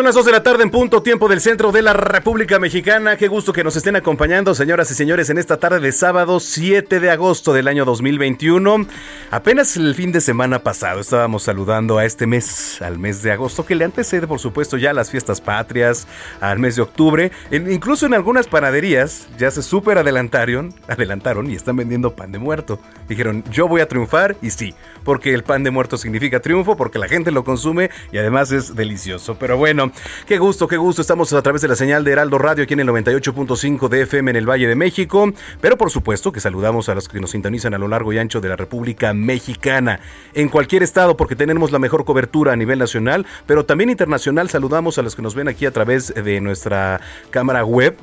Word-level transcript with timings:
Son 0.00 0.06
las 0.06 0.14
2 0.14 0.24
de 0.24 0.32
la 0.32 0.42
tarde 0.42 0.62
en 0.62 0.70
punto, 0.70 1.02
tiempo 1.02 1.28
del 1.28 1.42
centro 1.42 1.72
de 1.72 1.82
la 1.82 1.92
República 1.92 2.58
Mexicana. 2.58 3.18
Qué 3.18 3.28
gusto 3.28 3.52
que 3.52 3.62
nos 3.62 3.76
estén 3.76 3.96
acompañando, 3.96 4.54
señoras 4.54 4.90
y 4.90 4.94
señores, 4.94 5.28
en 5.28 5.36
esta 5.36 5.58
tarde 5.58 5.78
de 5.78 5.92
sábado 5.92 6.40
7 6.40 7.00
de 7.00 7.10
agosto 7.10 7.52
del 7.52 7.68
año 7.68 7.84
2021. 7.84 8.86
Apenas 9.30 9.76
el 9.76 9.94
fin 9.94 10.10
de 10.10 10.22
semana 10.22 10.60
pasado 10.60 11.00
estábamos 11.00 11.42
saludando 11.42 11.98
a 11.98 12.06
este 12.06 12.26
mes, 12.26 12.80
al 12.80 12.98
mes 12.98 13.22
de 13.22 13.32
agosto, 13.32 13.66
que 13.66 13.74
le 13.74 13.84
antecede, 13.84 14.26
por 14.26 14.38
supuesto, 14.38 14.78
ya 14.78 14.88
a 14.88 14.94
las 14.94 15.10
fiestas 15.10 15.42
patrias, 15.42 16.06
al 16.40 16.58
mes 16.58 16.76
de 16.76 16.82
octubre. 16.82 17.30
incluso 17.50 18.06
en 18.06 18.14
algunas 18.14 18.46
panaderías 18.46 19.28
ya 19.36 19.50
se 19.50 19.62
super 19.62 19.98
adelantaron, 19.98 20.72
adelantaron 20.88 21.50
y 21.50 21.56
están 21.56 21.76
vendiendo 21.76 22.16
pan 22.16 22.32
de 22.32 22.38
muerto. 22.38 22.80
Dijeron, 23.06 23.44
yo 23.52 23.68
voy 23.68 23.82
a 23.82 23.88
triunfar 23.88 24.34
y 24.40 24.48
sí, 24.48 24.74
porque 25.04 25.34
el 25.34 25.44
pan 25.44 25.62
de 25.62 25.70
muerto 25.70 25.98
significa 25.98 26.40
triunfo, 26.40 26.74
porque 26.74 26.98
la 26.98 27.06
gente 27.06 27.30
lo 27.30 27.44
consume 27.44 27.90
y 28.12 28.16
además 28.16 28.50
es 28.50 28.74
delicioso. 28.74 29.36
Pero 29.38 29.58
bueno, 29.58 29.89
qué 30.26 30.38
gusto, 30.38 30.68
qué 30.68 30.76
gusto. 30.76 31.02
Estamos 31.02 31.32
a 31.32 31.42
través 31.42 31.62
de 31.62 31.68
la 31.68 31.76
señal 31.76 32.04
de 32.04 32.12
Heraldo 32.12 32.38
Radio 32.38 32.64
aquí 32.64 32.74
en 32.74 32.80
el 32.80 32.88
98.5 32.88 33.88
de 33.88 34.02
FM 34.02 34.30
en 34.30 34.36
el 34.36 34.48
Valle 34.48 34.66
de 34.66 34.74
México. 34.74 35.32
Pero 35.60 35.76
por 35.76 35.90
supuesto 35.90 36.32
que 36.32 36.40
saludamos 36.40 36.88
a 36.88 36.94
los 36.94 37.08
que 37.08 37.20
nos 37.20 37.30
sintonizan 37.30 37.74
a 37.74 37.78
lo 37.78 37.88
largo 37.88 38.12
y 38.12 38.18
ancho 38.18 38.40
de 38.40 38.48
la 38.48 38.56
República 38.56 39.12
Mexicana. 39.14 40.00
En 40.34 40.48
cualquier 40.48 40.82
estado, 40.82 41.16
porque 41.16 41.36
tenemos 41.36 41.72
la 41.72 41.78
mejor 41.78 42.04
cobertura 42.04 42.52
a 42.52 42.56
nivel 42.56 42.78
nacional, 42.78 43.26
pero 43.46 43.64
también 43.64 43.90
internacional. 43.90 44.48
Saludamos 44.48 44.98
a 44.98 45.02
los 45.02 45.16
que 45.16 45.22
nos 45.22 45.34
ven 45.34 45.48
aquí 45.48 45.66
a 45.66 45.70
través 45.70 46.12
de 46.14 46.40
nuestra 46.40 47.00
cámara 47.30 47.64
web 47.64 47.96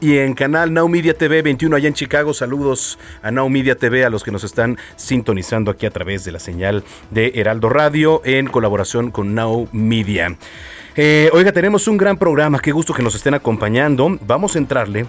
y 0.00 0.18
en 0.18 0.34
canal 0.34 0.72
Now 0.72 0.88
Media 0.88 1.14
TV 1.14 1.40
21 1.42 1.76
allá 1.76 1.88
en 1.88 1.94
Chicago. 1.94 2.34
Saludos 2.34 2.98
a 3.22 3.30
Now 3.30 3.48
Media 3.48 3.76
TV, 3.76 4.04
a 4.04 4.10
los 4.10 4.22
que 4.22 4.30
nos 4.30 4.44
están 4.44 4.76
sintonizando 4.96 5.70
aquí 5.70 5.86
a 5.86 5.90
través 5.90 6.24
de 6.24 6.32
la 6.32 6.40
señal 6.40 6.84
de 7.10 7.32
Heraldo 7.36 7.68
Radio 7.70 8.20
en 8.24 8.46
colaboración 8.48 9.10
con 9.10 9.34
Now 9.34 9.68
Media. 9.72 10.36
Eh, 10.96 11.30
oiga, 11.32 11.52
tenemos 11.52 11.88
un 11.88 11.96
gran 11.96 12.16
programa, 12.16 12.60
qué 12.60 12.72
gusto 12.72 12.94
que 12.94 13.02
nos 13.02 13.14
estén 13.14 13.34
acompañando. 13.34 14.18
Vamos 14.26 14.54
a 14.54 14.58
entrarle 14.58 15.06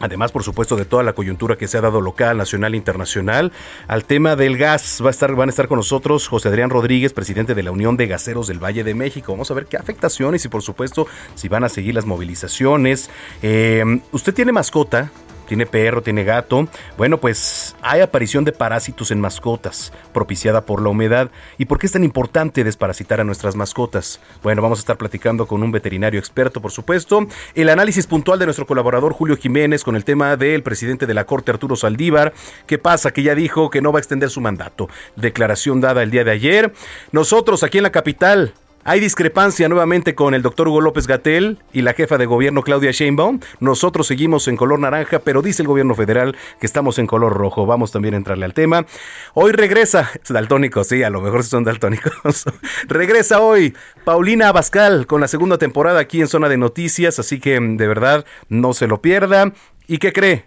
Además, 0.00 0.32
por 0.32 0.44
supuesto, 0.44 0.76
de 0.76 0.84
toda 0.84 1.02
la 1.02 1.12
coyuntura 1.12 1.56
que 1.56 1.66
se 1.66 1.78
ha 1.78 1.80
dado 1.80 2.00
local, 2.00 2.36
nacional 2.36 2.74
e 2.74 2.76
internacional, 2.76 3.52
al 3.88 4.04
tema 4.04 4.36
del 4.36 4.56
gas 4.56 5.00
va 5.02 5.08
a 5.08 5.10
estar, 5.10 5.34
van 5.34 5.48
a 5.48 5.50
estar 5.50 5.68
con 5.68 5.76
nosotros 5.78 6.28
José 6.28 6.48
Adrián 6.48 6.70
Rodríguez, 6.70 7.12
presidente 7.12 7.54
de 7.54 7.62
la 7.62 7.72
Unión 7.72 7.96
de 7.96 8.06
Gaseros 8.06 8.46
del 8.46 8.62
Valle 8.62 8.84
de 8.84 8.94
México. 8.94 9.32
Vamos 9.32 9.50
a 9.50 9.54
ver 9.54 9.66
qué 9.66 9.76
afectaciones 9.76 10.44
y, 10.44 10.48
por 10.48 10.62
supuesto, 10.62 11.06
si 11.34 11.48
van 11.48 11.64
a 11.64 11.68
seguir 11.68 11.94
las 11.94 12.06
movilizaciones. 12.06 13.10
Eh, 13.42 14.00
¿Usted 14.12 14.34
tiene 14.34 14.52
mascota? 14.52 15.10
Tiene 15.48 15.66
perro, 15.66 16.02
tiene 16.02 16.22
gato. 16.22 16.68
Bueno, 16.96 17.18
pues 17.18 17.74
hay 17.82 18.00
aparición 18.00 18.44
de 18.44 18.52
parásitos 18.52 19.10
en 19.10 19.20
mascotas, 19.20 19.92
propiciada 20.12 20.60
por 20.60 20.82
la 20.82 20.90
humedad. 20.90 21.30
¿Y 21.56 21.64
por 21.64 21.78
qué 21.78 21.86
es 21.86 21.92
tan 21.92 22.04
importante 22.04 22.62
desparasitar 22.62 23.20
a 23.20 23.24
nuestras 23.24 23.56
mascotas? 23.56 24.20
Bueno, 24.42 24.62
vamos 24.62 24.78
a 24.78 24.80
estar 24.80 24.96
platicando 24.96 25.46
con 25.46 25.62
un 25.62 25.72
veterinario 25.72 26.20
experto, 26.20 26.60
por 26.60 26.70
supuesto. 26.70 27.26
El 27.54 27.70
análisis 27.70 28.06
puntual 28.06 28.38
de 28.38 28.44
nuestro 28.44 28.66
colaborador 28.66 29.12
Julio 29.12 29.36
Jiménez 29.36 29.82
con 29.82 29.96
el 29.96 30.04
tema 30.04 30.36
del 30.36 30.62
presidente 30.62 31.06
de 31.06 31.14
la 31.14 31.24
Corte, 31.24 31.50
Arturo 31.50 31.74
Saldívar. 31.74 32.34
¿Qué 32.66 32.78
pasa? 32.78 33.10
Que 33.10 33.22
ya 33.22 33.34
dijo 33.34 33.70
que 33.70 33.80
no 33.80 33.90
va 33.90 33.98
a 33.98 34.00
extender 34.00 34.30
su 34.30 34.40
mandato. 34.40 34.88
Declaración 35.16 35.80
dada 35.80 36.02
el 36.02 36.10
día 36.10 36.24
de 36.24 36.30
ayer. 36.30 36.72
Nosotros 37.10 37.62
aquí 37.62 37.78
en 37.78 37.84
la 37.84 37.92
capital 37.92 38.52
hay 38.88 39.00
discrepancia 39.00 39.68
nuevamente 39.68 40.14
con 40.14 40.32
el 40.32 40.40
doctor 40.40 40.66
Hugo 40.66 40.80
López 40.80 41.06
Gatel 41.06 41.58
y 41.74 41.82
la 41.82 41.92
jefa 41.92 42.16
de 42.16 42.24
gobierno 42.24 42.62
Claudia 42.62 42.90
Sheinbaum. 42.90 43.38
Nosotros 43.60 44.06
seguimos 44.06 44.48
en 44.48 44.56
color 44.56 44.78
naranja, 44.78 45.18
pero 45.18 45.42
dice 45.42 45.60
el 45.60 45.68
gobierno 45.68 45.94
federal 45.94 46.34
que 46.58 46.64
estamos 46.64 46.98
en 46.98 47.06
color 47.06 47.34
rojo. 47.34 47.66
Vamos 47.66 47.92
también 47.92 48.14
a 48.14 48.16
entrarle 48.16 48.46
al 48.46 48.54
tema. 48.54 48.86
Hoy 49.34 49.52
regresa, 49.52 50.10
daltónicos, 50.30 50.86
sí, 50.86 51.02
a 51.02 51.10
lo 51.10 51.20
mejor 51.20 51.44
son 51.44 51.64
daltónicos. 51.64 52.46
regresa 52.88 53.42
hoy 53.42 53.76
Paulina 54.06 54.48
Abascal 54.48 55.06
con 55.06 55.20
la 55.20 55.28
segunda 55.28 55.58
temporada 55.58 56.00
aquí 56.00 56.22
en 56.22 56.28
Zona 56.28 56.48
de 56.48 56.56
Noticias, 56.56 57.18
así 57.18 57.40
que 57.40 57.60
de 57.60 57.86
verdad 57.86 58.24
no 58.48 58.72
se 58.72 58.86
lo 58.86 59.02
pierda. 59.02 59.52
¿Y 59.86 59.98
qué 59.98 60.14
cree? 60.14 60.46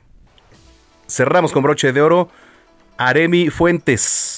Cerramos 1.07 1.51
con 1.51 1.61
broche 1.61 1.93
de 1.93 2.01
oro. 2.01 2.29
Aremi 2.97 3.51
Fuentes 3.51 4.30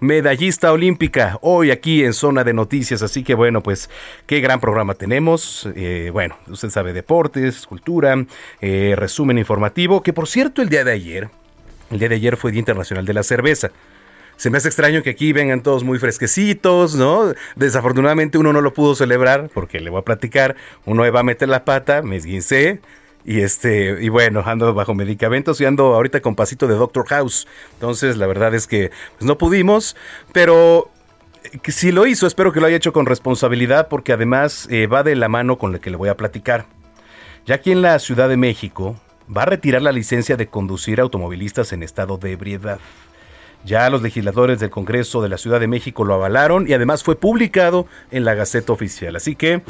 medallista 0.00 0.72
olímpica, 0.72 1.38
hoy 1.42 1.70
aquí 1.70 2.04
en 2.04 2.12
Zona 2.12 2.44
de 2.44 2.52
Noticias. 2.52 3.02
Así 3.02 3.22
que 3.22 3.34
bueno, 3.34 3.62
pues 3.62 3.90
qué 4.26 4.40
gran 4.40 4.60
programa 4.60 4.94
tenemos. 4.94 5.68
Eh, 5.74 6.10
bueno, 6.12 6.36
usted 6.48 6.70
sabe 6.70 6.92
deportes, 6.92 7.66
cultura, 7.66 8.24
eh, 8.60 8.94
resumen 8.96 9.38
informativo, 9.38 10.02
que 10.02 10.12
por 10.12 10.28
cierto 10.28 10.62
el 10.62 10.68
día 10.68 10.84
de 10.84 10.92
ayer, 10.92 11.30
el 11.90 11.98
día 11.98 12.08
de 12.08 12.16
ayer 12.16 12.36
fue 12.36 12.50
Día 12.50 12.60
Internacional 12.60 13.04
de 13.04 13.14
la 13.14 13.22
Cerveza. 13.22 13.70
Se 14.36 14.50
me 14.50 14.58
hace 14.58 14.68
extraño 14.68 15.02
que 15.02 15.10
aquí 15.10 15.32
vengan 15.32 15.62
todos 15.62 15.82
muy 15.82 15.98
fresquecitos, 15.98 16.94
¿no? 16.94 17.32
Desafortunadamente 17.54 18.36
uno 18.36 18.52
no 18.52 18.60
lo 18.60 18.74
pudo 18.74 18.94
celebrar 18.94 19.48
porque 19.54 19.80
le 19.80 19.88
voy 19.88 20.00
a 20.00 20.04
platicar, 20.04 20.56
uno 20.84 21.10
va 21.10 21.20
a 21.20 21.22
meter 21.22 21.48
la 21.48 21.64
pata, 21.64 22.02
me 22.02 22.16
esguincé, 22.16 22.80
y 23.26 23.40
este, 23.40 23.98
y 24.00 24.08
bueno, 24.08 24.44
ando 24.46 24.72
bajo 24.72 24.94
medicamentos 24.94 25.60
y 25.60 25.64
ando 25.64 25.94
ahorita 25.94 26.20
con 26.20 26.36
pasito 26.36 26.68
de 26.68 26.76
Doctor 26.76 27.06
House. 27.08 27.48
Entonces, 27.72 28.16
la 28.18 28.28
verdad 28.28 28.54
es 28.54 28.68
que 28.68 28.92
pues, 29.18 29.26
no 29.26 29.36
pudimos, 29.36 29.96
pero 30.32 30.90
eh, 31.42 31.58
si 31.72 31.90
lo 31.90 32.06
hizo, 32.06 32.28
espero 32.28 32.52
que 32.52 32.60
lo 32.60 32.68
haya 32.68 32.76
hecho 32.76 32.92
con 32.92 33.04
responsabilidad, 33.04 33.88
porque 33.88 34.12
además 34.12 34.68
eh, 34.70 34.86
va 34.86 35.02
de 35.02 35.16
la 35.16 35.28
mano 35.28 35.58
con 35.58 35.72
lo 35.72 35.80
que 35.80 35.90
le 35.90 35.96
voy 35.96 36.08
a 36.08 36.16
platicar. 36.16 36.66
Ya 37.46 37.56
aquí 37.56 37.72
en 37.72 37.82
la 37.82 37.98
Ciudad 37.98 38.28
de 38.28 38.36
México 38.36 38.94
va 39.36 39.42
a 39.42 39.46
retirar 39.46 39.82
la 39.82 39.90
licencia 39.90 40.36
de 40.36 40.46
conducir 40.46 41.00
automovilistas 41.00 41.72
en 41.72 41.82
estado 41.82 42.18
de 42.18 42.30
ebriedad. 42.30 42.78
Ya 43.64 43.90
los 43.90 44.02
legisladores 44.02 44.60
del 44.60 44.70
Congreso 44.70 45.20
de 45.20 45.30
la 45.30 45.38
Ciudad 45.38 45.58
de 45.58 45.66
México 45.66 46.04
lo 46.04 46.14
avalaron 46.14 46.68
y 46.68 46.74
además 46.74 47.02
fue 47.02 47.16
publicado 47.16 47.88
en 48.12 48.24
la 48.24 48.34
Gaceta 48.34 48.72
Oficial. 48.72 49.16
Así 49.16 49.34
que 49.34 49.62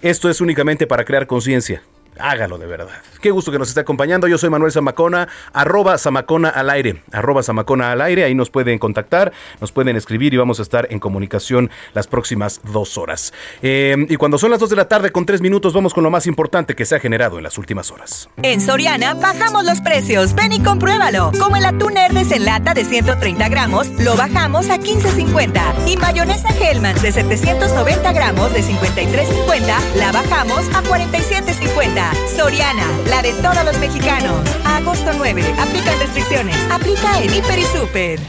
esto 0.00 0.30
es 0.30 0.40
únicamente 0.40 0.86
para 0.86 1.04
crear 1.04 1.26
conciencia 1.26 1.82
hágalo 2.22 2.58
de 2.58 2.66
verdad. 2.66 2.88
Qué 3.20 3.30
gusto 3.30 3.52
que 3.52 3.58
nos 3.58 3.68
esté 3.68 3.80
acompañando. 3.80 4.28
Yo 4.28 4.38
soy 4.38 4.50
Manuel 4.50 4.72
Zamacona, 4.72 5.28
arroba 5.52 5.98
Zamacona 5.98 6.48
al 6.48 6.70
aire, 6.70 7.02
arroba 7.12 7.42
Zamacona 7.42 7.92
al 7.92 8.00
aire. 8.00 8.24
Ahí 8.24 8.34
nos 8.34 8.50
pueden 8.50 8.78
contactar, 8.78 9.32
nos 9.60 9.72
pueden 9.72 9.96
escribir 9.96 10.34
y 10.34 10.36
vamos 10.36 10.58
a 10.58 10.62
estar 10.62 10.88
en 10.90 10.98
comunicación 10.98 11.70
las 11.94 12.06
próximas 12.06 12.60
dos 12.72 12.98
horas. 12.98 13.32
Eh, 13.62 14.06
y 14.08 14.16
cuando 14.16 14.38
son 14.38 14.50
las 14.50 14.60
dos 14.60 14.70
de 14.70 14.76
la 14.76 14.88
tarde 14.88 15.12
con 15.12 15.26
tres 15.26 15.40
minutos, 15.40 15.72
vamos 15.72 15.94
con 15.94 16.04
lo 16.04 16.10
más 16.10 16.26
importante 16.26 16.74
que 16.74 16.84
se 16.84 16.96
ha 16.96 17.00
generado 17.00 17.38
en 17.38 17.44
las 17.44 17.58
últimas 17.58 17.90
horas. 17.90 18.28
En 18.42 18.60
Soriana 18.60 19.14
bajamos 19.14 19.64
los 19.64 19.80
precios. 19.80 20.34
Ven 20.34 20.52
y 20.52 20.60
compruébalo. 20.62 21.32
Como 21.38 21.56
el 21.56 21.64
atún 21.64 21.96
Herdes 21.96 22.32
en 22.32 22.44
lata 22.44 22.74
de 22.74 22.84
130 22.84 23.48
gramos, 23.48 23.88
lo 23.98 24.16
bajamos 24.16 24.70
a 24.70 24.78
15.50. 24.78 25.88
Y 25.88 25.96
mayonesa 25.96 26.48
Hellman 26.48 27.00
de 27.00 27.12
790 27.12 28.12
gramos 28.12 28.52
de 28.52 28.62
53.50, 28.62 29.94
la 29.96 30.12
bajamos 30.12 30.68
a 30.74 30.82
47.50. 30.82 32.09
Soriana, 32.36 32.86
la 33.08 33.22
de 33.22 33.32
todos 33.34 33.64
los 33.64 33.78
mexicanos. 33.78 34.40
agosto 34.64 35.10
9. 35.16 35.42
Aplica 35.58 35.94
restricciones. 35.96 36.56
Aplica 36.70 37.22
en 37.22 37.34
Hiper 37.34 37.58
y 37.58 37.64
Super. 37.64 38.20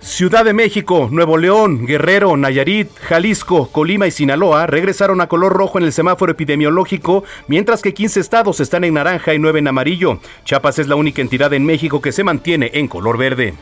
Ciudad 0.00 0.44
de 0.44 0.52
México, 0.52 1.08
Nuevo 1.10 1.38
León, 1.38 1.86
Guerrero, 1.86 2.36
Nayarit, 2.36 2.90
Jalisco, 2.98 3.68
Colima 3.72 4.06
y 4.06 4.10
Sinaloa 4.10 4.66
regresaron 4.66 5.22
a 5.22 5.26
color 5.26 5.54
rojo 5.54 5.78
en 5.78 5.84
el 5.84 5.92
semáforo 5.92 6.32
epidemiológico, 6.32 7.24
mientras 7.46 7.80
que 7.80 7.94
15 7.94 8.20
estados 8.20 8.60
están 8.60 8.84
en 8.84 8.94
naranja 8.94 9.32
y 9.32 9.38
9 9.38 9.60
en 9.60 9.68
amarillo. 9.68 10.20
Chiapas 10.44 10.78
es 10.78 10.86
la 10.86 10.96
única 10.96 11.22
entidad 11.22 11.54
en 11.54 11.64
México 11.64 12.02
que 12.02 12.12
se 12.12 12.24
mantiene 12.24 12.70
en 12.74 12.88
color 12.88 13.16
verde. 13.16 13.54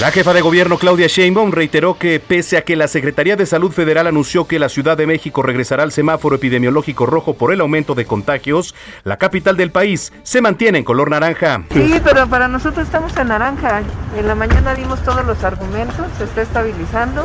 La 0.00 0.10
jefa 0.10 0.32
de 0.32 0.40
gobierno 0.40 0.76
Claudia 0.76 1.06
Sheinbaum 1.06 1.52
reiteró 1.52 1.96
que 1.96 2.18
pese 2.18 2.56
a 2.56 2.62
que 2.62 2.74
la 2.74 2.88
Secretaría 2.88 3.36
de 3.36 3.46
Salud 3.46 3.70
Federal 3.70 4.08
anunció 4.08 4.44
que 4.44 4.58
la 4.58 4.68
Ciudad 4.68 4.96
de 4.96 5.06
México 5.06 5.40
regresará 5.40 5.84
al 5.84 5.92
semáforo 5.92 6.34
epidemiológico 6.34 7.06
rojo 7.06 7.34
por 7.34 7.52
el 7.52 7.60
aumento 7.60 7.94
de 7.94 8.04
contagios, 8.04 8.74
la 9.04 9.18
capital 9.18 9.56
del 9.56 9.70
país 9.70 10.12
se 10.24 10.40
mantiene 10.40 10.78
en 10.78 10.84
color 10.84 11.10
naranja. 11.10 11.62
Sí, 11.72 12.00
pero 12.02 12.26
para 12.26 12.48
nosotros 12.48 12.84
estamos 12.84 13.16
en 13.16 13.28
naranja. 13.28 13.82
En 14.18 14.26
la 14.26 14.34
mañana 14.34 14.74
dimos 14.74 15.00
todos 15.04 15.24
los 15.24 15.44
argumentos, 15.44 16.06
se 16.18 16.24
está 16.24 16.42
estabilizando, 16.42 17.24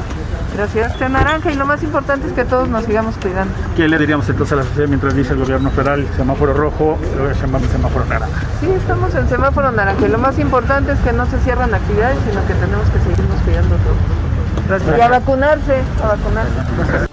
la 0.55 0.67
ciudad 0.67 0.91
está 0.91 1.07
en 1.07 1.13
naranja 1.13 1.51
y 1.51 1.55
lo 1.55 1.65
más 1.65 1.81
importante 1.81 2.27
es 2.27 2.33
que 2.33 2.45
todos 2.45 2.69
nos 2.69 2.85
sigamos 2.85 3.15
cuidando. 3.17 3.51
¿Qué 3.75 3.87
le 3.87 3.97
diríamos 3.97 4.29
entonces 4.29 4.53
a 4.53 4.57
la 4.57 4.63
sociedad 4.63 4.87
mientras 4.87 5.15
dice 5.15 5.33
el 5.33 5.39
gobierno 5.39 5.71
federal 5.71 6.07
semáforo 6.15 6.53
rojo, 6.53 6.99
luego 7.17 7.33
semáforo 7.33 8.05
naranja? 8.05 8.41
Sí, 8.61 8.67
estamos 8.69 9.15
en 9.15 9.27
semáforo 9.27 9.71
naranja 9.71 10.05
y 10.05 10.09
lo 10.09 10.19
más 10.19 10.37
importante 10.37 10.91
es 10.91 10.99
que 10.99 11.13
no 11.13 11.25
se 11.25 11.39
cierran 11.39 11.73
actividades, 11.73 12.17
sino 12.29 12.45
que 12.45 12.58
tenemos 12.59 12.89
que 12.89 12.99
seguirnos 12.99 13.41
cuidando 13.41 13.75
todos. 13.77 14.97
Y 14.97 15.01
a 15.01 15.07
vacunarse, 15.07 15.81
a 16.03 16.07
vacunarse. 16.07 17.09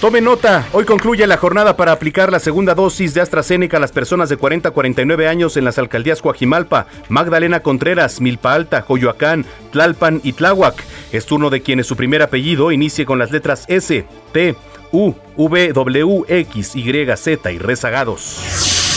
Tome 0.00 0.20
nota, 0.20 0.64
hoy 0.72 0.84
concluye 0.84 1.26
la 1.26 1.38
jornada 1.38 1.76
para 1.76 1.90
aplicar 1.90 2.30
la 2.30 2.38
segunda 2.38 2.76
dosis 2.76 3.14
de 3.14 3.20
AstraZeneca 3.20 3.78
a 3.78 3.80
las 3.80 3.90
personas 3.90 4.28
de 4.28 4.36
40 4.36 4.68
a 4.68 4.72
49 4.72 5.26
años 5.26 5.56
en 5.56 5.64
las 5.64 5.76
alcaldías 5.76 6.22
Coajimalpa, 6.22 6.86
Magdalena 7.08 7.60
Contreras, 7.60 8.20
Milpa 8.20 8.54
Alta, 8.54 8.82
Coyoacán, 8.82 9.44
Tlalpan 9.72 10.20
y 10.22 10.34
Tláhuac. 10.34 10.84
Es 11.10 11.26
turno 11.26 11.50
de 11.50 11.62
quienes 11.62 11.88
su 11.88 11.96
primer 11.96 12.22
apellido 12.22 12.70
inicie 12.70 13.04
con 13.06 13.18
las 13.18 13.32
letras 13.32 13.64
S, 13.66 14.06
T, 14.32 14.54
U, 14.92 15.14
V, 15.36 15.72
W, 15.72 16.24
X, 16.28 16.76
Y, 16.76 17.16
Z 17.16 17.50
y 17.50 17.58
rezagados. 17.58 18.87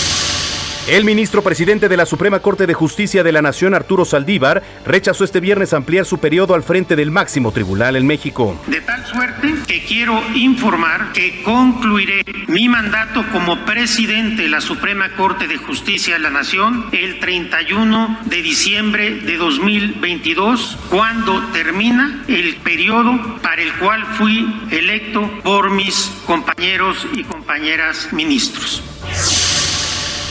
El 0.92 1.06
ministro 1.06 1.42
presidente 1.42 1.88
de 1.88 1.96
la 1.96 2.06
Suprema 2.06 2.42
Corte 2.42 2.68
de 2.68 2.74
Justicia 2.74 3.24
de 3.24 3.32
la 3.32 3.42
Nación, 3.42 3.74
Arturo 3.74 4.04
Saldívar, 4.04 4.62
rechazó 4.86 5.24
este 5.24 5.40
viernes 5.40 5.72
ampliar 5.72 6.06
su 6.06 6.18
periodo 6.18 6.54
al 6.54 6.64
frente 6.64 6.98
del 6.98 7.12
máximo 7.12 7.54
tribunal 7.54 7.96
en 7.96 8.06
México. 8.06 8.60
De 8.68 8.82
tal 8.82 9.06
suerte 9.06 9.54
que 9.66 9.86
quiero 9.86 10.22
informar 10.36 11.14
que 11.14 11.44
concluiré 11.44 12.26
mi 12.48 12.68
mandato 12.68 13.24
como 13.32 13.64
presidente 13.64 14.42
de 14.42 14.50
la 14.50 14.60
Suprema 14.60 15.16
Corte 15.16 15.48
de 15.48 15.56
Justicia 15.56 16.16
de 16.16 16.20
la 16.20 16.30
Nación 16.30 16.88
el 16.92 17.22
31 17.22 18.20
de 18.26 18.42
diciembre 18.42 19.12
de 19.22 19.38
2022, 19.38 20.78
cuando 20.90 21.42
termina 21.54 22.22
el 22.28 22.58
periodo 22.58 23.40
para 23.42 23.62
el 23.62 23.72
cual 23.76 24.06
fui 24.18 24.46
electo 24.72 25.22
por 25.42 25.70
mis 25.70 26.12
compañeros 26.26 27.08
y 27.14 27.24
compañeras 27.24 28.10
ministros. 28.12 28.84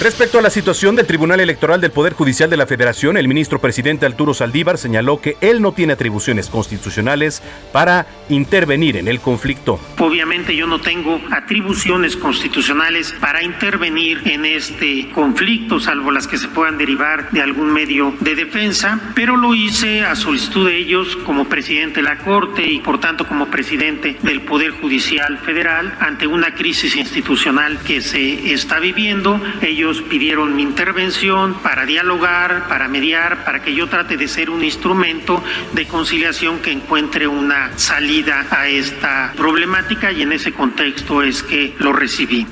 Respecto 0.01 0.39
a 0.39 0.43
la 0.43 0.49
situación 0.49 0.97
del 0.97 1.07
Tribunal 1.07 1.41
Electoral 1.41 1.79
del 1.79 1.91
Poder 1.91 2.15
Judicial 2.15 2.49
de 2.49 2.57
la 2.57 2.67
Federación, 2.67 3.19
el 3.19 3.29
ministro 3.29 3.61
presidente 3.61 4.07
Arturo 4.07 4.33
Saldívar 4.33 4.79
señaló 4.79 5.21
que 5.21 5.37
él 5.43 5.61
no 5.61 5.73
tiene 5.73 5.93
atribuciones 5.93 6.49
constitucionales 6.49 7.43
para 7.71 8.07
intervenir 8.31 8.97
en 8.97 9.09
el 9.09 9.21
conflicto. 9.21 9.79
Obviamente 9.99 10.57
yo 10.57 10.67
no 10.67 10.81
tengo 10.81 11.21
atribuciones 11.31 12.17
constitucionales 12.17 13.13
para 13.21 13.43
intervenir 13.43 14.23
en 14.25 14.47
este 14.47 15.11
conflicto, 15.11 15.79
salvo 15.79 16.11
las 16.11 16.27
que 16.27 16.39
se 16.39 16.49
puedan 16.49 16.79
derivar 16.79 17.31
de 17.31 17.43
algún 17.43 17.71
medio 17.71 18.15
de 18.21 18.35
defensa, 18.35 19.13
pero 19.15 19.37
lo 19.37 19.55
hice 19.55 20.01
a 20.01 20.17
solicitud 20.17 20.67
de 20.67 20.79
ellos 20.79 21.15
como 21.27 21.47
presidente 21.47 21.97
de 21.97 22.05
la 22.05 22.17
Corte 22.17 22.67
y 22.67 22.81
por 22.81 23.01
tanto 23.01 23.29
como 23.29 23.49
presidente 23.49 24.17
del 24.23 24.41
Poder 24.41 24.71
Judicial 24.71 25.37
Federal 25.41 25.95
ante 26.01 26.27
una 26.27 26.55
crisis 26.55 26.97
institucional 26.97 27.79
que 27.81 28.01
se 28.01 28.55
está 28.55 28.79
viviendo. 28.79 29.39
Ellos 29.61 29.90
pidieron 30.03 30.55
mi 30.55 30.63
intervención 30.63 31.55
para 31.63 31.87
dialogar, 31.87 32.69
para 32.69 32.89
mediar, 32.89 33.45
para 33.45 33.63
que 33.63 33.75
yo 33.75 33.89
trate 33.89 34.17
de 34.17 34.29
ser 34.29 34.51
un 34.51 34.63
instrumento 34.63 35.43
de 35.73 35.87
conciliación 35.87 36.59
que 36.61 36.73
encuentre 36.73 37.27
una 37.27 37.77
salida 37.79 38.47
a 38.51 38.69
esta 38.69 39.33
problemática 39.37 40.13
y 40.13 40.23
en 40.23 40.33
ese 40.33 40.53
contexto 40.53 41.23
es 41.23 41.43
que 41.43 41.75
lo 41.79 41.93
recibí. 41.93 42.47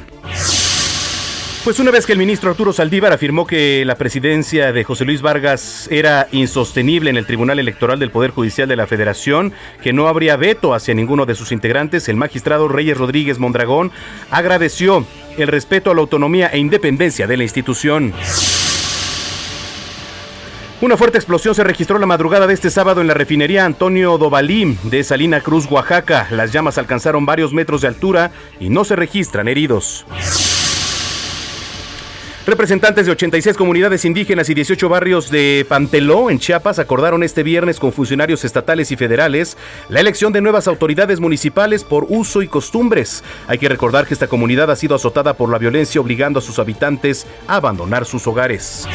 Pues 1.64 1.80
una 1.80 1.90
vez 1.90 2.06
que 2.06 2.12
el 2.12 2.18
ministro 2.18 2.50
Arturo 2.50 2.72
Saldívar 2.72 3.12
afirmó 3.12 3.46
que 3.46 3.84
la 3.84 3.96
presidencia 3.96 4.72
de 4.72 4.84
José 4.84 5.04
Luis 5.04 5.20
Vargas 5.20 5.86
era 5.90 6.26
insostenible 6.32 7.10
en 7.10 7.18
el 7.18 7.26
Tribunal 7.26 7.58
Electoral 7.58 7.98
del 7.98 8.10
Poder 8.10 8.30
Judicial 8.30 8.68
de 8.68 8.76
la 8.76 8.86
Federación, 8.86 9.52
que 9.82 9.92
no 9.92 10.08
habría 10.08 10.36
veto 10.36 10.72
hacia 10.72 10.94
ninguno 10.94 11.26
de 11.26 11.34
sus 11.34 11.52
integrantes, 11.52 12.08
el 12.08 12.16
magistrado 12.16 12.68
Reyes 12.68 12.96
Rodríguez 12.96 13.38
Mondragón 13.38 13.92
agradeció 14.30 15.04
el 15.38 15.48
respeto 15.48 15.90
a 15.90 15.94
la 15.94 16.00
autonomía 16.00 16.48
e 16.48 16.58
independencia 16.58 17.26
de 17.26 17.36
la 17.36 17.42
institución. 17.44 18.12
Una 20.80 20.96
fuerte 20.96 21.18
explosión 21.18 21.56
se 21.56 21.64
registró 21.64 21.98
la 21.98 22.06
madrugada 22.06 22.46
de 22.46 22.54
este 22.54 22.70
sábado 22.70 23.00
en 23.00 23.08
la 23.08 23.14
refinería 23.14 23.64
Antonio 23.64 24.16
Dovalí 24.16 24.78
de 24.84 25.02
Salina 25.02 25.40
Cruz, 25.40 25.66
Oaxaca. 25.68 26.28
Las 26.30 26.52
llamas 26.52 26.78
alcanzaron 26.78 27.26
varios 27.26 27.52
metros 27.52 27.80
de 27.80 27.88
altura 27.88 28.30
y 28.60 28.68
no 28.68 28.84
se 28.84 28.94
registran 28.94 29.48
heridos. 29.48 30.06
Representantes 32.48 33.04
de 33.04 33.12
86 33.12 33.58
comunidades 33.58 34.06
indígenas 34.06 34.48
y 34.48 34.54
18 34.54 34.88
barrios 34.88 35.30
de 35.30 35.66
Panteló, 35.68 36.30
en 36.30 36.38
Chiapas, 36.38 36.78
acordaron 36.78 37.22
este 37.22 37.42
viernes 37.42 37.78
con 37.78 37.92
funcionarios 37.92 38.42
estatales 38.42 38.90
y 38.90 38.96
federales 38.96 39.58
la 39.90 40.00
elección 40.00 40.32
de 40.32 40.40
nuevas 40.40 40.66
autoridades 40.66 41.20
municipales 41.20 41.84
por 41.84 42.06
uso 42.08 42.40
y 42.40 42.48
costumbres. 42.48 43.22
Hay 43.48 43.58
que 43.58 43.68
recordar 43.68 44.06
que 44.06 44.14
esta 44.14 44.28
comunidad 44.28 44.70
ha 44.70 44.76
sido 44.76 44.94
azotada 44.94 45.34
por 45.34 45.50
la 45.50 45.58
violencia 45.58 46.00
obligando 46.00 46.38
a 46.38 46.42
sus 46.42 46.58
habitantes 46.58 47.26
a 47.46 47.56
abandonar 47.56 48.06
sus 48.06 48.26
hogares. 48.26 48.88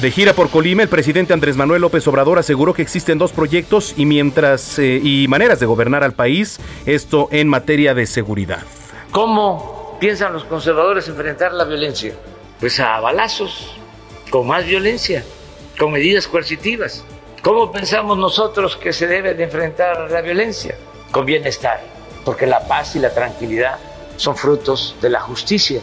De 0.00 0.12
gira 0.12 0.32
por 0.32 0.48
Colima, 0.48 0.84
el 0.84 0.88
presidente 0.88 1.32
Andrés 1.32 1.56
Manuel 1.56 1.82
López 1.82 2.06
Obrador 2.06 2.38
aseguró 2.38 2.72
que 2.72 2.82
existen 2.82 3.18
dos 3.18 3.32
proyectos 3.32 3.94
y 3.96 4.06
mientras 4.06 4.78
eh, 4.78 5.00
y 5.02 5.26
maneras 5.26 5.58
de 5.58 5.66
gobernar 5.66 6.04
al 6.04 6.12
país, 6.12 6.60
esto 6.86 7.26
en 7.32 7.48
materia 7.48 7.94
de 7.94 8.06
seguridad. 8.06 8.62
¿Cómo 9.10 9.75
piensan 9.98 10.32
los 10.32 10.44
conservadores 10.44 11.08
enfrentar 11.08 11.52
la 11.52 11.64
violencia? 11.64 12.14
Pues 12.60 12.80
a 12.80 13.00
balazos, 13.00 13.72
con 14.30 14.46
más 14.46 14.64
violencia, 14.64 15.24
con 15.78 15.92
medidas 15.92 16.26
coercitivas. 16.26 17.04
¿Cómo 17.42 17.70
pensamos 17.70 18.18
nosotros 18.18 18.76
que 18.76 18.92
se 18.92 19.06
debe 19.06 19.34
de 19.34 19.44
enfrentar 19.44 20.10
la 20.10 20.20
violencia? 20.20 20.76
Con 21.12 21.26
bienestar, 21.26 21.80
porque 22.24 22.46
la 22.46 22.66
paz 22.66 22.96
y 22.96 22.98
la 22.98 23.14
tranquilidad 23.14 23.78
son 24.16 24.36
frutos 24.36 24.96
de 25.00 25.10
la 25.10 25.20
justicia. 25.20 25.80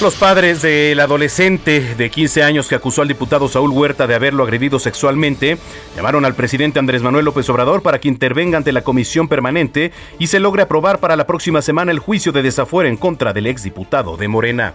Los 0.00 0.14
padres 0.14 0.60
del 0.60 1.00
adolescente 1.00 1.94
de 1.96 2.10
15 2.10 2.42
años 2.42 2.68
que 2.68 2.74
acusó 2.74 3.00
al 3.00 3.08
diputado 3.08 3.48
Saúl 3.48 3.70
Huerta 3.70 4.06
de 4.06 4.14
haberlo 4.14 4.42
agredido 4.42 4.78
sexualmente 4.78 5.56
llamaron 5.96 6.26
al 6.26 6.34
presidente 6.34 6.78
Andrés 6.78 7.00
Manuel 7.00 7.24
López 7.24 7.48
Obrador 7.48 7.80
para 7.80 7.98
que 7.98 8.08
intervenga 8.08 8.58
ante 8.58 8.72
la 8.72 8.82
comisión 8.82 9.26
permanente 9.26 9.92
y 10.18 10.26
se 10.26 10.38
logre 10.38 10.62
aprobar 10.62 11.00
para 11.00 11.16
la 11.16 11.26
próxima 11.26 11.62
semana 11.62 11.92
el 11.92 11.98
juicio 11.98 12.30
de 12.30 12.42
desafuero 12.42 12.90
en 12.90 12.98
contra 12.98 13.32
del 13.32 13.46
exdiputado 13.46 14.18
de 14.18 14.28
Morena. 14.28 14.74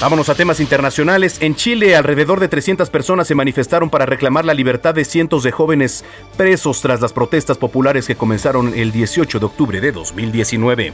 Vámonos 0.00 0.28
a 0.28 0.36
temas 0.36 0.60
internacionales. 0.60 1.38
En 1.40 1.56
Chile, 1.56 1.96
alrededor 1.96 2.38
de 2.38 2.48
300 2.48 2.88
personas 2.88 3.26
se 3.26 3.34
manifestaron 3.34 3.90
para 3.90 4.06
reclamar 4.06 4.44
la 4.44 4.54
libertad 4.54 4.94
de 4.94 5.04
cientos 5.04 5.42
de 5.42 5.50
jóvenes 5.50 6.04
presos 6.36 6.82
tras 6.82 7.00
las 7.00 7.12
protestas 7.12 7.58
populares 7.58 8.06
que 8.06 8.14
comenzaron 8.14 8.74
el 8.76 8.92
18 8.92 9.40
de 9.40 9.44
octubre 9.44 9.80
de 9.80 9.90
2019. 9.90 10.92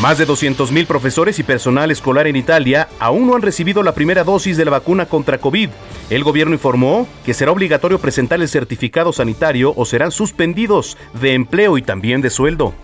Más 0.00 0.16
de 0.16 0.28
200.000 0.28 0.86
profesores 0.86 1.40
y 1.40 1.42
personal 1.42 1.90
escolar 1.90 2.28
en 2.28 2.36
Italia 2.36 2.88
aún 3.00 3.26
no 3.26 3.34
han 3.34 3.42
recibido 3.42 3.82
la 3.82 3.94
primera 3.94 4.22
dosis 4.22 4.56
de 4.56 4.64
la 4.64 4.70
vacuna 4.70 5.06
contra 5.06 5.38
COVID. 5.38 5.70
El 6.08 6.22
gobierno 6.22 6.54
informó 6.54 7.08
que 7.26 7.34
será 7.34 7.50
obligatorio 7.50 7.98
presentar 7.98 8.40
el 8.40 8.48
certificado 8.48 9.12
sanitario 9.12 9.72
o 9.76 9.84
serán 9.84 10.12
suspendidos 10.12 10.96
de 11.20 11.34
empleo 11.34 11.78
y 11.78 11.82
también 11.82 12.20
de 12.20 12.30
sueldo. 12.30 12.74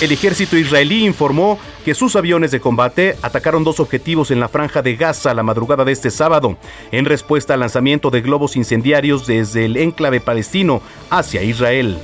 El 0.00 0.10
ejército 0.10 0.56
israelí 0.56 1.06
informó 1.06 1.60
que 1.84 1.94
sus 1.94 2.16
aviones 2.16 2.50
de 2.50 2.58
combate 2.58 3.16
atacaron 3.22 3.62
dos 3.62 3.78
objetivos 3.78 4.32
en 4.32 4.40
la 4.40 4.48
franja 4.48 4.82
de 4.82 4.96
Gaza 4.96 5.32
la 5.32 5.44
madrugada 5.44 5.84
de 5.84 5.92
este 5.92 6.10
sábado, 6.10 6.56
en 6.90 7.04
respuesta 7.04 7.54
al 7.54 7.60
lanzamiento 7.60 8.10
de 8.10 8.20
globos 8.20 8.56
incendiarios 8.56 9.28
desde 9.28 9.66
el 9.66 9.76
enclave 9.76 10.20
palestino 10.20 10.82
hacia 11.08 11.44
Israel. 11.44 12.00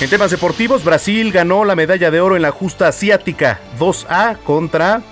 En 0.00 0.08
temas 0.08 0.30
deportivos, 0.30 0.82
Brasil 0.82 1.30
ganó 1.30 1.66
la 1.66 1.76
medalla 1.76 2.10
de 2.10 2.22
oro 2.22 2.34
en 2.34 2.40
la 2.40 2.52
justa 2.52 2.88
asiática 2.88 3.60
2A 3.78 4.38
contra 4.38 5.02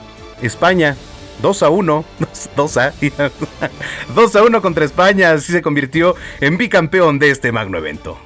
España. 0.40 0.96
2 1.42 1.62
a 1.62 1.68
1, 1.68 2.04
2 2.56 2.76
a 2.78 2.92
2 4.14 4.36
a 4.36 4.42
1 4.42 4.62
contra 4.62 4.84
España, 4.86 5.32
así 5.32 5.52
se 5.52 5.60
convirtió 5.60 6.16
en 6.40 6.56
bicampeón 6.56 7.18
de 7.18 7.30
este 7.30 7.52
magno 7.52 7.76
evento. 7.76 8.18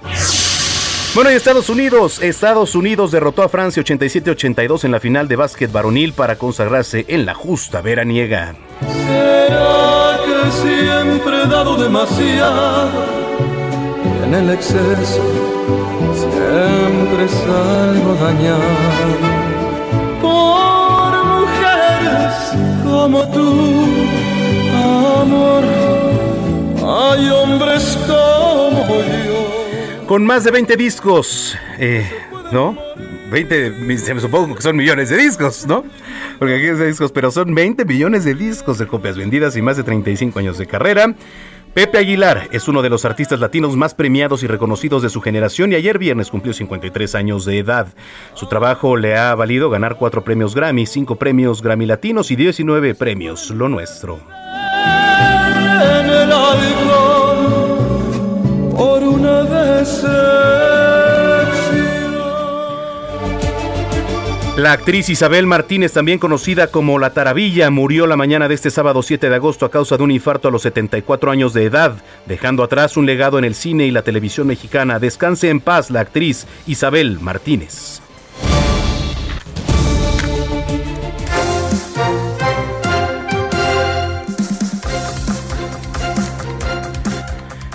Bueno, 1.14 1.30
y 1.32 1.34
Estados 1.34 1.68
Unidos, 1.68 2.22
Estados 2.22 2.76
Unidos 2.76 3.10
derrotó 3.10 3.42
a 3.42 3.48
Francia 3.48 3.82
87-82 3.82 4.84
en 4.84 4.92
la 4.92 5.00
final 5.00 5.26
de 5.28 5.36
básquet 5.36 5.70
varonil 5.70 6.12
para 6.14 6.36
consagrarse 6.36 7.04
en 7.08 7.26
la 7.26 7.34
justa 7.34 7.82
veraniega. 7.82 8.54
¿Será 8.80 10.20
que 10.24 10.50
siempre 10.52 11.42
he 11.42 11.46
dado 11.48 11.76
demasiado 11.76 12.88
en 14.24 14.32
el 14.32 14.50
exceso? 14.50 16.01
Siempre 16.52 17.28
salgo 17.28 18.14
dañado 18.20 18.60
por 20.20 21.24
mujeres 21.24 22.34
como 22.84 23.28
tú. 23.30 23.86
amor, 25.22 25.64
hay 26.86 27.28
hombres 27.30 27.98
como 28.06 29.00
yo. 29.24 30.06
Con 30.06 30.26
más 30.26 30.44
de 30.44 30.50
20 30.50 30.76
discos, 30.76 31.56
eh, 31.78 32.06
¿no? 32.50 32.76
20, 33.30 33.70
me 33.70 33.96
supongo 33.96 34.54
que 34.54 34.60
son 34.60 34.76
millones 34.76 35.08
de 35.08 35.16
discos, 35.16 35.66
¿no? 35.66 35.84
Porque 36.38 36.56
aquí 36.56 36.66
es 36.66 36.78
de 36.78 36.86
discos, 36.88 37.12
pero 37.12 37.30
son 37.30 37.54
20 37.54 37.86
millones 37.86 38.24
de 38.24 38.34
discos 38.34 38.76
de 38.76 38.86
copias 38.86 39.16
vendidas 39.16 39.56
y 39.56 39.62
más 39.62 39.78
de 39.78 39.84
35 39.84 40.38
años 40.38 40.58
de 40.58 40.66
carrera. 40.66 41.14
Pepe 41.74 41.96
Aguilar 41.96 42.48
es 42.52 42.68
uno 42.68 42.82
de 42.82 42.90
los 42.90 43.06
artistas 43.06 43.40
latinos 43.40 43.76
más 43.76 43.94
premiados 43.94 44.42
y 44.42 44.46
reconocidos 44.46 45.02
de 45.02 45.08
su 45.08 45.22
generación 45.22 45.72
y 45.72 45.74
ayer 45.74 45.98
viernes 45.98 46.28
cumplió 46.28 46.52
53 46.52 47.14
años 47.14 47.46
de 47.46 47.58
edad. 47.58 47.86
Su 48.34 48.46
trabajo 48.46 48.98
le 48.98 49.16
ha 49.16 49.34
valido 49.34 49.70
ganar 49.70 49.96
cuatro 49.96 50.22
premios 50.22 50.54
Grammy, 50.54 50.84
cinco 50.84 51.16
premios 51.16 51.62
Grammy 51.62 51.86
Latinos 51.86 52.30
y 52.30 52.36
19 52.36 52.94
premios 52.94 53.48
Lo 53.48 53.70
Nuestro. 53.70 54.20
Por 58.76 59.02
una 59.02 59.42
La 64.62 64.70
actriz 64.70 65.08
Isabel 65.08 65.48
Martínez, 65.48 65.92
también 65.92 66.20
conocida 66.20 66.68
como 66.68 67.00
La 67.00 67.12
Taravilla, 67.12 67.68
murió 67.70 68.06
la 68.06 68.16
mañana 68.16 68.46
de 68.46 68.54
este 68.54 68.70
sábado 68.70 69.02
7 69.02 69.28
de 69.28 69.34
agosto 69.34 69.66
a 69.66 69.72
causa 69.72 69.96
de 69.96 70.04
un 70.04 70.12
infarto 70.12 70.46
a 70.46 70.50
los 70.52 70.62
74 70.62 71.32
años 71.32 71.52
de 71.52 71.64
edad, 71.64 71.96
dejando 72.26 72.62
atrás 72.62 72.96
un 72.96 73.04
legado 73.04 73.40
en 73.40 73.44
el 73.44 73.56
cine 73.56 73.86
y 73.86 73.90
la 73.90 74.02
televisión 74.02 74.46
mexicana. 74.46 75.00
Descanse 75.00 75.50
en 75.50 75.58
paz 75.58 75.90
la 75.90 75.98
actriz 75.98 76.46
Isabel 76.68 77.18
Martínez. 77.18 78.02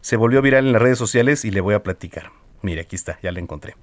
Se 0.02 0.16
volvió 0.16 0.44
viral 0.44 0.68
en 0.68 0.74
las 0.74 0.82
redes 0.84 1.00
sociales 1.00 1.44
y 1.44 1.50
le 1.50 1.60
voy 1.60 1.74
a 1.74 1.82
platicar. 1.82 2.30
Mire, 2.62 2.82
aquí 2.82 2.96
está, 2.96 3.18
ya 3.24 3.32
la 3.32 3.40
encontré. 3.40 3.78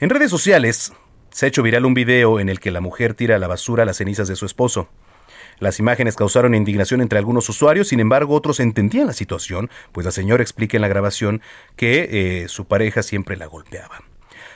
En 0.00 0.10
redes 0.10 0.32
sociales 0.32 0.92
se 1.30 1.46
ha 1.46 1.48
hecho 1.48 1.62
viral 1.62 1.86
un 1.86 1.94
video 1.94 2.40
en 2.40 2.48
el 2.48 2.60
que 2.60 2.70
la 2.70 2.80
mujer 2.80 3.14
tira 3.14 3.36
a 3.36 3.38
la 3.38 3.48
basura 3.48 3.84
las 3.84 3.98
cenizas 3.98 4.28
de 4.28 4.36
su 4.36 4.46
esposo. 4.46 4.88
Las 5.58 5.78
imágenes 5.78 6.16
causaron 6.16 6.54
indignación 6.54 7.02
entre 7.02 7.18
algunos 7.18 7.48
usuarios, 7.48 7.88
sin 7.88 8.00
embargo 8.00 8.34
otros 8.34 8.60
entendían 8.60 9.06
la 9.06 9.12
situación, 9.12 9.70
pues 9.92 10.06
la 10.06 10.10
señora 10.10 10.42
explica 10.42 10.76
en 10.76 10.82
la 10.82 10.88
grabación 10.88 11.42
que 11.76 12.08
eh, 12.42 12.48
su 12.48 12.64
pareja 12.64 13.02
siempre 13.02 13.36
la 13.36 13.46
golpeaba. 13.46 14.00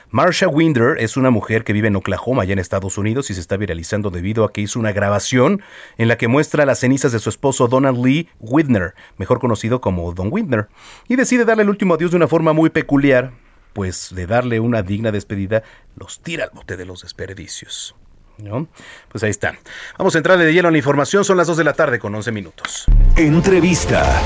Marsha 0.09 0.47
Winder 0.47 0.97
es 0.99 1.17
una 1.17 1.29
mujer 1.29 1.63
que 1.63 1.73
vive 1.73 1.89
en 1.89 1.95
Oklahoma, 1.95 2.43
allá 2.43 2.53
en 2.53 2.59
Estados 2.59 2.97
Unidos, 2.97 3.29
y 3.29 3.33
se 3.33 3.39
está 3.39 3.57
viralizando 3.57 4.09
debido 4.09 4.45
a 4.45 4.53
que 4.53 4.61
hizo 4.61 4.79
una 4.79 4.93
grabación 4.93 5.61
en 5.97 6.07
la 6.07 6.17
que 6.17 6.27
muestra 6.27 6.65
las 6.65 6.79
cenizas 6.79 7.11
de 7.11 7.19
su 7.19 7.29
esposo 7.29 7.67
Donald 7.67 8.03
Lee 8.03 8.29
Widner, 8.39 8.93
mejor 9.17 9.39
conocido 9.39 9.81
como 9.81 10.13
Don 10.13 10.31
Widner, 10.31 10.67
y 11.07 11.17
decide 11.17 11.45
darle 11.45 11.63
el 11.63 11.69
último 11.69 11.95
adiós 11.95 12.11
de 12.11 12.17
una 12.17 12.27
forma 12.27 12.53
muy 12.53 12.69
peculiar, 12.69 13.31
pues 13.75 14.15
de 14.15 14.25
darle 14.25 14.61
una 14.61 14.83
digna 14.83 15.11
despedida, 15.11 15.61
los 15.97 16.21
tira 16.21 16.45
al 16.45 16.51
bote 16.51 16.77
de 16.77 16.85
los 16.85 17.01
desperdicios. 17.01 17.93
¿No? 18.37 18.67
Pues 19.09 19.23
ahí 19.23 19.29
está. 19.29 19.57
Vamos 19.97 20.15
a 20.15 20.17
entrarle 20.17 20.45
de 20.45 20.53
lleno 20.53 20.69
a 20.69 20.71
la 20.71 20.77
información. 20.77 21.25
Son 21.25 21.37
las 21.37 21.47
2 21.47 21.57
de 21.57 21.63
la 21.65 21.73
tarde 21.73 21.99
con 21.99 22.15
11 22.15 22.31
minutos. 22.31 22.85
Entrevista. 23.17 24.21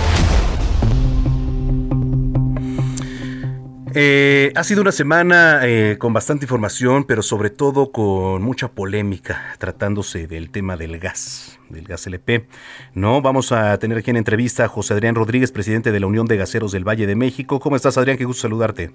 Eh, 3.96 4.52
ha 4.56 4.64
sido 4.64 4.82
una 4.82 4.92
semana 4.92 5.62
eh, 5.64 5.98
con 5.98 6.14
bastante 6.14 6.46
información, 6.46 7.06
pero 7.06 7.24
sobre 7.24 7.50
todo 7.50 7.92
con 7.92 8.44
mucha 8.44 8.68
polémica, 8.72 9.56
tratándose 9.58 10.28
del 10.28 10.52
tema 10.52 10.78
del 10.78 11.00
gas, 11.00 11.60
del 11.70 11.86
gas 11.86 12.06
LP. 12.06 12.48
No, 12.94 13.24
vamos 13.24 13.52
a 13.52 13.78
tener 13.80 13.98
aquí 13.98 14.12
en 14.12 14.18
entrevista 14.18 14.66
a 14.66 14.68
José 14.68 14.94
Adrián 14.94 15.16
Rodríguez, 15.16 15.52
presidente 15.52 15.92
de 15.92 16.00
la 16.00 16.06
Unión 16.06 16.28
de 16.28 16.38
Gaseros 16.38 16.72
del 16.72 16.88
Valle 16.88 17.08
de 17.08 17.16
México. 17.16 17.60
¿Cómo 17.60 17.76
estás, 17.76 17.98
Adrián? 17.98 18.18
Qué 18.18 18.26
gusto 18.26 18.44
saludarte. 18.44 18.92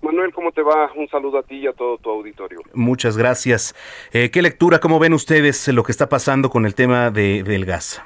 Manuel, 0.00 0.32
¿cómo 0.32 0.52
te 0.52 0.62
va? 0.62 0.90
Un 0.94 1.08
saludo 1.08 1.38
a 1.38 1.42
ti 1.42 1.56
y 1.56 1.66
a 1.66 1.72
todo 1.72 1.98
tu 1.98 2.10
auditorio. 2.10 2.60
Muchas 2.74 3.16
gracias. 3.16 3.74
Eh, 4.12 4.30
¿Qué 4.30 4.42
lectura, 4.42 4.78
cómo 4.78 4.98
ven 4.98 5.12
ustedes 5.12 5.66
lo 5.68 5.82
que 5.82 5.92
está 5.92 6.08
pasando 6.08 6.50
con 6.50 6.66
el 6.66 6.74
tema 6.74 7.10
de, 7.10 7.42
del 7.42 7.64
gas? 7.64 8.02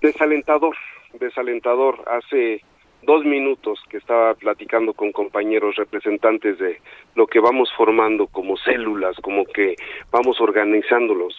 Desalentador, 0.00 0.76
desalentador. 1.20 2.04
Hace 2.08 2.62
dos 3.02 3.24
minutos 3.24 3.80
que 3.88 3.96
estaba 3.96 4.34
platicando 4.34 4.92
con 4.92 5.12
compañeros 5.12 5.76
representantes 5.76 6.58
de 6.58 6.80
lo 7.14 7.26
que 7.26 7.38
vamos 7.38 7.72
formando 7.76 8.26
como 8.26 8.56
células, 8.56 9.16
como 9.22 9.44
que 9.44 9.76
vamos 10.10 10.40
organizándolos. 10.40 11.36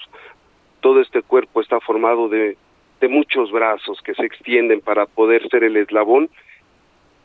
Todo 0.79 1.01
este 1.01 1.21
cuerpo 1.21 1.59
está 1.59 1.81
formado 1.81 2.29
de, 2.29 2.57
de 3.01 3.07
muchos 3.09 3.51
brazos 3.51 4.01
que 4.01 4.13
se 4.13 4.25
extienden 4.25 4.79
para 4.79 5.05
poder 5.05 5.47
ser 5.49 5.65
el 5.65 5.75
eslabón 5.75 6.29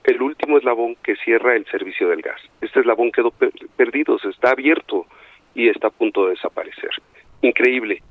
el 0.05 0.23
último 0.23 0.59
eslabón 0.59 0.97
que 1.03 1.17
cierra 1.17 1.57
el 1.57 1.67
servicio 1.67 2.09
del 2.09 2.23
gas. 2.23 2.41
Este 2.61 2.81
eslabón 2.81 3.11
quedó 3.11 3.33
perdido, 3.77 4.19
se 4.19 4.29
está 4.29 4.51
abierto 4.51 5.07
y 5.55 5.69
está 5.69 5.89
a 5.89 5.91
punto 5.91 6.25
de 6.25 6.33
desaparecer. 6.33 6.91
Increíble, 7.43 8.03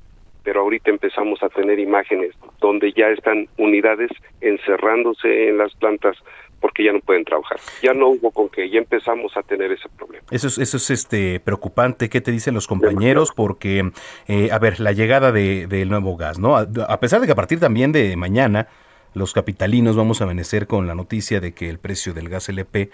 pero 0.44 0.62
ahorita 0.62 0.90
empezamos 0.90 1.42
a 1.44 1.50
tener 1.50 1.80
imágenes 1.80 2.36
donde 2.60 2.92
ya 2.94 3.08
están 3.08 3.48
unidades 3.58 4.12
encerrándose 4.42 5.50
en 5.50 5.58
las 5.58 5.74
plantas 5.76 6.18
porque 6.60 6.86
ya 6.86 6.94
no 6.94 7.00
pueden 7.02 7.26
trabajar. 7.26 7.60
Ya 7.82 7.94
no 7.94 8.08
hubo 8.08 8.32
con 8.32 8.48
que 8.48 8.70
ya 8.70 8.80
empezamos 8.80 9.36
a 9.36 9.44
tener 9.44 9.72
ese 9.72 9.90
problema. 9.98 10.26
Eso 10.32 10.48
es, 10.48 10.58
eso 10.58 10.78
es 10.78 10.90
este 10.92 11.42
preocupante. 11.42 12.10
¿Qué 12.10 12.22
te 12.22 12.32
dicen 12.32 12.54
los 12.54 12.68
compañeros? 12.68 13.34
Porque, 13.36 13.92
eh, 14.30 14.50
a 14.50 14.60
ver, 14.60 14.80
la 14.80 14.94
llegada 14.94 15.34
de, 15.34 15.68
del 15.68 15.90
nuevo 15.90 16.16
gas, 16.16 16.40
¿no? 16.40 16.56
a 16.56 17.00
pesar 17.02 17.20
de 17.20 17.26
que 17.28 17.34
a 17.34 17.36
partir 17.36 17.60
también 17.60 17.92
de 17.92 18.16
mañana 18.16 18.70
los 19.13 19.34
capitalinos 19.34 19.96
vamos 19.96 20.22
a 20.22 20.25
amanecer 20.25 20.67
con 20.67 20.88
la 20.88 20.96
noticia 20.96 21.39
de 21.39 21.53
que 21.53 21.70
el 21.70 21.79
precio 21.79 22.13
del 22.13 22.29
gas 22.29 22.50
LP 22.50 22.89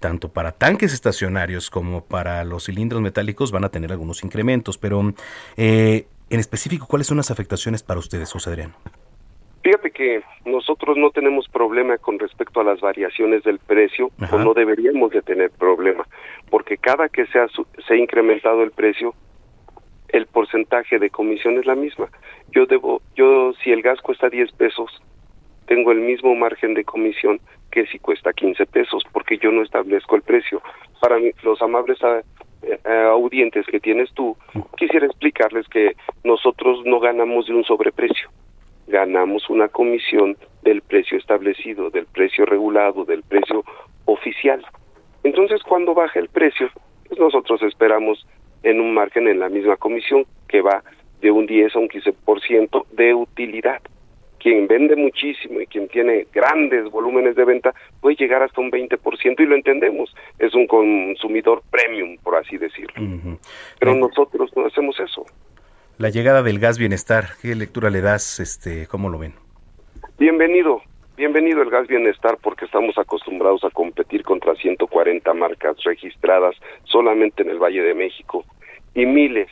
tanto 0.00 0.28
para 0.28 0.52
tanques 0.52 0.92
estacionarios 0.92 1.70
como 1.70 2.04
para 2.04 2.44
los 2.44 2.66
cilindros 2.66 3.02
metálicos 3.02 3.52
van 3.52 3.64
a 3.64 3.68
tener 3.68 3.90
algunos 3.92 4.22
incrementos, 4.22 4.78
pero 4.78 5.12
eh, 5.56 6.06
en 6.30 6.40
específico, 6.40 6.86
¿cuáles 6.86 7.06
son 7.06 7.16
las 7.16 7.30
afectaciones 7.30 7.82
para 7.82 7.98
ustedes, 7.98 8.32
José 8.32 8.50
Adrián? 8.50 8.74
Fíjate 9.62 9.90
que 9.90 10.22
nosotros 10.44 10.96
no 10.96 11.10
tenemos 11.10 11.48
problema 11.48 11.98
con 11.98 12.18
respecto 12.18 12.60
a 12.60 12.64
las 12.64 12.80
variaciones 12.80 13.42
del 13.42 13.58
precio, 13.58 14.10
o 14.30 14.38
no 14.38 14.54
deberíamos 14.54 15.10
de 15.10 15.20
tener 15.20 15.50
problema, 15.50 16.06
porque 16.48 16.78
cada 16.78 17.08
que 17.08 17.26
se 17.26 17.38
ha, 17.38 17.48
se 17.86 17.94
ha 17.94 17.96
incrementado 17.96 18.62
el 18.62 18.70
precio, 18.70 19.14
el 20.08 20.26
porcentaje 20.26 20.98
de 20.98 21.10
comisión 21.10 21.58
es 21.58 21.66
la 21.66 21.74
misma. 21.74 22.08
Yo 22.52 22.66
debo, 22.66 23.02
yo 23.14 23.52
si 23.62 23.70
el 23.70 23.82
gas 23.82 24.00
cuesta 24.00 24.30
10 24.30 24.52
pesos, 24.52 25.02
tengo 25.68 25.92
el 25.92 26.00
mismo 26.00 26.34
margen 26.34 26.74
de 26.74 26.82
comisión 26.82 27.38
que 27.70 27.86
si 27.86 27.98
cuesta 27.98 28.32
15 28.32 28.66
pesos, 28.66 29.04
porque 29.12 29.36
yo 29.36 29.52
no 29.52 29.62
establezco 29.62 30.16
el 30.16 30.22
precio. 30.22 30.62
Para 31.00 31.18
los 31.42 31.60
amables 31.62 31.98
ah, 32.02 32.22
eh, 32.62 32.78
audientes 33.10 33.66
que 33.66 33.78
tienes 33.78 34.10
tú, 34.14 34.36
quisiera 34.76 35.06
explicarles 35.06 35.68
que 35.68 35.94
nosotros 36.24 36.80
no 36.86 36.98
ganamos 36.98 37.46
de 37.46 37.54
un 37.54 37.64
sobreprecio, 37.64 38.30
ganamos 38.86 39.48
una 39.50 39.68
comisión 39.68 40.36
del 40.62 40.80
precio 40.80 41.18
establecido, 41.18 41.90
del 41.90 42.06
precio 42.06 42.46
regulado, 42.46 43.04
del 43.04 43.22
precio 43.22 43.62
oficial. 44.06 44.64
Entonces, 45.22 45.62
cuando 45.62 45.92
baja 45.92 46.18
el 46.18 46.30
precio, 46.30 46.70
pues 47.06 47.20
nosotros 47.20 47.62
esperamos 47.62 48.26
en 48.62 48.80
un 48.80 48.94
margen 48.94 49.28
en 49.28 49.38
la 49.38 49.50
misma 49.50 49.76
comisión 49.76 50.24
que 50.48 50.62
va 50.62 50.82
de 51.20 51.30
un 51.30 51.46
10 51.46 51.76
a 51.76 51.78
un 51.78 51.88
15% 51.88 52.86
de 52.92 53.14
utilidad 53.14 53.82
quien 54.38 54.66
vende 54.66 54.96
muchísimo 54.96 55.60
y 55.60 55.66
quien 55.66 55.88
tiene 55.88 56.26
grandes 56.32 56.90
volúmenes 56.90 57.36
de 57.36 57.44
venta 57.44 57.74
puede 58.00 58.16
llegar 58.16 58.42
hasta 58.42 58.60
un 58.60 58.70
20% 58.70 59.40
y 59.40 59.46
lo 59.46 59.54
entendemos, 59.54 60.14
es 60.38 60.54
un 60.54 60.66
consumidor 60.66 61.62
premium, 61.70 62.16
por 62.22 62.36
así 62.36 62.56
decirlo. 62.56 63.38
Pero 63.78 63.94
nosotros 63.94 64.50
no 64.56 64.66
hacemos 64.66 64.98
eso. 65.00 65.26
La 65.98 66.10
llegada 66.10 66.42
del 66.42 66.60
gas 66.60 66.78
bienestar, 66.78 67.30
¿qué 67.42 67.54
lectura 67.54 67.90
le 67.90 68.00
das? 68.00 68.38
Este, 68.38 68.86
¿Cómo 68.86 69.08
lo 69.08 69.18
ven? 69.18 69.34
Bienvenido, 70.18 70.80
bienvenido 71.16 71.62
el 71.62 71.70
gas 71.70 71.88
bienestar 71.88 72.38
porque 72.40 72.66
estamos 72.66 72.96
acostumbrados 72.98 73.64
a 73.64 73.70
competir 73.70 74.22
contra 74.22 74.54
140 74.54 75.34
marcas 75.34 75.76
registradas 75.84 76.54
solamente 76.84 77.42
en 77.42 77.50
el 77.50 77.58
Valle 77.58 77.82
de 77.82 77.94
México 77.94 78.44
y 78.94 79.06
miles 79.06 79.48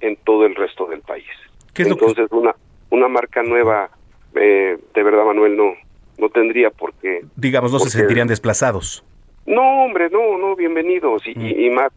en 0.00 0.16
todo 0.24 0.44
el 0.44 0.54
resto 0.54 0.86
del 0.86 1.00
país. 1.00 1.26
Entonces, 1.74 2.26
una, 2.32 2.54
una 2.90 3.08
marca 3.08 3.42
nueva 3.42 3.90
eh, 4.34 4.78
de 4.94 5.02
verdad 5.02 5.24
Manuel 5.24 5.56
no 5.56 5.72
no 6.18 6.28
tendría 6.30 6.70
por 6.70 6.92
qué 6.94 7.20
digamos 7.36 7.72
no 7.72 7.78
se 7.78 7.90
sentirían 7.90 8.28
desplazados 8.28 9.04
No, 9.46 9.84
hombre, 9.84 10.10
no, 10.10 10.36
no, 10.36 10.54
bienvenidos. 10.56 11.22
Y, 11.26 11.32
y 11.66 11.70
más, 11.70 11.90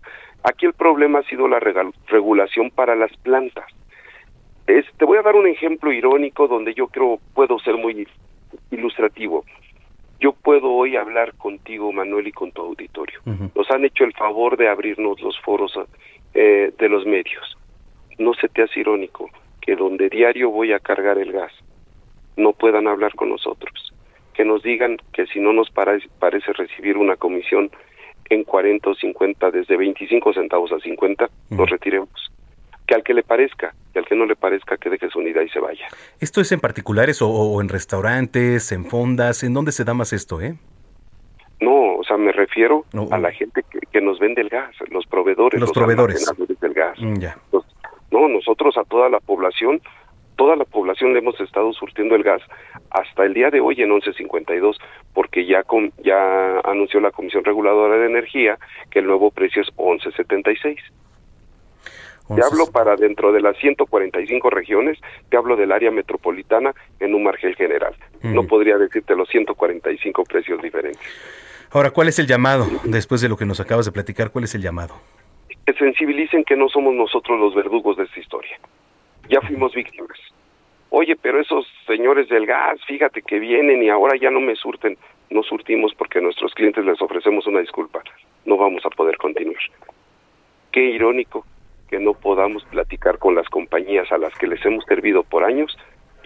aquí 0.43 0.65
el 0.65 0.73
problema 0.73 1.19
ha 1.19 1.23
sido 1.23 1.47
la 1.49 1.59
regulación 2.07 2.69
para 2.71 2.95
las 2.95 3.11
plantas. 3.17 3.65
Es- 4.67 4.85
te 4.97 5.03
voy 5.03 5.17
a 5.17 5.21
dar 5.21 5.35
un 5.35 5.47
ejemplo 5.47 5.91
irónico 5.91 6.47
donde 6.47 6.73
yo 6.73 6.87
creo 6.87 7.19
puedo 7.33 7.59
ser 7.59 7.75
muy 7.75 8.07
ilustrativo. 8.71 9.43
Yo 10.19 10.33
puedo 10.33 10.71
hoy 10.71 10.95
hablar 10.95 11.33
contigo, 11.33 11.91
Manuel, 11.91 12.27
y 12.27 12.31
con 12.31 12.51
tu 12.51 12.61
auditorio. 12.61 13.19
Nos 13.55 13.69
han 13.71 13.83
hecho 13.85 14.03
el 14.03 14.13
favor 14.13 14.55
de 14.55 14.69
abrirnos 14.69 15.19
los 15.21 15.39
foros 15.41 15.73
eh, 16.33 16.71
de 16.77 16.89
los 16.89 17.05
medios. 17.05 17.57
No 18.19 18.33
se 18.35 18.47
te 18.47 18.61
hace 18.63 18.79
irónico 18.79 19.29
que 19.61 19.75
donde 19.75 20.09
diario 20.09 20.51
voy 20.51 20.73
a 20.73 20.79
cargar 20.79 21.17
el 21.17 21.31
gas 21.31 21.51
no 22.37 22.53
puedan 22.53 22.87
hablar 22.87 23.13
con 23.15 23.29
nosotros. 23.29 23.93
Que 24.33 24.45
nos 24.45 24.63
digan 24.63 24.97
que 25.13 25.25
si 25.27 25.39
no 25.39 25.53
nos 25.53 25.69
parece, 25.69 26.07
parece 26.19 26.53
recibir 26.53 26.97
una 26.97 27.15
comisión 27.17 27.69
en 28.29 28.43
40 28.45 28.89
o 28.89 28.95
50, 28.95 29.51
desde 29.51 29.75
25 29.77 30.33
centavos 30.33 30.71
a 30.71 30.79
50, 30.79 31.29
nos 31.49 31.69
retiremos. 31.69 32.09
Que 32.87 32.95
al 32.95 33.03
que 33.03 33.13
le 33.13 33.23
parezca, 33.23 33.73
y 33.93 33.97
al 33.99 34.05
que 34.05 34.15
no 34.15 34.25
le 34.25 34.35
parezca, 34.35 34.77
que 34.77 34.89
deje 34.89 35.09
su 35.09 35.19
unidad 35.19 35.41
y 35.41 35.49
se 35.49 35.59
vaya. 35.59 35.85
¿Esto 36.19 36.39
es 36.41 36.51
en 36.51 36.59
particulares 36.61 37.21
o, 37.21 37.29
o 37.29 37.61
en 37.61 37.67
restaurantes, 37.69 38.71
en 38.71 38.85
fondas? 38.85 39.43
¿En 39.43 39.53
dónde 39.53 39.71
se 39.73 39.83
da 39.83 39.93
más 39.93 40.13
esto, 40.13 40.41
eh? 40.41 40.55
No, 41.59 41.95
o 41.97 42.03
sea, 42.03 42.17
me 42.17 42.31
refiero 42.31 42.85
a 43.11 43.17
la 43.19 43.31
gente 43.31 43.63
que, 43.69 43.79
que 43.91 44.01
nos 44.01 44.17
vende 44.19 44.41
el 44.41 44.49
gas, 44.49 44.73
los 44.89 45.05
proveedores, 45.05 45.59
Los 45.61 45.71
proveedores. 45.71 46.27
almacenadores 46.27 46.59
del 46.59 46.73
gas. 46.73 46.99
Mm, 46.99 47.19
ya. 47.19 47.37
No, 48.09 48.27
nosotros 48.27 48.75
a 48.77 48.83
toda 48.83 49.09
la 49.09 49.19
población, 49.19 49.79
toda 50.41 50.55
la 50.55 50.65
población 50.65 51.13
le 51.13 51.19
hemos 51.19 51.39
estado 51.39 51.71
surtiendo 51.71 52.15
el 52.15 52.23
gas 52.23 52.41
hasta 52.89 53.25
el 53.25 53.35
día 53.35 53.51
de 53.51 53.59
hoy 53.59 53.79
en 53.79 53.91
11.52, 53.91 54.75
porque 55.13 55.45
ya 55.45 55.61
con, 55.61 55.93
ya 56.03 56.61
anunció 56.61 56.99
la 56.99 57.11
Comisión 57.11 57.45
Reguladora 57.45 57.95
de 57.97 58.07
Energía 58.07 58.57
que 58.89 58.99
el 58.99 59.05
nuevo 59.05 59.29
precio 59.29 59.61
es 59.61 59.67
11.76. 59.75 60.77
Te 62.35 62.43
hablo 62.43 62.71
para 62.71 62.95
dentro 62.95 63.31
de 63.31 63.39
las 63.39 63.55
145 63.57 64.49
regiones, 64.49 64.97
te 65.29 65.37
hablo 65.37 65.55
del 65.55 65.71
área 65.71 65.91
metropolitana 65.91 66.73
en 66.99 67.13
un 67.13 67.21
margen 67.21 67.53
general. 67.53 67.93
No 68.23 68.47
podría 68.47 68.79
decirte 68.79 69.15
los 69.15 69.29
145 69.29 70.23
precios 70.23 70.59
diferentes. 70.59 71.01
Ahora, 71.69 71.91
¿cuál 71.91 72.07
es 72.07 72.17
el 72.17 72.25
llamado? 72.25 72.65
Después 72.83 73.21
de 73.21 73.29
lo 73.29 73.37
que 73.37 73.45
nos 73.45 73.59
acabas 73.59 73.85
de 73.85 73.91
platicar, 73.91 74.31
¿cuál 74.31 74.45
es 74.45 74.55
el 74.55 74.63
llamado? 74.63 74.95
que 75.65 75.73
sensibilicen 75.73 76.43
que 76.43 76.55
no 76.55 76.67
somos 76.69 76.93
nosotros 76.93 77.39
los 77.39 77.53
verdugos 77.53 77.97
de 77.97 78.03
esta 78.05 78.19
historia. 78.19 78.59
Ya 79.31 79.39
fuimos 79.39 79.73
víctimas. 79.73 80.19
Oye, 80.89 81.15
pero 81.15 81.39
esos 81.39 81.65
señores 81.87 82.27
del 82.27 82.45
gas, 82.45 82.83
fíjate 82.85 83.21
que 83.21 83.39
vienen 83.39 83.81
y 83.81 83.89
ahora 83.89 84.17
ya 84.19 84.29
no 84.29 84.41
me 84.41 84.55
surten. 84.55 84.97
No 85.29 85.41
surtimos 85.41 85.93
porque 85.95 86.19
nuestros 86.19 86.53
clientes 86.53 86.83
les 86.83 87.01
ofrecemos 87.01 87.47
una 87.47 87.61
disculpa. 87.61 88.03
No 88.45 88.57
vamos 88.57 88.85
a 88.85 88.89
poder 88.89 89.15
continuar. 89.17 89.61
Qué 90.73 90.83
irónico 90.83 91.45
que 91.89 91.97
no 91.99 92.13
podamos 92.13 92.65
platicar 92.65 93.19
con 93.19 93.33
las 93.35 93.47
compañías 93.47 94.11
a 94.11 94.17
las 94.17 94.33
que 94.35 94.47
les 94.47 94.63
hemos 94.65 94.83
servido 94.83 95.23
por 95.23 95.45
años 95.45 95.77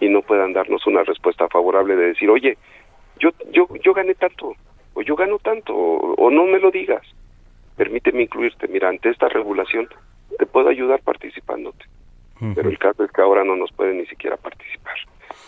y 0.01 0.09
no 0.09 0.23
puedan 0.23 0.53
darnos 0.53 0.87
una 0.87 1.03
respuesta 1.03 1.47
favorable 1.47 1.95
de 1.95 2.07
decir, 2.07 2.29
oye, 2.31 2.57
yo, 3.19 3.29
yo, 3.51 3.67
yo 3.83 3.93
gané 3.93 4.15
tanto, 4.15 4.55
o 4.95 5.01
yo 5.03 5.15
gano 5.15 5.37
tanto, 5.37 5.75
o, 5.75 6.15
o 6.15 6.31
no 6.31 6.45
me 6.45 6.59
lo 6.59 6.71
digas 6.71 7.05
permíteme 7.75 8.23
incluirte. 8.23 8.67
Mira, 8.67 8.89
ante 8.89 9.09
esta 9.09 9.27
regulación 9.27 9.87
te 10.37 10.45
puedo 10.45 10.69
ayudar 10.69 11.01
participándote. 11.01 11.85
Pero 12.53 12.69
el 12.69 12.77
caso 12.77 13.03
es 13.03 13.11
que 13.11 13.21
ahora 13.21 13.43
no 13.43 13.55
nos 13.55 13.71
pueden 13.71 13.97
ni 13.97 14.05
siquiera 14.07 14.35
participar. 14.37 14.95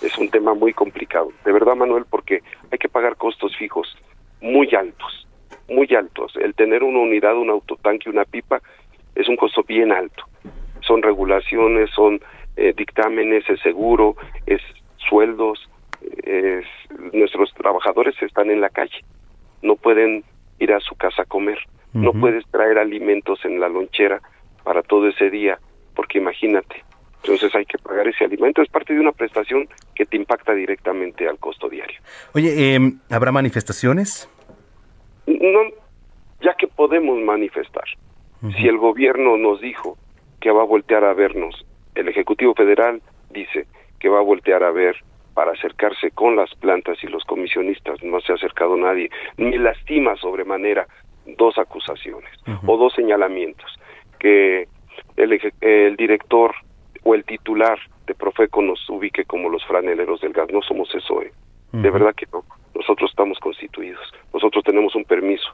Es 0.01 0.17
un 0.17 0.29
tema 0.29 0.53
muy 0.53 0.73
complicado. 0.73 1.31
De 1.43 1.51
verdad, 1.51 1.75
Manuel, 1.75 2.05
porque 2.09 2.41
hay 2.71 2.77
que 2.77 2.87
pagar 2.87 3.17
costos 3.17 3.55
fijos 3.57 3.97
muy 4.41 4.73
altos, 4.73 5.27
muy 5.67 5.93
altos. 5.93 6.35
El 6.37 6.53
tener 6.55 6.83
una 6.83 6.99
unidad, 6.99 7.35
un 7.35 7.49
autotanque, 7.49 8.09
una 8.09 8.23
pipa, 8.23 8.61
es 9.15 9.27
un 9.27 9.35
costo 9.35 9.63
bien 9.63 9.91
alto. 9.91 10.23
Son 10.81 11.01
regulaciones, 11.01 11.89
son 11.91 12.21
eh, 12.55 12.73
dictámenes, 12.75 13.49
es 13.49 13.59
seguro, 13.61 14.15
es 14.45 14.61
sueldos. 15.09 15.69
Es, 16.23 16.65
nuestros 17.11 17.53
trabajadores 17.53 18.15
están 18.21 18.49
en 18.49 18.61
la 18.61 18.69
calle. 18.69 19.03
No 19.61 19.75
pueden 19.75 20.23
ir 20.59 20.71
a 20.71 20.79
su 20.79 20.95
casa 20.95 21.23
a 21.23 21.25
comer 21.25 21.59
no 21.93 22.13
puedes 22.13 22.45
traer 22.47 22.77
alimentos 22.77 23.43
en 23.45 23.59
la 23.59 23.69
lonchera 23.69 24.21
para 24.63 24.83
todo 24.83 25.07
ese 25.07 25.29
día, 25.29 25.59
porque 25.97 26.19
imagínate, 26.19 26.83
entonces 27.23 27.53
hay 27.55 27.65
que 27.65 27.79
pagar 27.79 28.07
ese 28.07 28.23
alimento, 28.23 28.61
es 28.61 28.69
parte 28.69 28.93
de 28.93 28.99
una 28.99 29.11
prestación 29.11 29.67
que 29.95 30.05
te 30.05 30.15
impacta 30.15 30.53
directamente 30.53 31.27
al 31.27 31.39
costo 31.39 31.67
diario. 31.67 31.99
Oye, 32.35 32.75
eh, 32.75 32.79
¿habrá 33.09 33.31
manifestaciones? 33.31 34.29
No, 35.25 35.59
ya 36.39 36.53
que 36.53 36.67
podemos 36.67 37.19
manifestar, 37.19 37.85
si 38.55 38.67
el 38.67 38.77
gobierno 38.77 39.37
nos 39.37 39.59
dijo 39.59 39.97
que 40.39 40.51
va 40.51 40.61
a 40.61 40.65
voltear 40.65 41.03
a 41.03 41.15
vernos, 41.15 41.65
el 41.95 42.07
Ejecutivo 42.07 42.53
Federal 42.53 43.01
dice 43.31 43.65
que 43.99 44.07
va 44.07 44.19
a 44.19 44.21
voltear 44.23 44.63
a 44.63 44.69
ver 44.69 44.97
para 45.33 45.53
acercarse 45.53 46.11
con 46.11 46.35
las 46.35 46.53
plantas 46.53 47.03
y 47.03 47.07
los 47.07 47.23
comisionistas, 47.23 48.03
no 48.03 48.21
se 48.21 48.33
ha 48.33 48.35
acercado 48.35 48.77
nadie, 48.77 49.09
ni 49.37 49.57
lastima 49.57 50.15
sobremanera 50.17 50.85
dos 51.25 51.57
acusaciones 51.57 52.31
o 52.67 52.77
dos 52.77 52.93
señalamientos 52.93 53.77
que 54.19 54.67
el, 55.15 55.39
el, 55.61 55.95
director 55.95 56.55
o 57.03 57.15
el 57.15 57.23
titular 57.23 57.79
de 58.05 58.15
Profeco 58.15 58.61
nos 58.61 58.89
ubique 58.89 59.25
como 59.25 59.49
los 59.49 59.65
franeleros 59.65 60.21
del 60.21 60.33
gas. 60.33 60.49
No 60.51 60.61
somos 60.61 60.93
eso, 60.95 61.21
¿eh? 61.21 61.31
De 61.73 61.89
verdad 61.91 62.15
que 62.15 62.25
no. 62.31 62.43
Nosotros 62.73 63.09
estamos 63.09 63.39
constituidos. 63.39 64.13
Nosotros 64.33 64.63
tenemos 64.63 64.95
un 64.95 65.03
permiso 65.03 65.49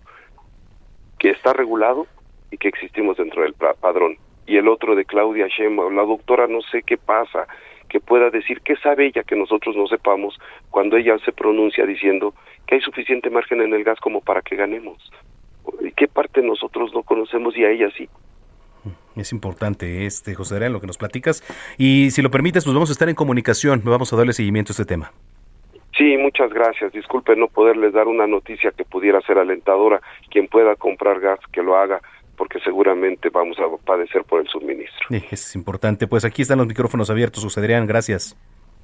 que 1.19 1.31
está 1.31 1.53
regulado 1.53 2.05
y 2.51 2.57
que 2.57 2.67
existimos 2.67 3.17
dentro 3.17 3.41
del 3.41 3.53
padrón. 3.53 4.17
Y 4.45 4.57
el 4.57 4.67
otro 4.67 4.95
de 4.95 5.05
Claudia 5.05 5.47
Sheinbaum, 5.47 5.95
la 5.95 6.03
doctora 6.03 6.47
no 6.47 6.61
sé 6.61 6.83
qué 6.83 6.97
pasa, 6.97 7.47
que 7.89 7.99
pueda 7.99 8.29
decir 8.29 8.61
qué 8.61 8.75
sabe 8.77 9.05
ella 9.05 9.23
que 9.23 9.35
nosotros 9.35 9.75
no 9.75 9.87
sepamos 9.87 10.39
cuando 10.69 10.97
ella 10.97 11.17
se 11.19 11.31
pronuncia 11.31 11.85
diciendo 11.85 12.33
que 12.65 12.75
hay 12.75 12.81
suficiente 12.81 13.29
margen 13.29 13.61
en 13.61 13.73
el 13.73 13.83
gas 13.83 13.99
como 13.99 14.21
para 14.21 14.41
que 14.41 14.55
ganemos. 14.55 15.11
¿Y 15.81 15.91
qué 15.91 16.07
parte 16.07 16.41
nosotros 16.41 16.93
no 16.93 17.03
conocemos 17.03 17.55
y 17.55 17.63
a 17.63 17.69
ella 17.69 17.89
sí? 17.95 18.09
Es 19.15 19.31
importante 19.31 20.05
este, 20.05 20.35
José 20.35 20.55
Adrián, 20.55 20.73
lo 20.73 20.81
que 20.81 20.87
nos 20.87 20.97
platicas. 20.97 21.43
Y 21.77 22.11
si 22.11 22.21
lo 22.21 22.31
permites, 22.31 22.63
pues 22.63 22.73
vamos 22.73 22.89
a 22.89 22.93
estar 22.93 23.09
en 23.09 23.15
comunicación, 23.15 23.81
vamos 23.83 24.11
a 24.13 24.15
darle 24.15 24.33
seguimiento 24.33 24.71
a 24.71 24.73
este 24.73 24.85
tema. 24.85 25.11
Sí, 25.97 26.17
muchas 26.17 26.51
gracias. 26.51 26.91
Disculpe 26.91 27.35
no 27.35 27.47
poderles 27.47 27.93
dar 27.93 28.07
una 28.07 28.25
noticia 28.25 28.71
que 28.71 28.83
pudiera 28.83 29.21
ser 29.21 29.37
alentadora. 29.37 30.01
Quien 30.29 30.47
pueda 30.47 30.75
comprar 30.75 31.19
gas, 31.19 31.39
que 31.51 31.61
lo 31.61 31.77
haga, 31.77 32.01
porque 32.35 32.59
seguramente 32.61 33.29
vamos 33.29 33.57
a 33.59 33.85
padecer 33.85 34.23
por 34.23 34.41
el 34.41 34.47
suministro. 34.47 35.07
Sí, 35.09 35.23
es 35.29 35.55
importante. 35.55 36.07
Pues 36.07 36.25
aquí 36.25 36.41
están 36.41 36.57
los 36.57 36.67
micrófonos 36.67 37.09
abiertos, 37.09 37.43
José 37.43 37.59
Adrián. 37.59 37.85
Gracias. 37.85 38.35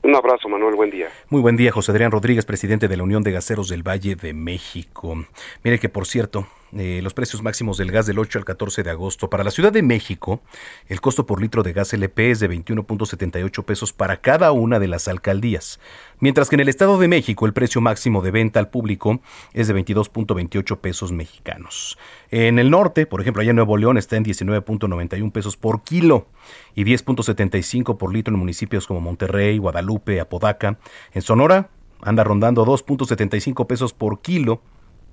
Un 0.04 0.16
abrazo, 0.16 0.48
Manuel. 0.48 0.76
Buen 0.76 0.92
día. 0.92 1.08
Muy 1.30 1.42
buen 1.42 1.58
día, 1.58 1.72
José 1.72 1.92
Adrián 1.92 2.12
Rodríguez, 2.12 2.46
presidente 2.46 2.88
de 2.88 2.96
la 2.96 3.04
Unión 3.04 3.24
de 3.24 3.32
Gaseros 3.32 3.70
del 3.70 3.86
Valle 3.86 4.16
de 4.16 4.34
México. 4.34 5.16
Mire 5.64 5.80
que, 5.80 5.90
por 5.90 6.06
cierto, 6.06 6.48
eh, 6.78 7.00
los 7.02 7.14
precios 7.14 7.42
máximos 7.42 7.78
del 7.78 7.92
gas 7.92 8.06
del 8.06 8.20
8 8.20 8.40
al 8.40 8.46
14 8.46 8.84
de 8.84 8.92
agosto. 8.92 9.30
Para 9.30 9.44
la 9.44 9.52
Ciudad 9.52 9.72
de 9.72 9.82
México, 9.82 10.42
el 10.88 11.02
costo 11.02 11.26
por 11.26 11.42
litro 11.42 11.64
de 11.64 11.74
gas 11.74 11.94
LP 11.94 12.32
es 12.32 12.40
de 12.40 12.50
21.78 12.50 13.64
pesos 13.64 13.94
para 13.94 14.22
cada 14.22 14.52
una 14.52 14.80
de 14.80 14.88
las 14.88 15.08
alcaldías, 15.08 15.80
mientras 16.20 16.50
que 16.50 16.56
en 16.56 16.60
el 16.60 16.70
Estado 16.70 17.00
de 17.00 17.08
México 17.08 17.46
el 17.46 17.54
precio 17.54 17.82
máximo 17.82 18.22
de 18.22 18.32
venta 18.32 18.60
al 18.60 18.70
público 18.70 19.22
es 19.54 19.68
de 19.68 19.76
22.28 19.76 20.78
pesos 20.78 21.12
mexicanos. 21.12 21.98
En 22.30 22.60
el 22.60 22.70
norte, 22.70 23.06
por 23.06 23.22
ejemplo, 23.22 23.42
allá 23.42 23.50
en 23.52 23.56
Nuevo 23.56 23.78
León 23.78 23.98
está 23.98 24.18
en 24.18 24.26
19.91 24.26 25.32
pesos 25.32 25.58
por 25.58 25.84
kilo 25.84 26.28
y 26.76 26.84
10.75 26.84 27.98
por 27.98 28.14
litro 28.14 28.34
en 28.34 28.40
municipios 28.40 28.86
como 28.86 29.02
Monterrey, 29.02 29.58
Guadalupe, 29.58 30.20
Apodaca. 30.20 30.78
En 31.14 31.22
Sonora 31.22 31.70
anda 32.02 32.24
rondando 32.24 32.66
2.75 32.66 33.68
pesos 33.68 33.94
por 33.94 34.22
kilo 34.22 34.62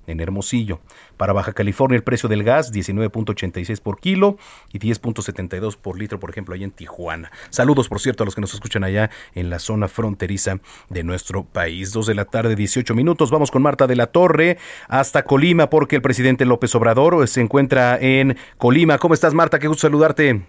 en 0.07 0.19
Hermosillo. 0.19 0.79
Para 1.17 1.33
Baja 1.33 1.53
California 1.53 1.95
el 1.95 2.03
precio 2.03 2.27
del 2.29 2.43
gas 2.43 2.73
19.86 2.73 3.81
por 3.81 3.99
kilo 3.99 4.37
y 4.73 4.79
10.72 4.79 5.77
por 5.77 5.99
litro, 5.99 6.19
por 6.19 6.29
ejemplo, 6.29 6.55
allá 6.55 6.63
en 6.63 6.71
Tijuana. 6.71 7.31
Saludos, 7.49 7.89
por 7.89 7.99
cierto, 7.99 8.23
a 8.23 8.25
los 8.25 8.33
que 8.33 8.41
nos 8.41 8.53
escuchan 8.53 8.83
allá 8.83 9.09
en 9.35 9.49
la 9.49 9.59
zona 9.59 9.87
fronteriza 9.87 10.59
de 10.89 11.03
nuestro 11.03 11.43
país. 11.43 11.91
Dos 11.91 12.07
de 12.07 12.15
la 12.15 12.25
tarde, 12.25 12.55
18 12.55 12.95
minutos. 12.95 13.29
Vamos 13.29 13.51
con 13.51 13.61
Marta 13.61 13.87
de 13.87 13.95
la 13.95 14.07
Torre 14.07 14.57
hasta 14.87 15.23
Colima 15.23 15.69
porque 15.69 15.97
el 15.97 16.01
presidente 16.01 16.45
López 16.45 16.73
Obrador 16.75 17.27
se 17.27 17.41
encuentra 17.41 17.97
en 17.99 18.37
Colima. 18.57 18.97
¿Cómo 18.97 19.13
estás, 19.13 19.33
Marta? 19.33 19.59
Qué 19.59 19.67
gusto 19.67 19.81
saludarte. 19.81 20.41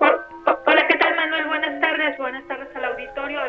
Hola, 0.00 0.86
¿qué 0.88 0.98
tal, 0.98 1.16
Manuel? 1.16 1.46
Buenas 1.46 1.80
tardes. 1.80 2.18
Buenas 2.18 2.46
tardes 2.46 2.68
al 2.76 2.84
auditorio. 2.84 3.40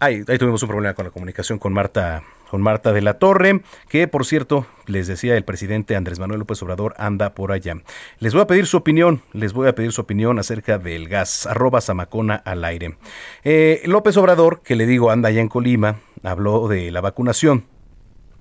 Ahí, 0.00 0.22
ahí 0.26 0.38
tuvimos 0.38 0.62
un 0.62 0.68
problema 0.68 0.94
con 0.94 1.04
la 1.04 1.10
comunicación 1.10 1.58
con 1.58 1.72
Marta 1.72 2.22
con 2.50 2.62
Marta 2.62 2.92
de 2.92 3.02
la 3.02 3.18
Torre, 3.18 3.62
que 3.88 4.08
por 4.08 4.24
cierto, 4.24 4.66
les 4.86 5.06
decía 5.06 5.36
el 5.36 5.44
presidente 5.44 5.96
Andrés 5.96 6.18
Manuel 6.18 6.40
López 6.40 6.62
Obrador 6.62 6.94
anda 6.98 7.34
por 7.34 7.52
allá. 7.52 7.74
Les 8.18 8.32
voy 8.32 8.42
a 8.42 8.46
pedir 8.46 8.66
su 8.66 8.76
opinión, 8.76 9.22
les 9.32 9.52
voy 9.52 9.68
a 9.68 9.74
pedir 9.74 9.92
su 9.92 10.00
opinión 10.00 10.38
acerca 10.38 10.78
del 10.78 11.08
gas, 11.08 11.46
arroba 11.46 11.80
Zamacona 11.80 12.36
al 12.36 12.64
aire. 12.64 12.96
Eh, 13.44 13.82
López 13.84 14.16
Obrador, 14.16 14.62
que 14.62 14.76
le 14.76 14.86
digo 14.86 15.10
anda 15.10 15.28
allá 15.28 15.40
en 15.40 15.48
Colima, 15.48 16.00
habló 16.22 16.68
de 16.68 16.90
la 16.90 17.00
vacunación. 17.00 17.64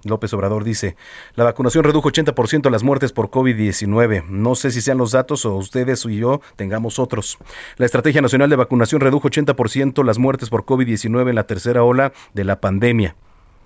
López 0.03 0.31
Obrador 0.33 0.63
dice, 0.63 0.95
la 1.35 1.43
vacunación 1.43 1.83
redujo 1.83 2.09
80% 2.09 2.69
las 2.69 2.83
muertes 2.83 3.11
por 3.11 3.29
COVID-19. 3.29 4.25
No 4.27 4.55
sé 4.55 4.71
si 4.71 4.81
sean 4.81 4.97
los 4.97 5.11
datos 5.11 5.45
o 5.45 5.55
ustedes 5.55 6.05
y 6.05 6.17
yo 6.17 6.41
tengamos 6.55 6.99
otros. 6.99 7.37
La 7.77 7.85
Estrategia 7.85 8.21
Nacional 8.21 8.49
de 8.49 8.55
Vacunación 8.55 9.01
redujo 9.01 9.29
80% 9.29 10.05
las 10.05 10.17
muertes 10.17 10.49
por 10.49 10.65
COVID-19 10.65 11.29
en 11.29 11.35
la 11.35 11.47
tercera 11.47 11.83
ola 11.83 12.13
de 12.33 12.43
la 12.43 12.61
pandemia. 12.61 13.15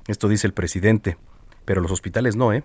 Esto 0.08 0.28
dice 0.28 0.48
el 0.48 0.54
presidente, 0.54 1.18
pero 1.66 1.82
los 1.82 1.92
hospitales 1.92 2.36
no, 2.36 2.54
¿eh? 2.54 2.64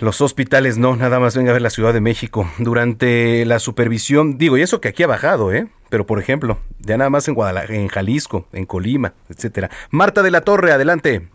Los 0.00 0.20
hospitales 0.20 0.78
no, 0.78 0.94
nada 0.94 1.18
más 1.18 1.36
venga 1.36 1.50
a 1.50 1.54
ver 1.54 1.62
la 1.62 1.70
Ciudad 1.70 1.92
de 1.92 2.00
México. 2.00 2.48
Durante 2.58 3.44
la 3.44 3.58
supervisión, 3.58 4.38
digo, 4.38 4.56
y 4.56 4.62
eso 4.62 4.80
que 4.80 4.88
aquí 4.88 5.02
ha 5.02 5.08
bajado, 5.08 5.52
¿eh? 5.52 5.68
Pero 5.90 6.06
por 6.06 6.20
ejemplo, 6.20 6.58
ya 6.78 6.96
nada 6.96 7.10
más 7.10 7.26
en 7.26 7.34
Guadalajara, 7.34 7.74
en 7.74 7.88
Jalisco, 7.88 8.46
en 8.52 8.64
Colima, 8.64 9.14
etcétera. 9.28 9.70
Marta 9.90 10.22
de 10.22 10.30
la 10.30 10.42
Torre, 10.42 10.70
adelante. 10.70 11.28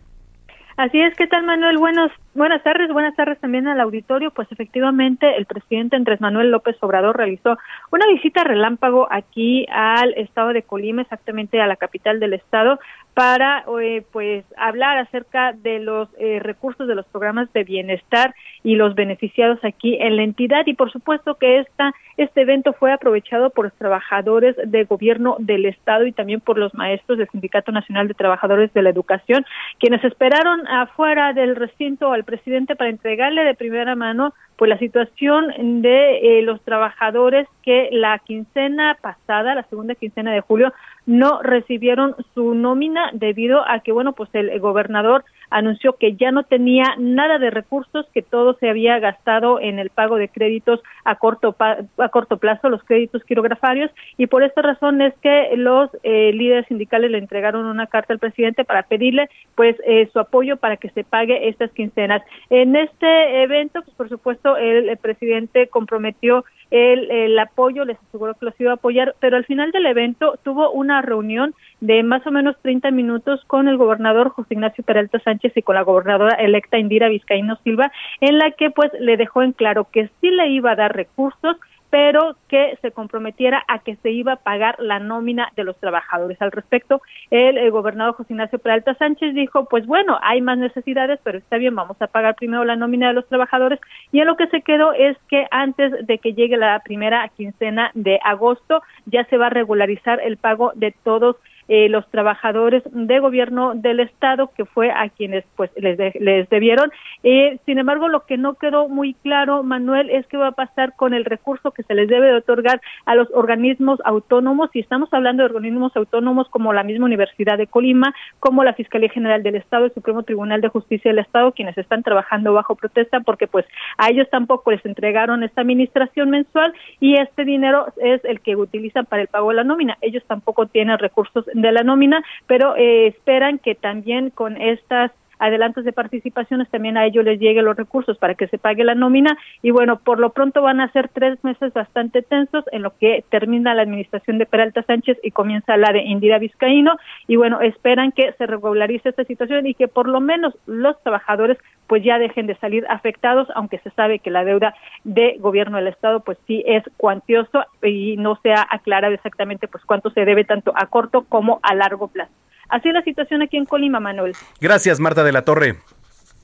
Así 0.76 1.00
es, 1.00 1.15
¿qué 1.15 1.28
tal 1.28 1.43
Manuel? 1.43 1.78
Buenos, 1.78 2.12
buenas 2.34 2.63
tardes, 2.63 2.91
buenas 2.91 3.15
tardes 3.15 3.39
también 3.39 3.67
al 3.67 3.80
auditorio. 3.80 4.32
Pues 4.32 4.52
efectivamente 4.52 5.38
el 5.38 5.46
presidente 5.46 5.96
Andrés 5.96 6.19
Manuel 6.19 6.50
López 6.50 6.78
Obrador 6.80 7.15
realizó 7.15 7.60
una 7.91 8.08
visita 8.08 8.43
relámpago 8.43 9.08
aquí 9.12 9.67
al 9.72 10.13
estado 10.15 10.52
de 10.52 10.63
Colima, 10.63 11.04
exactamente 11.04 11.62
a 11.62 11.67
la 11.67 11.76
capital 11.76 12.19
del 12.19 12.34
estado, 12.34 12.80
para 13.13 13.63
eh, 13.82 14.04
pues 14.12 14.43
hablar 14.58 14.97
acerca 14.97 15.54
de 15.54 15.80
los 15.80 16.10
eh, 16.17 16.39
recursos 16.39 16.88
de 16.88 16.95
los 16.95 17.06
programas 17.06 17.52
de 17.54 17.63
bienestar 17.63 18.34
y 18.63 18.76
los 18.76 18.95
beneficiados 18.95 19.60
aquí 19.63 19.97
en 19.99 20.15
la 20.15 20.23
entidad. 20.23 20.65
Y 20.65 20.73
por 20.73 20.91
supuesto 20.91 21.36
que 21.36 21.60
esta 21.60 21.93
este 22.17 22.41
evento 22.41 22.73
fue 22.73 22.91
aprovechado 22.91 23.49
por 23.49 23.65
los 23.65 23.73
trabajadores 23.73 24.56
de 24.65 24.84
gobierno 24.84 25.36
del 25.39 25.65
estado 25.65 26.06
y 26.06 26.12
también 26.12 26.41
por 26.41 26.58
los 26.58 26.73
maestros 26.76 27.17
del 27.17 27.30
Sindicato 27.30 27.71
Nacional 27.71 28.08
de 28.08 28.13
Trabajadores 28.13 28.71
de 28.73 28.84
la 28.84 28.91
Educación 28.91 29.45
quienes 29.80 30.04
esperaron 30.04 30.67
afuera 30.67 31.34
del 31.34 31.56
recinto 31.56 32.12
al 32.12 32.23
presidente 32.23 32.76
para 32.76 32.91
entregarle 32.91 33.43
de 33.43 33.56
primera 33.56 33.95
mano 33.95 34.34
pues 34.63 34.69
la 34.69 34.80
situación 34.80 35.82
de 35.82 36.39
eh, 36.39 36.41
los 36.41 36.62
trabajadores 36.62 37.49
que 37.63 37.89
la 37.91 38.17
quincena 38.19 38.97
pasada, 39.02 39.56
la 39.56 39.63
segunda 39.63 39.93
quincena 39.93 40.32
de 40.32 40.39
julio, 40.39 40.71
no 41.06 41.41
recibieron 41.41 42.15
su 42.34 42.56
nómina 42.56 43.10
debido 43.12 43.69
a 43.69 43.82
que, 43.82 43.91
bueno, 43.91 44.13
pues 44.13 44.30
el 44.32 44.58
gobernador 44.62 45.26
anunció 45.54 45.94
que 45.98 46.16
ya 46.16 46.32
no 46.32 46.44
tenía 46.44 46.96
nada 46.98 47.38
de 47.38 47.52
recursos, 47.52 48.08
que 48.13 48.22
todo 48.22 48.56
se 48.56 48.70
había 48.70 49.00
gastado 49.00 49.60
en 49.60 49.80
el 49.80 49.89
pago 49.89 50.18
de 50.18 50.30
créditos 50.30 50.82
a 51.06 51.16
corto, 51.16 51.56
a 51.60 52.10
corto 52.10 52.38
plazo, 52.38 52.70
los 52.70 52.84
créditos 52.84 53.24
quirografarios, 53.24 53.92
y 54.18 54.28
por 54.28 54.44
esta 54.44 54.62
razón 54.62 55.02
es 55.02 55.13
que 55.22 55.52
los 55.56 55.89
eh, 56.04 56.32
líderes 56.34 56.66
sindicales 56.68 57.12
le 57.12 57.20
entregaron 57.20 57.66
una 57.66 57.88
carta 57.88 58.13
al 58.13 58.20
presidente 58.20 58.66
para 58.66 58.84
pedirle 58.84 59.30
pues 59.56 59.76
eh, 59.86 60.10
su 60.12 60.20
apoyo 60.20 60.58
para 60.58 60.78
que 60.78 60.89
se 60.89 61.04
pague 61.04 61.48
estas 61.48 61.72
quincenas. 61.72 62.24
En 62.50 62.76
este 62.76 63.44
evento, 63.44 63.82
pues 63.84 63.96
por 63.96 64.10
supuesto, 64.10 64.58
el 64.58 64.98
presidente 64.98 65.68
comprometió 65.68 66.46
el, 66.71 67.38
apoyo, 67.39 67.86
les 67.86 67.97
aseguró 68.10 68.34
que 68.34 68.45
los 68.45 68.60
iba 68.60 68.71
a 68.71 68.76
apoyar, 68.76 69.15
pero 69.19 69.38
al 69.38 69.45
final 69.45 69.71
del 69.71 69.86
evento 69.86 70.39
tuvo 70.43 70.71
una 70.71 71.02
reunión 71.02 71.54
de 71.82 72.04
más 72.04 72.26
o 72.26 72.32
menos 72.32 72.56
30 72.62 72.91
minutos 72.91 73.43
con 73.45 73.67
el 73.67 73.78
gobernador 73.78 74.30
José 74.30 74.54
Ignacio 74.56 74.84
Peralta 74.84 75.19
Sánchez 75.19 75.54
y 75.56 75.62
con 75.62 75.76
la 75.76 75.84
gobernadora 75.84 76.36
electa 76.36 76.78
Indira 76.78 77.10
Vizcaíno 77.10 77.58
Silva, 77.63 77.91
en 78.21 78.38
la 78.38 78.52
que 78.52 78.71
pues 78.71 78.91
le 78.99 79.17
dejó 79.17 79.43
en 79.43 79.52
claro 79.52 79.88
que 79.91 80.10
sí 80.19 80.32
le 80.32 80.49
iba 80.49 80.71
a 80.71 80.76
dar 80.76 80.95
recursos, 80.95 81.58
pero 81.93 82.36
que 82.47 82.75
se 82.82 82.89
comprometiera 82.89 83.63
a 83.67 83.77
que 83.77 83.97
se 83.97 84.10
iba 84.10 84.34
a 84.34 84.38
pagar 84.38 84.77
la 84.79 84.97
nómina 84.97 85.51
de 85.56 85.63
los 85.63 85.77
trabajadores. 85.77 86.41
Al 86.41 86.51
respecto, 86.51 87.03
el, 87.29 87.69
gobernador 87.69 88.15
José 88.15 88.34
Ignacio 88.34 88.58
Peralta 88.58 88.95
Sánchez 88.95 89.36
dijo, 89.36 89.65
pues 89.65 89.86
bueno, 89.86 90.17
hay 90.23 90.41
más 90.41 90.58
necesidades, 90.58 91.19
pero 91.23 91.38
está 91.38 91.58
bien, 91.58 91.75
vamos 91.75 92.01
a 92.01 92.08
pagar 92.08 92.34
primero 92.34 92.65
la 92.65 92.75
nómina 92.75 93.10
de 93.10 93.13
los 93.13 93.27
trabajadores. 93.27 93.79
Y 94.12 94.21
en 94.21 94.25
lo 94.25 94.38
que 94.38 94.47
se 94.47 94.62
quedó 94.62 94.93
es 94.93 95.15
que 95.29 95.45
antes 95.51 96.08
de 96.08 96.17
que 96.17 96.34
llegue 96.34 96.58
la 96.58 96.79
primera 96.79 97.29
quincena 97.38 97.91
de 97.93 98.19
agosto, 98.23 98.82
ya 99.06 99.25
se 99.25 99.38
va 99.38 99.45
a 99.45 99.51
regularizar 99.51 100.19
el 100.19 100.38
pago 100.38 100.71
de 100.73 100.95
todos 101.03 101.36
eh, 101.67 101.89
los 101.89 102.08
trabajadores 102.10 102.84
de 102.91 103.19
gobierno 103.19 103.73
del 103.76 103.99
estado 103.99 104.52
que 104.56 104.65
fue 104.65 104.91
a 104.91 105.10
quienes 105.10 105.43
pues 105.56 105.71
les, 105.76 105.97
les 106.15 106.49
debieron. 106.49 106.91
Eh, 107.23 107.60
sin 107.65 107.80
embargo, 107.80 108.08
lo 108.08 108.26
que 108.26 108.38
no 108.38 108.56
quedó 108.56 108.89
muy 108.89 109.13
claro, 109.13 109.63
Manuel, 109.63 110.10
es 110.10 110.28
qué 110.28 110.38
va 110.38 110.47
a 110.47 110.52
pasar 110.52 110.95
con 110.95 111.13
el 111.13 111.26
recurso 111.26 111.71
que 111.71 111.84
se 111.84 111.95
les 111.95 112.08
debe 112.08 112.28
de 112.28 112.36
otorgar 112.36 112.82
a 113.06 113.15
los 113.15 113.30
organismos 113.34 113.99
autónomos 114.06 114.69
y 114.73 114.80
estamos 114.80 115.13
hablando 115.13 115.43
de 115.43 115.49
organismos 115.49 115.95
autónomos 115.95 116.49
como 116.49 116.73
la 116.73 116.84
misma 116.84 117.06
Universidad 117.06 117.58
de 117.58 117.67
Colima, 117.67 118.13
como 118.39 118.63
la 118.63 118.73
Fiscalía 118.73 119.10
General 119.10 119.43
del 119.43 119.56
Estado, 119.56 119.86
el 119.86 119.93
Supremo 119.93 120.23
Tribunal 120.23 120.62
de 120.62 120.69
Justicia 120.69 121.12
del 121.12 121.19
Estado, 121.19 121.52
quienes 121.52 121.78
están 121.78 122.04
trabajando 122.04 122.54
bajo 122.54 122.76
protesta 122.76 123.19
porque 123.21 123.47
pues 123.47 123.65
a 123.97 124.10
ellos 124.10 124.30
tampoco 124.30 124.71
les 124.71 124.86
entregaron 124.86 125.43
esta 125.43 125.62
administración 125.62 126.30
mensual 126.30 126.73
y 126.99 127.15
este 127.15 127.45
dinero 127.45 127.88
es 128.02 128.23
el 128.26 128.41
que 128.41 128.56
utilizan 128.56 129.06
para 129.06 129.21
el 129.21 129.28
pago 129.28 129.49
de 129.49 129.56
la 129.56 129.63
nómina. 129.63 129.97
Ellos 130.02 130.23
tampoco 130.28 130.67
tienen 130.67 130.97
recursos 130.99 131.45
de 131.54 131.72
la 131.72 131.84
nómina, 131.84 132.24
pero 132.48 132.76
eh, 132.76 133.08
esperan 133.08 133.60
que 133.60 133.76
también 133.76 134.30
con 134.30 134.62
estas 134.62 135.12
adelantos 135.43 135.84
de 135.84 135.91
participaciones 135.91 136.69
también 136.69 136.97
a 136.97 137.06
ellos 137.06 137.25
les 137.25 137.39
lleguen 137.39 137.65
los 137.65 137.75
recursos 137.75 138.17
para 138.17 138.36
que 138.36 138.47
se 138.47 138.58
pague 138.58 138.84
la 138.84 138.95
nómina 138.95 139.38
y 139.62 139.71
bueno, 139.71 139.99
por 139.99 140.19
lo 140.19 140.32
pronto 140.32 140.62
van 140.62 140.79
a 140.79 140.91
ser 140.91 141.10
tres 141.10 141.43
meses 141.43 141.73
bastante 141.73 142.21
tensos 142.21 142.63
en 142.71 142.82
lo 142.82 142.97
que 142.97 143.25
termina 143.29 143.73
la 143.73 143.82
administración 143.82 144.38
de 144.38 144.45
Peralta 144.45 144.84
Sánchez 144.84 145.17
y 145.21 145.32
comienza 145.32 145.75
la 145.75 145.91
de 145.91 146.03
Indira 146.03 146.39
Vizcaíno 146.39 146.97
y 147.27 147.36
bueno, 147.36 147.60
esperan 147.62 148.12
que 148.12 148.32
se 148.38 148.47
regularice 148.47 149.10
esta 149.10 149.25
situación 149.25 149.67
y 149.67 149.73
que 149.73 149.88
por 149.88 150.08
lo 150.08 150.21
menos 150.21 150.53
los 150.65 151.01
trabajadores 151.03 151.58
pues 151.88 152.03
ya 152.03 152.17
dejen 152.17 152.47
de 152.47 152.56
salir 152.56 152.86
afectados, 152.89 153.49
aunque 153.56 153.79
se 153.79 153.89
sabe 153.91 154.19
que 154.19 154.32
la 154.32 154.45
deuda 154.45 154.73
de 155.03 155.36
gobierno 155.39 155.77
del 155.77 155.88
Estado 155.88 156.21
pues 156.21 156.38
sí 156.47 156.63
es 156.65 156.84
cuantioso 156.97 157.65
y 157.82 158.15
no 158.17 158.39
se 158.41 158.53
ha 158.53 158.65
aclarado 158.69 159.13
exactamente 159.13 159.67
pues 159.67 159.84
cuánto 159.86 160.10
se 160.12 160.23
debe 160.23 160.45
tanto 160.45 160.71
a 160.75 160.88
corto 160.88 161.25
como 161.27 161.60
a 161.63 161.75
largo 161.75 162.08
plazo. 162.08 162.32
Así 162.69 162.89
es 162.89 162.93
la 162.93 163.04
situación 163.04 163.41
aquí 163.41 163.58
en 163.58 163.65
Colima, 163.65 163.99
Manuel. 163.99 164.36
Gracias, 164.60 164.99
Marta 164.99 165.23
de 165.23 165.32
la 165.32 165.43
Torre. 165.43 165.78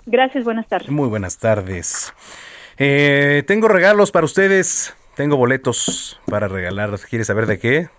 Gracias, 0.05 0.43
buenas 0.43 0.67
tardes. 0.67 0.89
Muy 0.89 1.07
buenas 1.07 1.37
tardes. 1.37 2.13
Eh, 2.77 3.43
tengo 3.47 3.67
regalos 3.67 4.11
para 4.11 4.25
ustedes. 4.25 4.95
Tengo 5.15 5.37
boletos 5.37 6.19
para 6.25 6.47
regalar. 6.47 6.97
¿Quiere 7.09 7.25
saber 7.25 7.45
de 7.45 7.59
qué? 7.59 7.89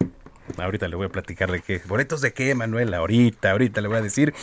Ahorita 0.58 0.88
le 0.88 0.96
voy 0.96 1.06
a 1.06 1.10
platicar 1.10 1.50
de 1.50 1.60
qué. 1.60 1.80
¿Boletos 1.86 2.20
de 2.20 2.32
qué, 2.32 2.54
Manuel? 2.54 2.94
Ahorita, 2.94 3.50
ahorita 3.50 3.80
le 3.80 3.88
voy 3.88 3.98
a 3.98 4.02
decir. 4.02 4.34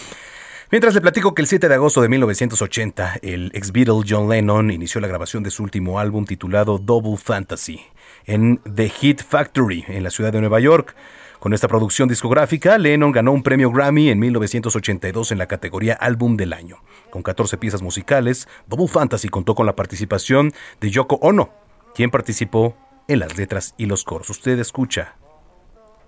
Mientras 0.69 0.93
le 0.93 1.01
platico 1.01 1.33
que 1.33 1.41
el 1.41 1.47
7 1.47 1.69
de 1.69 1.75
agosto 1.75 2.01
de 2.01 2.09
1980, 2.09 3.19
el 3.21 3.51
ex 3.53 3.71
Beatle 3.71 4.01
John 4.07 4.29
Lennon 4.29 4.69
inició 4.69 4.99
la 4.99 5.07
grabación 5.07 5.41
de 5.41 5.49
su 5.49 5.63
último 5.63 5.97
álbum 5.97 6.25
titulado 6.25 6.77
Double 6.77 7.15
Fantasy 7.17 7.81
en 8.25 8.59
The 8.75 8.89
Hit 8.89 9.21
Factory 9.23 9.85
en 9.87 10.03
la 10.03 10.09
ciudad 10.09 10.33
de 10.33 10.41
Nueva 10.41 10.59
York. 10.59 10.93
Con 11.39 11.53
esta 11.53 11.67
producción 11.67 12.09
discográfica, 12.09 12.77
Lennon 12.77 13.11
ganó 13.11 13.31
un 13.31 13.43
premio 13.43 13.71
Grammy 13.71 14.09
en 14.09 14.19
1982 14.19 15.31
en 15.31 15.37
la 15.37 15.47
categoría 15.47 15.93
Álbum 15.93 16.35
del 16.35 16.53
Año. 16.53 16.77
Con 17.11 17.21
14 17.21 17.57
piezas 17.57 17.81
musicales, 17.81 18.47
Double 18.67 18.87
Fantasy 18.87 19.29
contó 19.29 19.53
con 19.53 19.65
la 19.65 19.75
participación 19.75 20.51
de 20.81 20.89
Yoko 20.89 21.19
Ono, 21.21 21.51
quien 21.93 22.09
participó 22.09 22.75
en 23.07 23.19
las 23.19 23.37
letras 23.37 23.75
y 23.77 23.85
los 23.85 24.03
coros. 24.03 24.29
Usted 24.29 24.57
escucha 24.59 25.15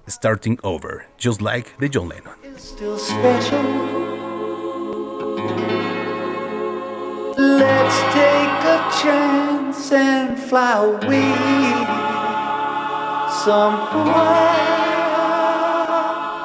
Starting 0.08 0.58
Over, 0.64 1.08
Just 1.22 1.42
Like 1.42 1.70
de 1.80 1.90
John 1.94 2.10
Lennon. 2.10 2.34
Let's 7.38 8.02
take 8.14 8.66
a 8.66 8.92
chance 9.02 9.94
and 9.94 10.38
fly 10.38 10.84
away 10.84 11.80
somewhere 13.46 14.79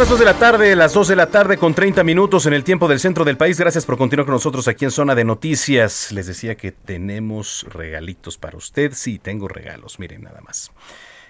Las 0.00 0.08
2 0.08 0.18
de 0.18 0.24
la 0.24 0.38
tarde, 0.38 0.76
las 0.76 0.94
2 0.94 1.08
de 1.08 1.16
la 1.16 1.26
tarde 1.26 1.58
con 1.58 1.74
30 1.74 2.02
minutos 2.04 2.46
en 2.46 2.54
el 2.54 2.64
tiempo 2.64 2.88
del 2.88 3.00
centro 3.00 3.22
del 3.22 3.36
país. 3.36 3.60
Gracias 3.60 3.84
por 3.84 3.98
continuar 3.98 4.24
con 4.24 4.32
nosotros 4.32 4.66
aquí 4.66 4.86
en 4.86 4.90
Zona 4.90 5.14
de 5.14 5.24
Noticias. 5.24 6.10
Les 6.10 6.26
decía 6.26 6.54
que 6.54 6.72
tenemos 6.72 7.66
regalitos 7.68 8.38
para 8.38 8.56
usted. 8.56 8.92
Sí, 8.94 9.18
tengo 9.18 9.46
regalos, 9.46 9.98
miren 9.98 10.22
nada 10.22 10.40
más. 10.40 10.72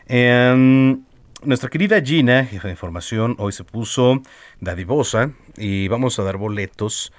Em, 0.07 1.03
nuestra 1.43 1.69
querida 1.69 2.01
Gina, 2.01 2.45
jefa 2.45 2.69
de 2.69 2.75
información, 2.75 3.35
hoy 3.41 3.51
se 3.51 3.65
puso 3.65 4.23
dadivosa 4.61 5.33
y 5.57 5.89
vamos 5.89 6.21
a 6.21 6.23
dar 6.23 6.37
boletos 6.37 7.13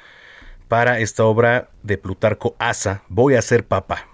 para 0.70 1.00
esta 1.00 1.26
obra 1.26 1.70
de 1.84 1.98
Plutarco 1.98 2.56
Asa, 2.60 3.04
Voy 3.10 3.36
a 3.36 3.42
ser 3.42 3.66
papá 3.66 4.11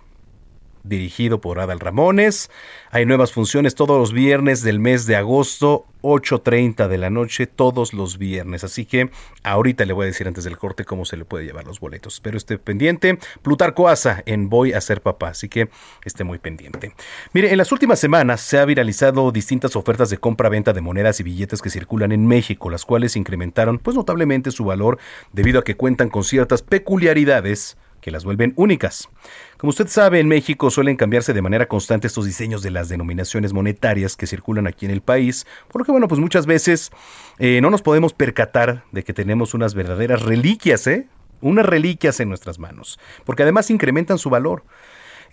dirigido 0.87 1.41
por 1.41 1.59
Adal 1.59 1.79
Ramones. 1.79 2.49
Hay 2.91 3.05
nuevas 3.05 3.31
funciones 3.31 3.75
todos 3.75 3.99
los 3.99 4.13
viernes 4.13 4.61
del 4.63 4.79
mes 4.79 5.05
de 5.05 5.15
agosto, 5.15 5.85
8.30 6.01 6.87
de 6.87 6.97
la 6.97 7.09
noche, 7.09 7.47
todos 7.47 7.93
los 7.93 8.17
viernes. 8.17 8.63
Así 8.63 8.85
que 8.85 9.09
ahorita 9.43 9.85
le 9.85 9.93
voy 9.93 10.03
a 10.03 10.07
decir 10.07 10.27
antes 10.27 10.43
del 10.43 10.57
corte 10.57 10.85
cómo 10.85 11.05
se 11.05 11.17
le 11.17 11.25
puede 11.25 11.45
llevar 11.45 11.65
los 11.65 11.79
boletos. 11.79 12.15
Espero 12.15 12.37
esté 12.37 12.57
pendiente. 12.57 13.19
Plutarco 13.41 13.89
Asa 13.89 14.23
en 14.25 14.49
Voy 14.49 14.73
a 14.73 14.81
ser 14.81 15.01
papá, 15.01 15.29
así 15.29 15.49
que 15.49 15.69
esté 16.05 16.23
muy 16.23 16.39
pendiente. 16.39 16.93
Mire, 17.33 17.51
en 17.51 17.57
las 17.57 17.71
últimas 17.71 17.99
semanas 17.99 18.41
se 18.41 18.57
ha 18.57 18.65
viralizado 18.65 19.31
distintas 19.31 19.75
ofertas 19.75 20.09
de 20.09 20.17
compra-venta 20.17 20.73
de 20.73 20.81
monedas 20.81 21.19
y 21.19 21.23
billetes 21.23 21.61
que 21.61 21.69
circulan 21.69 22.11
en 22.11 22.25
México, 22.25 22.69
las 22.69 22.85
cuales 22.85 23.15
incrementaron 23.15 23.79
pues 23.79 23.95
notablemente 23.95 24.51
su 24.51 24.63
valor 24.65 24.99
debido 25.33 25.59
a 25.59 25.63
que 25.63 25.75
cuentan 25.75 26.09
con 26.09 26.23
ciertas 26.23 26.61
peculiaridades 26.61 27.77
que 28.07 28.11
las 28.11 28.23
vuelven 28.23 28.53
únicas. 28.55 29.09
Como 29.57 29.71
usted 29.71 29.89
sabe, 29.89 30.21
en 30.21 30.29
México 30.29 30.71
suelen 30.71 30.95
cambiarse 30.95 31.33
de 31.33 31.41
manera 31.41 31.67
constante 31.67 32.07
estos 32.07 32.23
diseños 32.23 32.61
de 32.61 32.71
las 32.71 32.87
denominaciones 32.87 33.51
monetarias 33.51 34.15
que 34.15 34.27
circulan 34.27 34.65
aquí 34.65 34.85
en 34.85 34.91
el 34.91 35.01
país, 35.01 35.45
por 35.67 35.81
lo 35.81 35.85
que, 35.85 35.91
bueno, 35.91 36.07
pues 36.07 36.21
muchas 36.21 36.45
veces 36.45 36.89
eh, 37.37 37.59
no 37.61 37.69
nos 37.69 37.81
podemos 37.81 38.13
percatar 38.13 38.85
de 38.93 39.03
que 39.03 39.11
tenemos 39.11 39.53
unas 39.53 39.73
verdaderas 39.73 40.21
reliquias, 40.21 40.87
¿eh? 40.87 41.09
Unas 41.41 41.65
reliquias 41.65 42.21
en 42.21 42.29
nuestras 42.29 42.59
manos, 42.59 42.97
porque 43.25 43.43
además 43.43 43.69
incrementan 43.69 44.19
su 44.19 44.29
valor. 44.29 44.63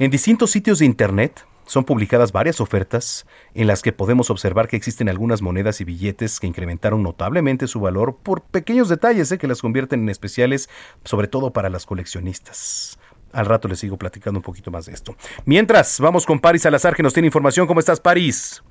En 0.00 0.10
distintos 0.10 0.50
sitios 0.50 0.80
de 0.80 0.86
Internet 0.86 1.46
son 1.66 1.84
publicadas 1.84 2.32
varias 2.32 2.60
ofertas 2.60 3.26
en 3.54 3.66
las 3.66 3.82
que 3.82 3.92
podemos 3.92 4.30
observar 4.30 4.68
que 4.68 4.76
existen 4.76 5.08
algunas 5.08 5.42
monedas 5.42 5.80
y 5.80 5.84
billetes 5.84 6.40
que 6.40 6.46
incrementaron 6.46 7.02
notablemente 7.02 7.66
su 7.66 7.80
valor 7.80 8.16
por 8.22 8.42
pequeños 8.42 8.88
detalles 8.88 9.30
¿eh? 9.32 9.38
que 9.38 9.48
las 9.48 9.60
convierten 9.60 10.02
en 10.02 10.08
especiales, 10.08 10.68
sobre 11.04 11.28
todo 11.28 11.52
para 11.52 11.70
las 11.70 11.86
coleccionistas. 11.86 12.98
Al 13.32 13.46
rato 13.46 13.66
les 13.66 13.80
sigo 13.80 13.96
platicando 13.96 14.38
un 14.38 14.44
poquito 14.44 14.70
más 14.70 14.86
de 14.86 14.92
esto. 14.92 15.16
Mientras, 15.44 15.98
vamos 16.00 16.24
con 16.24 16.38
Paris 16.38 16.62
Salazar 16.62 16.94
que 16.94 17.02
nos 17.02 17.12
tiene 17.12 17.26
información. 17.26 17.66
¿Cómo 17.66 17.80
estás, 17.80 18.00
Paris? 18.00 18.62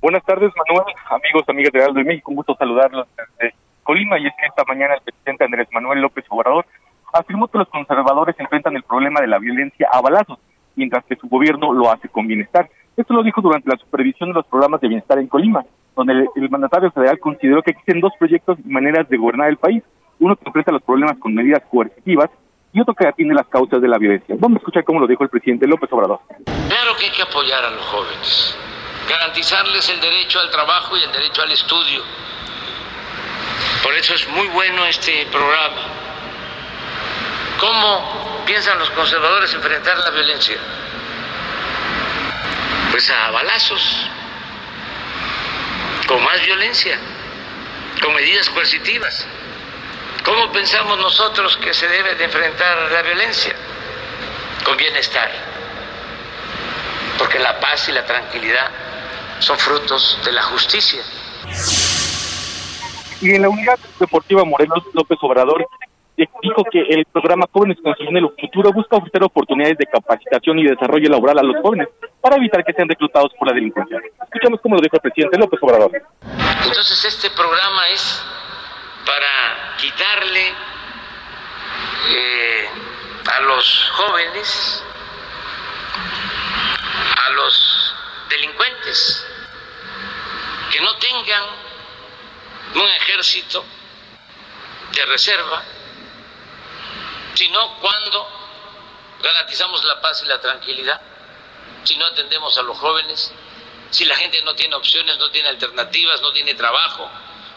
Buenas 0.00 0.24
tardes, 0.24 0.50
Manuel, 0.56 0.94
amigos, 1.10 1.44
amigas 1.46 1.72
de 1.72 1.84
Aldo 1.84 1.98
de 1.98 2.04
México. 2.04 2.30
Un 2.30 2.36
gusto 2.36 2.56
saludarlos 2.58 3.06
desde 3.16 3.54
Colima. 3.82 4.18
Y 4.18 4.26
es 4.26 4.32
que 4.40 4.46
esta 4.46 4.64
mañana 4.64 4.94
el 4.94 5.02
presidente 5.02 5.44
Andrés 5.44 5.68
Manuel 5.72 6.00
López 6.00 6.24
Obrador 6.30 6.66
afirmó 7.12 7.48
que 7.48 7.58
los 7.58 7.68
conservadores 7.68 8.34
enfrentan 8.38 8.74
el 8.76 8.82
problema 8.82 9.20
de 9.20 9.26
la 9.26 9.38
violencia 9.38 9.88
a 9.92 10.00
balazos 10.00 10.38
mientras 10.76 11.04
que 11.04 11.16
su 11.16 11.28
gobierno 11.28 11.72
lo 11.72 11.90
hace 11.90 12.08
con 12.08 12.26
bienestar. 12.26 12.68
Esto 12.96 13.14
lo 13.14 13.22
dijo 13.22 13.40
durante 13.40 13.68
la 13.68 13.76
supervisión 13.76 14.30
de 14.30 14.34
los 14.34 14.46
programas 14.46 14.80
de 14.80 14.88
bienestar 14.88 15.18
en 15.18 15.26
Colima, 15.26 15.64
donde 15.96 16.26
el, 16.34 16.50
mandatario 16.50 16.90
federal 16.90 17.18
consideró 17.18 17.62
que 17.62 17.70
existen 17.70 18.00
dos 18.00 18.12
proyectos 18.18 18.58
y 18.64 18.68
maneras 18.68 19.08
de 19.08 19.16
gobernar 19.16 19.48
el 19.48 19.56
país, 19.56 19.82
uno 20.20 20.36
que 20.36 20.44
enfrenta 20.46 20.72
los 20.72 20.82
problemas 20.82 21.16
con 21.18 21.34
medidas 21.34 21.62
coercitivas 21.70 22.30
y 22.72 22.80
otro 22.80 22.94
que 22.94 23.06
atiende 23.06 23.34
las 23.34 23.46
causas 23.46 23.80
de 23.80 23.88
la 23.88 23.98
violencia. 23.98 24.34
Vamos 24.38 24.56
a 24.56 24.58
escuchar 24.60 24.84
cómo 24.84 25.00
lo 25.00 25.06
dijo 25.06 25.24
el 25.24 25.30
presidente 25.30 25.66
López 25.66 25.92
Obrador. 25.92 26.20
Claro 26.28 26.96
que 26.98 27.06
hay 27.06 27.12
que 27.12 27.22
apoyar 27.22 27.64
a 27.64 27.70
los 27.70 27.84
jóvenes, 27.86 28.58
garantizarles 29.08 29.88
el 29.90 30.00
derecho 30.00 30.40
al 30.40 30.50
trabajo 30.50 30.96
y 30.96 31.02
el 31.02 31.12
derecho 31.12 31.42
al 31.42 31.52
estudio. 31.52 32.02
Por 33.82 33.94
eso 33.94 34.14
es 34.14 34.28
muy 34.30 34.46
bueno 34.48 34.84
este 34.86 35.26
programa. 35.30 36.11
¿Cómo 37.62 38.42
piensan 38.44 38.76
los 38.80 38.90
conservadores 38.90 39.54
enfrentar 39.54 39.96
la 39.96 40.10
violencia? 40.10 40.56
Pues 42.90 43.08
a 43.08 43.30
balazos, 43.30 44.08
con 46.08 46.24
más 46.24 46.42
violencia, 46.44 46.98
con 48.02 48.16
medidas 48.16 48.50
coercitivas. 48.50 49.24
¿Cómo 50.24 50.50
pensamos 50.50 50.98
nosotros 50.98 51.56
que 51.58 51.72
se 51.72 51.86
debe 51.86 52.16
de 52.16 52.24
enfrentar 52.24 52.90
la 52.90 53.02
violencia? 53.02 53.54
Con 54.64 54.76
bienestar. 54.76 55.30
Porque 57.16 57.38
la 57.38 57.60
paz 57.60 57.88
y 57.88 57.92
la 57.92 58.04
tranquilidad 58.04 58.70
son 59.38 59.56
frutos 59.56 60.18
de 60.24 60.32
la 60.32 60.42
justicia. 60.42 61.00
Y 63.20 63.36
en 63.36 63.42
la 63.42 63.48
unidad 63.48 63.78
deportiva 64.00 64.44
Morelos 64.44 64.82
López 64.94 65.18
Obrador 65.20 65.64
dijo 66.16 66.64
que 66.70 66.80
el 66.80 67.04
programa 67.06 67.46
Jóvenes 67.50 67.78
Construyendo 67.82 68.18
el 68.20 68.34
Futuro 68.40 68.72
busca 68.72 68.96
ofrecer 68.96 69.22
oportunidades 69.22 69.78
de 69.78 69.86
capacitación 69.86 70.58
y 70.58 70.64
desarrollo 70.64 71.08
laboral 71.08 71.38
a 71.38 71.42
los 71.42 71.56
jóvenes 71.62 71.88
para 72.20 72.36
evitar 72.36 72.64
que 72.64 72.72
sean 72.72 72.88
reclutados 72.88 73.32
por 73.38 73.48
la 73.48 73.54
delincuencia. 73.54 73.98
Escuchamos 74.24 74.60
cómo 74.60 74.76
lo 74.76 74.82
dijo 74.82 74.96
el 74.96 75.02
presidente 75.02 75.38
López 75.38 75.60
Obrador. 75.62 75.90
Entonces 76.64 77.04
este 77.04 77.30
programa 77.30 77.88
es 77.88 78.24
para 79.06 79.76
quitarle 79.78 80.48
eh, 82.08 82.68
a 83.26 83.40
los 83.40 83.90
jóvenes, 83.96 84.84
a 87.26 87.30
los 87.30 87.94
delincuentes, 88.28 89.26
que 90.70 90.80
no 90.80 90.94
tengan 90.98 91.42
un 92.74 92.88
ejército 92.88 93.64
de 94.94 95.06
reserva 95.06 95.62
sino 97.34 97.78
cuando 97.80 98.26
garantizamos 99.22 99.84
la 99.84 100.00
paz 100.00 100.22
y 100.24 100.28
la 100.28 100.40
tranquilidad, 100.40 101.00
si 101.84 101.96
no 101.96 102.06
atendemos 102.06 102.56
a 102.58 102.62
los 102.62 102.78
jóvenes, 102.78 103.32
si 103.90 104.04
la 104.04 104.16
gente 104.16 104.42
no 104.42 104.54
tiene 104.54 104.74
opciones, 104.74 105.18
no 105.18 105.30
tiene 105.30 105.48
alternativas, 105.48 106.20
no 106.22 106.32
tiene 106.32 106.54
trabajo, 106.54 107.08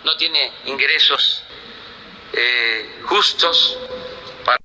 no 0.04 0.16
tiene 0.18 0.52
ingresos 0.66 1.44
eh, 2.34 3.02
justos. 3.04 3.80
Para... 4.46 4.58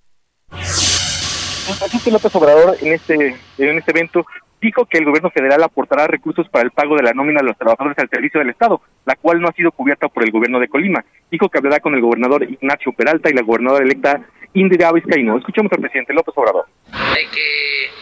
El 0.50 1.78
presidente 1.78 2.10
López 2.10 2.34
Obrador 2.34 2.76
en 2.80 2.92
este, 2.92 3.40
en 3.58 3.78
este 3.78 3.90
evento 3.92 4.26
dijo 4.60 4.84
que 4.86 4.98
el 4.98 5.04
gobierno 5.04 5.30
federal 5.30 5.62
aportará 5.62 6.06
recursos 6.06 6.48
para 6.48 6.64
el 6.64 6.70
pago 6.70 6.96
de 6.96 7.02
la 7.02 7.12
nómina 7.12 7.40
de 7.40 7.46
los 7.46 7.56
trabajadores 7.56 7.98
al 7.98 8.10
servicio 8.10 8.40
del 8.40 8.50
Estado, 8.50 8.82
la 9.06 9.16
cual 9.16 9.40
no 9.40 9.48
ha 9.48 9.52
sido 9.52 9.72
cubierta 9.72 10.08
por 10.08 10.22
el 10.22 10.30
gobierno 10.30 10.60
de 10.60 10.68
Colima. 10.68 11.04
Dijo 11.30 11.48
que 11.48 11.58
hablará 11.58 11.80
con 11.80 11.94
el 11.94 12.02
gobernador 12.02 12.42
Ignacio 12.42 12.92
Peralta 12.92 13.30
y 13.30 13.34
la 13.34 13.42
gobernadora 13.42 13.84
electa 13.84 14.20
Indira 14.54 14.92
Vizcaíno. 14.92 15.38
Escuchamos 15.38 15.70
al 15.72 15.80
presidente 15.80 16.12
López 16.12 16.34
Obrador. 16.36 16.66
De 17.14 17.28
que 17.28 17.92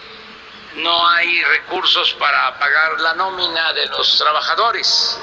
no 0.76 1.08
hay 1.08 1.42
recursos 1.44 2.14
para 2.14 2.58
pagar 2.58 3.00
la 3.00 3.14
nómina 3.14 3.72
de 3.74 3.86
los 3.86 4.18
trabajadores 4.18 5.20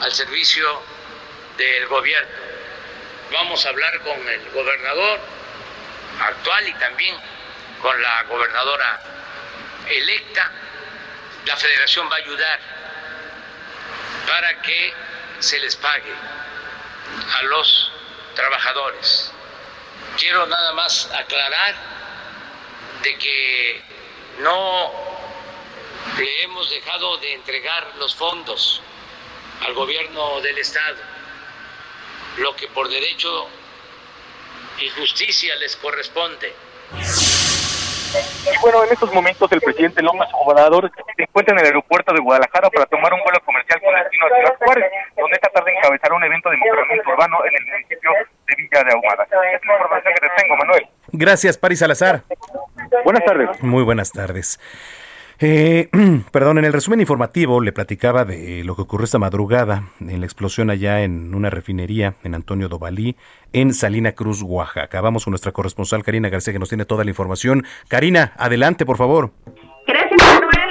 al 0.00 0.12
servicio 0.12 0.82
del 1.58 1.86
gobierno. 1.88 2.30
Vamos 3.32 3.64
a 3.66 3.68
hablar 3.68 3.98
con 4.00 4.28
el 4.28 4.50
gobernador 4.50 5.20
actual 6.20 6.68
y 6.68 6.74
también 6.74 7.16
con 7.82 8.00
la 8.00 8.22
gobernadora 8.24 9.02
electa. 9.88 10.50
La 11.46 11.56
federación 11.56 12.08
va 12.10 12.16
a 12.16 12.18
ayudar 12.18 12.60
para 14.26 14.62
que 14.62 14.94
se 15.40 15.58
les 15.60 15.76
pague 15.76 16.12
a 17.38 17.42
los 17.44 17.92
trabajadores. 18.34 19.32
Quiero 20.18 20.46
nada 20.46 20.72
más 20.74 21.10
aclarar 21.12 21.74
de 23.02 23.18
que 23.18 23.82
no 24.38 24.92
le 26.18 26.42
hemos 26.42 26.70
dejado 26.70 27.16
de 27.18 27.34
entregar 27.34 27.96
los 27.96 28.14
fondos 28.14 28.80
al 29.60 29.74
gobierno 29.74 30.40
del 30.40 30.58
Estado, 30.58 30.96
lo 32.38 32.54
que 32.56 32.68
por 32.68 32.88
derecho 32.88 33.48
y 34.78 34.88
justicia 34.90 35.54
les 35.56 35.76
corresponde. 35.76 36.54
Y 38.14 38.60
bueno, 38.60 38.84
en 38.84 38.92
estos 38.92 39.12
momentos 39.12 39.50
el 39.52 39.60
presidente 39.60 40.02
López 40.02 40.28
Obrador 40.32 40.90
se 41.16 41.22
encuentra 41.22 41.54
en 41.54 41.60
el 41.60 41.66
aeropuerto 41.66 42.12
de 42.12 42.20
Guadalajara 42.20 42.70
para 42.70 42.86
tomar 42.86 43.12
un 43.12 43.20
vuelo 43.22 43.40
comercial 43.44 43.80
con 43.80 43.94
destino 43.94 44.26
a 44.26 44.28
Ciudad 44.28 44.54
Juárez, 44.58 44.92
donde 45.16 45.34
esta 45.34 45.48
tarde 45.48 45.72
encabezará 45.76 46.14
un 46.14 46.24
evento 46.24 46.50
de 46.50 46.56
mejoramiento 46.58 47.10
urbano 47.10 47.44
en 47.44 47.54
el 47.54 47.66
municipio 47.72 48.10
de 48.46 48.54
Villa 48.56 48.84
de 48.84 48.92
Ahumada. 48.92 49.24
Esta 49.24 49.36
es 49.36 49.66
la 49.66 49.74
información 49.74 50.14
que 50.14 50.20
te 50.20 50.42
tengo, 50.42 50.56
Manuel. 50.56 50.86
Gracias, 51.12 51.58
Paris 51.58 51.78
Salazar. 51.78 52.22
Buenas 53.04 53.24
tardes. 53.24 53.62
Muy 53.62 53.82
buenas 53.82 54.12
tardes. 54.12 54.58
Eh, 55.38 55.88
perdón, 56.30 56.58
en 56.58 56.64
el 56.64 56.72
resumen 56.72 57.00
informativo 57.00 57.60
le 57.60 57.72
platicaba 57.72 58.24
de 58.24 58.62
lo 58.64 58.76
que 58.76 58.82
ocurrió 58.82 59.04
esta 59.04 59.18
madrugada 59.18 59.88
en 60.00 60.20
la 60.20 60.26
explosión 60.26 60.70
allá 60.70 61.02
en 61.02 61.34
una 61.34 61.50
refinería 61.50 62.14
en 62.22 62.34
Antonio 62.34 62.68
Dovalí, 62.68 63.16
en 63.52 63.74
Salina 63.74 64.12
Cruz, 64.12 64.42
Oaxaca. 64.42 65.00
Vamos 65.00 65.24
con 65.24 65.32
nuestra 65.32 65.52
corresponsal 65.52 66.02
Karina 66.02 66.28
García 66.28 66.52
que 66.52 66.58
nos 66.58 66.68
tiene 66.68 66.84
toda 66.84 67.04
la 67.04 67.10
información. 67.10 67.64
Karina, 67.88 68.32
adelante, 68.36 68.86
por 68.86 68.96
favor. 68.96 69.32
Gracias, 69.86 70.20
Manuel. 70.22 70.64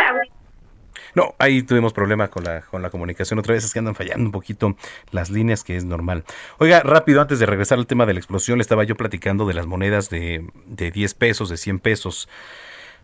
No, 1.15 1.35
ahí 1.37 1.61
tuvimos 1.61 1.93
problema 1.93 2.29
con 2.29 2.43
la, 2.43 2.61
con 2.61 2.81
la 2.81 2.89
comunicación. 2.89 3.37
Otra 3.37 3.53
vez 3.53 3.63
es 3.63 3.71
que 3.71 3.79
andan 3.79 3.93
fallando 3.93 4.25
un 4.25 4.31
poquito 4.31 4.75
las 5.11 5.29
líneas, 5.29 5.63
que 5.63 5.75
es 5.75 5.85
normal. 5.85 6.23
Oiga, 6.57 6.81
rápido, 6.81 7.21
antes 7.21 7.37
de 7.39 7.45
regresar 7.45 7.77
al 7.77 7.85
tema 7.85 8.05
de 8.05 8.13
la 8.13 8.19
explosión, 8.19 8.57
le 8.57 8.63
estaba 8.63 8.83
yo 8.83 8.95
platicando 8.95 9.45
de 9.45 9.53
las 9.53 9.67
monedas 9.67 10.09
de, 10.09 10.47
de 10.65 10.89
10 10.89 11.13
pesos, 11.13 11.49
de 11.49 11.57
100 11.57 11.79
pesos. 11.79 12.27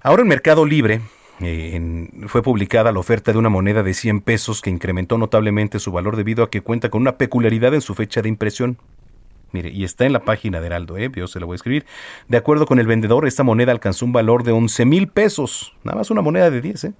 Ahora 0.01 0.23
en 0.23 0.27
Mercado 0.27 0.65
Libre 0.65 1.01
eh, 1.41 2.09
fue 2.27 2.43
publicada 2.43 2.91
la 2.91 2.99
oferta 2.99 3.31
de 3.31 3.37
una 3.37 3.49
moneda 3.49 3.83
de 3.83 3.93
100 3.93 4.21
pesos 4.21 4.61
que 4.61 4.69
incrementó 4.69 5.17
notablemente 5.17 5.79
su 5.79 5.91
valor 5.91 6.15
debido 6.17 6.43
a 6.43 6.49
que 6.49 6.61
cuenta 6.61 6.89
con 6.89 7.01
una 7.01 7.17
peculiaridad 7.17 7.73
en 7.73 7.81
su 7.81 7.95
fecha 7.95 8.21
de 8.21 8.29
impresión. 8.29 8.77
Mire, 9.51 9.69
y 9.69 9.83
está 9.83 10.05
en 10.05 10.13
la 10.13 10.19
página 10.19 10.59
de 10.59 10.67
Heraldo, 10.67 10.97
¿eh? 10.97 11.09
yo 11.15 11.27
se 11.27 11.39
la 11.39 11.45
voy 11.45 11.55
a 11.55 11.55
escribir. 11.55 11.85
De 12.27 12.37
acuerdo 12.37 12.65
con 12.65 12.77
el 12.77 12.85
vendedor, 12.85 13.25
esta 13.25 13.43
moneda 13.43 13.71
alcanzó 13.71 14.05
un 14.05 14.11
valor 14.11 14.43
de 14.43 14.51
11 14.51 14.85
mil 14.85 15.07
pesos, 15.07 15.73
nada 15.83 15.97
más 15.97 16.11
una 16.11 16.21
moneda 16.21 16.51
de 16.51 16.61
10, 16.61 16.83
¿eh? 16.83 16.93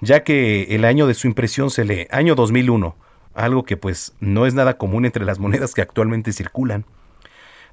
ya 0.00 0.22
que 0.22 0.74
el 0.74 0.84
año 0.84 1.06
de 1.06 1.14
su 1.14 1.26
impresión 1.26 1.70
se 1.70 1.84
lee 1.84 2.06
año 2.10 2.36
2001, 2.36 2.94
algo 3.34 3.64
que 3.64 3.76
pues 3.76 4.14
no 4.20 4.46
es 4.46 4.54
nada 4.54 4.78
común 4.78 5.06
entre 5.06 5.24
las 5.24 5.38
monedas 5.38 5.74
que 5.74 5.82
actualmente 5.82 6.32
circulan. 6.32 6.84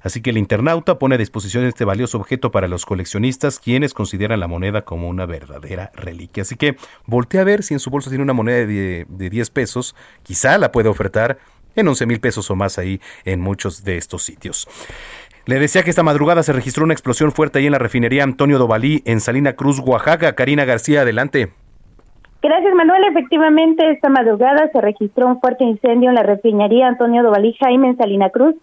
Así 0.02 0.22
que 0.22 0.30
el 0.30 0.38
internauta 0.38 0.98
pone 0.98 1.16
a 1.16 1.18
disposición 1.18 1.64
este 1.64 1.84
valioso 1.84 2.18
objeto 2.18 2.50
para 2.50 2.68
los 2.68 2.86
coleccionistas, 2.86 3.58
quienes 3.58 3.94
consideran 3.94 4.40
la 4.40 4.46
moneda 4.46 4.82
como 4.82 5.08
una 5.08 5.26
verdadera 5.26 5.90
reliquia. 5.94 6.42
Así 6.42 6.56
que 6.56 6.76
voltea 7.06 7.40
a 7.40 7.44
ver 7.44 7.62
si 7.62 7.74
en 7.74 7.80
su 7.80 7.90
bolsa 7.90 8.10
tiene 8.10 8.24
una 8.24 8.32
moneda 8.32 8.66
de, 8.66 9.06
de 9.08 9.30
10 9.30 9.50
pesos, 9.50 9.96
quizá 10.22 10.58
la 10.58 10.72
puede 10.72 10.88
ofertar 10.88 11.38
en 11.74 11.88
11 11.88 12.06
mil 12.06 12.20
pesos 12.20 12.50
o 12.50 12.56
más 12.56 12.78
ahí 12.78 13.00
en 13.24 13.40
muchos 13.40 13.84
de 13.84 13.96
estos 13.96 14.22
sitios. 14.22 14.68
Le 15.46 15.60
decía 15.60 15.84
que 15.84 15.90
esta 15.90 16.02
madrugada 16.02 16.42
se 16.42 16.52
registró 16.52 16.82
una 16.82 16.92
explosión 16.92 17.30
fuerte 17.30 17.60
ahí 17.60 17.66
en 17.66 17.72
la 17.72 17.78
refinería 17.78 18.24
Antonio 18.24 18.58
Dovalí 18.58 19.02
en 19.04 19.20
Salina 19.20 19.52
Cruz, 19.52 19.78
Oaxaca. 19.78 20.34
Karina 20.34 20.64
García, 20.64 21.02
adelante. 21.02 21.50
Gracias, 22.42 22.74
Manuel. 22.74 23.04
Efectivamente, 23.10 23.90
esta 23.92 24.08
madrugada 24.08 24.68
se 24.72 24.80
registró 24.80 25.28
un 25.28 25.40
fuerte 25.40 25.62
incendio 25.62 26.08
en 26.08 26.16
la 26.16 26.24
refinería 26.24 26.88
Antonio 26.88 27.22
Dovalí 27.22 27.54
Jaime 27.60 27.90
en 27.90 27.96
Salina 27.96 28.30
Cruz. 28.30 28.56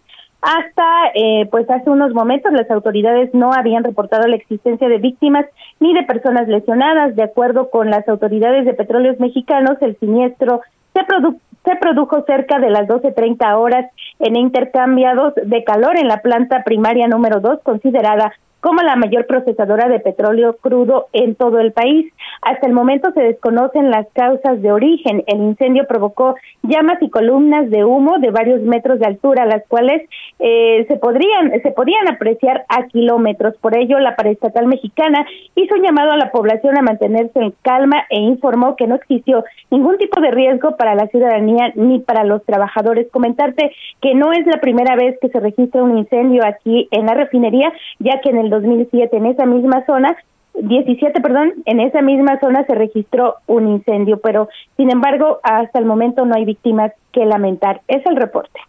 Hasta 0.44 0.84
eh, 1.14 1.48
pues 1.50 1.68
hace 1.70 1.88
unos 1.88 2.12
momentos 2.12 2.52
las 2.52 2.70
autoridades 2.70 3.32
no 3.32 3.52
habían 3.54 3.82
reportado 3.82 4.26
la 4.28 4.36
existencia 4.36 4.88
de 4.88 4.98
víctimas 4.98 5.46
ni 5.80 5.94
de 5.94 6.02
personas 6.02 6.46
lesionadas. 6.48 7.16
De 7.16 7.22
acuerdo 7.22 7.70
con 7.70 7.88
las 7.88 8.06
autoridades 8.08 8.66
de 8.66 8.74
petróleos 8.74 9.18
mexicanos, 9.18 9.78
el 9.80 9.96
siniestro 9.98 10.60
se, 10.92 11.00
produ- 11.00 11.40
se 11.64 11.76
produjo 11.76 12.24
cerca 12.26 12.58
de 12.58 12.68
las 12.68 12.86
12.30 12.86 13.54
horas 13.56 13.86
en 14.18 14.36
intercambiados 14.36 15.32
de 15.34 15.64
calor 15.64 15.96
en 15.98 16.08
la 16.08 16.18
planta 16.18 16.62
primaria 16.62 17.08
número 17.08 17.40
2, 17.40 17.60
considerada 17.62 18.34
como 18.64 18.80
la 18.80 18.96
mayor 18.96 19.26
procesadora 19.26 19.90
de 19.90 20.00
petróleo 20.00 20.56
crudo 20.56 21.08
en 21.12 21.34
todo 21.34 21.60
el 21.60 21.72
país. 21.72 22.10
Hasta 22.40 22.66
el 22.66 22.72
momento 22.72 23.12
se 23.12 23.20
desconocen 23.20 23.90
las 23.90 24.06
causas 24.14 24.62
de 24.62 24.72
origen. 24.72 25.22
El 25.26 25.40
incendio 25.40 25.86
provocó 25.86 26.34
llamas 26.62 26.96
y 27.02 27.10
columnas 27.10 27.68
de 27.68 27.84
humo 27.84 28.18
de 28.20 28.30
varios 28.30 28.62
metros 28.62 28.98
de 29.00 29.04
altura, 29.04 29.44
las 29.44 29.66
cuales 29.68 30.08
eh, 30.38 30.86
se 30.88 30.96
podrían 30.96 31.52
se 31.62 31.72
podían 31.72 32.08
apreciar 32.08 32.64
a 32.70 32.86
kilómetros. 32.86 33.54
Por 33.58 33.76
ello, 33.76 33.98
la 33.98 34.16
paraestatal 34.16 34.66
mexicana 34.66 35.26
hizo 35.54 35.74
un 35.74 35.82
llamado 35.82 36.12
a 36.12 36.16
la 36.16 36.30
población 36.30 36.78
a 36.78 36.82
mantenerse 36.82 37.38
en 37.40 37.52
calma 37.60 38.06
e 38.08 38.18
informó 38.18 38.76
que 38.76 38.86
no 38.86 38.94
existió 38.94 39.44
ningún 39.70 39.98
tipo 39.98 40.22
de 40.22 40.30
riesgo 40.30 40.74
para 40.78 40.94
la 40.94 41.06
ciudadanía 41.08 41.70
ni 41.74 41.98
para 41.98 42.24
los 42.24 42.42
trabajadores. 42.46 43.10
Comentarte 43.10 43.72
que 44.00 44.14
no 44.14 44.32
es 44.32 44.46
la 44.46 44.58
primera 44.62 44.96
vez 44.96 45.18
que 45.20 45.28
se 45.28 45.38
registra 45.38 45.82
un 45.82 45.98
incendio 45.98 46.46
aquí 46.46 46.88
en 46.92 47.04
la 47.04 47.12
refinería, 47.12 47.70
ya 47.98 48.22
que 48.22 48.30
en 48.30 48.38
el 48.38 48.53
2007 48.54 49.16
en 49.16 49.26
esa 49.26 49.46
misma 49.46 49.84
zona 49.86 50.16
17, 50.54 51.20
perdón, 51.20 51.52
en 51.66 51.80
esa 51.80 52.00
misma 52.00 52.38
zona 52.40 52.64
se 52.66 52.74
registró 52.74 53.36
un 53.46 53.68
incendio, 53.68 54.20
pero 54.20 54.48
sin 54.76 54.90
embargo, 54.90 55.40
hasta 55.42 55.78
el 55.78 55.84
momento 55.84 56.24
no 56.24 56.34
hay 56.34 56.44
víctimas 56.44 56.92
que 57.12 57.24
lamentar. 57.24 57.82
Es 57.88 58.06
el 58.06 58.16
reporte. 58.16 58.60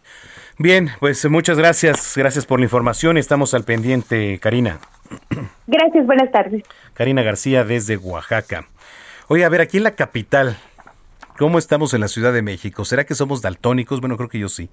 Bien, 0.57 0.89
pues 0.99 1.29
muchas 1.29 1.57
gracias. 1.57 2.13
Gracias 2.15 2.45
por 2.45 2.59
la 2.59 2.65
información. 2.65 3.17
Estamos 3.17 3.53
al 3.53 3.65
pendiente, 3.65 4.39
Karina. 4.39 4.79
Gracias, 5.67 6.05
buenas 6.05 6.31
tardes. 6.31 6.63
Karina 6.93 7.21
García 7.21 7.63
desde 7.63 7.97
Oaxaca. 7.97 8.65
Oye, 9.27 9.45
a 9.45 9.49
ver, 9.49 9.61
aquí 9.61 9.77
en 9.77 9.83
la 9.83 9.95
capital, 9.95 10.57
¿cómo 11.37 11.59
estamos 11.59 11.93
en 11.93 12.01
la 12.01 12.07
Ciudad 12.07 12.33
de 12.33 12.41
México? 12.41 12.85
¿Será 12.85 13.03
que 13.03 13.13
somos 13.13 13.41
daltónicos? 13.41 13.99
Bueno, 13.99 14.17
creo 14.17 14.29
que 14.29 14.39
yo 14.39 14.49
sí. 14.49 14.69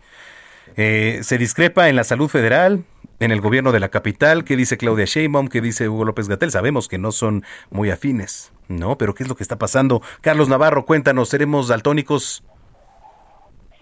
Eh, 0.76 1.18
se 1.22 1.36
discrepa 1.36 1.88
en 1.88 1.96
la 1.96 2.04
salud 2.04 2.28
federal, 2.28 2.84
en 3.22 3.30
el 3.30 3.40
gobierno 3.40 3.72
de 3.72 3.80
la 3.80 3.88
capital, 3.88 4.44
¿qué 4.44 4.56
dice 4.56 4.76
Claudia 4.76 5.04
Sheinbaum? 5.04 5.48
¿Qué 5.48 5.60
dice 5.60 5.88
Hugo 5.88 6.04
López 6.04 6.28
Gatel? 6.28 6.50
Sabemos 6.50 6.88
que 6.88 6.98
no 6.98 7.12
son 7.12 7.44
muy 7.70 7.90
afines, 7.90 8.52
¿no? 8.68 8.98
Pero 8.98 9.14
¿qué 9.14 9.22
es 9.22 9.28
lo 9.28 9.36
que 9.36 9.42
está 9.44 9.58
pasando? 9.58 10.02
Carlos 10.20 10.48
Navarro, 10.48 10.84
cuéntanos, 10.84 11.28
¿seremos 11.28 11.68
daltónicos? 11.68 12.42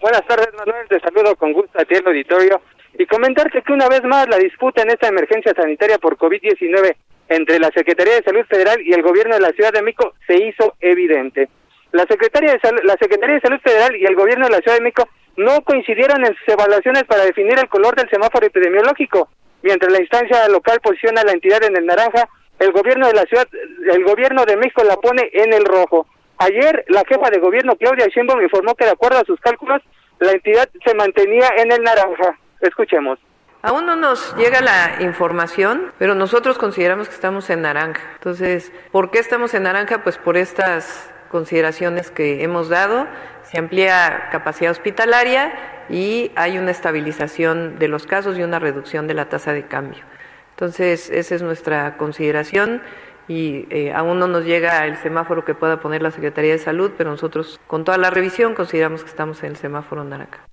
Buenas 0.01 0.25
tardes, 0.27 0.49
Manuel. 0.57 0.87
Te 0.89 0.99
saludo 0.99 1.35
con 1.35 1.53
gusto 1.53 1.79
a 1.79 1.85
ti, 1.85 1.95
el 1.95 2.05
auditorio. 2.07 2.61
Y 2.97 3.05
comentarte 3.05 3.61
que 3.61 3.73
una 3.73 3.87
vez 3.87 4.03
más 4.03 4.27
la 4.27 4.37
disputa 4.37 4.81
en 4.81 4.89
esta 4.89 5.07
emergencia 5.07 5.53
sanitaria 5.55 5.97
por 5.97 6.17
COVID-19 6.17 6.95
entre 7.29 7.59
la 7.59 7.69
Secretaría 7.73 8.15
de 8.15 8.23
Salud 8.23 8.45
Federal 8.49 8.81
y 8.81 8.93
el 8.93 9.01
gobierno 9.01 9.35
de 9.35 9.41
la 9.41 9.51
Ciudad 9.51 9.71
de 9.71 9.81
México 9.81 10.13
se 10.27 10.35
hizo 10.43 10.75
evidente. 10.81 11.47
La 11.93 12.05
Secretaría 12.05 12.53
de, 12.53 12.59
Sal- 12.59 12.81
la 12.83 12.95
Secretaría 12.99 13.35
de 13.35 13.41
Salud 13.41 13.59
Federal 13.63 13.95
y 13.95 14.05
el 14.05 14.15
gobierno 14.15 14.45
de 14.45 14.51
la 14.51 14.59
Ciudad 14.59 14.77
de 14.77 14.83
México 14.83 15.07
no 15.37 15.61
coincidieron 15.61 16.25
en 16.25 16.35
sus 16.35 16.47
evaluaciones 16.47 17.03
para 17.05 17.25
definir 17.25 17.57
el 17.59 17.69
color 17.69 17.95
del 17.95 18.09
semáforo 18.09 18.45
epidemiológico. 18.45 19.29
Mientras 19.61 19.91
la 19.91 20.01
instancia 20.01 20.47
local 20.49 20.79
posiciona 20.81 21.23
la 21.23 21.31
entidad 21.31 21.63
en 21.63 21.77
el 21.77 21.85
naranja, 21.85 22.27
el 22.59 22.71
gobierno 22.71 23.07
de 23.07 23.13
la 23.13 23.23
ciudad, 23.23 23.47
el 23.91 24.03
gobierno 24.03 24.45
de 24.45 24.57
México 24.57 24.83
la 24.83 24.97
pone 24.97 25.29
en 25.33 25.53
el 25.53 25.65
rojo. 25.65 26.07
Ayer 26.37 26.85
la 26.87 27.03
jefa 27.07 27.29
de 27.29 27.39
gobierno 27.39 27.75
Claudia 27.75 28.07
Sheinbaum 28.07 28.41
informó 28.41 28.75
que 28.75 28.85
de 28.85 28.91
acuerdo 28.91 29.19
a 29.19 29.25
sus 29.25 29.39
cálculos 29.39 29.81
la 30.19 30.31
entidad 30.31 30.69
se 30.85 30.95
mantenía 30.95 31.49
en 31.57 31.71
el 31.71 31.83
naranja. 31.83 32.37
Escuchemos. 32.59 33.19
Aún 33.63 33.85
no 33.85 33.95
nos 33.95 34.35
llega 34.37 34.59
la 34.61 34.97
información, 35.01 35.91
pero 35.99 36.15
nosotros 36.15 36.57
consideramos 36.57 37.07
que 37.07 37.13
estamos 37.13 37.49
en 37.51 37.61
naranja. 37.61 38.01
Entonces, 38.15 38.71
¿por 38.91 39.11
qué 39.11 39.19
estamos 39.19 39.53
en 39.53 39.63
naranja? 39.63 40.03
Pues 40.03 40.17
por 40.17 40.35
estas 40.35 41.13
consideraciones 41.31 42.11
que 42.11 42.43
hemos 42.43 42.69
dado. 42.69 43.07
Se 43.43 43.57
amplía 43.57 44.29
capacidad 44.31 44.71
hospitalaria 44.71 45.53
y 45.89 46.31
hay 46.35 46.57
una 46.57 46.71
estabilización 46.71 47.79
de 47.79 47.87
los 47.87 48.05
casos 48.05 48.37
y 48.37 48.43
una 48.43 48.59
reducción 48.59 49.07
de 49.07 49.13
la 49.13 49.29
tasa 49.29 49.53
de 49.53 49.65
cambio. 49.65 50.03
Entonces, 50.51 51.09
esa 51.09 51.35
es 51.35 51.41
nuestra 51.41 51.97
consideración 51.97 52.81
y 53.27 53.65
eh, 53.69 53.93
aún 53.93 54.19
no 54.19 54.27
nos 54.27 54.45
llega 54.45 54.85
el 54.85 54.97
semáforo 54.97 55.45
que 55.45 55.55
pueda 55.55 55.79
poner 55.79 56.01
la 56.01 56.11
Secretaría 56.11 56.51
de 56.51 56.59
Salud, 56.59 56.91
pero 56.97 57.09
nosotros, 57.09 57.59
con 57.65 57.83
toda 57.83 57.97
la 57.97 58.09
revisión, 58.09 58.53
consideramos 58.53 59.03
que 59.03 59.09
estamos 59.09 59.41
en 59.43 59.51
el 59.51 59.55
semáforo 59.55 60.03
naranja. 60.03 60.45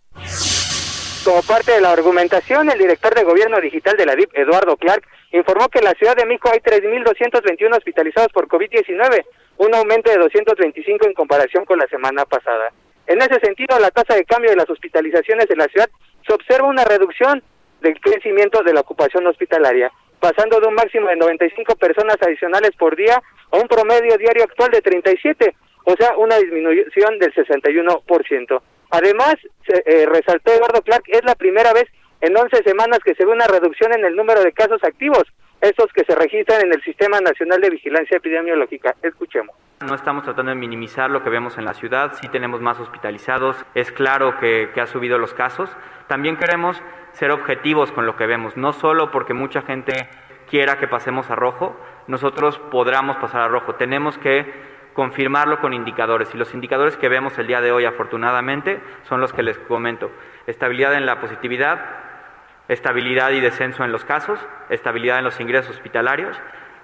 Como 1.24 1.42
parte 1.42 1.72
de 1.72 1.80
la 1.80 1.92
argumentación, 1.92 2.70
el 2.70 2.78
director 2.78 3.14
de 3.14 3.24
gobierno 3.24 3.60
digital 3.60 3.96
de 3.96 4.06
la 4.06 4.14
DIP, 4.14 4.30
Eduardo 4.34 4.76
Clark, 4.76 5.02
informó 5.32 5.68
que 5.68 5.80
en 5.80 5.84
la 5.84 5.92
Ciudad 5.94 6.16
de 6.16 6.24
México 6.24 6.48
hay 6.50 6.60
3.221 6.60 7.76
hospitalizados 7.76 8.32
por 8.32 8.48
COVID-19, 8.48 9.24
un 9.58 9.74
aumento 9.74 10.10
de 10.10 10.16
225 10.18 11.06
en 11.06 11.12
comparación 11.12 11.64
con 11.64 11.78
la 11.78 11.86
semana 11.88 12.24
pasada. 12.24 12.72
En 13.06 13.20
ese 13.20 13.40
sentido, 13.40 13.78
la 13.78 13.90
tasa 13.90 14.14
de 14.14 14.24
cambio 14.24 14.50
de 14.50 14.56
las 14.56 14.70
hospitalizaciones 14.70 15.48
de 15.48 15.56
la 15.56 15.66
ciudad 15.66 15.90
se 16.26 16.32
observa 16.32 16.68
una 16.68 16.84
reducción 16.84 17.42
del 17.80 18.00
crecimiento 18.00 18.62
de 18.62 18.72
la 18.72 18.80
ocupación 18.80 19.26
hospitalaria, 19.26 19.90
pasando 20.20 20.60
de 20.60 20.68
un 20.68 20.74
máximo 20.74 21.08
de 21.08 21.16
95 21.16 21.76
personas 21.76 22.16
adicionales 22.20 22.70
por 22.78 22.96
día 22.96 23.20
a 23.50 23.56
un 23.56 23.66
promedio 23.68 24.16
diario 24.16 24.44
actual 24.44 24.70
de 24.70 24.82
37, 24.82 25.54
o 25.84 25.96
sea, 25.96 26.16
una 26.16 26.36
disminución 26.36 27.18
del 27.18 27.34
61%. 27.34 28.62
Además, 28.90 29.36
eh, 29.66 30.06
resaltó 30.06 30.52
Eduardo 30.52 30.82
Clark, 30.82 31.04
es 31.08 31.24
la 31.24 31.34
primera 31.34 31.72
vez 31.72 31.86
en 32.20 32.36
11 32.36 32.62
semanas 32.64 32.98
que 33.04 33.14
se 33.14 33.24
ve 33.24 33.32
una 33.32 33.46
reducción 33.46 33.92
en 33.92 34.04
el 34.04 34.16
número 34.16 34.42
de 34.42 34.52
casos 34.52 34.82
activos, 34.82 35.24
esos 35.60 35.86
que 35.92 36.04
se 36.04 36.14
registran 36.14 36.62
en 36.62 36.72
el 36.72 36.82
Sistema 36.82 37.20
Nacional 37.20 37.60
de 37.60 37.70
Vigilancia 37.70 38.16
Epidemiológica. 38.16 38.94
Escuchemos. 39.02 39.54
No 39.80 39.94
estamos 39.94 40.24
tratando 40.24 40.50
de 40.50 40.56
minimizar 40.56 41.10
lo 41.10 41.22
que 41.22 41.30
vemos 41.30 41.58
en 41.58 41.64
la 41.64 41.74
ciudad, 41.74 42.12
sí 42.20 42.28
tenemos 42.28 42.60
más 42.60 42.80
hospitalizados, 42.80 43.64
es 43.74 43.92
claro 43.92 44.38
que, 44.38 44.70
que 44.74 44.80
ha 44.80 44.86
subido 44.86 45.18
los 45.18 45.34
casos. 45.34 45.70
También 46.08 46.36
queremos 46.36 46.82
ser 47.12 47.30
objetivos 47.30 47.92
con 47.92 48.06
lo 48.06 48.16
que 48.16 48.26
vemos, 48.26 48.56
no 48.56 48.72
solo 48.72 49.10
porque 49.10 49.34
mucha 49.34 49.62
gente 49.62 50.08
quiera 50.48 50.78
que 50.78 50.88
pasemos 50.88 51.30
a 51.30 51.36
rojo, 51.36 51.78
nosotros 52.06 52.58
podamos 52.70 53.18
pasar 53.18 53.42
a 53.42 53.48
rojo, 53.48 53.74
tenemos 53.74 54.18
que 54.18 54.77
confirmarlo 54.98 55.60
con 55.60 55.74
indicadores. 55.74 56.28
Y 56.34 56.38
los 56.38 56.52
indicadores 56.54 56.96
que 56.96 57.08
vemos 57.08 57.38
el 57.38 57.46
día 57.46 57.60
de 57.60 57.70
hoy, 57.70 57.84
afortunadamente, 57.84 58.80
son 59.08 59.20
los 59.20 59.32
que 59.32 59.44
les 59.44 59.56
comento. 59.56 60.10
Estabilidad 60.48 60.94
en 60.94 61.06
la 61.06 61.20
positividad, 61.20 61.78
estabilidad 62.66 63.30
y 63.30 63.38
descenso 63.38 63.84
en 63.84 63.92
los 63.92 64.04
casos, 64.04 64.40
estabilidad 64.70 65.18
en 65.18 65.24
los 65.24 65.38
ingresos 65.38 65.76
hospitalarios 65.76 66.36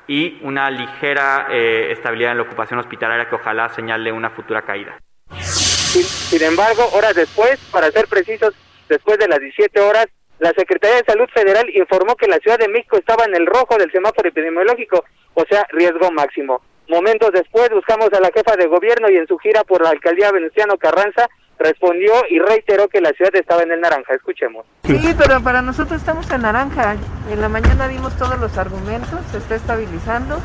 y 0.06 0.38
una 0.42 0.70
ligera 0.70 1.48
eh, 1.50 1.90
estabilidad 1.90 2.30
en 2.30 2.36
la 2.36 2.44
ocupación 2.44 2.78
hospitalaria 2.78 3.28
que 3.28 3.34
ojalá 3.34 3.68
señale 3.70 4.12
una 4.12 4.30
futura 4.30 4.62
caída. 4.62 4.96
Sin, 5.32 6.40
embargo, 6.44 6.88
horas 6.92 7.16
después, 7.16 7.58
para 7.72 7.90
ser 7.90 8.06
precisos, 8.06 8.54
después 8.88 9.18
de 9.18 9.26
las 9.26 9.40
17 9.40 9.80
horas, 9.80 10.06
la 10.38 10.52
Secretaría 10.56 10.98
de 10.98 11.04
Salud 11.04 11.28
Federal 11.34 11.68
informó 11.74 12.14
que 12.14 12.28
la 12.28 12.38
Ciudad 12.38 12.60
de 12.60 12.68
México 12.68 12.96
estaba 12.96 13.24
en 13.24 13.34
el 13.34 13.44
rojo 13.44 13.76
del 13.76 13.90
semáforo 13.90 14.28
epidemiológico, 14.28 15.04
o 15.34 15.44
sea, 15.50 15.66
riesgo 15.72 16.12
máximo. 16.12 16.62
Momentos 16.88 17.30
después 17.32 17.70
buscamos 17.70 18.12
a 18.12 18.20
la 18.20 18.30
jefa 18.34 18.56
de 18.56 18.66
gobierno 18.66 19.08
y 19.10 19.16
en 19.16 19.26
su 19.26 19.38
gira 19.38 19.64
por 19.64 19.82
la 19.82 19.90
alcaldía 19.90 20.30
Venustiano 20.32 20.76
Carranza 20.76 21.28
respondió 21.58 22.12
y 22.28 22.38
reiteró 22.38 22.88
que 22.88 23.00
la 23.00 23.10
ciudad 23.12 23.34
estaba 23.34 23.62
en 23.62 23.72
el 23.72 23.80
naranja. 23.80 24.14
Escuchemos. 24.14 24.66
Sí, 24.84 25.14
pero 25.16 25.40
para 25.42 25.62
nosotros 25.62 25.98
estamos 26.00 26.30
en 26.30 26.42
naranja. 26.42 26.96
En 27.30 27.40
la 27.40 27.48
mañana 27.48 27.88
dimos 27.88 28.14
todos 28.16 28.38
los 28.38 28.58
argumentos, 28.58 29.18
se 29.30 29.38
está 29.38 29.54
estabilizando, 29.54 30.38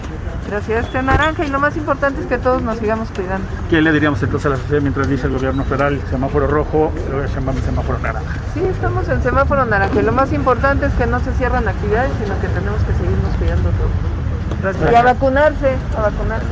la 0.50 0.62
ciudad 0.62 0.82
está 0.82 1.00
en 1.00 1.08
naranja 1.08 1.46
y 1.46 1.50
lo 1.50 1.60
más 1.60 1.76
importante 1.76 2.22
es 2.22 2.28
que 2.28 2.38
todos 2.38 2.62
nos 2.62 2.78
sigamos 2.78 3.10
cuidando. 3.12 3.46
¿Qué 3.70 3.82
le 3.82 3.92
diríamos 3.92 4.24
entonces 4.24 4.46
a 4.46 4.50
la 4.50 4.58
sociedad 4.58 4.82
mientras 4.82 5.10
dice 5.10 5.28
el 5.28 5.34
gobierno 5.34 5.66
federal 5.66 6.00
semáforo 6.10 6.48
rojo, 6.48 6.92
luego 7.10 7.28
llamamos 7.28 7.62
semáforo 7.64 8.00
naranja? 8.00 8.40
Sí, 8.54 8.62
estamos 8.64 9.10
en 9.10 9.22
semáforo 9.22 9.66
naranja 9.66 10.00
y 10.00 10.04
lo 10.04 10.14
más 10.14 10.32
importante 10.32 10.86
es 10.86 10.94
que 10.94 11.06
no 11.06 11.20
se 11.20 11.34
cierran 11.34 11.68
actividades, 11.68 12.12
sino 12.24 12.40
que 12.40 12.48
tenemos 12.48 12.82
que 12.84 12.94
seguirnos 12.94 13.36
cuidando 13.38 13.70
todos. 13.72 14.19
Y 14.62 14.96
a 14.96 15.02
vacunarse, 15.02 15.76
a 15.96 16.02
vacunarse. 16.02 16.48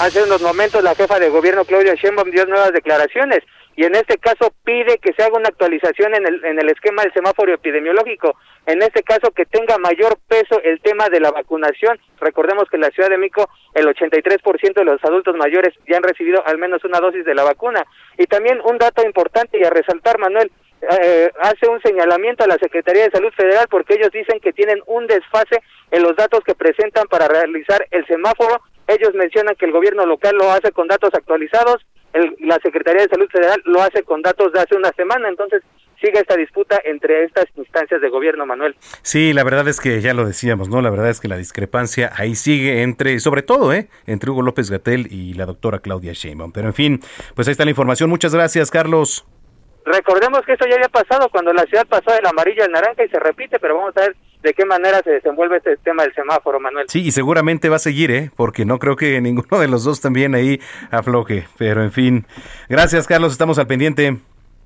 Hace 0.00 0.22
unos 0.22 0.40
momentos 0.40 0.82
la 0.82 0.94
jefa 0.94 1.18
de 1.18 1.28
gobierno 1.28 1.64
Claudia 1.64 1.94
Sheinbaum 1.94 2.30
dio 2.30 2.46
nuevas 2.46 2.72
declaraciones 2.72 3.40
y 3.74 3.84
en 3.84 3.94
este 3.94 4.18
caso 4.18 4.52
pide 4.64 4.98
que 4.98 5.12
se 5.14 5.22
haga 5.22 5.38
una 5.38 5.48
actualización 5.48 6.14
en 6.14 6.26
el, 6.26 6.44
en 6.44 6.60
el 6.60 6.68
esquema 6.68 7.02
del 7.02 7.12
semáforo 7.12 7.52
epidemiológico. 7.52 8.36
En 8.66 8.82
este 8.82 9.02
caso 9.02 9.30
que 9.32 9.46
tenga 9.46 9.78
mayor 9.78 10.18
peso 10.28 10.60
el 10.62 10.80
tema 10.80 11.08
de 11.08 11.20
la 11.20 11.30
vacunación. 11.30 11.98
Recordemos 12.20 12.68
que 12.70 12.76
en 12.76 12.82
la 12.82 12.90
Ciudad 12.90 13.08
de 13.08 13.18
México 13.18 13.48
el 13.74 13.86
83% 13.86 14.74
de 14.74 14.84
los 14.84 15.02
adultos 15.02 15.34
mayores 15.36 15.74
ya 15.88 15.96
han 15.96 16.02
recibido 16.02 16.46
al 16.46 16.58
menos 16.58 16.84
una 16.84 17.00
dosis 17.00 17.24
de 17.24 17.34
la 17.34 17.44
vacuna. 17.44 17.84
Y 18.18 18.26
también 18.26 18.60
un 18.64 18.78
dato 18.78 19.04
importante 19.04 19.58
y 19.58 19.64
a 19.64 19.70
resaltar, 19.70 20.18
Manuel, 20.18 20.52
eh, 20.90 21.30
hace 21.40 21.68
un 21.68 21.80
señalamiento 21.80 22.44
a 22.44 22.48
la 22.48 22.58
Secretaría 22.58 23.04
de 23.04 23.10
Salud 23.10 23.32
Federal 23.36 23.66
porque 23.70 23.94
ellos 23.94 24.10
dicen 24.12 24.40
que 24.40 24.52
tienen 24.52 24.82
un 24.86 25.06
desfase 25.06 25.62
en 25.90 26.02
los 26.02 26.16
datos 26.16 26.40
que 26.44 26.54
presentan 26.54 27.06
para 27.08 27.28
realizar 27.28 27.86
el 27.90 28.06
semáforo. 28.06 28.60
Ellos 28.88 29.14
mencionan 29.14 29.54
que 29.54 29.66
el 29.66 29.72
gobierno 29.72 30.06
local 30.06 30.36
lo 30.36 30.50
hace 30.50 30.72
con 30.72 30.88
datos 30.88 31.10
actualizados, 31.14 31.86
el, 32.12 32.36
la 32.40 32.58
Secretaría 32.62 33.02
de 33.02 33.08
Salud 33.08 33.28
Federal 33.30 33.62
lo 33.64 33.80
hace 33.82 34.02
con 34.02 34.22
datos 34.22 34.52
de 34.52 34.60
hace 34.60 34.76
una 34.76 34.90
semana, 34.92 35.28
entonces 35.28 35.62
sigue 36.00 36.18
esta 36.18 36.36
disputa 36.36 36.80
entre 36.84 37.24
estas 37.24 37.46
instancias 37.56 38.00
de 38.00 38.08
gobierno, 38.08 38.44
Manuel. 38.44 38.76
Sí, 39.02 39.32
la 39.32 39.44
verdad 39.44 39.68
es 39.68 39.80
que 39.80 40.00
ya 40.00 40.12
lo 40.12 40.26
decíamos, 40.26 40.68
¿no? 40.68 40.82
La 40.82 40.90
verdad 40.90 41.08
es 41.10 41.20
que 41.20 41.28
la 41.28 41.36
discrepancia 41.36 42.12
ahí 42.16 42.34
sigue 42.34 42.82
entre, 42.82 43.20
sobre 43.20 43.42
todo, 43.42 43.72
¿eh? 43.72 43.88
Entre 44.06 44.30
Hugo 44.30 44.42
López 44.42 44.70
Gatel 44.70 45.06
y 45.10 45.34
la 45.34 45.46
doctora 45.46 45.78
Claudia 45.78 46.12
Sheinbaum. 46.12 46.52
Pero 46.52 46.66
en 46.66 46.74
fin, 46.74 47.00
pues 47.34 47.46
ahí 47.46 47.52
está 47.52 47.64
la 47.64 47.70
información. 47.70 48.10
Muchas 48.10 48.34
gracias, 48.34 48.70
Carlos. 48.70 49.24
Recordemos 49.84 50.42
que 50.46 50.52
eso 50.52 50.64
ya 50.68 50.76
había 50.76 50.88
pasado 50.88 51.28
cuando 51.30 51.52
la 51.52 51.64
ciudad 51.64 51.86
pasó 51.86 52.12
del 52.12 52.26
amarillo 52.26 52.64
al 52.64 52.70
naranja 52.70 53.04
y 53.04 53.08
se 53.08 53.18
repite, 53.18 53.58
pero 53.58 53.76
vamos 53.76 53.96
a 53.96 54.00
ver 54.02 54.16
de 54.42 54.54
qué 54.54 54.64
manera 54.64 55.00
se 55.02 55.10
desenvuelve 55.10 55.58
este 55.58 55.76
tema 55.78 56.02
del 56.02 56.14
semáforo, 56.14 56.60
Manuel. 56.60 56.86
Sí, 56.88 57.02
y 57.02 57.10
seguramente 57.10 57.68
va 57.68 57.76
a 57.76 57.80
seguir, 57.80 58.10
¿eh? 58.10 58.30
Porque 58.36 58.64
no 58.64 58.78
creo 58.78 58.96
que 58.96 59.20
ninguno 59.20 59.60
de 59.60 59.68
los 59.68 59.84
dos 59.84 60.00
también 60.00 60.34
ahí 60.34 60.60
afloje. 60.90 61.46
Pero 61.58 61.82
en 61.82 61.92
fin, 61.92 62.26
gracias, 62.68 63.06
Carlos. 63.06 63.32
Estamos 63.32 63.58
al 63.58 63.66
pendiente. 63.66 64.18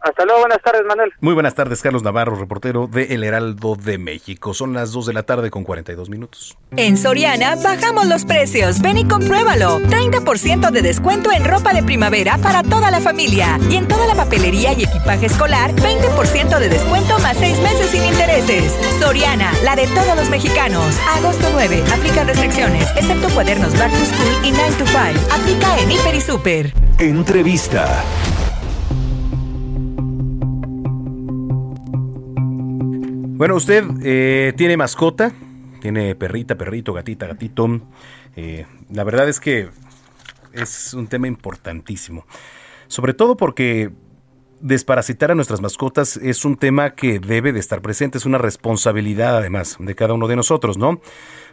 Hasta 0.07 0.25
luego, 0.25 0.41
buenas 0.41 0.63
tardes, 0.63 0.83
Manuel. 0.87 1.13
Muy 1.21 1.35
buenas 1.35 1.57
tardes, 1.57 1.83
Carlos 1.83 2.05
Navarro, 2.05 2.37
reportero 2.37 2.87
de 2.87 3.15
El 3.15 3.25
Heraldo 3.25 3.75
de 3.75 3.99
México. 3.99 4.55
Son 4.55 4.73
las 4.73 4.93
2 4.93 5.07
de 5.07 5.13
la 5.13 5.25
tarde 5.25 5.51
con 5.51 5.65
42 5.65 6.09
minutos. 6.09 6.57
En 6.77 6.97
Soriana 6.97 7.57
bajamos 7.57 8.07
los 8.07 8.25
precios. 8.25 8.81
Ven 8.81 8.99
y 8.99 9.09
compruébalo. 9.09 9.81
30% 9.81 10.71
de 10.71 10.83
descuento 10.83 11.33
en 11.33 11.45
ropa 11.45 11.73
de 11.73 11.83
primavera 11.83 12.39
para 12.39 12.63
toda 12.63 12.93
la 12.93 13.01
familia. 13.01 13.59
Y 13.69 13.75
en 13.75 13.89
toda 13.89 14.07
la 14.07 14.15
papelería 14.15 14.75
y 14.75 14.85
equipaje 14.85 15.27
escolar, 15.27 15.73
20% 15.75 16.59
de 16.61 16.69
descuento 16.69 17.19
más 17.19 17.37
6 17.39 17.59
meses 17.61 17.91
sin 17.91 18.05
intereses. 18.05 18.79
Soriana, 19.01 19.51
la 19.65 19.75
de 19.75 19.89
todos 19.89 20.15
los 20.17 20.31
mexicanos. 20.31 20.97
Agosto 21.17 21.49
9. 21.53 21.83
Aplica 21.93 22.23
restricciones, 22.23 22.89
excepto 22.97 23.29
cuadernos 23.31 23.77
Back 23.77 23.91
to 23.91 24.05
School 24.05 24.45
y 24.45 24.53
9 24.53 24.75
to 24.79 24.87
5. 24.87 25.35
Aplica 25.35 25.81
en 25.81 25.91
Hiper 25.91 26.15
y 26.15 26.21
Super. 26.21 26.73
Entrevista. 27.01 28.05
Bueno, 33.37 33.55
usted 33.55 33.85
eh, 34.03 34.55
tiene 34.57 34.77
mascota, 34.77 35.31
tiene 35.81 36.15
perrita, 36.15 36.57
perrito, 36.57 36.95
gatita, 36.95 37.27
gatito. 37.27 37.81
Eh, 38.35 38.67
la 38.91 39.05
verdad 39.05 39.29
es 39.29 39.41
que 39.41 39.69
es 40.53 40.95
un 40.95 41.07
tema 41.07 41.29
importantísimo. 41.29 42.27
Sobre 42.89 43.15
todo 43.15 43.37
porque 43.37 43.93
desparasitar 44.61 45.31
a 45.31 45.35
nuestras 45.35 45.61
mascotas 45.61 46.17
es 46.17 46.45
un 46.45 46.57
tema 46.57 46.95
que 46.95 47.19
debe 47.19 47.53
de 47.53 47.61
estar 47.61 47.83
presente, 47.83 48.19
es 48.19 48.27
una 48.27 48.39
responsabilidad 48.39 49.37
además 49.37 49.77
de 49.79 49.95
cada 49.95 50.15
uno 50.15 50.29
de 50.29 50.37
nosotros, 50.37 50.79
¿no? 50.79 51.01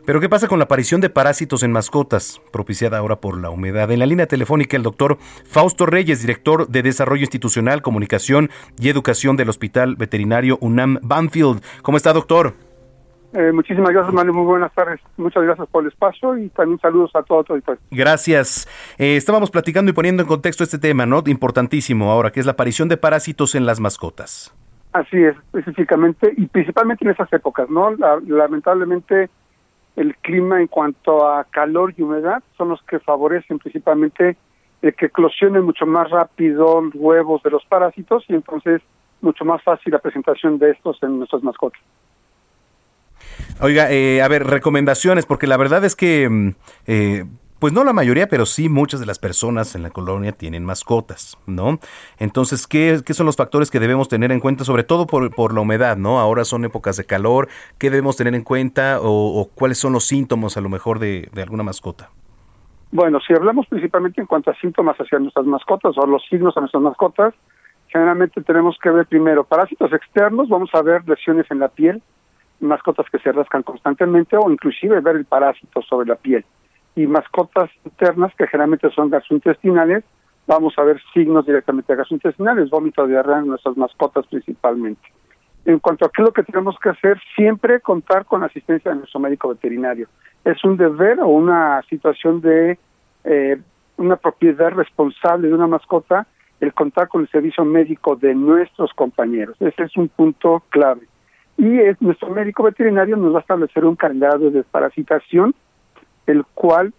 Pero 0.05 0.19
¿qué 0.19 0.27
pasa 0.27 0.49
con 0.49 0.59
la 0.59 0.65
aparición 0.65 0.99
de 0.99 1.09
parásitos 1.09 1.63
en 1.63 1.71
mascotas, 1.71 2.41
propiciada 2.51 2.97
ahora 2.97 3.21
por 3.21 3.39
la 3.39 3.49
humedad? 3.49 3.89
En 3.89 3.99
la 3.99 4.05
línea 4.05 4.27
telefónica 4.27 4.75
el 4.75 4.83
doctor 4.83 5.17
Fausto 5.45 5.85
Reyes, 5.85 6.19
director 6.19 6.67
de 6.67 6.83
Desarrollo 6.83 7.21
Institucional, 7.21 7.81
Comunicación 7.81 8.49
y 8.77 8.89
Educación 8.89 9.37
del 9.37 9.47
Hospital 9.47 9.95
Veterinario 9.95 10.57
UNAM 10.59 10.99
Banfield. 11.01 11.63
¿Cómo 11.83 11.95
está, 11.95 12.11
doctor? 12.11 12.53
Eh, 13.31 13.53
muchísimas 13.53 13.91
gracias, 13.91 14.13
Manuel. 14.13 14.35
Muy 14.35 14.45
buenas 14.45 14.73
tardes. 14.73 14.99
Muchas 15.15 15.41
gracias 15.41 15.67
por 15.69 15.83
el 15.83 15.89
espacio 15.89 16.37
y 16.37 16.49
también 16.49 16.79
saludos 16.81 17.11
a 17.15 17.23
todo. 17.23 17.45
Gracias. 17.89 18.67
Eh, 18.97 19.15
estábamos 19.15 19.51
platicando 19.51 19.89
y 19.89 19.93
poniendo 19.93 20.23
en 20.23 20.27
contexto 20.27 20.65
este 20.65 20.79
tema, 20.79 21.05
¿no? 21.05 21.23
Importantísimo 21.25 22.11
ahora, 22.11 22.31
que 22.31 22.41
es 22.41 22.45
la 22.45 22.51
aparición 22.51 22.89
de 22.89 22.97
parásitos 22.97 23.55
en 23.55 23.65
las 23.65 23.79
mascotas. 23.79 24.53
Así 24.91 25.17
es, 25.17 25.35
específicamente 25.53 26.33
y 26.37 26.45
principalmente 26.45 27.05
en 27.05 27.11
esas 27.11 27.31
épocas, 27.31 27.69
¿no? 27.69 27.95
La- 27.95 28.19
lamentablemente 28.27 29.29
el 29.95 30.15
clima 30.17 30.59
en 30.59 30.67
cuanto 30.67 31.27
a 31.27 31.43
calor 31.45 31.93
y 31.97 32.01
humedad 32.01 32.43
son 32.57 32.69
los 32.69 32.81
que 32.83 32.99
favorecen 32.99 33.59
principalmente 33.59 34.37
el 34.81 34.93
que 34.95 35.05
eclosionen 35.05 35.63
mucho 35.63 35.85
más 35.85 36.09
rápido 36.09 36.81
los 36.81 36.95
huevos 36.95 37.41
de 37.43 37.51
los 37.51 37.63
parásitos 37.65 38.25
y 38.27 38.33
entonces 38.33 38.81
mucho 39.21 39.45
más 39.45 39.63
fácil 39.63 39.93
la 39.93 39.99
presentación 39.99 40.59
de 40.59 40.71
estos 40.71 41.01
en 41.01 41.19
nuestras 41.19 41.41
mascotas. 41.43 41.81
Oiga, 43.61 43.91
eh, 43.91 44.21
a 44.21 44.27
ver, 44.27 44.45
recomendaciones, 44.45 45.25
porque 45.25 45.47
la 45.47 45.57
verdad 45.57 45.85
es 45.85 45.95
que, 45.95 46.27
mm, 46.29 46.49
eh, 46.87 47.25
pues 47.63 47.71
no 47.71 47.85
la 47.85 47.93
mayoría, 47.93 48.27
pero 48.27 48.45
sí 48.45 48.67
muchas 48.67 48.99
de 48.99 49.05
las 49.05 49.19
personas 49.19 49.73
en 49.73 49.83
la 49.83 49.89
colonia 49.89 50.33
tienen 50.33 50.65
mascotas, 50.65 51.37
¿no? 51.47 51.79
Entonces, 52.19 52.67
¿qué, 52.67 52.99
qué 53.05 53.13
son 53.13 53.25
los 53.25 53.37
factores 53.37 53.71
que 53.71 53.79
debemos 53.79 54.09
tener 54.09 54.33
en 54.33 54.41
cuenta, 54.41 54.65
sobre 54.65 54.83
todo 54.83 55.07
por, 55.07 55.33
por 55.33 55.53
la 55.53 55.61
humedad, 55.61 55.95
¿no? 55.95 56.19
Ahora 56.19 56.43
son 56.43 56.65
épocas 56.65 56.97
de 56.97 57.05
calor, 57.05 57.47
¿qué 57.79 57.89
debemos 57.89 58.17
tener 58.17 58.35
en 58.35 58.43
cuenta 58.43 58.97
o, 59.01 59.49
cuáles 59.55 59.77
son 59.77 59.93
los 59.93 60.03
síntomas 60.03 60.57
a 60.57 60.59
lo 60.59 60.67
mejor 60.67 60.99
de, 60.99 61.29
de 61.31 61.41
alguna 61.41 61.63
mascota? 61.63 62.09
Bueno, 62.91 63.21
si 63.25 63.33
hablamos 63.33 63.65
principalmente 63.67 64.19
en 64.19 64.27
cuanto 64.27 64.51
a 64.51 64.55
síntomas 64.55 64.97
hacia 64.97 65.19
nuestras 65.19 65.45
mascotas 65.45 65.97
o 65.97 66.05
los 66.05 66.21
signos 66.29 66.57
a 66.57 66.59
nuestras 66.59 66.83
mascotas, 66.83 67.33
generalmente 67.87 68.41
tenemos 68.41 68.77
que 68.83 68.89
ver 68.89 69.05
primero 69.05 69.45
parásitos 69.45 69.93
externos, 69.93 70.49
vamos 70.49 70.69
a 70.73 70.81
ver 70.81 71.07
lesiones 71.07 71.49
en 71.49 71.59
la 71.59 71.69
piel, 71.69 72.01
mascotas 72.59 73.05
que 73.09 73.19
se 73.19 73.31
rascan 73.31 73.63
constantemente 73.63 74.35
o 74.35 74.51
inclusive 74.51 74.99
ver 74.99 75.15
el 75.15 75.23
parásito 75.23 75.81
sobre 75.83 76.09
la 76.09 76.15
piel. 76.15 76.43
Y 76.95 77.07
mascotas 77.07 77.69
internas 77.85 78.33
que 78.37 78.47
generalmente 78.47 78.89
son 78.91 79.09
gastrointestinales, 79.09 80.03
vamos 80.45 80.73
a 80.77 80.83
ver 80.83 81.01
signos 81.13 81.45
directamente 81.45 81.95
gastrointestinales, 81.95 82.69
vómito, 82.69 83.07
diarrea 83.07 83.39
en 83.39 83.47
nuestras 83.47 83.77
mascotas 83.77 84.27
principalmente. 84.27 85.01
En 85.65 85.79
cuanto 85.79 86.05
a 86.05 86.09
qué 86.09 86.21
es 86.21 86.27
lo 86.27 86.33
que 86.33 86.43
tenemos 86.43 86.77
que 86.79 86.89
hacer, 86.89 87.19
siempre 87.35 87.79
contar 87.79 88.25
con 88.25 88.41
la 88.41 88.47
asistencia 88.47 88.91
de 88.91 88.97
nuestro 88.97 89.19
médico 89.19 89.49
veterinario. 89.49 90.07
Es 90.43 90.63
un 90.63 90.75
deber 90.75 91.21
o 91.21 91.27
una 91.27 91.81
situación 91.89 92.41
de 92.41 92.77
eh, 93.23 93.61
una 93.97 94.17
propiedad 94.17 94.71
responsable 94.71 95.47
de 95.47 95.53
una 95.53 95.67
mascota 95.67 96.27
el 96.59 96.73
contar 96.73 97.09
con 97.09 97.21
el 97.21 97.29
servicio 97.29 97.65
médico 97.65 98.15
de 98.15 98.33
nuestros 98.33 98.93
compañeros. 98.93 99.55
Ese 99.59 99.83
es 99.83 99.97
un 99.97 100.07
punto 100.07 100.63
clave. 100.69 101.01
y 101.57 101.79
es, 101.79 102.01
nuestro 102.01 102.29
médico 102.29 102.63
veterinario 102.63 103.15
nos 103.17 103.33
va 103.33 103.39
a 103.39 103.41
establecer 103.41 103.85
un 103.85 103.95
calendario 103.95 104.49
de 104.49 104.59
desparasitación, 104.59 105.53
el 106.27 106.45
cual 106.53 106.93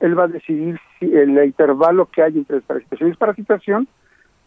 él 0.00 0.18
va 0.18 0.24
a 0.24 0.28
decidir 0.28 0.80
si 0.98 1.06
el 1.06 1.42
intervalo 1.42 2.06
que 2.06 2.22
hay 2.22 2.36
entre 2.36 2.56
desparasitación 2.56 3.08
y 3.08 3.10
desparasitación. 3.10 3.88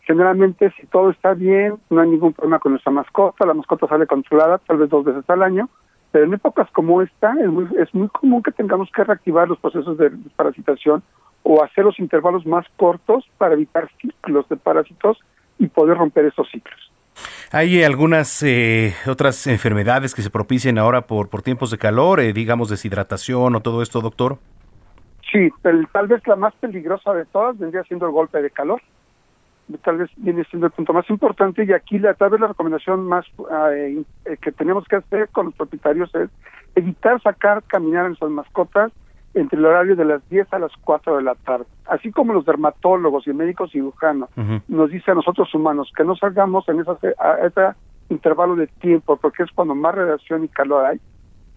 Generalmente, 0.01 0.71
si 0.79 0.87
todo 0.87 1.11
está 1.11 1.33
bien, 1.33 1.75
no 1.89 2.01
hay 2.01 2.09
ningún 2.09 2.33
problema 2.33 2.59
con 2.59 2.71
nuestra 2.71 2.91
mascota, 2.91 3.45
la 3.45 3.53
mascota 3.53 3.87
sale 3.87 4.07
controlada 4.07 4.57
tal 4.59 4.77
vez 4.77 4.89
dos 4.89 5.05
veces 5.05 5.29
al 5.29 5.43
año, 5.43 5.69
pero 6.11 6.25
en 6.25 6.33
épocas 6.33 6.69
como 6.71 7.01
esta 7.01 7.33
es 7.39 7.47
muy, 7.47 7.67
es 7.77 7.93
muy 7.93 8.07
común 8.09 8.41
que 8.41 8.51
tengamos 8.51 8.89
que 8.91 9.03
reactivar 9.03 9.47
los 9.47 9.59
procesos 9.59 9.97
de 9.97 10.09
desparasitación 10.09 11.03
o 11.43 11.63
hacer 11.63 11.85
los 11.85 11.99
intervalos 11.99 12.45
más 12.45 12.65
cortos 12.77 13.25
para 13.37 13.53
evitar 13.53 13.89
ciclos 14.01 14.47
de 14.49 14.57
parásitos 14.57 15.19
y 15.59 15.67
poder 15.67 15.97
romper 15.97 16.25
esos 16.25 16.49
ciclos. 16.49 16.90
¿Hay 17.51 17.83
algunas 17.83 18.41
eh, 18.43 18.95
otras 19.07 19.45
enfermedades 19.47 20.15
que 20.15 20.21
se 20.21 20.29
propicien 20.29 20.77
ahora 20.77 21.01
por, 21.01 21.29
por 21.29 21.41
tiempos 21.41 21.71
de 21.71 21.77
calor, 21.77 22.19
eh, 22.19 22.33
digamos 22.33 22.69
deshidratación 22.69 23.55
o 23.55 23.59
todo 23.61 23.81
esto, 23.81 24.01
doctor? 24.01 24.37
Sí, 25.31 25.49
tal 25.63 26.07
vez 26.07 26.25
la 26.27 26.35
más 26.35 26.53
peligrosa 26.55 27.13
de 27.13 27.25
todas 27.25 27.57
vendría 27.57 27.83
siendo 27.83 28.05
el 28.05 28.11
golpe 28.11 28.41
de 28.41 28.49
calor. 28.49 28.81
Tal 29.83 29.97
vez 29.99 30.09
viene 30.17 30.43
siendo 30.45 30.67
el 30.67 30.73
punto 30.73 30.91
más 30.91 31.09
importante 31.09 31.63
y 31.63 31.71
aquí 31.71 31.97
la, 31.97 32.13
tal 32.13 32.31
vez 32.31 32.41
la 32.41 32.47
recomendación 32.47 33.07
más 33.07 33.25
eh, 33.73 34.03
eh, 34.25 34.37
que 34.41 34.51
tenemos 34.51 34.85
que 34.85 34.97
hacer 34.97 35.29
con 35.29 35.45
los 35.45 35.55
propietarios 35.55 36.13
es 36.15 36.29
evitar 36.75 37.21
sacar, 37.21 37.63
caminar 37.63 38.05
a 38.05 38.07
nuestras 38.09 38.31
mascotas 38.31 38.91
entre 39.33 39.57
el 39.57 39.65
horario 39.65 39.95
de 39.95 40.05
las 40.05 40.27
10 40.29 40.51
a 40.53 40.59
las 40.59 40.71
4 40.81 41.17
de 41.17 41.23
la 41.23 41.35
tarde. 41.35 41.65
Así 41.85 42.11
como 42.11 42.33
los 42.33 42.45
dermatólogos 42.45 43.25
y 43.25 43.29
el 43.29 43.37
médico 43.37 43.67
cirujano 43.67 44.29
nos 44.67 44.89
dice 44.89 45.11
a 45.11 45.15
nosotros 45.15 45.53
humanos 45.53 45.91
que 45.95 46.03
no 46.03 46.15
salgamos 46.15 46.67
en 46.67 46.81
esa, 46.81 46.97
a 47.19 47.45
ese 47.45 47.77
intervalo 48.09 48.55
de 48.55 48.67
tiempo 48.67 49.17
porque 49.17 49.43
es 49.43 49.51
cuando 49.51 49.75
más 49.75 49.95
radiación 49.95 50.43
y 50.43 50.47
calor 50.49 50.85
hay, 50.85 50.99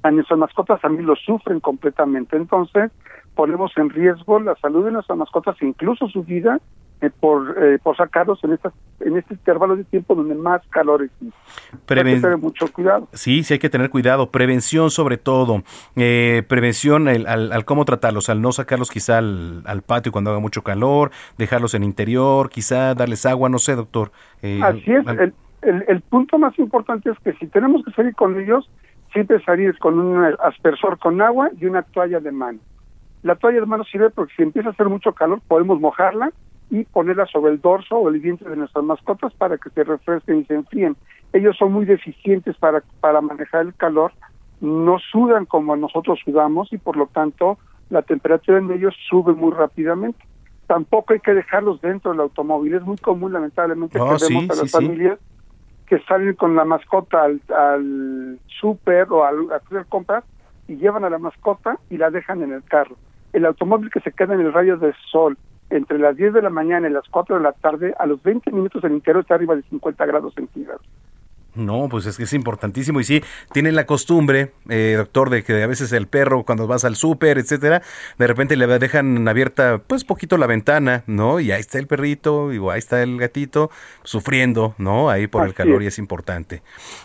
a 0.03 0.11
nuestras 0.11 0.39
mascotas 0.39 0.81
también 0.81 1.07
lo 1.07 1.16
sufren 1.16 1.61
completamente. 1.61 2.37
Entonces, 2.37 2.93
ponemos 3.35 3.72
en 3.77 3.91
riesgo 3.91 4.39
la 4.39 4.55
salud 4.57 4.85
de 4.85 4.93
nuestras 4.93 5.18
mascotas 5.18 5.57
e 5.61 5.66
incluso 5.66 6.09
su 6.09 6.22
vida 6.22 6.61
eh, 7.05 7.11
por, 7.21 7.57
eh, 7.63 7.79
por 7.83 7.97
sacarlos 7.97 8.43
en, 8.45 8.53
estas, 8.53 8.73
en 9.01 9.17
este 9.17 9.35
intervalo 9.35 9.77
de 9.77 9.85
tiempo 9.85 10.15
donde 10.15 10.35
más 10.35 10.63
calor 10.71 11.03
existe. 11.03 11.37
Hay 11.73 11.79
que 12.05 12.21
tener 12.21 12.39
mucho 12.39 12.73
cuidado. 12.73 13.09
Sí, 13.13 13.43
sí 13.45 13.55
hay 13.55 13.59
que 13.59 13.71
tener 13.71 13.91
cuidado. 13.91 14.31
Prevención 14.31 14.91
sobre 14.91 15.17
todo. 15.17 15.63
Eh, 15.97 16.43
prevención 16.49 17.09
el- 17.09 17.27
al, 17.27 17.53
al 17.53 17.65
cómo 17.65 17.85
tratarlos, 17.85 18.29
al 18.31 18.41
no 18.41 18.53
sacarlos 18.53 18.91
quizá 18.91 19.19
al, 19.19 19.63
al 19.67 19.83
patio 19.83 20.13
cuando 20.13 20.31
haga 20.31 20.41
mucho 20.41 20.63
calor, 20.63 21.11
dejarlos 21.39 21.75
en 21.75 21.85
interior, 21.85 22.49
quizá 22.51 22.95
darles 22.95 23.27
agua, 23.27 23.49
no 23.49 23.59
sé, 23.59 23.75
doctor. 23.75 24.11
Eh, 24.43 24.61
Así 24.63 24.93
es, 24.93 25.07
al- 25.07 25.19
el, 25.21 25.35
el, 25.63 25.85
el 25.89 26.01
punto 26.03 26.39
más 26.39 26.59
importante 26.59 27.11
es 27.11 27.19
que 27.21 27.33
si 27.35 27.47
tenemos 27.47 27.85
que 27.85 27.93
salir 27.93 28.15
con 28.15 28.39
ellos, 28.41 28.69
siempre 29.13 29.43
salir 29.45 29.79
con 29.79 29.99
un 29.99 30.35
aspersor 30.43 30.99
con 30.99 31.21
agua 31.23 31.51
y 31.61 31.67
una 31.67 31.83
toalla 31.83 32.21
de 32.21 32.33
mano. 32.33 32.59
La 33.23 33.37
toalla 33.37 33.61
de 33.61 33.67
mano 33.67 33.85
sirve 33.85 34.11
porque 34.11 34.35
si 34.37 34.43
empieza 34.43 34.69
a 34.69 34.73
hacer 34.73 34.87
mucho 34.89 35.13
calor, 35.13 35.41
podemos 35.49 35.81
mojarla 35.81 36.31
y 36.75 36.85
ponerla 36.87 37.27
sobre 37.27 37.53
el 37.53 37.61
dorso 37.61 37.97
o 37.97 38.09
el 38.09 38.18
vientre 38.18 38.51
de 38.51 38.57
nuestras 38.57 38.85
mascotas 38.85 39.33
para 39.35 39.59
que 39.59 39.70
se 39.70 39.85
refresquen 39.85 40.41
y 40.41 40.45
se 40.45 40.55
enfríen. 40.55 40.97
Ellos 41.33 41.57
son 41.57 41.72
muy 41.72 41.85
deficientes 41.85 42.57
para, 42.57 42.83
para 43.01 43.20
manejar 43.20 43.62
el 43.62 43.75
calor, 43.75 44.12
no 44.61 44.99
sudan 44.99 45.47
como 45.47 45.77
nosotros 45.77 46.18
sudamos 46.25 46.72
y 46.72 46.79
por 46.79 46.97
lo 46.97 47.07
tanto 47.07 47.59
la 47.91 48.03
temperatura 48.03 48.59
en 48.59 48.72
ellos 48.72 48.93
sube 49.09 49.35
muy 49.35 49.53
rápidamente. 49.53 50.18
Tampoco 50.66 51.12
hay 51.12 51.20
que 51.20 51.35
dejarlos 51.35 51.81
dentro 51.81 52.11
del 52.11 52.20
automóvil. 52.20 52.75
Es 52.75 52.83
muy 52.83 52.97
común, 52.97 53.33
lamentablemente, 53.33 54.01
Oh, 54.01 54.16
que 54.16 54.25
vemos 54.27 54.45
a 54.45 54.55
las 54.55 54.59
sí, 54.59 54.66
sí. 54.66 54.72
familias 54.72 55.18
que 55.87 56.01
salen 56.01 56.35
con 56.35 56.57
la 56.57 56.64
mascota 56.64 57.22
al, 57.22 57.41
al 57.57 58.41
súper 58.61 59.07
o 59.12 59.25
al, 59.25 59.53
a 59.53 59.57
hacer 59.57 59.87
compras 59.87 60.25
y 60.66 60.77
llevan 60.77 61.05
a 61.05 61.11
la 61.11 61.18
mascota 61.18 61.79
y 61.89 61.99
la 61.99 62.11
dejan 62.11 62.43
en 62.43 62.53
el 62.53 62.64
carro. 62.64 62.97
El 63.33 63.47
automóvil 63.47 63.91
que 63.91 64.01
se 64.01 64.11
queda 64.11 64.35
en 64.35 64.41
el 64.41 64.53
rayo 64.53 64.77
del 64.77 64.95
sol 65.12 65.37
entre 65.71 65.99
las 65.99 66.17
10 66.17 66.35
de 66.35 66.43
la 66.43 66.51
mañana 66.51 66.89
y 66.89 66.93
las 66.93 67.09
4 67.09 67.37
de 67.37 67.43
la 67.43 67.53
tarde, 67.53 67.95
a 67.99 68.07
los 68.07 68.23
20 68.23 68.51
minutos 68.53 68.83
el 68.85 68.93
interior 68.93 69.23
está 69.23 69.35
arriba 69.35 69.57
de 69.57 69.62
50 69.62 70.07
grados 70.07 70.35
centígrados. 70.35 70.83
No, 71.55 71.89
pues 71.89 72.07
es 72.07 72.17
que 72.17 72.25
es 72.25 72.33
importantísimo 72.33 73.01
y 73.01 73.05
sí, 73.05 73.23
tienen 73.53 73.75
la 73.77 73.87
costumbre, 73.87 74.53
eh, 74.69 74.95
doctor, 74.97 75.31
de 75.31 75.45
que 75.45 75.63
a 75.63 75.67
veces 75.67 75.93
el 75.93 76.07
perro 76.09 76.45
cuando 76.45 76.67
vas 76.67 76.85
al 76.85 76.97
súper, 76.97 77.39
etcétera, 77.39 77.83
de 78.19 78.27
repente 78.27 78.57
le 78.57 78.67
dejan 78.79 79.27
abierta 79.29 79.79
pues 79.87 80.05
poquito 80.05 80.37
la 80.37 80.47
ventana, 80.47 81.05
¿no? 81.07 81.41
Y 81.41 81.53
ahí 81.53 81.61
está 81.61 81.79
el 81.79 81.87
perrito, 81.87 82.53
y 82.53 82.59
ahí 82.71 82.79
está 82.79 83.03
el 83.03 83.19
gatito 83.19 83.71
sufriendo, 84.03 84.75
¿no? 84.79 85.11
Ahí 85.11 85.27
por 85.27 85.47
el 85.47 85.55
calor 85.55 85.81
es. 85.83 85.85
y 85.85 85.87
es 85.89 85.99
importante. 85.99 86.63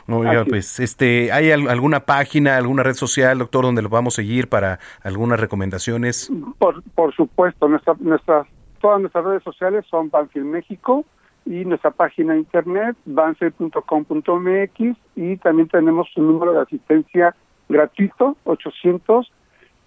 Oiga, 0.08 0.41
Así 0.41 0.50
pues 0.50 0.80
este, 0.80 1.32
¿hay 1.32 1.52
al- 1.52 1.70
alguna 1.70 2.02
página, 2.02 2.58
alguna 2.58 2.84
red 2.84 2.95
social, 2.95 3.38
doctor, 3.38 3.64
donde 3.66 3.82
lo 3.82 3.89
vamos 3.89 4.16
a 4.16 4.18
seguir 4.18 4.50
para 4.50 4.80
algunas 5.04 5.39
recomendaciones? 5.39 6.32
Por, 6.58 6.82
por 6.95 7.14
supuesto, 7.16 7.68
nuestra, 7.68 7.93
nuestras, 8.00 8.47
todas 8.82 9.00
nuestras 9.00 9.24
redes 9.26 9.43
sociales 9.43 9.86
son 9.89 10.10
Banfield 10.10 10.47
México 10.47 11.06
y 11.45 11.65
nuestra 11.65 11.91
página 11.91 12.33
de 12.33 12.39
internet 12.39 12.95
banfield.com.mx 13.05 14.97
y 15.15 15.37
también 15.37 15.67
tenemos 15.67 16.07
un 16.15 16.27
número 16.27 16.53
de 16.53 16.61
asistencia 16.61 17.35
gratuito 17.67 18.37
800 18.43 19.31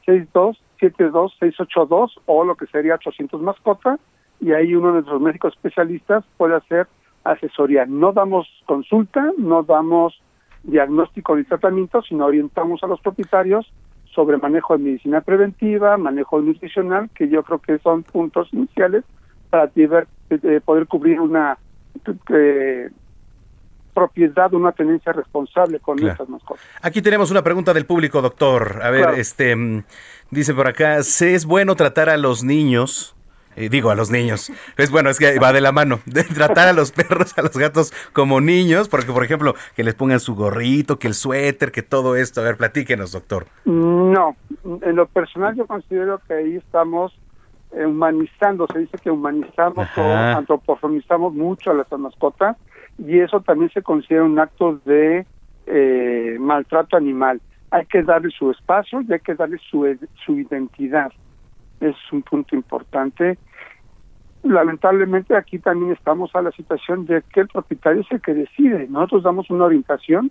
62 0.07 0.61
72 0.81 1.37
682 1.39 2.21
o 2.27 2.45
lo 2.45 2.57
que 2.57 2.67
sería 2.67 2.95
800 2.95 3.41
mascota 3.41 3.99
y 4.41 4.53
ahí 4.53 4.75
uno 4.75 4.89
de 4.89 4.95
nuestros 4.95 5.21
médicos 5.21 5.55
especialistas 5.55 6.25
puede 6.37 6.57
hacer 6.57 6.89
asesoría. 7.25 7.87
No 7.87 8.13
damos 8.13 8.49
consulta, 8.67 9.33
no 9.39 9.63
damos 9.63 10.21
diagnóstico 10.65 11.37
ni 11.37 11.45
tratamiento, 11.45 12.03
sino 12.03 12.27
orientamos 12.27 12.83
a 12.83 12.89
los 12.89 13.01
propietarios 13.01 13.73
sobre 14.13 14.37
manejo 14.39 14.77
de 14.77 14.85
medicina 14.85 15.21
preventiva, 15.21 15.97
manejo 15.97 16.41
nutricional, 16.41 17.09
que 17.15 17.29
yo 17.29 17.43
creo 17.45 17.61
que 17.61 17.79
son 17.79 18.03
puntos 18.03 18.53
iniciales 18.53 19.05
para 19.53 19.69
tiver- 19.69 20.07
eh, 20.31 20.61
poder 20.65 20.87
cubrir 20.87 21.21
una 21.21 21.59
eh, 22.31 22.89
propiedad, 23.93 24.53
una 24.55 24.73
tenencia 24.73 25.13
responsable 25.13 25.79
con 25.79 25.97
Claro. 25.99 26.07
nuestras 26.09 26.29
mascotas. 26.31 26.65
Aquí 26.81 27.03
tenemos 27.03 27.31
una 27.31 27.43
pregunta 27.43 27.75
del 27.75 27.85
público, 27.85 28.23
doctor. 28.23 28.81
A 28.83 28.89
ver, 28.91 29.03
Claro. 29.03 29.17
este 29.19 29.55
mm, 29.55 29.85
dice 30.31 30.55
por 30.55 30.69
acá, 30.69 31.03
¿se 31.03 31.35
es 31.35 31.45
bueno 31.45 31.77
tratar 31.77 32.09
a 32.09 32.17
los 32.17 32.43
niños? 32.43 33.15
eh, 33.55 33.69
digo, 33.69 33.91
a 33.91 33.95
los 33.95 34.11
niños. 34.11 34.51
Es 34.79 34.91
bueno, 34.91 35.11
es 35.11 35.19
que 35.19 35.39
va 35.39 35.53
de 35.53 35.61
la 35.61 35.73
mano. 35.73 36.01
De 36.07 36.25
tratar 36.25 36.69
a 36.69 36.73
los 36.73 36.91
perros, 36.91 37.37
a 37.37 37.43
los 37.43 37.55
gatos 37.55 37.93
como 38.15 38.41
niños, 38.41 38.89
porque, 38.89 39.13
por 39.13 39.23
ejemplo, 39.23 39.55
que 39.77 39.85
les 39.85 39.93
pongan 39.95 40.21
su 40.21 40.35
gorrito, 40.35 40.99
que 40.99 41.07
el 41.09 41.13
suéter, 41.13 41.71
que 41.71 41.83
todo 41.83 42.17
esto. 42.17 42.41
A 42.41 42.45
ver, 42.45 42.57
platíquenos, 42.57 43.13
doctor. 43.13 43.45
No, 43.67 44.35
en 44.65 44.97
lo 44.97 45.05
personal 45.07 45.55
yo 45.55 45.67
considero 45.67 46.19
que 46.27 46.33
ahí 46.33 46.57
estamos 46.57 47.13
eh, 47.13 47.17
humanizando, 47.75 48.67
se 48.73 48.81
dice 48.81 48.99
que 48.99 49.11
humanizamos 49.11 49.79
Ajá. 49.79 50.03
o 50.03 50.39
antropoformizamos 50.39 51.35
mucho 51.35 51.71
a 51.71 51.75
las 51.75 51.91
mascotas 51.93 52.57
y 52.99 53.19
eso 53.19 53.41
también 53.41 53.71
se 53.71 53.83
considera 53.83 54.25
un 54.25 54.39
acto 54.39 54.81
de 54.85 55.27
eh, 55.67 56.37
maltrato 56.39 56.97
animal. 56.97 57.41
Hay 57.71 57.87
que 57.87 58.03
darle 58.03 58.31
su 58.31 58.51
espacio 58.51 59.01
y 59.03 59.13
hay 59.13 59.21
que 59.21 59.35
darle 59.35 59.59
su, 59.71 59.87
su 60.25 60.39
identidad. 60.39 61.11
Es 61.81 61.97
un 62.13 62.23
punto 62.23 62.55
importante. 62.55 63.39
Lamentablemente 64.43 65.37
aquí 65.37 65.59
también 65.59 65.93
estamos 65.93 66.35
a 66.35 66.43
la 66.43 66.51
situación 66.53 67.07
de 67.07 67.23
que 67.33 67.41
el 67.41 67.49
propietario 67.49 68.03
es 68.03 68.13
el 68.13 68.21
que 68.21 68.35
decide. 68.35 68.87
Nosotros 68.89 69.23
damos 69.23 69.49
una 69.51 69.65
orientación 69.65 70.31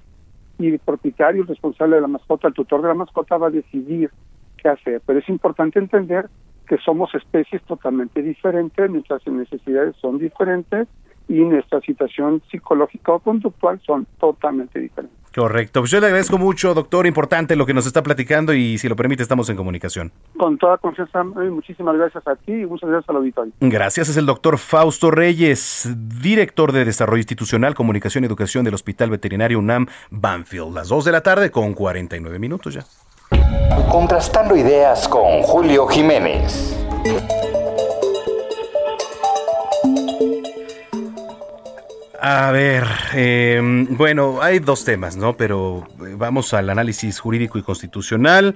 y 0.59 0.67
el 0.67 0.79
propietario, 0.79 1.41
el 1.41 1.47
responsable 1.47 1.95
de 1.95 2.01
la 2.01 2.07
mascota, 2.07 2.47
el 2.47 2.53
tutor 2.53 2.81
de 2.83 2.89
la 2.89 2.93
mascota 2.93 3.37
va 3.37 3.47
a 3.47 3.51
decidir 3.51 4.11
qué 4.57 4.69
hacer. 4.69 5.01
Pero 5.05 5.19
es 5.19 5.27
importante 5.29 5.79
entender 5.79 6.29
que 6.71 6.77
somos 6.85 7.13
especies 7.13 7.61
totalmente 7.63 8.21
diferentes, 8.21 8.89
nuestras 8.89 9.27
necesidades 9.27 9.93
son 9.97 10.17
diferentes 10.17 10.87
y 11.27 11.41
nuestra 11.41 11.81
situación 11.81 12.41
psicológica 12.49 13.11
o 13.11 13.19
conductual 13.19 13.81
son 13.85 14.07
totalmente 14.17 14.79
diferentes. 14.79 15.19
Correcto. 15.35 15.81
Pues 15.81 15.91
yo 15.91 15.99
le 15.99 16.05
agradezco 16.05 16.37
mucho, 16.37 16.73
doctor. 16.73 17.07
Importante 17.07 17.57
lo 17.57 17.65
que 17.65 17.73
nos 17.73 17.85
está 17.85 18.01
platicando 18.03 18.53
y 18.53 18.77
si 18.77 18.87
lo 18.87 18.95
permite, 18.95 19.21
estamos 19.21 19.49
en 19.49 19.57
comunicación. 19.57 20.13
Con 20.37 20.57
toda 20.57 20.77
confianza, 20.77 21.19
eh, 21.19 21.49
muchísimas 21.49 21.97
gracias 21.97 22.25
a 22.25 22.37
ti 22.37 22.53
y 22.53 22.65
muchas 22.65 22.89
gracias 22.89 23.09
al 23.09 23.17
auditorio. 23.17 23.51
Gracias, 23.59 24.07
es 24.07 24.15
el 24.15 24.25
doctor 24.25 24.57
Fausto 24.57 25.11
Reyes, 25.11 25.93
director 26.21 26.71
de 26.71 26.85
Desarrollo 26.85 27.19
Institucional, 27.19 27.75
Comunicación 27.75 28.23
y 28.23 28.27
Educación 28.27 28.63
del 28.63 28.75
Hospital 28.75 29.09
Veterinario 29.09 29.59
UNAM 29.59 29.87
Banfield. 30.09 30.73
Las 30.73 30.87
2 30.87 31.03
de 31.03 31.11
la 31.11 31.21
tarde 31.21 31.51
con 31.51 31.73
49 31.73 32.39
minutos 32.39 32.73
ya. 32.75 32.85
Contrastando 33.89 34.55
ideas 34.55 35.07
con 35.07 35.41
Julio 35.41 35.87
Jiménez. 35.87 36.75
A 42.23 42.51
ver, 42.51 42.83
eh, 43.15 43.59
bueno, 43.89 44.41
hay 44.41 44.59
dos 44.59 44.85
temas, 44.85 45.17
¿no? 45.17 45.35
Pero 45.35 45.87
eh, 46.05 46.13
vamos 46.15 46.53
al 46.53 46.69
análisis 46.69 47.19
jurídico 47.19 47.57
y 47.57 47.63
constitucional 47.63 48.55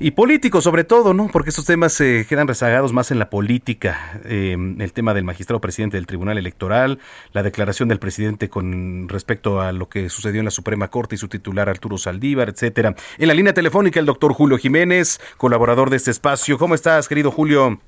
y 0.00 0.12
político 0.12 0.60
sobre 0.60 0.84
todo, 0.84 1.14
¿no? 1.14 1.28
Porque 1.28 1.50
estos 1.50 1.64
temas 1.64 1.92
se 1.92 2.26
quedan 2.28 2.48
rezagados 2.48 2.92
más 2.92 3.10
en 3.10 3.18
la 3.18 3.30
política. 3.30 4.20
Eh, 4.24 4.56
el 4.78 4.92
tema 4.92 5.14
del 5.14 5.24
magistrado 5.24 5.60
presidente 5.60 5.96
del 5.96 6.06
Tribunal 6.06 6.38
Electoral, 6.38 6.98
la 7.32 7.42
declaración 7.42 7.88
del 7.88 7.98
presidente 7.98 8.48
con 8.48 9.08
respecto 9.08 9.60
a 9.60 9.72
lo 9.72 9.88
que 9.88 10.08
sucedió 10.08 10.40
en 10.40 10.44
la 10.44 10.50
Suprema 10.50 10.88
Corte 10.88 11.16
y 11.16 11.18
su 11.18 11.28
titular 11.28 11.68
Arturo 11.68 11.98
Saldívar, 11.98 12.48
etcétera. 12.48 12.94
En 13.18 13.28
la 13.28 13.34
línea 13.34 13.54
telefónica 13.54 14.00
el 14.00 14.06
doctor 14.06 14.32
Julio 14.32 14.58
Jiménez, 14.58 15.20
colaborador 15.36 15.90
de 15.90 15.96
este 15.96 16.10
espacio. 16.10 16.58
¿Cómo 16.58 16.74
estás, 16.74 17.08
querido 17.08 17.30
Julio? 17.30 17.80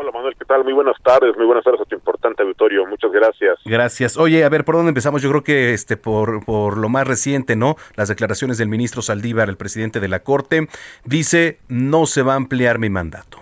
Hola 0.00 0.12
Manuel, 0.12 0.36
¿qué 0.38 0.44
tal? 0.44 0.62
Muy 0.62 0.72
buenas 0.72 0.94
tardes, 1.02 1.36
muy 1.36 1.44
buenas 1.44 1.64
tardes 1.64 1.80
a 1.80 1.84
tu 1.84 1.96
importante 1.96 2.44
auditorio. 2.44 2.86
Muchas 2.86 3.10
gracias. 3.10 3.58
Gracias. 3.64 4.16
Oye, 4.16 4.44
a 4.44 4.48
ver, 4.48 4.64
¿por 4.64 4.76
dónde 4.76 4.90
empezamos? 4.90 5.22
Yo 5.22 5.28
creo 5.28 5.42
que 5.42 5.74
este 5.74 5.96
por, 5.96 6.44
por 6.44 6.78
lo 6.78 6.88
más 6.88 7.04
reciente, 7.04 7.56
¿no? 7.56 7.74
Las 7.96 8.08
declaraciones 8.08 8.58
del 8.58 8.68
ministro 8.68 9.02
Saldívar, 9.02 9.48
el 9.48 9.56
presidente 9.56 9.98
de 9.98 10.06
la 10.06 10.20
Corte, 10.20 10.68
dice 11.04 11.58
no 11.68 12.06
se 12.06 12.22
va 12.22 12.34
a 12.34 12.36
ampliar 12.36 12.78
mi 12.78 12.88
mandato. 12.90 13.38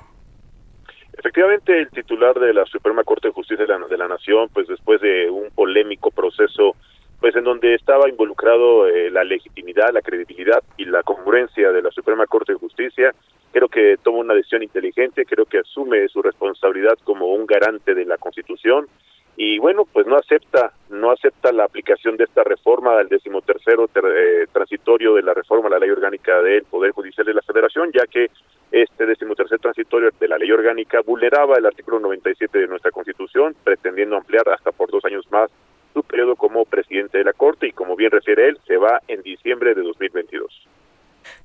Efectivamente, 1.13 1.79
el 1.79 1.91
titular 1.91 2.35
de 2.41 2.55
la 2.55 2.65
Suprema 2.65 3.05
Corte 3.05 3.29
de 3.29 3.35
Justicia 3.35 3.67
de 3.67 3.79
la, 3.79 3.87
de 3.87 3.99
la 3.99 4.09
Nación, 4.09 4.49
pues 4.51 4.67
después 4.67 5.03
de 5.03 5.29
un 5.29 5.51
polémico 5.51 6.11
proceso, 6.11 6.75
pues 7.21 7.37
en 7.37 7.45
donde 7.45 7.75
estaba 7.75 8.09
involucrado 8.09 8.89
eh, 8.89 9.11
la 9.11 9.25
legitimidad, 9.25 9.93
la 9.93 10.01
credibilidad 10.01 10.63
y 10.79 10.87
la 10.87 11.03
congruencia 11.03 11.71
de 11.71 11.83
la 11.83 11.91
Suprema 11.91 12.27
Corte 12.27 12.53
de 12.53 12.59
Justicia, 12.59 13.13
creo 13.57 13.71
que 13.71 13.97
toma 14.03 14.19
una 14.19 14.35
decisión 14.35 14.63
inteligente, 14.63 15.25
creo 15.25 15.47
que 15.47 15.61
asume 15.61 16.07
su 16.09 16.21
responsabilidad 16.21 16.99
como 17.05 17.29
un 17.29 17.47
garante 17.47 17.95
de 17.95 18.05
la 18.05 18.19
Constitución 18.19 18.87
y 19.35 19.59
bueno, 19.59 19.87
pues 19.91 20.07
no 20.07 20.17
acepta, 20.17 20.75
no 20.91 21.11
acepta 21.11 21.53
la 21.53 21.65
aplicación 21.65 22.19
de 22.19 22.25
esta 22.25 22.45
reforma 22.45 22.99
al 22.99 23.09
decimotercero 23.09 23.89
ter, 23.89 24.05
eh, 24.05 24.47
transitorio 24.53 25.15
de 25.15 25.23
la 25.23 25.33
reforma 25.33 25.69
a 25.69 25.71
la 25.71 25.79
ley 25.79 25.89
orgánica 25.89 26.43
del 26.43 26.65
Poder 26.65 26.93
Judicial 26.93 27.27
de 27.27 27.33
la 27.33 27.41
Federación, 27.41 27.91
ya 27.95 28.07
que 28.07 28.27
este 28.73 29.07
decimotercer 29.07 29.59
transitorio 29.59 30.11
de 30.21 30.29
la 30.29 30.37
ley 30.37 30.53
orgánica 30.53 31.01
vulneraba 31.01 31.57
el 31.57 31.65
artículo 31.65 31.99
97 31.99 32.59
de 32.59 32.67
nuestra 32.67 32.91
Constitución, 32.91 33.57
pretendiendo 33.65 34.19
ampliar 34.19 34.47
hasta 34.51 34.71
por 34.71 34.91
dos 34.91 35.03
años 35.07 35.25
más 35.31 35.51
su 35.95 36.03
periodo 36.03 36.37
como 36.37 36.67
presidente 36.67 37.17
de 37.17 37.25
la 37.25 37.33
Corte 37.33 37.69
y 37.69 37.73
como 37.73 37.97
bien 37.97 38.11
refiere 38.11 38.51
él, 38.51 38.59
se 38.67 38.77
va 38.77 39.01
en 39.09 39.23
diciembre 39.23 39.75
de 39.75 39.81
2022. 39.81 40.76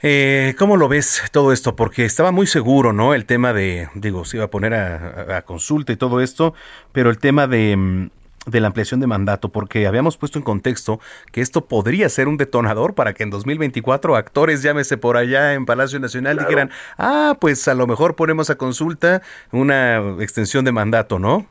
Eh, 0.02 0.56
¿Cómo 0.58 0.78
lo 0.78 0.88
ves 0.88 1.24
todo 1.32 1.52
esto? 1.54 1.76
Porque 1.76 2.06
estaba 2.06 2.32
muy 2.32 2.48
seguro, 2.48 2.94
¿no? 2.94 3.14
El 3.14 3.26
tema 3.26 3.54
de, 3.54 3.88
digo, 3.94 4.26
se 4.26 4.38
iba 4.38 4.46
a 4.46 4.50
poner 4.50 4.74
a, 4.74 5.38
a 5.38 5.42
consulta 5.44 5.92
y 5.94 5.96
todo 5.98 6.22
esto, 6.22 6.54
pero 6.92 7.10
el 7.10 7.20
tema 7.20 7.48
de, 7.48 7.76
mm, 7.78 8.10
de 8.48 8.60
la 8.60 8.68
ampliación 8.68 9.00
de 9.00 9.06
mandato, 9.08 9.50
porque 9.50 9.86
habíamos 9.86 10.18
puesto 10.18 10.40
en 10.40 10.44
contexto 10.44 11.00
que 11.32 11.42
esto 11.42 11.66
podría 11.66 12.10
ser 12.10 12.28
un 12.28 12.38
detonador 12.38 12.96
para 12.96 13.14
que 13.14 13.22
en 13.24 13.30
2024 13.30 14.16
actores, 14.16 14.64
llámese 14.64 14.98
por 14.98 15.16
allá 15.18 15.54
en 15.54 15.66
Palacio 15.68 16.00
Nacional, 16.00 16.38
Claro. 16.38 16.50
dijeran, 16.50 16.72
ah, 16.98 17.38
pues 17.40 17.68
a 17.68 17.76
lo 17.76 17.86
mejor 17.86 18.16
ponemos 18.16 18.50
a 18.50 18.56
consulta 18.58 19.22
una 19.52 19.98
extensión 20.20 20.66
de 20.66 20.72
mandato, 20.72 21.20
¿no? 21.20 21.46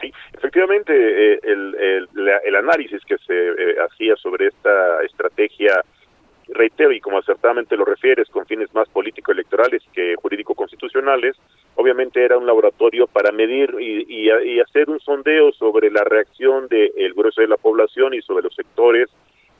Sí, 0.00 0.12
efectivamente, 0.32 0.92
eh, 0.92 1.40
el, 1.42 1.74
el, 1.76 2.08
el 2.44 2.56
análisis 2.56 3.00
que 3.04 3.16
se 3.18 3.34
eh, 3.34 3.76
hacía 3.88 4.14
sobre 4.16 4.46
esta 4.48 5.02
estrategia, 5.04 5.72
reitero, 6.50 6.92
y 6.92 7.00
como 7.00 7.18
acertadamente 7.18 7.76
lo 7.76 7.84
refieres, 7.84 8.28
con 8.28 8.46
fines 8.46 8.72
más 8.74 8.88
político-electorales 8.88 9.82
que 9.92 10.14
jurídico-constitucionales, 10.16 11.36
obviamente 11.76 12.24
era 12.24 12.38
un 12.38 12.46
laboratorio 12.46 13.06
para 13.06 13.32
medir 13.32 13.74
y, 13.78 14.04
y- 14.08 14.60
hacer 14.60 14.90
un 14.90 15.00
sondeo 15.00 15.52
sobre 15.52 15.90
la 15.90 16.04
reacción 16.04 16.68
del 16.68 17.14
grueso 17.14 17.40
de 17.40 17.48
la 17.48 17.56
población 17.56 18.14
y 18.14 18.22
sobre 18.22 18.42
los 18.42 18.54
sectores, 18.54 19.08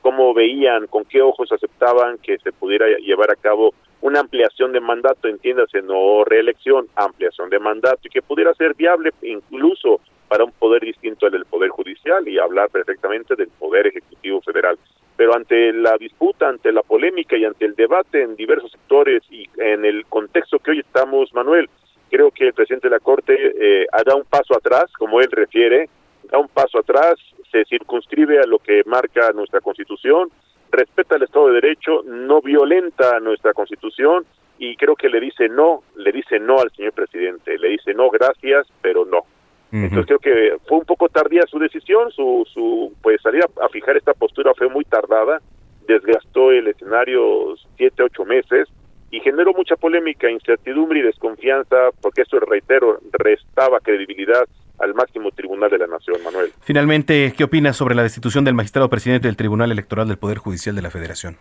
cómo 0.01 0.33
veían, 0.33 0.87
con 0.87 1.05
qué 1.05 1.21
ojos 1.21 1.51
aceptaban 1.51 2.17
que 2.19 2.37
se 2.39 2.51
pudiera 2.51 2.87
llevar 2.99 3.31
a 3.31 3.35
cabo 3.35 3.73
una 4.01 4.21
ampliación 4.21 4.71
de 4.71 4.79
mandato, 4.79 5.27
entiéndase, 5.27 5.81
no 5.81 6.23
reelección, 6.23 6.87
ampliación 6.95 7.49
de 7.49 7.59
mandato, 7.59 7.99
y 8.05 8.09
que 8.09 8.21
pudiera 8.21 8.53
ser 8.53 8.73
viable 8.73 9.11
incluso 9.21 9.99
para 10.29 10.43
un 10.45 10.51
poder 10.51 10.83
distinto 10.83 11.25
al 11.25 11.31
del 11.33 11.45
Poder 11.45 11.69
Judicial 11.69 12.27
y 12.27 12.39
hablar 12.39 12.69
perfectamente 12.69 13.35
del 13.35 13.49
Poder 13.59 13.87
Ejecutivo 13.87 14.41
Federal. 14.41 14.77
Pero 15.19 15.35
ante 15.35 15.73
la 15.73 15.97
disputa, 15.97 16.47
ante 16.47 16.71
la 16.71 16.81
polémica 16.81 17.35
y 17.35 17.43
ante 17.43 17.65
el 17.65 17.75
debate 17.75 18.21
en 18.21 18.37
diversos 18.37 18.71
sectores 18.71 19.21
y 19.29 19.49
en 19.57 19.83
el 19.83 20.05
contexto 20.05 20.59
que 20.59 20.71
hoy 20.71 20.79
estamos, 20.79 21.33
Manuel, 21.33 21.69
creo 22.09 22.31
que 22.31 22.47
el 22.47 22.53
presidente 22.53 22.87
de 22.87 22.95
la 22.95 23.01
Corte 23.01 23.35
eh, 23.37 23.85
da 24.05 24.15
un 24.15 24.23
paso 24.23 24.55
atrás, 24.55 24.85
como 24.97 25.19
él 25.19 25.29
refiere, 25.29 25.89
da 26.31 26.37
un 26.37 26.47
paso 26.47 26.79
atrás, 26.79 27.15
se 27.51 27.65
circunscribe 27.65 28.39
a 28.39 28.47
lo 28.47 28.59
que 28.59 28.81
marca 28.85 29.33
nuestra 29.33 29.59
Constitución, 29.59 30.31
respeta 30.71 31.17
el 31.17 31.23
Estado 31.23 31.47
de 31.47 31.55
Derecho, 31.55 32.01
no 32.05 32.41
violenta 32.41 33.19
nuestra 33.19 33.51
Constitución 33.51 34.25
y 34.57 34.77
creo 34.77 34.95
que 34.95 35.09
le 35.09 35.19
dice 35.19 35.49
no, 35.49 35.83
le 35.97 36.13
dice 36.13 36.39
no 36.39 36.61
al 36.61 36.71
señor 36.71 36.93
presidente, 36.93 37.57
le 37.57 37.67
dice 37.67 37.93
no, 37.93 38.09
gracias, 38.09 38.67
pero 38.81 39.03
no. 39.03 39.25
Entonces 39.71 40.05
creo 40.07 40.19
que 40.19 40.57
fue 40.67 40.79
un 40.79 40.85
poco 40.85 41.09
tardía 41.09 41.43
su 41.47 41.59
decisión, 41.59 42.11
su, 42.11 42.45
su 42.51 42.93
pues 43.01 43.21
salir 43.21 43.43
a, 43.43 43.65
a 43.65 43.69
fijar 43.69 43.97
esta 43.97 44.13
postura 44.13 44.51
fue 44.57 44.67
muy 44.67 44.83
tardada, 44.83 45.41
desgastó 45.87 46.51
el 46.51 46.67
escenario 46.67 47.55
siete, 47.77 48.03
ocho 48.03 48.25
meses 48.25 48.67
y 49.11 49.19
generó 49.21 49.53
mucha 49.53 49.75
polémica, 49.75 50.29
incertidumbre 50.29 50.99
y 50.99 51.03
desconfianza, 51.03 51.75
porque 52.01 52.21
eso, 52.21 52.39
reitero, 52.39 52.99
restaba 53.11 53.79
credibilidad 53.79 54.47
al 54.79 54.93
máximo 54.93 55.31
tribunal 55.31 55.69
de 55.69 55.77
la 55.77 55.87
nación, 55.87 56.17
Manuel. 56.23 56.51
Finalmente, 56.61 57.33
¿qué 57.35 57.43
opinas 57.43 57.75
sobre 57.75 57.95
la 57.95 58.03
destitución 58.03 58.45
del 58.45 58.53
magistrado 58.53 58.89
presidente 58.89 59.27
del 59.27 59.35
Tribunal 59.35 59.71
Electoral 59.71 60.07
del 60.07 60.17
Poder 60.17 60.37
Judicial 60.37 60.75
de 60.75 60.81
la 60.81 60.89
Federación? 60.89 61.37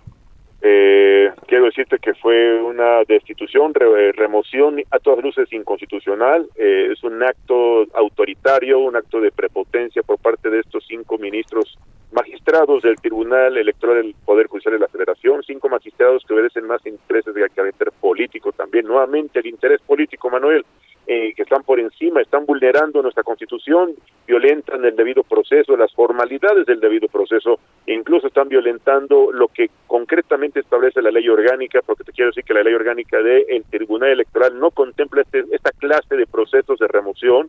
Eh, 1.59 1.61
quiero 1.61 1.67
decirte 1.67 1.99
que 1.99 2.15
fue 2.15 2.63
una 2.63 3.03
destitución, 3.09 3.75
re- 3.75 4.13
remoción 4.13 4.81
a 4.93 4.99
todas 5.01 5.25
luces 5.25 5.53
inconstitucional. 5.53 6.47
Eh, 6.57 6.91
es 6.93 7.03
un 7.03 7.21
acto 7.23 7.85
autoritario, 7.95 8.79
un 8.79 8.95
acto 8.95 9.21
de 9.21 9.33
prepotencia 9.33 10.03
por 10.05 10.19
parte 10.19 10.51
de 10.51 10.61
estos 10.61 10.85
cinco 10.87 11.19
ministros 11.19 11.77
magistrados 12.13 12.83
del 12.83 12.97
Tribunal 12.97 13.57
Electoral 13.59 13.97
del 13.97 14.15
Poder 14.25 14.47
Judicial 14.47 14.75
de 14.75 14.81
la 14.81 14.89
Federación, 14.89 15.43
cinco 15.43 15.69
magistrados 15.69 16.25
que 16.25 16.35
obedecen 16.35 16.65
más 16.67 16.85
intereses 16.87 17.35
de 17.35 17.51
carácter 17.51 17.91
político 18.01 18.53
también. 18.53 18.87
Nuevamente 18.87 19.41
el 19.41 19.47
interés 19.47 19.81
político, 19.83 20.31
Manuel, 20.31 20.65
eh, 21.11 21.33
que 21.35 21.43
están 21.43 21.63
por 21.63 21.81
encima, 21.81 22.21
están 22.21 22.45
vulnerando 22.45 23.01
nuestra 23.01 23.23
constitución, 23.23 23.95
violentan 24.27 24.85
el 24.85 24.95
debido 24.95 25.23
proceso, 25.25 25.75
las 25.75 25.91
formalidades 25.95 26.67
del 26.67 26.81
debido 26.81 27.09
proceso, 27.09 27.59
incluso 27.87 28.27
están 28.27 28.51
violentando 28.51 29.33
lo 29.33 29.49
que 29.49 29.71
concretamente 29.87 30.61
establece 30.61 31.01
la 31.01 31.11
ley 31.11 31.27
orgánica, 31.31 31.81
porque 31.81 32.05
te 32.05 32.13
quiero 32.13 32.31
decir 32.31 32.45
que 32.45 32.53
la 32.53 32.63
ley 32.63 32.75
orgánica 32.75 33.23
del 33.23 33.65
Tribunal 33.71 34.11
Electoral 34.11 34.61
no 34.61 34.71
contempla 34.71 35.23
este- 35.23 35.47
esta 35.51 35.71
clase 35.71 36.15
de 36.15 36.27
procesos 36.27 36.79
de 36.79 36.87
remoción. 36.87 37.49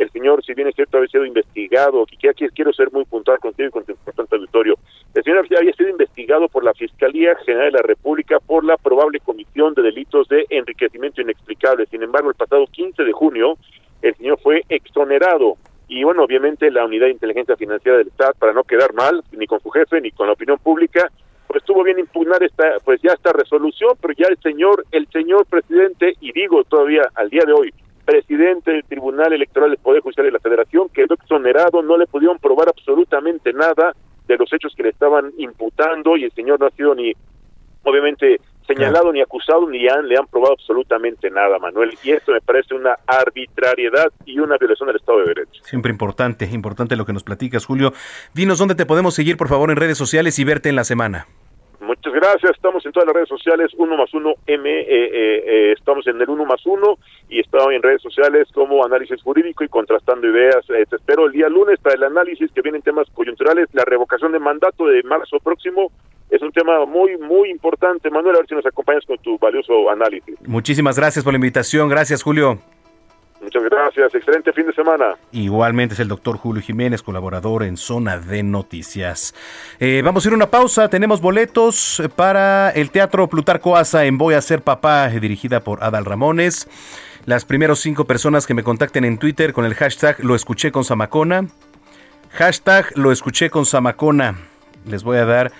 El 0.00 0.10
señor, 0.12 0.42
si 0.42 0.54
bien 0.54 0.66
es 0.66 0.74
cierto, 0.74 0.96
había 0.96 1.10
sido 1.10 1.26
investigado, 1.26 2.04
aquí 2.04 2.16
quiero 2.54 2.72
ser 2.72 2.90
muy 2.90 3.04
puntual 3.04 3.38
contigo 3.38 3.68
y 3.68 3.70
con 3.70 3.84
tu 3.84 3.92
importante 3.92 4.34
auditorio, 4.34 4.78
el 5.12 5.22
señor 5.22 5.44
había 5.54 5.74
sido 5.74 5.90
investigado 5.90 6.48
por 6.48 6.64
la 6.64 6.72
Fiscalía 6.72 7.36
General 7.44 7.70
de 7.70 7.78
la 7.78 7.82
República 7.82 8.38
por 8.40 8.64
la 8.64 8.78
probable 8.78 9.20
comisión 9.20 9.74
de 9.74 9.82
delitos 9.82 10.26
de 10.28 10.46
enriquecimiento 10.48 11.20
inexplicable. 11.20 11.84
Sin 11.84 12.02
embargo, 12.02 12.30
el 12.30 12.34
pasado 12.34 12.66
15 12.72 13.04
de 13.04 13.12
junio, 13.12 13.58
el 14.00 14.14
señor 14.14 14.40
fue 14.40 14.62
exonerado. 14.70 15.56
Y 15.86 16.02
bueno, 16.02 16.24
obviamente 16.24 16.70
la 16.70 16.86
Unidad 16.86 17.04
de 17.04 17.12
Inteligencia 17.12 17.56
Financiera 17.56 17.98
del 17.98 18.08
Estado, 18.08 18.32
para 18.38 18.54
no 18.54 18.64
quedar 18.64 18.94
mal, 18.94 19.22
ni 19.32 19.46
con 19.46 19.60
su 19.60 19.68
jefe, 19.68 20.00
ni 20.00 20.12
con 20.12 20.28
la 20.28 20.32
opinión 20.32 20.56
pública, 20.60 21.10
pues 21.46 21.62
estuvo 21.62 21.82
bien 21.82 21.98
impugnar 21.98 22.42
esta, 22.42 22.78
pues 22.86 23.02
ya 23.02 23.12
esta 23.12 23.34
resolución, 23.34 23.98
pero 24.00 24.14
ya 24.14 24.28
el 24.28 24.38
señor, 24.38 24.82
el 24.92 25.06
señor 25.08 25.44
presidente, 25.44 26.14
y 26.22 26.32
digo 26.32 26.64
todavía 26.64 27.02
al 27.16 27.28
día 27.28 27.42
de 27.44 27.52
hoy, 27.52 27.74
presidente 28.04 28.70
del 28.72 28.84
Tribunal 28.84 29.32
Electoral 29.32 29.70
del 29.70 29.78
Poder 29.78 30.02
Judicial 30.02 30.26
de 30.26 30.32
la 30.32 30.38
Federación, 30.40 30.88
quedó 30.88 31.14
exonerado, 31.14 31.82
no 31.82 31.96
le 31.96 32.06
pudieron 32.06 32.38
probar 32.38 32.68
absolutamente 32.68 33.52
nada 33.52 33.94
de 34.26 34.36
los 34.36 34.52
hechos 34.52 34.74
que 34.76 34.82
le 34.82 34.90
estaban 34.90 35.32
imputando 35.38 36.16
y 36.16 36.24
el 36.24 36.32
señor 36.32 36.60
no 36.60 36.66
ha 36.66 36.70
sido 36.70 36.94
ni, 36.94 37.12
obviamente, 37.84 38.40
señalado 38.66 39.12
ni 39.12 39.20
acusado 39.20 39.68
ni 39.68 39.88
han, 39.88 40.06
le 40.08 40.16
han 40.16 40.26
probado 40.26 40.54
absolutamente 40.54 41.30
nada, 41.30 41.58
Manuel. 41.58 41.96
Y 42.02 42.12
esto 42.12 42.32
me 42.32 42.40
parece 42.40 42.74
una 42.74 42.96
arbitrariedad 43.06 44.12
y 44.24 44.38
una 44.38 44.56
violación 44.56 44.86
del 44.86 44.96
Estado 44.96 45.18
de 45.20 45.26
Derecho. 45.26 45.62
Siempre 45.64 45.90
importante, 45.90 46.48
importante 46.52 46.96
lo 46.96 47.04
que 47.04 47.12
nos 47.12 47.24
platicas, 47.24 47.64
Julio. 47.64 47.92
Dinos 48.34 48.58
dónde 48.58 48.74
te 48.74 48.86
podemos 48.86 49.14
seguir, 49.14 49.36
por 49.36 49.48
favor, 49.48 49.70
en 49.70 49.76
redes 49.76 49.98
sociales 49.98 50.38
y 50.38 50.44
verte 50.44 50.68
en 50.68 50.76
la 50.76 50.84
semana. 50.84 51.26
Muchas 51.80 52.12
gracias. 52.12 52.52
Estamos 52.52 52.84
en 52.84 52.92
todas 52.92 53.06
las 53.06 53.14
redes 53.14 53.28
sociales, 53.28 53.70
uno 53.76 53.96
más 53.96 54.12
uno 54.12 54.34
M, 54.46 54.70
eh, 54.70 54.84
eh, 54.88 55.44
eh, 55.46 55.72
estamos 55.76 56.06
en 56.06 56.20
el 56.20 56.28
uno 56.28 56.44
más 56.44 56.64
uno 56.66 56.98
y 57.28 57.40
estamos 57.40 57.72
en 57.72 57.82
redes 57.82 58.02
sociales 58.02 58.48
como 58.52 58.84
análisis 58.84 59.22
jurídico 59.22 59.64
y 59.64 59.68
contrastando 59.68 60.28
ideas. 60.28 60.64
Eh, 60.70 60.84
te 60.88 60.96
espero 60.96 61.26
el 61.26 61.32
día 61.32 61.48
lunes 61.48 61.80
para 61.80 61.96
el 61.96 62.04
análisis 62.04 62.50
que 62.52 62.60
vienen 62.60 62.82
temas 62.82 63.08
coyunturales. 63.14 63.68
La 63.72 63.84
revocación 63.84 64.32
de 64.32 64.38
mandato 64.38 64.86
de 64.86 65.02
marzo 65.04 65.38
próximo 65.38 65.90
es 66.30 66.42
un 66.42 66.52
tema 66.52 66.84
muy, 66.84 67.16
muy 67.16 67.50
importante. 67.50 68.10
Manuel, 68.10 68.36
a 68.36 68.38
ver 68.40 68.48
si 68.48 68.54
nos 68.54 68.66
acompañas 68.66 69.04
con 69.06 69.16
tu 69.18 69.38
valioso 69.38 69.90
análisis. 69.90 70.36
Muchísimas 70.46 70.98
gracias 70.98 71.24
por 71.24 71.32
la 71.32 71.38
invitación. 71.38 71.88
Gracias, 71.88 72.22
Julio. 72.22 72.58
Muchas 73.40 73.64
gracias, 73.64 74.14
excelente 74.14 74.52
fin 74.52 74.66
de 74.66 74.74
semana. 74.74 75.16
Igualmente 75.32 75.94
es 75.94 76.00
el 76.00 76.08
doctor 76.08 76.36
Julio 76.36 76.62
Jiménez, 76.62 77.02
colaborador 77.02 77.62
en 77.62 77.76
Zona 77.76 78.18
de 78.18 78.42
Noticias. 78.42 79.34
Eh, 79.78 80.02
vamos 80.04 80.24
a 80.24 80.28
ir 80.28 80.32
a 80.34 80.36
una 80.36 80.50
pausa, 80.50 80.88
tenemos 80.88 81.22
boletos 81.22 82.02
para 82.16 82.70
el 82.70 82.90
Teatro 82.90 83.28
Plutarco 83.28 83.76
Asa 83.76 84.04
en 84.04 84.18
Voy 84.18 84.34
a 84.34 84.42
ser 84.42 84.62
papá, 84.62 85.08
dirigida 85.08 85.60
por 85.60 85.82
Adal 85.82 86.04
Ramones. 86.04 86.68
Las 87.24 87.44
primeros 87.44 87.80
cinco 87.80 88.04
personas 88.04 88.46
que 88.46 88.54
me 88.54 88.62
contacten 88.62 89.04
en 89.04 89.18
Twitter 89.18 89.52
con 89.52 89.64
el 89.64 89.74
hashtag 89.74 90.22
lo 90.22 90.34
escuché 90.34 90.70
con 90.70 90.84
Samacona. 90.84 91.46
Hashtag 92.30 92.96
lo 92.96 93.10
escuché 93.10 93.48
con 93.48 93.64
Samacona. 93.66 94.36
Les 94.86 95.02
voy 95.02 95.18
a 95.18 95.24
dar 95.24 95.52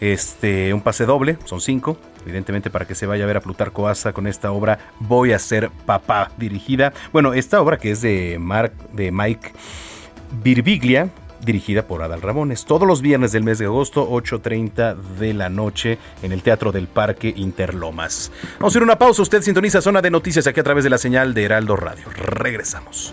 este 0.00 0.72
un 0.74 0.80
pase 0.80 1.06
doble, 1.06 1.36
son 1.44 1.60
cinco, 1.60 1.96
evidentemente 2.24 2.70
para 2.70 2.86
que 2.86 2.94
se 2.94 3.06
vaya 3.06 3.24
a 3.24 3.26
ver 3.26 3.36
a 3.36 3.40
Plutarco 3.40 3.86
Asa 3.88 4.12
con 4.12 4.26
esta 4.26 4.50
obra 4.52 4.78
Voy 4.98 5.32
a 5.32 5.38
ser 5.38 5.70
papá, 5.86 6.32
dirigida, 6.36 6.92
bueno, 7.12 7.34
esta 7.34 7.60
obra 7.60 7.78
que 7.78 7.92
es 7.92 8.00
de 8.00 8.38
Mark, 8.38 8.72
de 8.92 9.12
Mike 9.12 9.52
Birbiglia, 10.42 11.10
dirigida 11.44 11.86
por 11.86 12.02
Adal 12.02 12.22
Ramones. 12.22 12.64
Todos 12.64 12.86
los 12.86 13.02
viernes 13.02 13.32
del 13.32 13.42
mes 13.42 13.58
de 13.58 13.66
agosto, 13.66 14.08
8.30 14.08 14.96
de 15.18 15.34
la 15.34 15.48
noche, 15.48 15.98
en 16.22 16.32
el 16.32 16.42
Teatro 16.42 16.72
del 16.72 16.86
Parque 16.86 17.32
Interlomas. 17.36 18.30
Vamos 18.58 18.74
a 18.74 18.78
ir 18.78 18.82
a 18.82 18.84
una 18.84 18.98
pausa. 18.98 19.22
Usted 19.22 19.42
sintoniza 19.42 19.80
Zona 19.80 20.02
de 20.02 20.10
Noticias 20.10 20.46
aquí 20.46 20.60
a 20.60 20.64
través 20.64 20.84
de 20.84 20.90
la 20.90 20.98
señal 20.98 21.34
de 21.34 21.44
Heraldo 21.44 21.76
Radio. 21.76 22.04
Regresamos. 22.14 23.12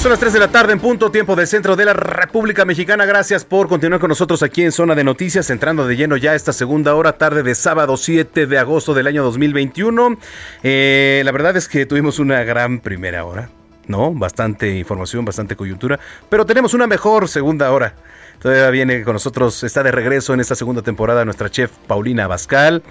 Son 0.00 0.08
las 0.08 0.18
3 0.18 0.32
de 0.32 0.38
la 0.38 0.48
tarde 0.48 0.72
en 0.72 0.80
punto, 0.80 1.10
tiempo 1.10 1.36
del 1.36 1.46
centro 1.46 1.76
de 1.76 1.84
la 1.84 1.92
República 1.92 2.64
Mexicana. 2.64 3.04
Gracias 3.04 3.44
por 3.44 3.68
continuar 3.68 4.00
con 4.00 4.08
nosotros 4.08 4.42
aquí 4.42 4.62
en 4.62 4.72
Zona 4.72 4.94
de 4.94 5.04
Noticias, 5.04 5.50
entrando 5.50 5.86
de 5.86 5.94
lleno 5.94 6.16
ya 6.16 6.34
esta 6.34 6.54
segunda 6.54 6.94
hora, 6.94 7.18
tarde 7.18 7.42
de 7.42 7.54
sábado 7.54 7.98
7 7.98 8.46
de 8.46 8.58
agosto 8.58 8.94
del 8.94 9.08
año 9.08 9.22
2021. 9.22 10.16
Eh, 10.62 11.20
la 11.22 11.32
verdad 11.32 11.54
es 11.58 11.68
que 11.68 11.84
tuvimos 11.84 12.18
una 12.18 12.42
gran 12.44 12.80
primera 12.80 13.26
hora, 13.26 13.50
¿no? 13.88 14.14
Bastante 14.14 14.74
información, 14.74 15.26
bastante 15.26 15.54
coyuntura, 15.54 16.00
pero 16.30 16.46
tenemos 16.46 16.72
una 16.72 16.86
mejor 16.86 17.28
segunda 17.28 17.70
hora. 17.70 17.92
Todavía 18.40 18.70
viene 18.70 19.02
con 19.02 19.12
nosotros, 19.12 19.62
está 19.64 19.82
de 19.82 19.92
regreso 19.92 20.32
en 20.32 20.40
esta 20.40 20.54
segunda 20.54 20.80
temporada 20.80 21.26
nuestra 21.26 21.50
chef 21.50 21.70
Paulina 21.86 22.24
Abascal. 22.24 22.82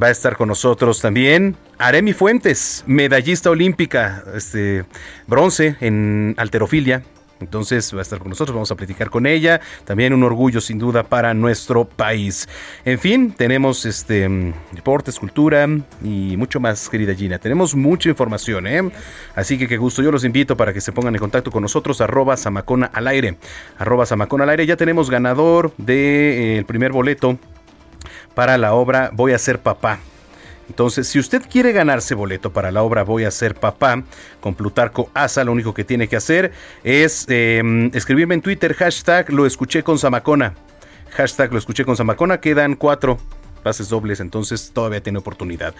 Va 0.00 0.06
a 0.06 0.10
estar 0.10 0.36
con 0.36 0.48
nosotros 0.48 1.02
también 1.02 1.54
Aremi 1.76 2.14
Fuentes, 2.14 2.82
medallista 2.86 3.50
olímpica, 3.50 4.24
este 4.34 4.86
bronce 5.26 5.76
en 5.80 6.34
alterofilia. 6.38 7.02
Entonces 7.40 7.92
va 7.94 7.98
a 7.98 8.02
estar 8.02 8.18
con 8.18 8.30
nosotros, 8.30 8.54
vamos 8.54 8.70
a 8.70 8.74
platicar 8.74 9.10
con 9.10 9.26
ella. 9.26 9.60
También 9.84 10.12
un 10.12 10.22
orgullo 10.22 10.60
sin 10.60 10.78
duda 10.78 11.02
para 11.02 11.34
nuestro 11.34 11.84
país. 11.84 12.48
En 12.84 12.98
fin, 12.98 13.32
tenemos 13.32 13.84
este 13.84 14.54
deportes, 14.72 15.18
cultura 15.18 15.68
y 16.02 16.36
mucho 16.36 16.60
más, 16.60 16.88
querida 16.88 17.14
Gina. 17.14 17.38
Tenemos 17.38 17.74
mucha 17.74 18.08
información, 18.08 18.66
¿eh? 18.66 18.90
Así 19.34 19.58
que 19.58 19.68
qué 19.68 19.76
gusto. 19.76 20.02
Yo 20.02 20.10
los 20.10 20.24
invito 20.24 20.56
para 20.56 20.72
que 20.72 20.80
se 20.80 20.92
pongan 20.92 21.14
en 21.14 21.20
contacto 21.20 21.50
con 21.50 21.62
nosotros, 21.62 22.00
arroba 22.00 22.36
Samacona 22.36 22.86
al 22.86 23.06
aire. 23.08 23.36
Arroba 23.78 24.06
Samacona 24.06 24.44
al 24.44 24.50
aire. 24.50 24.66
Ya 24.66 24.76
tenemos 24.76 25.10
ganador 25.10 25.72
del 25.76 25.86
de, 25.86 26.58
eh, 26.58 26.64
primer 26.64 26.92
boleto 26.92 27.38
para 28.34 28.58
la 28.58 28.74
obra 28.74 29.10
Voy 29.12 29.32
a 29.32 29.38
ser 29.38 29.60
papá. 29.60 29.98
Entonces, 30.68 31.06
si 31.06 31.18
usted 31.18 31.42
quiere 31.48 31.72
ganarse 31.72 32.14
boleto 32.14 32.52
para 32.52 32.70
la 32.70 32.82
obra 32.82 33.04
Voy 33.04 33.24
a 33.24 33.30
ser 33.30 33.54
papá 33.54 34.02
con 34.40 34.54
Plutarco 34.54 35.10
Asa, 35.14 35.44
lo 35.44 35.52
único 35.52 35.72
que 35.74 35.84
tiene 35.84 36.08
que 36.08 36.16
hacer 36.16 36.52
es 36.82 37.26
eh, 37.28 37.90
escribirme 37.94 38.34
en 38.34 38.42
Twitter 38.42 38.74
hashtag 38.74 39.32
lo 39.32 39.46
escuché 39.46 39.82
con 39.82 39.98
Samacona. 39.98 40.54
Hashtag 41.10 41.52
lo 41.52 41.58
escuché 41.58 41.84
con 41.84 41.96
Samacona. 41.96 42.40
Quedan 42.40 42.74
cuatro 42.74 43.18
pases 43.62 43.88
dobles, 43.88 44.20
entonces 44.20 44.70
todavía 44.72 45.02
tiene 45.02 45.18
oportunidad. 45.18 45.74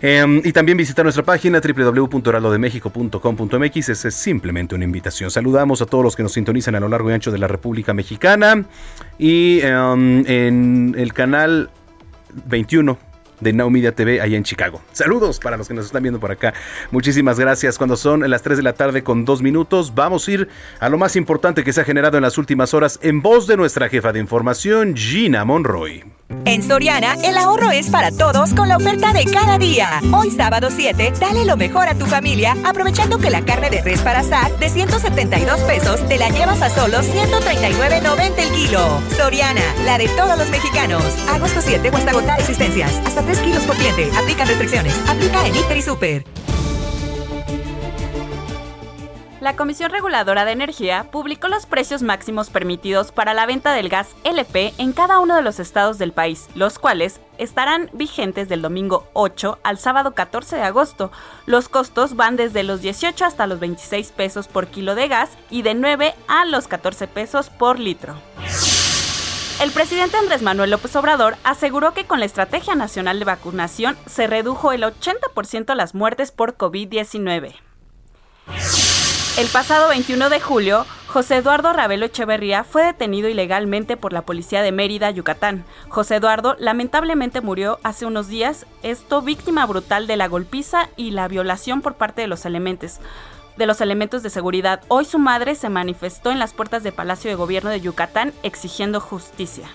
Eh, 0.00 0.40
y 0.44 0.52
también 0.52 0.76
visitar 0.76 1.04
nuestra 1.04 1.22
página 1.22 1.60
www.heraldodemexico.com.mx. 1.60 3.88
Es 3.88 4.14
simplemente 4.14 4.74
una 4.74 4.82
invitación. 4.84 5.30
Saludamos 5.30 5.80
a 5.82 5.86
todos 5.86 6.02
los 6.02 6.16
que 6.16 6.24
nos 6.24 6.32
sintonizan 6.32 6.74
a 6.74 6.80
lo 6.80 6.88
largo 6.88 7.08
y 7.10 7.12
ancho 7.12 7.30
de 7.30 7.38
la 7.38 7.46
República 7.46 7.94
Mexicana 7.94 8.64
y 9.18 9.60
eh, 9.62 9.68
en 9.68 10.96
el 10.96 11.12
canal 11.12 11.70
21 12.46 13.11
de 13.42 13.52
Now 13.52 13.70
Media 13.70 13.94
TV 13.94 14.20
allá 14.20 14.36
en 14.36 14.44
Chicago. 14.44 14.80
Saludos 14.92 15.38
para 15.38 15.56
los 15.56 15.68
que 15.68 15.74
nos 15.74 15.86
están 15.86 16.02
viendo 16.02 16.20
por 16.20 16.30
acá. 16.30 16.54
Muchísimas 16.90 17.38
gracias. 17.38 17.78
Cuando 17.78 17.96
son 17.96 18.28
las 18.28 18.42
3 18.42 18.56
de 18.56 18.62
la 18.62 18.72
tarde 18.72 19.02
con 19.02 19.24
2 19.24 19.42
minutos, 19.42 19.94
vamos 19.94 20.26
a 20.26 20.30
ir 20.30 20.48
a 20.80 20.88
lo 20.88 20.98
más 20.98 21.16
importante 21.16 21.64
que 21.64 21.72
se 21.72 21.80
ha 21.80 21.84
generado 21.84 22.16
en 22.16 22.22
las 22.22 22.38
últimas 22.38 22.74
horas 22.74 22.98
en 23.02 23.22
voz 23.22 23.46
de 23.46 23.56
nuestra 23.56 23.88
jefa 23.88 24.12
de 24.12 24.20
información, 24.20 24.96
Gina 24.96 25.44
Monroy. 25.44 26.21
En 26.44 26.62
Soriana, 26.62 27.14
el 27.24 27.36
ahorro 27.36 27.70
es 27.70 27.88
para 27.88 28.10
todos 28.10 28.54
con 28.54 28.68
la 28.68 28.76
oferta 28.76 29.12
de 29.12 29.24
cada 29.24 29.58
día. 29.58 30.00
Hoy 30.12 30.30
sábado 30.30 30.68
7, 30.70 31.12
dale 31.20 31.44
lo 31.44 31.56
mejor 31.56 31.88
a 31.88 31.94
tu 31.94 32.06
familia 32.06 32.56
aprovechando 32.64 33.18
que 33.18 33.30
la 33.30 33.44
carne 33.44 33.70
de 33.70 33.82
res 33.82 34.00
para 34.02 34.20
asar 34.20 34.58
de 34.58 34.68
172 34.68 35.60
pesos 35.60 36.06
te 36.08 36.18
la 36.18 36.28
llevas 36.30 36.62
a 36.62 36.70
solo 36.70 36.98
139.90 36.98 38.38
el 38.38 38.50
kilo. 38.52 39.00
Soriana, 39.16 39.62
la 39.84 39.98
de 39.98 40.08
todos 40.08 40.36
los 40.38 40.48
mexicanos. 40.50 41.02
Agosto 41.32 41.60
7 41.62 41.90
o 41.90 41.96
hasta 41.96 42.10
agotar 42.10 42.40
existencias. 42.40 42.92
Hasta 43.06 43.22
3 43.22 43.38
kilos 43.40 43.62
por 43.64 43.76
cliente. 43.76 44.10
Aplican 44.16 44.48
restricciones. 44.48 44.94
Aplica 45.08 45.46
en 45.46 45.56
Hiper 45.56 45.76
y 45.76 45.82
Super. 45.82 46.51
La 49.42 49.56
Comisión 49.56 49.90
Reguladora 49.90 50.44
de 50.44 50.52
Energía 50.52 51.08
publicó 51.10 51.48
los 51.48 51.66
precios 51.66 52.00
máximos 52.00 52.48
permitidos 52.48 53.10
para 53.10 53.34
la 53.34 53.44
venta 53.44 53.72
del 53.72 53.88
gas 53.88 54.06
LP 54.22 54.72
en 54.78 54.92
cada 54.92 55.18
uno 55.18 55.34
de 55.34 55.42
los 55.42 55.58
estados 55.58 55.98
del 55.98 56.12
país, 56.12 56.46
los 56.54 56.78
cuales 56.78 57.18
estarán 57.38 57.90
vigentes 57.92 58.48
del 58.48 58.62
domingo 58.62 59.08
8 59.14 59.58
al 59.64 59.78
sábado 59.78 60.14
14 60.14 60.54
de 60.54 60.62
agosto. 60.62 61.10
Los 61.46 61.68
costos 61.68 62.14
van 62.14 62.36
desde 62.36 62.62
los 62.62 62.82
18 62.82 63.24
hasta 63.24 63.48
los 63.48 63.58
26 63.58 64.12
pesos 64.12 64.46
por 64.46 64.68
kilo 64.68 64.94
de 64.94 65.08
gas 65.08 65.30
y 65.50 65.62
de 65.62 65.74
9 65.74 66.14
a 66.28 66.44
los 66.44 66.68
14 66.68 67.08
pesos 67.08 67.50
por 67.50 67.80
litro. 67.80 68.14
El 69.60 69.72
presidente 69.72 70.18
Andrés 70.18 70.42
Manuel 70.42 70.70
López 70.70 70.94
Obrador 70.94 71.34
aseguró 71.42 71.94
que 71.94 72.04
con 72.04 72.20
la 72.20 72.26
Estrategia 72.26 72.76
Nacional 72.76 73.18
de 73.18 73.24
Vacunación 73.24 73.96
se 74.06 74.28
redujo 74.28 74.70
el 74.70 74.84
80% 74.84 75.74
las 75.74 75.96
muertes 75.96 76.30
por 76.30 76.56
COVID-19. 76.56 77.54
El 79.38 79.48
pasado 79.48 79.88
21 79.88 80.28
de 80.28 80.40
julio, 80.40 80.84
José 81.06 81.36
Eduardo 81.36 81.72
Ravelo 81.72 82.04
Echeverría 82.04 82.64
fue 82.64 82.84
detenido 82.84 83.30
ilegalmente 83.30 83.96
por 83.96 84.12
la 84.12 84.26
policía 84.26 84.60
de 84.60 84.72
Mérida, 84.72 85.10
Yucatán. 85.10 85.64
José 85.88 86.16
Eduardo 86.16 86.54
lamentablemente 86.58 87.40
murió 87.40 87.78
hace 87.82 88.04
unos 88.04 88.28
días, 88.28 88.66
esto 88.82 89.22
víctima 89.22 89.64
brutal 89.64 90.06
de 90.06 90.18
la 90.18 90.28
golpiza 90.28 90.90
y 90.98 91.12
la 91.12 91.28
violación 91.28 91.80
por 91.80 91.94
parte 91.94 92.20
de 92.20 92.28
los 92.28 92.44
elementos 92.44 93.00
de 93.56 93.66
los 93.66 93.80
elementos 93.80 94.22
de 94.22 94.30
seguridad. 94.30 94.82
Hoy 94.88 95.06
su 95.06 95.18
madre 95.18 95.54
se 95.54 95.70
manifestó 95.70 96.30
en 96.30 96.38
las 96.38 96.52
puertas 96.52 96.82
del 96.82 96.92
Palacio 96.92 97.30
de 97.30 97.34
Gobierno 97.34 97.70
de 97.70 97.80
Yucatán 97.80 98.32
exigiendo 98.42 99.00
justicia. 99.00 99.68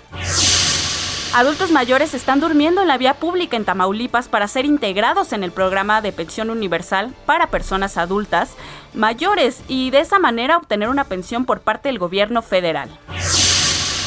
Adultos 1.37 1.69
mayores 1.69 2.15
están 2.15 2.39
durmiendo 2.39 2.81
en 2.81 2.87
la 2.87 2.97
vía 2.97 3.13
pública 3.13 3.55
en 3.57 3.63
Tamaulipas 3.63 4.27
para 4.27 4.47
ser 4.47 4.65
integrados 4.65 5.33
en 5.33 5.43
el 5.43 5.51
programa 5.51 6.01
de 6.01 6.11
pensión 6.11 6.49
universal 6.49 7.13
para 7.27 7.51
personas 7.51 7.97
adultas 7.97 8.55
mayores 8.95 9.61
y 9.67 9.91
de 9.91 9.99
esa 9.99 10.17
manera 10.17 10.57
obtener 10.57 10.89
una 10.89 11.03
pensión 11.03 11.45
por 11.45 11.59
parte 11.59 11.89
del 11.89 11.99
gobierno 11.99 12.41
federal. 12.41 12.89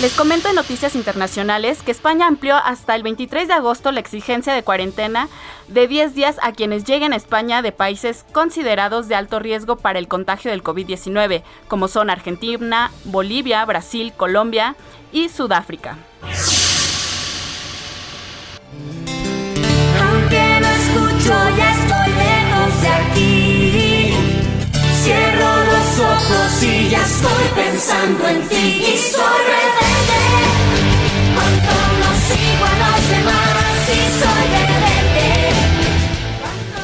Les 0.01 0.13
comento 0.15 0.49
en 0.49 0.57
noticias 0.57 0.97
internacionales 0.97 1.85
que 1.85 1.93
España 1.93 2.27
amplió 2.27 2.57
hasta 2.57 2.97
el 2.97 3.05
23 3.05 3.47
de 3.47 3.55
agosto 3.55 3.93
la 3.93 4.01
exigencia 4.01 4.53
de 4.53 4.65
cuarentena 4.65 5.29
de 5.69 5.87
10 5.87 6.17
días 6.17 6.37
a 6.43 6.51
quienes 6.51 6.83
lleguen 6.83 7.13
a 7.13 7.17
España 7.17 7.63
de 7.63 7.71
países 7.71 8.27
considerados 8.33 9.07
de 9.07 9.15
alto 9.15 9.39
riesgo 9.39 9.77
para 9.77 10.01
el 10.01 10.09
contagio 10.09 10.51
del 10.51 10.65
COVID-19, 10.65 11.45
como 11.69 11.87
son 11.87 12.11
Argentina, 12.11 12.91
Bolivia, 13.05 13.65
Brasil, 13.67 14.13
Colombia 14.17 14.75
y 15.13 15.29
Sudáfrica. 15.29 15.97
yo 21.31 21.57
ya 21.57 21.71
estoy 21.79 22.09
lejos 22.27 22.83
de 22.83 22.89
aquí. 22.89 24.15
Cierro 25.03 25.53
los 25.73 25.89
ojos 26.15 26.63
y 26.63 26.89
ya 26.89 27.03
estoy 27.03 27.45
pensando 27.55 28.29
en 28.29 28.49
ti 28.49 28.85
y 28.93 28.99
soy 28.99 29.39
rebelde. 29.53 30.60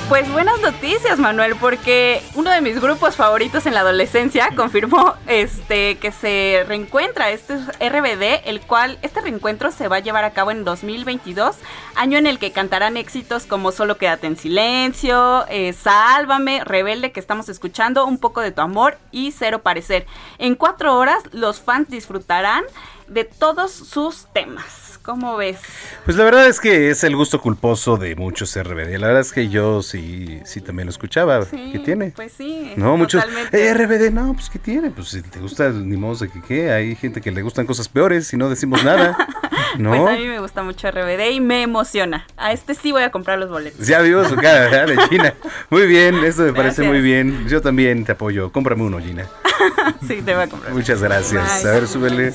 Pues 0.08 0.30
buenas 0.30 0.60
noticias, 0.60 1.18
Manuel, 1.18 1.56
porque 1.56 2.22
uno 2.36 2.52
de 2.52 2.60
mis 2.60 2.80
grupos 2.80 3.16
favoritos 3.16 3.66
en 3.66 3.74
la 3.74 3.80
adolescencia 3.80 4.50
confirmó 4.54 5.14
este 5.26 5.98
que 5.98 6.12
se 6.12 6.64
reencuentra 6.68 7.30
este 7.30 7.54
es 7.54 7.66
RBD, 7.80 8.48
el 8.48 8.60
cual 8.60 9.00
este 9.02 9.20
reencuentro 9.20 9.72
se 9.72 9.88
va 9.88 9.96
a 9.96 10.00
llevar 10.00 10.22
a 10.22 10.30
cabo 10.30 10.52
en 10.52 10.62
2022, 10.62 11.56
año 11.96 12.18
en 12.18 12.28
el 12.28 12.38
que 12.38 12.52
cantarán 12.52 12.96
éxitos 12.96 13.46
como 13.46 13.72
Solo 13.72 13.98
quédate 13.98 14.28
en 14.28 14.36
silencio, 14.36 15.44
eh, 15.48 15.72
Sálvame, 15.72 16.62
Rebelde 16.62 17.10
que 17.10 17.18
estamos 17.18 17.48
escuchando, 17.48 18.06
Un 18.06 18.18
poco 18.18 18.42
de 18.42 18.52
tu 18.52 18.60
amor 18.60 18.98
y 19.10 19.32
Cero 19.32 19.62
parecer. 19.62 20.06
En 20.38 20.54
cuatro 20.54 20.96
horas 20.96 21.18
los 21.32 21.60
fans 21.60 21.90
disfrutarán 21.90 22.62
de 23.08 23.24
todos 23.24 23.72
sus 23.72 24.26
temas. 24.32 24.85
¿Cómo 25.06 25.36
ves? 25.36 25.58
Pues 26.04 26.16
la 26.16 26.24
verdad 26.24 26.48
es 26.48 26.58
que 26.58 26.90
es 26.90 27.04
el 27.04 27.14
gusto 27.14 27.40
culposo 27.40 27.96
de 27.96 28.16
muchos 28.16 28.56
RBD. 28.60 28.98
La 28.98 29.06
verdad 29.06 29.20
es 29.20 29.30
que 29.32 29.48
yo 29.48 29.80
sí, 29.80 30.40
sí 30.44 30.60
también 30.60 30.86
lo 30.86 30.90
escuchaba. 30.90 31.42
Sí, 31.44 31.70
¿Qué 31.72 31.78
tiene? 31.78 32.12
Pues 32.16 32.32
sí. 32.36 32.72
No, 32.76 32.96
muchos. 32.96 33.24
"Eh, 33.52 33.72
RBD, 33.72 34.10
no, 34.12 34.34
pues 34.34 34.50
¿qué 34.50 34.58
tiene? 34.58 34.90
Pues 34.90 35.08
si 35.10 35.22
te 35.22 35.38
gusta, 35.38 35.70
ni 35.70 35.96
modo 35.96 36.16
de 36.16 36.28
que 36.28 36.42
qué. 36.42 36.72
Hay 36.72 36.96
gente 36.96 37.20
que 37.20 37.30
le 37.30 37.42
gustan 37.42 37.66
cosas 37.66 37.88
peores 37.88 38.32
y 38.32 38.36
no 38.36 38.48
decimos 38.50 38.82
nada. 38.82 39.16
¿No? 39.78 39.90
Pues 39.90 40.14
a 40.14 40.20
mí 40.20 40.26
me 40.26 40.40
gusta 40.40 40.62
mucho 40.64 40.90
RBD 40.90 41.30
y 41.32 41.40
me 41.40 41.62
emociona. 41.62 42.26
A 42.36 42.50
este 42.52 42.74
sí 42.74 42.90
voy 42.90 43.02
a 43.04 43.10
comprar 43.10 43.38
los 43.38 43.48
boletos. 43.48 43.86
Ya 43.86 44.00
vio 44.00 44.28
su 44.28 44.34
cara 44.34 44.68
¿verdad? 44.68 44.86
de 44.88 44.96
Gina. 45.08 45.34
Muy 45.70 45.86
bien, 45.86 46.16
esto 46.24 46.42
me 46.42 46.52
parece 46.52 46.82
muy 46.82 47.00
bien. 47.00 47.46
Yo 47.46 47.60
también 47.60 48.04
te 48.04 48.10
apoyo. 48.12 48.50
Cómprame 48.50 48.82
uno, 48.82 48.98
Gina. 48.98 49.26
sí, 50.08 50.20
te 50.22 50.34
voy 50.34 50.44
a 50.44 50.48
comprar. 50.48 50.72
Muchas 50.72 51.00
gracias. 51.00 51.62
Bye. 51.62 51.70
A 51.70 51.74
ver, 51.74 51.86
súbele. 51.86 52.32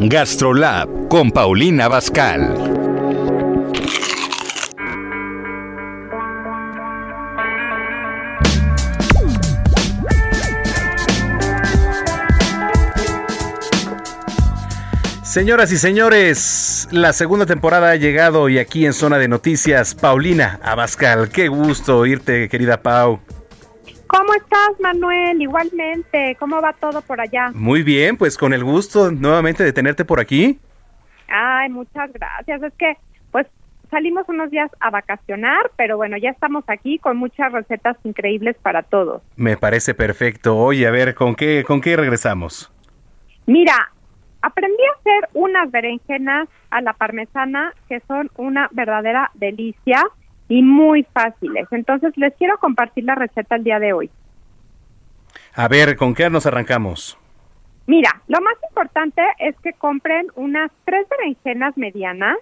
Gastrolab 0.00 1.08
con 1.08 1.32
Paulina 1.32 1.88
Bascal. 1.88 2.54
Señoras 15.24 15.72
y 15.72 15.78
señores, 15.78 16.86
la 16.92 17.12
segunda 17.12 17.44
temporada 17.44 17.90
ha 17.90 17.96
llegado 17.96 18.48
y 18.48 18.58
aquí 18.58 18.86
en 18.86 18.92
Zona 18.92 19.18
de 19.18 19.26
Noticias, 19.26 19.96
Paulina 19.96 20.60
Abascal. 20.62 21.28
Qué 21.28 21.48
gusto 21.48 21.98
oírte, 21.98 22.48
querida 22.48 22.82
Pau. 22.82 23.18
¿Cómo 24.08 24.34
estás, 24.34 24.80
Manuel? 24.80 25.40
Igualmente, 25.40 26.36
¿cómo 26.40 26.60
va 26.62 26.72
todo 26.72 27.02
por 27.02 27.20
allá? 27.20 27.50
Muy 27.54 27.82
bien, 27.82 28.16
pues 28.16 28.38
con 28.38 28.52
el 28.52 28.64
gusto 28.64 29.10
nuevamente 29.10 29.62
de 29.62 29.72
tenerte 29.72 30.04
por 30.04 30.18
aquí. 30.18 30.58
Ay, 31.28 31.68
muchas 31.68 32.10
gracias. 32.12 32.62
Es 32.62 32.72
que, 32.78 32.96
pues, 33.30 33.46
salimos 33.90 34.26
unos 34.28 34.50
días 34.50 34.70
a 34.80 34.90
vacacionar, 34.90 35.70
pero 35.76 35.98
bueno, 35.98 36.16
ya 36.16 36.30
estamos 36.30 36.64
aquí 36.68 36.98
con 36.98 37.18
muchas 37.18 37.52
recetas 37.52 37.98
increíbles 38.04 38.56
para 38.62 38.82
todos. 38.82 39.22
Me 39.36 39.58
parece 39.58 39.94
perfecto. 39.94 40.56
Oye, 40.56 40.86
a 40.86 40.90
ver, 40.90 41.14
¿con 41.14 41.34
qué, 41.34 41.62
con 41.66 41.82
qué 41.82 41.96
regresamos? 41.96 42.72
Mira, 43.44 43.92
aprendí 44.40 44.82
a 44.82 44.98
hacer 45.00 45.28
unas 45.34 45.70
berenjenas 45.70 46.48
a 46.70 46.80
la 46.80 46.94
parmesana 46.94 47.74
que 47.88 48.00
son 48.08 48.30
una 48.36 48.68
verdadera 48.72 49.30
delicia 49.34 50.02
y 50.48 50.62
muy 50.62 51.04
fáciles. 51.12 51.66
Entonces, 51.70 52.16
les 52.16 52.34
quiero 52.34 52.58
compartir 52.58 53.04
la 53.04 53.14
receta 53.14 53.56
el 53.56 53.64
día 53.64 53.78
de 53.78 53.92
hoy. 53.92 54.10
A 55.54 55.68
ver, 55.68 55.96
¿con 55.96 56.14
qué 56.14 56.30
nos 56.30 56.46
arrancamos? 56.46 57.18
Mira, 57.86 58.10
lo 58.28 58.40
más 58.40 58.54
importante 58.68 59.22
es 59.38 59.56
que 59.60 59.72
compren 59.72 60.26
unas 60.36 60.70
tres 60.84 61.06
berenjenas 61.08 61.76
medianas 61.76 62.36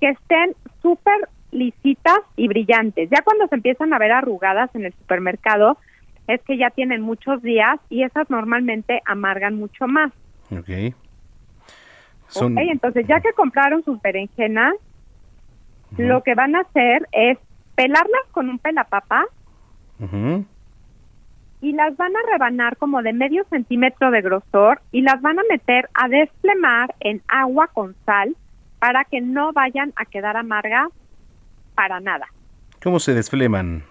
que 0.00 0.08
estén 0.10 0.54
súper 0.82 1.28
lisitas 1.52 2.18
y 2.36 2.48
brillantes. 2.48 3.08
Ya 3.10 3.22
cuando 3.22 3.46
se 3.48 3.54
empiezan 3.54 3.92
a 3.92 3.98
ver 3.98 4.12
arrugadas 4.12 4.74
en 4.74 4.86
el 4.86 4.92
supermercado, 4.94 5.78
es 6.26 6.40
que 6.42 6.56
ya 6.56 6.70
tienen 6.70 7.00
muchos 7.02 7.42
días 7.42 7.78
y 7.90 8.02
esas 8.02 8.28
normalmente 8.30 9.02
amargan 9.04 9.54
mucho 9.56 9.86
más. 9.86 10.10
Ok. 10.50 10.94
Son- 12.28 12.56
Ok, 12.58 12.64
entonces 12.70 13.06
ya 13.06 13.20
que 13.20 13.32
compraron 13.34 13.84
sus 13.84 14.00
berenjenas, 14.02 14.74
lo 16.02 16.22
que 16.22 16.34
van 16.34 16.56
a 16.56 16.60
hacer 16.60 17.08
es 17.12 17.38
pelarlas 17.74 18.22
con 18.32 18.48
un 18.48 18.58
pelapapa 18.58 19.24
Ujú. 20.00 20.44
y 21.60 21.72
las 21.72 21.96
van 21.96 22.12
a 22.16 22.30
rebanar 22.32 22.76
como 22.76 23.02
de 23.02 23.12
medio 23.12 23.44
centímetro 23.50 24.10
de 24.10 24.22
grosor 24.22 24.80
y 24.92 25.02
las 25.02 25.20
van 25.22 25.38
a 25.38 25.42
meter 25.48 25.88
a 25.94 26.08
desplemar 26.08 26.94
en 27.00 27.22
agua 27.28 27.68
con 27.68 27.94
sal 28.06 28.36
para 28.78 29.04
que 29.04 29.20
no 29.20 29.52
vayan 29.52 29.92
a 29.96 30.04
quedar 30.04 30.36
amargas 30.36 30.88
para 31.74 32.00
nada. 32.00 32.26
¿Cómo 32.82 33.00
se 33.00 33.14
desfleman? 33.14 33.82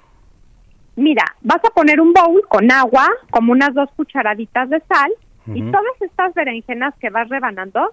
Mira, 0.95 1.23
vas 1.41 1.63
a 1.65 1.69
poner 1.73 1.99
un 1.99 2.13
bowl 2.13 2.41
con 2.47 2.71
agua, 2.71 3.07
como 3.31 3.51
unas 3.51 3.73
dos 3.73 3.89
cucharaditas 3.95 4.69
de 4.69 4.79
sal, 4.81 5.11
y 5.47 5.61
todas 5.71 5.99
estas 6.01 6.33
berenjenas 6.35 6.93
que 6.99 7.09
vas 7.09 7.27
rebanando 7.27 7.91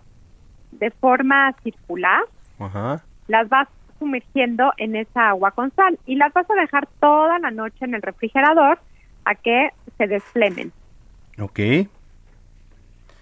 de 0.72 0.90
forma 0.90 1.52
circular, 1.64 2.22
Ajá. 2.60 3.02
las 3.26 3.48
vas 3.48 3.66
sumergiendo 4.00 4.72
en 4.78 4.96
esa 4.96 5.28
agua 5.28 5.52
con 5.52 5.70
sal 5.76 5.96
y 6.06 6.16
las 6.16 6.32
vas 6.32 6.50
a 6.50 6.60
dejar 6.60 6.88
toda 6.98 7.38
la 7.38 7.52
noche 7.52 7.84
en 7.84 7.94
el 7.94 8.02
refrigerador 8.02 8.80
a 9.24 9.36
que 9.36 9.70
se 9.96 10.08
desflemen. 10.08 10.72
Ok. 11.38 11.60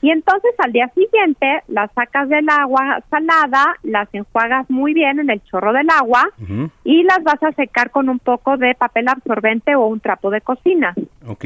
Y 0.00 0.10
entonces 0.10 0.52
al 0.58 0.72
día 0.72 0.88
siguiente 0.94 1.62
las 1.66 1.92
sacas 1.92 2.28
del 2.28 2.48
agua 2.48 3.02
salada, 3.10 3.74
las 3.82 4.08
enjuagas 4.12 4.70
muy 4.70 4.94
bien 4.94 5.18
en 5.18 5.28
el 5.28 5.42
chorro 5.42 5.72
del 5.72 5.88
agua 5.90 6.22
y 6.84 7.02
las 7.02 7.22
vas 7.24 7.42
a 7.42 7.52
secar 7.52 7.90
con 7.90 8.08
un 8.08 8.20
poco 8.20 8.56
de 8.56 8.74
papel 8.74 9.08
absorbente 9.08 9.74
o 9.74 9.86
un 9.86 10.00
trapo 10.00 10.30
de 10.30 10.40
cocina. 10.40 10.94
Ok. 11.26 11.44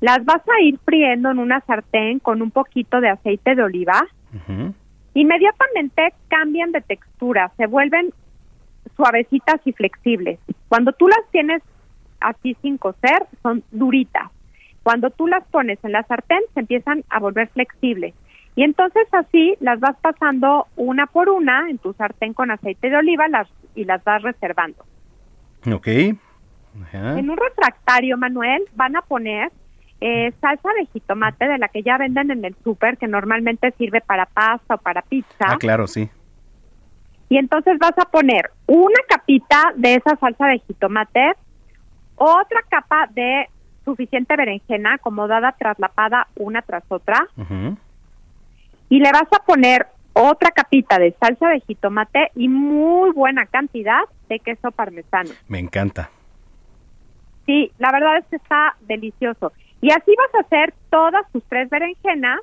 Las 0.00 0.24
vas 0.24 0.42
a 0.46 0.62
ir 0.62 0.78
friendo 0.84 1.30
en 1.30 1.38
una 1.38 1.60
sartén 1.60 2.18
con 2.18 2.42
un 2.42 2.50
poquito 2.50 3.00
de 3.00 3.08
aceite 3.08 3.54
de 3.54 3.62
oliva. 3.62 4.06
Ujú. 4.34 4.74
Inmediatamente 5.14 6.14
cambian 6.28 6.72
de 6.72 6.80
textura, 6.80 7.52
se 7.56 7.66
vuelven 7.66 8.12
suavecitas 8.96 9.60
y 9.64 9.72
flexibles. 9.72 10.38
Cuando 10.68 10.92
tú 10.92 11.08
las 11.08 11.20
tienes 11.30 11.62
así 12.20 12.56
sin 12.62 12.78
cocer, 12.78 13.26
son 13.42 13.62
duritas. 13.70 14.30
Cuando 14.82 15.10
tú 15.10 15.26
las 15.26 15.44
pones 15.48 15.78
en 15.84 15.92
la 15.92 16.02
sartén, 16.04 16.40
se 16.54 16.60
empiezan 16.60 17.04
a 17.08 17.20
volver 17.20 17.48
flexibles. 17.48 18.14
Y 18.54 18.64
entonces 18.64 19.06
así 19.12 19.54
las 19.60 19.80
vas 19.80 19.96
pasando 20.00 20.66
una 20.76 21.06
por 21.06 21.28
una 21.28 21.70
en 21.70 21.78
tu 21.78 21.92
sartén 21.94 22.34
con 22.34 22.50
aceite 22.50 22.90
de 22.90 22.96
oliva 22.96 23.28
las, 23.28 23.48
y 23.74 23.84
las 23.84 24.02
vas 24.04 24.22
reservando. 24.22 24.84
Ok. 25.72 25.88
Ajá. 26.82 27.18
En 27.18 27.30
un 27.30 27.36
refractario, 27.36 28.16
Manuel, 28.16 28.64
van 28.74 28.96
a 28.96 29.02
poner 29.02 29.52
eh, 30.04 30.32
salsa 30.40 30.68
de 30.80 30.86
jitomate 30.86 31.46
de 31.46 31.58
la 31.58 31.68
que 31.68 31.84
ya 31.84 31.96
venden 31.96 32.32
en 32.32 32.44
el 32.44 32.56
súper, 32.64 32.98
que 32.98 33.06
normalmente 33.06 33.70
sirve 33.78 34.00
para 34.00 34.26
pasta 34.26 34.74
o 34.74 34.78
para 34.78 35.00
pizza. 35.02 35.46
Ah, 35.46 35.56
claro, 35.58 35.86
sí. 35.86 36.10
Y 37.28 37.38
entonces 37.38 37.78
vas 37.78 37.96
a 37.96 38.10
poner 38.10 38.50
una 38.66 38.98
capita 39.08 39.72
de 39.76 39.94
esa 39.94 40.16
salsa 40.16 40.48
de 40.48 40.58
jitomate, 40.58 41.34
otra 42.16 42.62
capa 42.68 43.08
de 43.12 43.46
suficiente 43.84 44.34
berenjena 44.34 44.94
acomodada, 44.94 45.52
traslapada 45.52 46.26
una 46.34 46.62
tras 46.62 46.82
otra, 46.88 47.28
y 48.88 48.98
le 48.98 49.12
vas 49.12 49.28
a 49.32 49.44
poner 49.44 49.86
otra 50.14 50.50
capita 50.50 50.98
de 50.98 51.14
salsa 51.20 51.48
de 51.48 51.60
jitomate 51.60 52.32
y 52.34 52.48
muy 52.48 53.12
buena 53.12 53.46
cantidad 53.46 54.02
de 54.28 54.40
queso 54.40 54.72
parmesano. 54.72 55.30
Me 55.46 55.60
encanta. 55.60 56.10
Sí, 57.46 57.70
la 57.78 57.92
verdad 57.92 58.18
es 58.18 58.26
que 58.26 58.36
está 58.36 58.74
delicioso. 58.80 59.52
Y 59.82 59.90
así 59.90 60.14
vas 60.16 60.34
a 60.36 60.46
hacer 60.46 60.72
todas 60.90 61.30
tus 61.32 61.42
tres 61.48 61.68
berenjenas, 61.68 62.40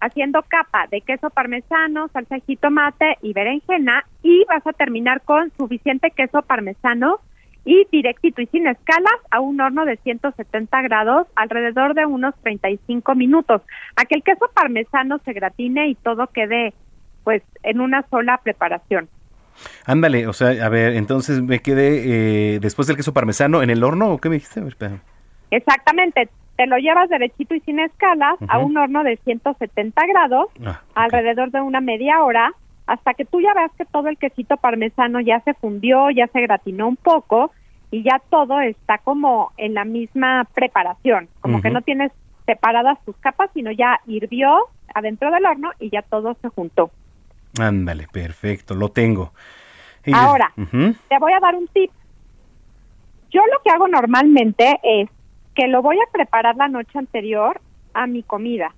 haciendo 0.00 0.40
capa 0.42 0.86
de 0.88 1.00
queso 1.00 1.28
parmesano, 1.28 2.08
salsa 2.12 2.36
de 2.36 2.42
jitomate 2.42 3.18
y 3.22 3.32
berenjena, 3.32 4.06
y 4.22 4.44
vas 4.44 4.64
a 4.64 4.72
terminar 4.72 5.20
con 5.22 5.50
suficiente 5.58 6.12
queso 6.12 6.42
parmesano 6.42 7.18
y 7.64 7.86
directito 7.90 8.40
y 8.40 8.46
sin 8.46 8.68
escalas 8.68 9.18
a 9.32 9.40
un 9.40 9.60
horno 9.60 9.84
de 9.84 9.96
170 9.96 10.82
grados 10.82 11.26
alrededor 11.34 11.94
de 11.94 12.06
unos 12.06 12.36
35 12.42 13.16
minutos. 13.16 13.62
A 13.96 14.04
que 14.04 14.14
el 14.14 14.22
queso 14.22 14.48
parmesano 14.54 15.18
se 15.24 15.32
gratine 15.32 15.88
y 15.88 15.96
todo 15.96 16.28
quede 16.28 16.72
pues 17.24 17.42
en 17.64 17.80
una 17.80 18.06
sola 18.10 18.40
preparación. 18.44 19.08
Ándale, 19.86 20.28
o 20.28 20.32
sea, 20.32 20.64
a 20.64 20.68
ver, 20.68 20.94
entonces 20.94 21.42
me 21.42 21.58
quedé 21.58 22.54
eh, 22.54 22.60
después 22.60 22.86
del 22.86 22.96
queso 22.96 23.12
parmesano 23.12 23.60
en 23.60 23.70
el 23.70 23.82
horno, 23.82 24.12
¿o 24.12 24.18
qué 24.18 24.28
me 24.28 24.36
dijiste? 24.36 24.60
A 24.60 24.62
ver, 24.62 24.72
espera. 24.72 25.02
Exactamente, 25.50 26.28
te 26.60 26.66
lo 26.66 26.76
llevas 26.76 27.08
derechito 27.08 27.54
y 27.54 27.60
sin 27.60 27.80
escalas 27.80 28.34
a 28.46 28.58
un 28.58 28.76
horno 28.76 29.02
de 29.02 29.16
170 29.24 30.06
grados 30.06 30.48
Ah, 30.62 30.82
alrededor 30.94 31.50
de 31.50 31.62
una 31.62 31.80
media 31.80 32.22
hora 32.22 32.52
hasta 32.86 33.14
que 33.14 33.24
tú 33.24 33.40
ya 33.40 33.54
veas 33.54 33.70
que 33.78 33.86
todo 33.86 34.08
el 34.08 34.18
quesito 34.18 34.58
parmesano 34.58 35.20
ya 35.20 35.40
se 35.40 35.54
fundió, 35.54 36.10
ya 36.10 36.26
se 36.26 36.42
gratinó 36.42 36.86
un 36.88 36.96
poco 36.96 37.50
y 37.90 38.02
ya 38.02 38.20
todo 38.28 38.60
está 38.60 38.98
como 38.98 39.52
en 39.56 39.72
la 39.72 39.86
misma 39.86 40.46
preparación, 40.52 41.30
como 41.40 41.62
que 41.62 41.70
no 41.70 41.80
tienes 41.80 42.12
separadas 42.44 42.98
tus 43.06 43.16
capas, 43.16 43.48
sino 43.54 43.70
ya 43.70 43.98
hirvió 44.06 44.66
adentro 44.94 45.30
del 45.30 45.46
horno 45.46 45.70
y 45.78 45.88
ya 45.88 46.02
todo 46.02 46.36
se 46.42 46.48
juntó. 46.50 46.90
Ándale, 47.58 48.06
perfecto, 48.12 48.74
lo 48.74 48.90
tengo. 48.90 49.32
Y- 50.04 50.12
Ahora, 50.12 50.52
te 51.08 51.18
voy 51.18 51.32
a 51.32 51.40
dar 51.40 51.54
un 51.54 51.68
tip. 51.68 51.90
Yo 53.30 53.40
lo 53.46 53.62
que 53.64 53.70
hago 53.70 53.88
normalmente 53.88 54.78
es 54.82 55.08
que 55.54 55.68
lo 55.68 55.82
voy 55.82 55.96
a 55.96 56.12
preparar 56.12 56.56
la 56.56 56.68
noche 56.68 56.98
anterior 56.98 57.60
a 57.94 58.06
mi 58.06 58.22
comida. 58.22 58.74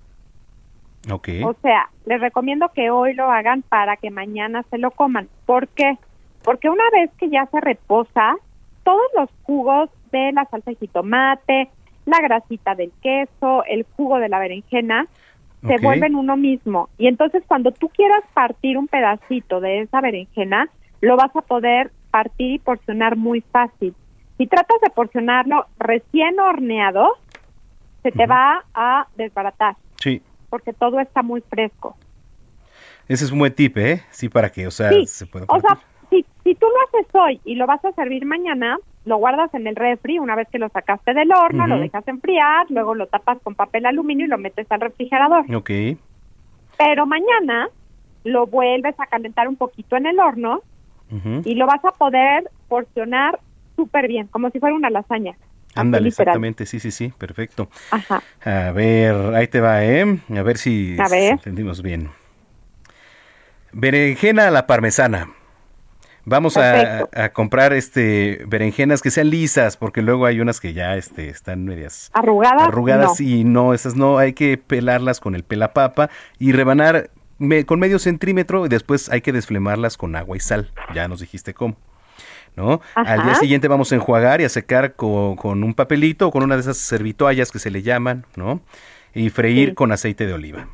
Ok. 1.11 1.29
O 1.45 1.53
sea, 1.61 1.89
les 2.05 2.21
recomiendo 2.21 2.69
que 2.69 2.89
hoy 2.89 3.13
lo 3.13 3.29
hagan 3.29 3.61
para 3.61 3.97
que 3.97 4.09
mañana 4.09 4.63
se 4.69 4.77
lo 4.77 4.91
coman. 4.91 5.27
¿Por 5.45 5.67
qué? 5.69 5.97
Porque 6.43 6.69
una 6.69 6.83
vez 6.91 7.11
que 7.17 7.29
ya 7.29 7.45
se 7.47 7.59
reposa, 7.59 8.35
todos 8.83 9.05
los 9.17 9.29
jugos 9.43 9.89
de 10.11 10.31
la 10.31 10.45
salsa 10.45 10.71
de 10.71 10.77
jitomate, 10.77 11.69
la 12.05 12.19
grasita 12.19 12.75
del 12.75 12.91
queso, 13.01 13.63
el 13.65 13.85
jugo 13.95 14.19
de 14.19 14.29
la 14.29 14.39
berenjena, 14.39 15.07
se 15.65 15.77
vuelven 15.77 16.15
uno 16.15 16.35
mismo. 16.35 16.89
Y 16.97 17.07
entonces 17.07 17.41
cuando 17.47 17.71
tú 17.71 17.87
quieras 17.87 18.21
partir 18.33 18.77
un 18.77 18.87
pedacito 18.87 19.61
de 19.61 19.81
esa 19.81 20.01
berenjena, 20.01 20.67
lo 20.99 21.15
vas 21.15 21.33
a 21.35 21.41
poder 21.41 21.91
partir 22.11 22.51
y 22.51 22.59
porcionar 22.59 23.15
muy 23.15 23.41
fácil. 23.41 23.95
Si 24.43 24.47
tratas 24.47 24.81
de 24.81 24.89
porcionarlo 24.89 25.67
recién 25.79 26.37
horneado, 26.37 27.13
se 28.01 28.11
te 28.11 28.27
va 28.27 28.65
a 28.73 29.07
desbaratar. 29.15 29.77
Sí, 30.01 30.21
porque 30.49 30.73
todo 30.73 30.99
está 30.99 31.23
muy 31.23 31.39
fresco. 31.39 31.95
ese 33.07 33.23
es 33.23 33.31
un 33.31 33.39
buen 33.39 33.55
tip, 33.55 33.77
¿eh? 33.77 34.03
Sí, 34.11 34.27
para 34.27 34.51
que, 34.51 34.67
o 34.67 34.71
sea, 34.71 34.89
Sí, 34.89 35.05
se 35.07 35.25
pueda... 35.27 35.45
O 35.47 35.61
sea, 35.61 35.79
si, 36.09 36.25
si 36.43 36.55
tú 36.55 36.65
lo 36.65 36.99
haces 36.99 37.15
hoy 37.15 37.39
y 37.45 37.55
lo 37.55 37.65
vas 37.67 37.85
a 37.85 37.93
servir 37.93 38.25
mañana, 38.25 38.79
lo 39.05 39.15
guardas 39.15 39.53
en 39.53 39.65
el 39.65 39.77
refri 39.77 40.19
una 40.19 40.35
vez 40.35 40.49
que 40.49 40.59
lo 40.59 40.67
sacaste 40.67 41.13
del 41.13 41.31
horno, 41.31 41.65
lo 41.65 41.79
dejas 41.79 42.05
enfriar, 42.09 42.65
luego 42.69 42.95
lo 42.95 43.07
tapas 43.07 43.37
con 43.43 43.55
papel 43.55 43.85
aluminio 43.85 44.25
y 44.25 44.29
lo 44.29 44.37
metes 44.37 44.69
al 44.73 44.81
refrigerador. 44.81 45.45
Ok, 45.55 45.71
Pero 46.77 47.05
mañana 47.05 47.69
lo 48.25 48.45
vuelves 48.47 48.99
a 48.99 49.07
calentar 49.07 49.47
un 49.47 49.55
poquito 49.55 49.95
en 49.95 50.05
el 50.05 50.19
horno 50.19 50.63
y 51.45 51.55
lo 51.55 51.65
vas 51.65 51.85
a 51.85 51.91
poder 51.91 52.49
porcionar 52.67 53.39
súper 53.75 54.07
bien, 54.07 54.27
como 54.27 54.49
si 54.49 54.59
fuera 54.59 54.75
una 54.75 54.89
lasaña. 54.89 55.37
ándale, 55.75 56.09
exactamente, 56.09 56.65
sí, 56.65 56.79
sí, 56.79 56.91
sí, 56.91 57.13
perfecto. 57.17 57.69
Ajá. 57.91 58.21
A 58.43 58.71
ver, 58.71 59.15
ahí 59.35 59.47
te 59.47 59.59
va, 59.59 59.83
¿eh? 59.83 60.19
A 60.35 60.41
ver 60.43 60.57
si 60.57 60.97
A 60.99 61.07
ver. 61.09 61.33
entendimos 61.33 61.81
bien. 61.81 62.09
Berenjena 63.71 64.47
a 64.47 64.51
la 64.51 64.67
parmesana. 64.67 65.29
Vamos 66.25 66.55
a, 66.55 67.09
comprar 67.33 67.73
este 67.73 68.43
berenjenas 68.47 69.01
que 69.01 69.11
sean 69.11 69.29
lisas, 69.29 69.75
porque 69.75 70.01
luego 70.01 70.25
hay 70.25 70.39
unas 70.39 70.61
que 70.61 70.71
ya 70.73 70.95
este, 70.95 71.27
están 71.27 71.65
medias 71.65 72.11
Arrugadas. 72.13 72.61
arrugadas 72.61 73.19
no. 73.19 73.27
y 73.27 73.43
no, 73.43 73.73
esas 73.73 73.95
no, 73.95 74.19
hay 74.19 74.31
que 74.33 74.57
pelarlas 74.57 75.19
con 75.19 75.35
el 75.35 75.43
pelapapa 75.43 76.09
y 76.39 76.53
rebanar 76.53 77.09
me- 77.39 77.65
con 77.65 77.79
medio 77.79 77.99
centímetro 77.99 78.65
y 78.65 78.69
después 78.69 79.09
hay 79.09 79.19
que 79.19 79.33
desflemarlas 79.33 79.97
con 79.97 80.15
agua 80.15 80.37
y 80.37 80.39
sal. 80.39 80.71
Ya 80.93 81.09
nos 81.09 81.19
dijiste 81.19 81.53
cómo. 81.53 81.75
¿No? 82.55 82.81
Al 82.93 83.23
día 83.23 83.35
siguiente 83.35 83.67
vamos 83.67 83.91
a 83.91 83.95
enjuagar 83.95 84.39
y 84.41 84.43
a 84.43 84.49
secar 84.49 84.93
co- 84.93 85.35
con, 85.35 85.63
un 85.63 85.73
papelito 85.73 86.27
o 86.27 86.31
con 86.31 86.43
una 86.43 86.53
de 86.55 86.61
esas 86.61 86.77
servitoallas 86.77 87.51
que 87.51 87.57
se 87.57 87.71
le 87.71 87.81
llaman, 87.81 88.25
¿no? 88.35 88.61
Y 89.15 89.29
freír 89.31 89.69
Sí. 89.69 89.75
con 89.75 89.91
aceite 89.91 90.27
de 90.27 90.33
oliva. 90.33 90.67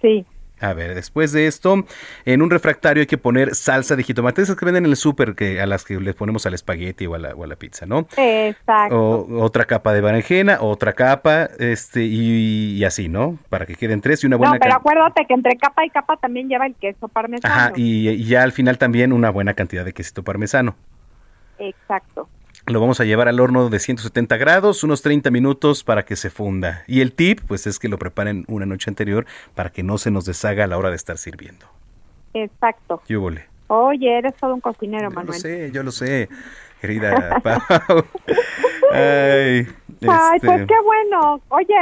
Sí. 0.00 0.24
A 0.58 0.72
ver, 0.72 0.94
después 0.94 1.32
de 1.32 1.46
esto, 1.46 1.84
en 2.24 2.40
un 2.40 2.50
refractario 2.50 3.02
hay 3.02 3.06
que 3.06 3.18
poner 3.18 3.54
salsa 3.54 3.94
de 3.94 4.02
jitomate, 4.02 4.40
esas 4.40 4.56
que 4.56 4.64
venden 4.64 4.86
en 4.86 4.90
el 4.90 4.96
súper, 4.96 5.34
que 5.34 5.60
a 5.60 5.66
las 5.66 5.84
que 5.84 6.00
le 6.00 6.14
ponemos 6.14 6.46
al 6.46 6.54
espagueti 6.54 7.06
o 7.06 7.14
a 7.14 7.18
la, 7.18 7.34
o 7.34 7.44
a 7.44 7.46
la 7.46 7.56
pizza, 7.56 7.84
¿no? 7.84 8.06
Exacto. 8.16 8.98
O, 8.98 9.42
otra 9.42 9.66
capa 9.66 9.92
de 9.92 10.00
berenjena, 10.00 10.58
otra 10.62 10.94
capa, 10.94 11.50
este, 11.58 12.04
y, 12.04 12.76
y 12.76 12.84
así, 12.84 13.08
¿no? 13.08 13.38
Para 13.50 13.66
que 13.66 13.74
queden 13.74 14.00
tres 14.00 14.24
y 14.24 14.26
una 14.26 14.36
buena 14.36 14.54
No, 14.54 14.60
pero 14.60 14.76
acuérdate 14.76 15.26
que 15.26 15.34
entre 15.34 15.56
capa 15.56 15.84
y 15.84 15.90
capa 15.90 16.16
también 16.16 16.48
lleva 16.48 16.66
el 16.66 16.74
queso 16.74 17.08
parmesano. 17.08 17.54
Ajá, 17.54 17.72
y, 17.76 18.08
y 18.08 18.24
ya 18.24 18.42
al 18.42 18.52
final 18.52 18.78
también 18.78 19.12
una 19.12 19.28
buena 19.28 19.52
cantidad 19.52 19.84
de 19.84 19.92
quesito 19.92 20.22
parmesano. 20.22 20.74
Exacto. 21.58 22.28
Lo 22.66 22.80
vamos 22.80 22.98
a 22.98 23.04
llevar 23.04 23.28
al 23.28 23.38
horno 23.38 23.68
de 23.68 23.78
170 23.78 24.36
grados, 24.38 24.82
unos 24.82 25.00
30 25.00 25.30
minutos 25.30 25.84
para 25.84 26.04
que 26.04 26.16
se 26.16 26.30
funda. 26.30 26.82
Y 26.88 27.00
el 27.00 27.12
tip, 27.12 27.40
pues 27.46 27.66
es 27.68 27.78
que 27.78 27.88
lo 27.88 27.96
preparen 27.96 28.44
una 28.48 28.66
noche 28.66 28.90
anterior 28.90 29.24
para 29.54 29.70
que 29.70 29.84
no 29.84 29.98
se 29.98 30.10
nos 30.10 30.24
deshaga 30.24 30.64
a 30.64 30.66
la 30.66 30.76
hora 30.76 30.90
de 30.90 30.96
estar 30.96 31.16
sirviendo. 31.16 31.66
Exacto. 32.34 33.02
¿Qué 33.06 33.16
hubo, 33.16 33.30
le? 33.30 33.46
Oye, 33.68 34.18
eres 34.18 34.34
todo 34.34 34.52
un 34.54 34.60
cocinero, 34.60 35.04
Yo 35.04 35.10
lo 35.10 35.14
Manuel. 35.14 35.40
sé, 35.40 35.70
yo 35.72 35.82
lo 35.84 35.92
sé, 35.92 36.28
querida 36.80 37.40
Pau. 37.42 37.60
Ay, 38.92 39.66
Ay, 40.08 40.36
este, 40.36 40.46
pues 40.46 40.66
qué 40.66 40.74
bueno. 40.84 41.40
Oye, 41.48 41.74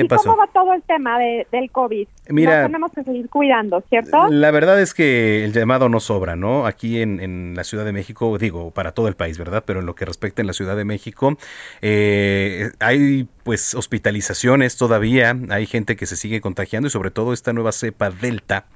¿qué 0.00 0.04
¿y 0.04 0.08
pasó? 0.08 0.24
cómo 0.30 0.36
va 0.36 0.46
todo 0.52 0.72
el 0.72 0.82
tema 0.82 1.18
de, 1.18 1.46
del 1.50 1.70
COVID? 1.70 2.06
Mira- 2.28 2.62
Nos 2.62 2.66
tenemos 2.68 2.92
que 2.92 3.04
seguir 3.04 3.28
cuidando, 3.28 3.82
¿cierto? 3.88 4.28
La 4.28 4.50
verdad 4.50 4.80
es 4.80 4.94
que 4.94 5.44
el 5.44 5.52
llamado 5.52 5.88
no 5.88 6.00
sobra, 6.00 6.36
¿no? 6.36 6.66
Aquí 6.66 7.00
en, 7.00 7.20
en 7.20 7.54
la 7.56 7.64
Ciudad 7.64 7.84
de 7.84 7.92
México, 7.92 8.36
digo, 8.38 8.70
para 8.70 8.92
todo 8.92 9.08
el 9.08 9.14
país, 9.14 9.38
¿verdad? 9.38 9.64
Pero 9.66 9.80
en 9.80 9.86
lo 9.86 9.94
que 9.94 10.04
respecta 10.04 10.42
en 10.42 10.46
la 10.46 10.52
Ciudad 10.52 10.76
de 10.76 10.84
México, 10.84 11.36
eh, 11.82 12.70
hay 12.80 13.28
pues 13.42 13.74
hospitalizaciones 13.74 14.76
todavía, 14.76 15.36
hay 15.50 15.66
gente 15.66 15.96
que 15.96 16.06
se 16.06 16.16
sigue 16.16 16.40
contagiando 16.40 16.86
y 16.86 16.90
sobre 16.90 17.10
todo 17.10 17.32
esta 17.32 17.52
nueva 17.52 17.72
cepa 17.72 18.10
Delta. 18.10 18.66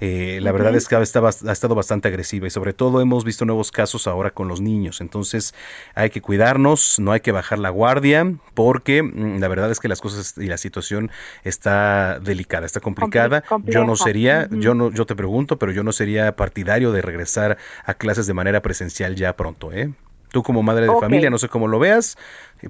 Eh, 0.00 0.38
la 0.42 0.50
verdad 0.52 0.74
es 0.74 0.88
que 0.88 0.96
ha 0.96 1.02
estado, 1.02 1.26
ha 1.28 1.52
estado 1.52 1.74
bastante 1.74 2.08
agresiva 2.08 2.46
y 2.46 2.50
sobre 2.50 2.72
todo 2.72 3.00
hemos 3.00 3.24
visto 3.24 3.44
nuevos 3.44 3.70
casos 3.70 4.06
ahora 4.06 4.30
con 4.30 4.48
los 4.48 4.60
niños. 4.60 5.00
Entonces 5.00 5.54
hay 5.94 6.10
que 6.10 6.20
cuidarnos, 6.22 6.98
no 6.98 7.12
hay 7.12 7.20
que 7.20 7.32
bajar 7.32 7.58
la 7.58 7.70
guardia 7.70 8.32
porque 8.54 9.02
mm, 9.02 9.38
la 9.40 9.48
verdad 9.48 9.70
es 9.70 9.78
que 9.80 9.88
las 9.88 10.00
cosas 10.00 10.34
y 10.38 10.46
la 10.46 10.56
situación 10.56 11.10
está 11.44 12.18
delicada, 12.20 12.66
está 12.66 12.80
complicada. 12.80 13.42
Compli- 13.44 13.72
Yo 13.72 13.80
no 13.84 13.96
sería, 13.96 14.48
yo 14.50 14.74
no, 14.74 14.90
yo 14.90 15.06
te 15.06 15.14
pregunto, 15.14 15.58
pero 15.58 15.72
yo 15.72 15.82
no 15.82 15.92
sería 15.92 16.34
partidario 16.36 16.92
de 16.92 17.02
regresar 17.02 17.58
a 17.84 17.94
clases 17.94 18.26
de 18.26 18.34
manera 18.34 18.62
presencial 18.62 19.14
ya 19.16 19.36
pronto, 19.36 19.72
¿eh? 19.72 19.92
Tú 20.32 20.44
como 20.44 20.62
madre 20.62 20.82
de 20.82 20.86
familia, 21.00 21.28
no 21.30 21.38
sé 21.38 21.48
cómo 21.48 21.66
lo 21.66 21.80
veas, 21.80 22.16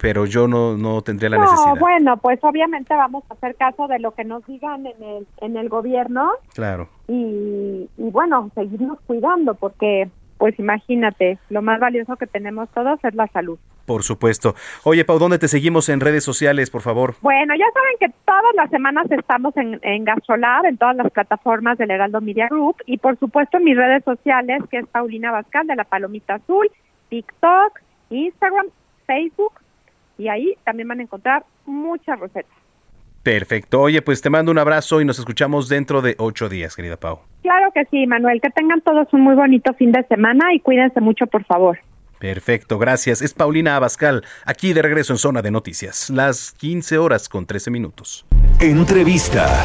pero 0.01 0.27
yo 0.27 0.47
no, 0.47 0.77
no 0.77 1.03
tendría 1.03 1.31
la 1.31 1.39
no, 1.39 1.45
necesidad. 1.51 1.79
bueno, 1.79 2.17
pues 2.19 2.39
obviamente 2.43 2.95
vamos 2.95 3.25
a 3.31 3.35
hacer 3.35 3.55
caso 3.57 3.89
de 3.89 3.99
lo 3.99 4.13
que 4.13 4.25
nos 4.25 4.45
digan 4.47 4.87
en 4.87 5.03
el, 5.03 5.27
en 5.41 5.57
el 5.57 5.69
gobierno 5.69 6.31
Claro. 6.55 6.89
y, 7.09 7.89
y 7.97 8.11
bueno, 8.11 8.51
seguirnos 8.55 8.99
cuidando 9.07 9.55
porque, 9.55 10.09
pues 10.39 10.59
imagínate, 10.59 11.39
lo 11.49 11.63
más 11.63 11.81
valioso 11.81 12.17
que 12.17 12.27
tenemos 12.27 12.69
todos 12.71 12.99
es 13.05 13.15
la 13.15 13.27
salud. 13.29 13.59
Por 13.87 14.05
supuesto. 14.05 14.55
Oye, 14.85 15.05
Pau, 15.05 15.19
¿dónde 15.19 15.39
te 15.41 15.49
seguimos 15.49 15.89
en 15.89 15.99
redes 15.99 16.23
sociales, 16.23 16.71
por 16.71 16.81
favor? 16.81 17.15
Bueno, 17.23 17.55
ya 17.57 17.65
saben 17.75 17.97
que 17.99 18.09
todas 18.25 18.55
las 18.55 18.71
semanas 18.71 19.11
estamos 19.11 19.57
en, 19.57 19.81
en 19.83 20.05
Gastrolab, 20.05 20.65
en 20.67 20.77
todas 20.79 20.95
las 20.95 21.11
plataformas 21.11 21.77
del 21.77 21.91
Heraldo 21.91 22.21
Media 22.21 22.47
Group 22.49 22.77
y 22.87 22.99
por 22.99 23.19
supuesto 23.19 23.57
en 23.57 23.65
mis 23.65 23.77
redes 23.77 24.05
sociales, 24.05 24.63
que 24.71 24.79
es 24.79 24.87
Paulina 24.87 25.33
Bascal 25.33 25.67
de 25.67 25.75
la 25.75 25.83
Palomita 25.83 26.35
Azul, 26.35 26.71
TikTok, 27.09 27.81
Instagram, 28.11 28.67
Facebook 29.07 29.55
y 30.21 30.29
ahí 30.29 30.55
también 30.65 30.87
van 30.87 31.01
a 31.01 31.03
encontrar 31.03 31.45
muchas 31.65 32.21
recetas. 32.21 32.53
Perfecto. 33.23 33.81
Oye, 33.81 34.03
pues 34.03 34.23
te 34.23 34.31
mando 34.31 34.51
un 34.51 34.59
abrazo 34.59 35.01
y 35.01 35.05
nos 35.05 35.19
escuchamos 35.19 35.69
dentro 35.69 36.01
de 36.03 36.15
ocho 36.19 36.49
días, 36.49 36.77
querida 36.77 36.97
Pau. 36.97 37.21
Claro 37.43 37.71
que 37.75 37.85
sí, 37.87 38.07
Manuel, 38.07 38.41
que 38.41 38.51
tengan 38.51 38.81
todos 38.83 39.09
un 39.13 39.23
muy 39.23 39.35
bonito 39.35 39.73
fin 39.75 39.93
de 39.93 40.03
semana 40.05 40.55
y 40.55 40.61
cuídense 40.61 41.01
mucho, 41.01 41.27
por 41.27 41.45
favor. 41.45 41.79
Perfecto, 42.19 42.79
gracias. 42.79 43.23
Es 43.23 43.33
Paulina 43.33 43.77
Abascal, 43.77 44.25
aquí 44.45 44.75
de 44.75 44.83
regreso 44.83 45.15
en 45.15 45.19
Zona 45.19 45.43
de 45.43 45.51
Noticias, 45.51 46.11
las 46.11 46.53
15 46.53 46.99
horas 46.99 47.29
con 47.29 47.47
13 47.47 47.71
minutos. 47.71 48.27
Entrevista. 48.61 49.65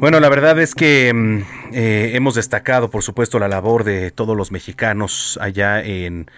Bueno, 0.00 0.18
la 0.20 0.30
verdad 0.30 0.58
es 0.58 0.74
que 0.74 1.12
mm, 1.12 1.59
eh, 1.72 2.12
hemos 2.14 2.34
destacado, 2.34 2.90
por 2.90 3.02
supuesto, 3.02 3.38
la 3.38 3.48
labor 3.48 3.84
de 3.84 4.10
todos 4.10 4.36
los 4.36 4.52
mexicanos 4.52 5.38
allá 5.40 5.82
en 5.82 6.30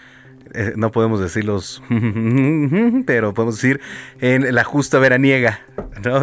eh, 0.55 0.72
no 0.76 0.93
podemos 0.93 1.20
decirlos, 1.20 1.83
pero 3.07 3.33
podemos 3.33 3.57
decir 3.57 3.80
en 4.20 4.55
la 4.55 4.64
justa 4.64 4.99
veraniega. 4.99 5.61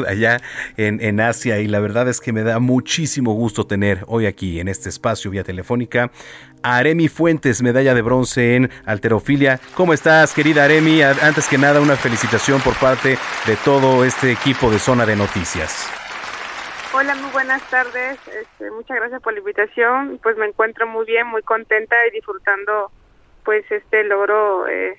Allá 0.07 0.41
en, 0.77 1.01
en, 1.01 1.19
Asia. 1.19 1.59
Y 1.59 1.67
la 1.67 1.79
verdad 1.79 2.07
es 2.07 2.19
que 2.19 2.33
me 2.33 2.43
da 2.43 2.59
muchísimo 2.59 3.33
gusto 3.33 3.65
tener 3.65 4.03
hoy 4.07 4.25
aquí 4.25 4.59
en 4.59 4.67
este 4.67 4.89
espacio 4.89 5.31
vía 5.31 5.43
telefónica 5.43 6.11
a 6.61 6.77
Aremi 6.77 7.07
Fuentes, 7.07 7.61
medalla 7.61 7.93
de 7.93 8.01
bronce 8.01 8.55
en 8.55 8.69
alterofilia. 8.85 9.59
¿Cómo 9.75 9.93
estás, 9.93 10.33
querida 10.33 10.65
Aremi? 10.65 11.01
Antes 11.01 11.47
que 11.47 11.57
nada, 11.57 11.79
una 11.79 11.95
felicitación 11.95 12.61
por 12.61 12.75
parte 12.75 13.17
de 13.47 13.55
todo 13.63 14.03
este 14.03 14.31
equipo 14.31 14.69
de 14.69 14.79
Zona 14.79 15.05
de 15.05 15.15
Noticias. 15.15 15.87
Hola, 16.99 17.15
muy 17.15 17.31
buenas 17.31 17.61
tardes. 17.69 18.19
Este, 18.27 18.71
muchas 18.71 18.97
gracias 18.97 19.21
por 19.21 19.31
la 19.31 19.39
invitación. 19.39 20.19
Pues 20.21 20.35
me 20.35 20.47
encuentro 20.47 20.85
muy 20.85 21.05
bien, 21.05 21.27
muy 21.27 21.41
contenta 21.43 21.95
y 22.05 22.11
disfrutando 22.11 22.91
pues 23.45 23.63
este 23.71 24.03
logro, 24.03 24.67
eh, 24.67 24.97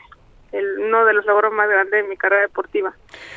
el, 0.52 0.78
uno 0.78 1.04
de 1.04 1.12
los 1.12 1.26
logros 1.26 1.52
más 1.52 1.68
grandes 1.68 2.02
de 2.02 2.08
mi 2.08 2.16
carrera 2.16 2.40
deportiva, 2.40 2.94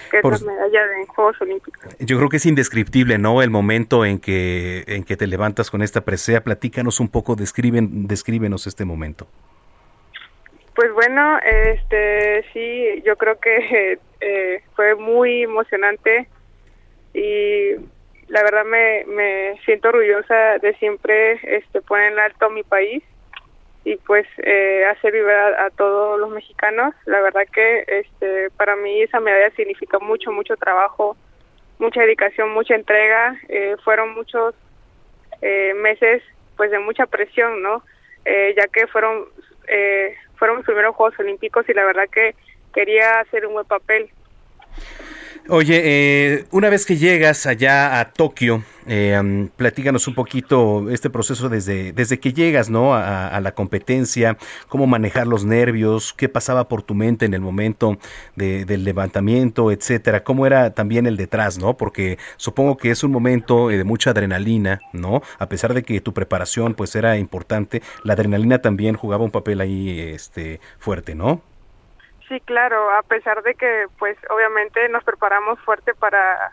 que 0.10 0.20
es 0.20 0.24
la 0.24 0.54
medalla 0.54 0.88
de 0.88 1.06
Juegos 1.08 1.42
Olímpicos. 1.42 1.84
Yo 2.00 2.16
creo 2.16 2.30
que 2.30 2.38
es 2.38 2.46
indescriptible, 2.46 3.18
¿no? 3.18 3.42
El 3.42 3.50
momento 3.50 4.06
en 4.06 4.18
que 4.20 4.86
en 4.88 5.04
que 5.04 5.18
te 5.18 5.28
levantas 5.28 5.70
con 5.70 5.82
esta 5.82 6.00
presea. 6.06 6.42
Platícanos 6.42 7.02
un 7.02 7.10
poco, 7.10 7.36
describen, 7.36 8.08
descríbenos 8.08 8.66
este 8.66 8.86
momento. 8.86 9.28
Pues 10.74 10.94
bueno, 10.94 11.38
este 11.40 12.46
sí, 12.54 13.04
yo 13.06 13.18
creo 13.18 13.38
que 13.42 14.00
eh, 14.22 14.64
fue 14.74 14.96
muy 14.96 15.44
emocionante 15.44 16.30
y 17.14 17.76
la 18.34 18.42
verdad 18.42 18.66
me, 18.66 19.06
me 19.06 19.60
siento 19.64 19.90
orgullosa 19.90 20.58
de 20.58 20.74
siempre 20.80 21.40
este 21.44 21.84
poner 21.84 22.14
en 22.14 22.20
alto 22.20 22.50
mi 22.50 22.64
país 22.64 23.04
y 23.86 23.96
pues 23.98 24.26
eh, 24.40 24.86
hacer 24.88 25.14
vivir 25.14 25.30
a, 25.30 25.70
todos 25.78 26.20
los 26.20 26.32
mexicanos. 26.32 26.96
La 27.06 27.22
verdad 27.22 27.44
que 27.54 27.84
este 27.88 28.50
para 28.58 28.76
mí 28.76 29.04
esa 29.04 29.20
medalla 29.20 29.56
significa 29.56 30.00
mucho, 30.00 30.32
mucho 30.32 30.58
trabajo, 30.58 31.16
mucha 31.78 32.02
dedicación, 32.02 32.50
mucha 32.50 32.74
entrega. 32.74 33.40
Eh, 33.50 33.76
fueron 33.84 34.16
muchos 34.16 34.56
eh, 35.44 35.76
meses 35.76 36.24
pues 36.58 36.72
de 36.72 36.80
mucha 36.80 37.06
presión, 37.06 37.62
¿no? 37.62 37.84
Eh, 38.26 38.56
ya 38.58 38.68
que 38.68 38.88
fueron 38.88 39.26
eh, 39.68 40.18
fueron 40.38 40.58
mis 40.58 40.66
primeros 40.66 40.96
Juegos 40.96 41.20
Olímpicos 41.20 41.70
y 41.70 41.74
la 41.74 41.86
verdad 41.86 42.10
que 42.12 42.34
quería 42.74 43.20
hacer 43.20 43.46
un 43.46 43.54
buen 43.54 43.68
papel. 43.68 44.10
Oye, 45.50 45.82
eh, 45.84 46.46
una 46.52 46.70
vez 46.70 46.86
que 46.86 46.96
llegas 46.96 47.46
allá 47.46 48.00
a 48.00 48.14
Tokio, 48.14 48.64
eh, 48.88 49.50
platícanos 49.58 50.08
un 50.08 50.16
poquito 50.16 50.90
este 50.90 51.10
proceso 51.10 51.50
desde, 51.50 51.92
desde 51.92 52.18
que 52.18 52.32
llegas 52.32 52.70
¿no? 52.70 52.96
A, 52.96 53.42
la 53.42 53.54
competencia, 53.54 54.38
cómo 54.70 54.88
manejar 54.88 55.28
los 55.28 55.44
nervios, 55.44 56.14
qué 56.14 56.30
pasaba 56.30 56.70
por 56.70 56.82
tu 56.82 56.96
mente 56.96 57.26
en 57.26 57.34
el 57.34 57.42
momento 57.42 57.98
del 58.38 58.86
levantamiento, 58.86 59.70
etcétera, 59.70 60.24
cómo 60.24 60.48
era 60.48 60.74
también 60.74 61.08
el 61.08 61.18
detrás, 61.18 61.58
¿no? 61.58 61.76
Porque 61.76 62.18
supongo 62.38 62.78
que 62.78 62.92
es 62.92 63.04
un 63.04 63.12
momento 63.12 63.70
eh, 63.70 63.78
de 63.78 63.84
mucha 63.84 64.12
adrenalina, 64.12 64.80
¿no? 64.94 65.22
A 65.40 65.50
pesar 65.50 65.74
de 65.74 65.84
que 65.84 66.00
tu 66.00 66.14
preparación 66.14 66.74
pues 66.74 66.96
era 66.96 67.18
importante, 67.18 67.82
la 68.06 68.14
adrenalina 68.14 68.62
también 68.62 68.96
jugaba 68.96 69.26
un 69.26 69.32
papel 69.32 69.60
ahí 69.60 70.00
este, 70.00 70.62
fuerte, 70.80 71.16
¿no? 71.16 71.42
Sí, 72.28 72.40
claro, 72.42 72.90
a 72.92 73.04
pesar 73.04 73.44
de 73.44 73.56
que 73.56 73.88
pues 74.00 74.18
obviamente 74.30 74.88
nos 74.90 75.04
preparamos 75.04 75.60
fuerte 75.62 75.94
para 75.94 76.52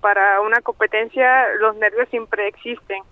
para 0.00 0.42
una 0.42 0.60
competencia, 0.60 1.48
los 1.60 1.76
nervios 1.76 2.08
siempre 2.10 2.46
existen, 2.46 3.02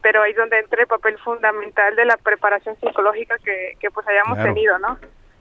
pero 0.00 0.22
ahí 0.22 0.30
es 0.30 0.36
donde 0.36 0.60
entra 0.60 0.80
el 0.80 0.86
papel 0.86 1.18
fundamental 1.18 1.96
de 1.96 2.04
la 2.04 2.16
preparación 2.16 2.76
psicológica 2.78 3.36
que, 3.44 3.76
que 3.80 3.90
pues 3.90 4.06
hayamos 4.06 4.40
tenido, 4.40 4.78
¿no? 4.78 4.96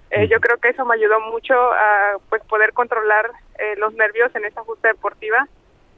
Eh, 0.10 0.28
yo 0.28 0.40
creo 0.40 0.58
que 0.58 0.70
eso 0.70 0.86
me 0.86 0.96
ayudó 0.96 1.20
mucho 1.20 1.54
a 1.54 2.18
pues 2.30 2.44
poder 2.46 2.74
controlar 2.74 3.32
eh, 3.60 3.76
los 3.78 3.94
nervios 3.94 4.34
en 4.36 4.46
esa 4.46 4.62
justa 4.64 4.88
deportiva 4.88 5.48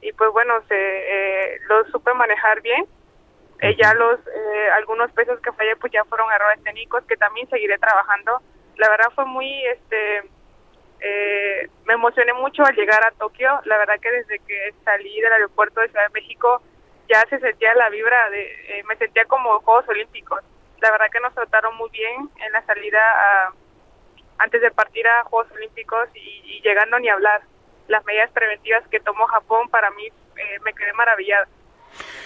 y 0.02 0.12
pues 0.14 0.32
bueno, 0.32 0.54
se 0.68 0.76
eh, 0.76 1.60
lo 1.68 1.86
supe 1.86 2.14
manejar 2.14 2.62
bien. 2.62 2.86
Eh, 3.62 3.76
ya 3.82 3.94
los 3.96 4.20
algunos 4.76 5.12
pesos 5.14 5.40
que 5.40 5.52
fallé 5.52 5.76
pues 5.78 5.92
ya 5.92 6.04
fueron 6.06 6.32
errores 6.32 6.64
técnicos 6.64 7.04
que 7.06 7.18
también 7.18 7.50
seguiré 7.50 7.78
trabajando 7.80 8.42
la 8.78 8.90
verdad 8.90 9.12
fue 9.16 9.26
muy, 9.26 9.66
este, 9.66 10.30
eh, 11.00 11.70
me 11.86 11.94
emocioné 11.94 12.34
mucho 12.34 12.64
al 12.64 12.76
llegar 12.76 13.04
a 13.06 13.12
Tokio. 13.12 13.50
La 13.66 13.78
verdad 13.78 14.00
que 14.02 14.12
desde 14.12 14.40
que 14.40 14.74
salí 14.84 15.20
del 15.22 15.34
aeropuerto 15.34 15.82
de 15.82 15.90
Ciudad 15.90 16.08
de 16.08 16.22
México 16.22 16.62
ya 17.10 17.24
se 17.30 17.40
sentía 17.40 17.74
la 17.76 17.90
vibra 17.90 18.30
de, 18.30 18.44
eh, 18.44 18.84
me 18.88 18.96
sentía 18.98 19.26
como 19.26 19.60
Juegos 19.62 19.88
Olímpicos. 19.88 20.42
La 20.82 20.92
verdad 20.92 21.08
que 21.12 21.20
nos 21.20 21.34
trataron 21.34 21.76
muy 21.78 21.90
bien 21.90 22.30
en 22.46 22.52
la 22.52 22.64
salida 22.66 23.00
antes 24.38 24.62
de 24.62 24.72
partir 24.72 25.08
a 25.08 25.24
Juegos 25.24 25.52
Olímpicos 25.54 26.10
y, 26.14 26.62
llegando 26.62 27.00
ni 27.00 27.10
hablar. 27.10 27.42
Las 27.88 28.04
medidas 28.06 28.30
preventivas 28.32 28.86
que 28.90 29.00
tomó 29.00 29.26
Japón 29.28 29.70
para 29.70 29.90
mí 29.92 30.04
eh, 30.06 30.60
me 30.66 30.74
quedé 30.74 30.92
maravillada. 30.94 31.48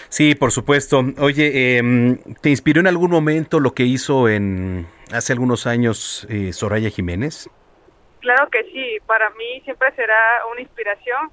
Sí, 0.10 0.36
por 0.36 0.52
supuesto. 0.52 1.04
Oye, 1.20 1.78
em, 1.78 2.18
¿te 2.42 2.50
inspiró 2.50 2.82
en 2.82 2.88
algún 2.88 3.12
momento 3.12 3.60
lo 3.60 3.74
que 3.74 3.84
hizo 3.84 4.28
en 4.28 4.88
hace 5.12 5.34
algunos 5.34 5.68
años 5.68 6.26
eh, 6.30 6.54
Soraya 6.54 6.90
Jiménez? 6.90 7.50
Claro 8.20 8.50
que 8.50 8.64
sí, 8.66 8.98
para 9.06 9.30
mí 9.32 9.62
siempre 9.62 9.92
será 9.96 10.46
una 10.52 10.62
inspiración. 10.62 11.32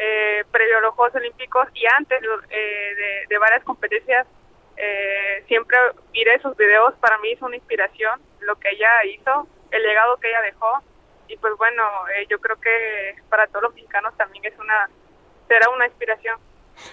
Eh, 0.00 0.44
previo 0.52 0.78
a 0.78 0.80
los 0.80 0.94
Juegos 0.94 1.16
Olímpicos 1.16 1.66
y 1.74 1.84
antes 1.98 2.22
eh, 2.50 3.26
de, 3.28 3.38
varias 3.38 3.64
competencias, 3.64 4.28
eh, 4.76 5.42
siempre 5.48 5.76
miré 6.12 6.38
sus 6.40 6.56
videos, 6.56 6.94
para 7.00 7.18
mí 7.18 7.32
es 7.32 7.42
una 7.42 7.56
inspiración 7.56 8.20
lo 8.40 8.54
que 8.60 8.68
ella 8.70 9.04
hizo, 9.12 9.48
el 9.72 9.82
legado 9.82 10.16
que 10.18 10.28
ella 10.28 10.40
dejó 10.42 10.82
y 11.26 11.36
pues 11.36 11.52
bueno, 11.58 11.82
eh, 12.16 12.26
yo 12.30 12.38
creo 12.38 12.60
que 12.60 13.16
para 13.28 13.46
todos 13.48 13.64
los 13.64 13.74
mexicanos 13.74 14.16
también 14.16 14.44
es 14.44 14.58
una 14.58 14.88
será 15.48 15.68
una 15.70 15.86
inspiración. 15.86 16.38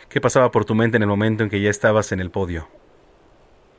¿Qué 0.10 0.20
pasaba 0.20 0.50
por 0.50 0.66
tu 0.66 0.74
mente 0.74 0.98
en 0.98 1.04
el 1.04 1.10
momento 1.10 1.44
en 1.44 1.50
que 1.50 1.62
ya 1.62 1.70
estabas 1.70 2.12
en 2.12 2.20
el 2.20 2.32
podio? 2.32 2.68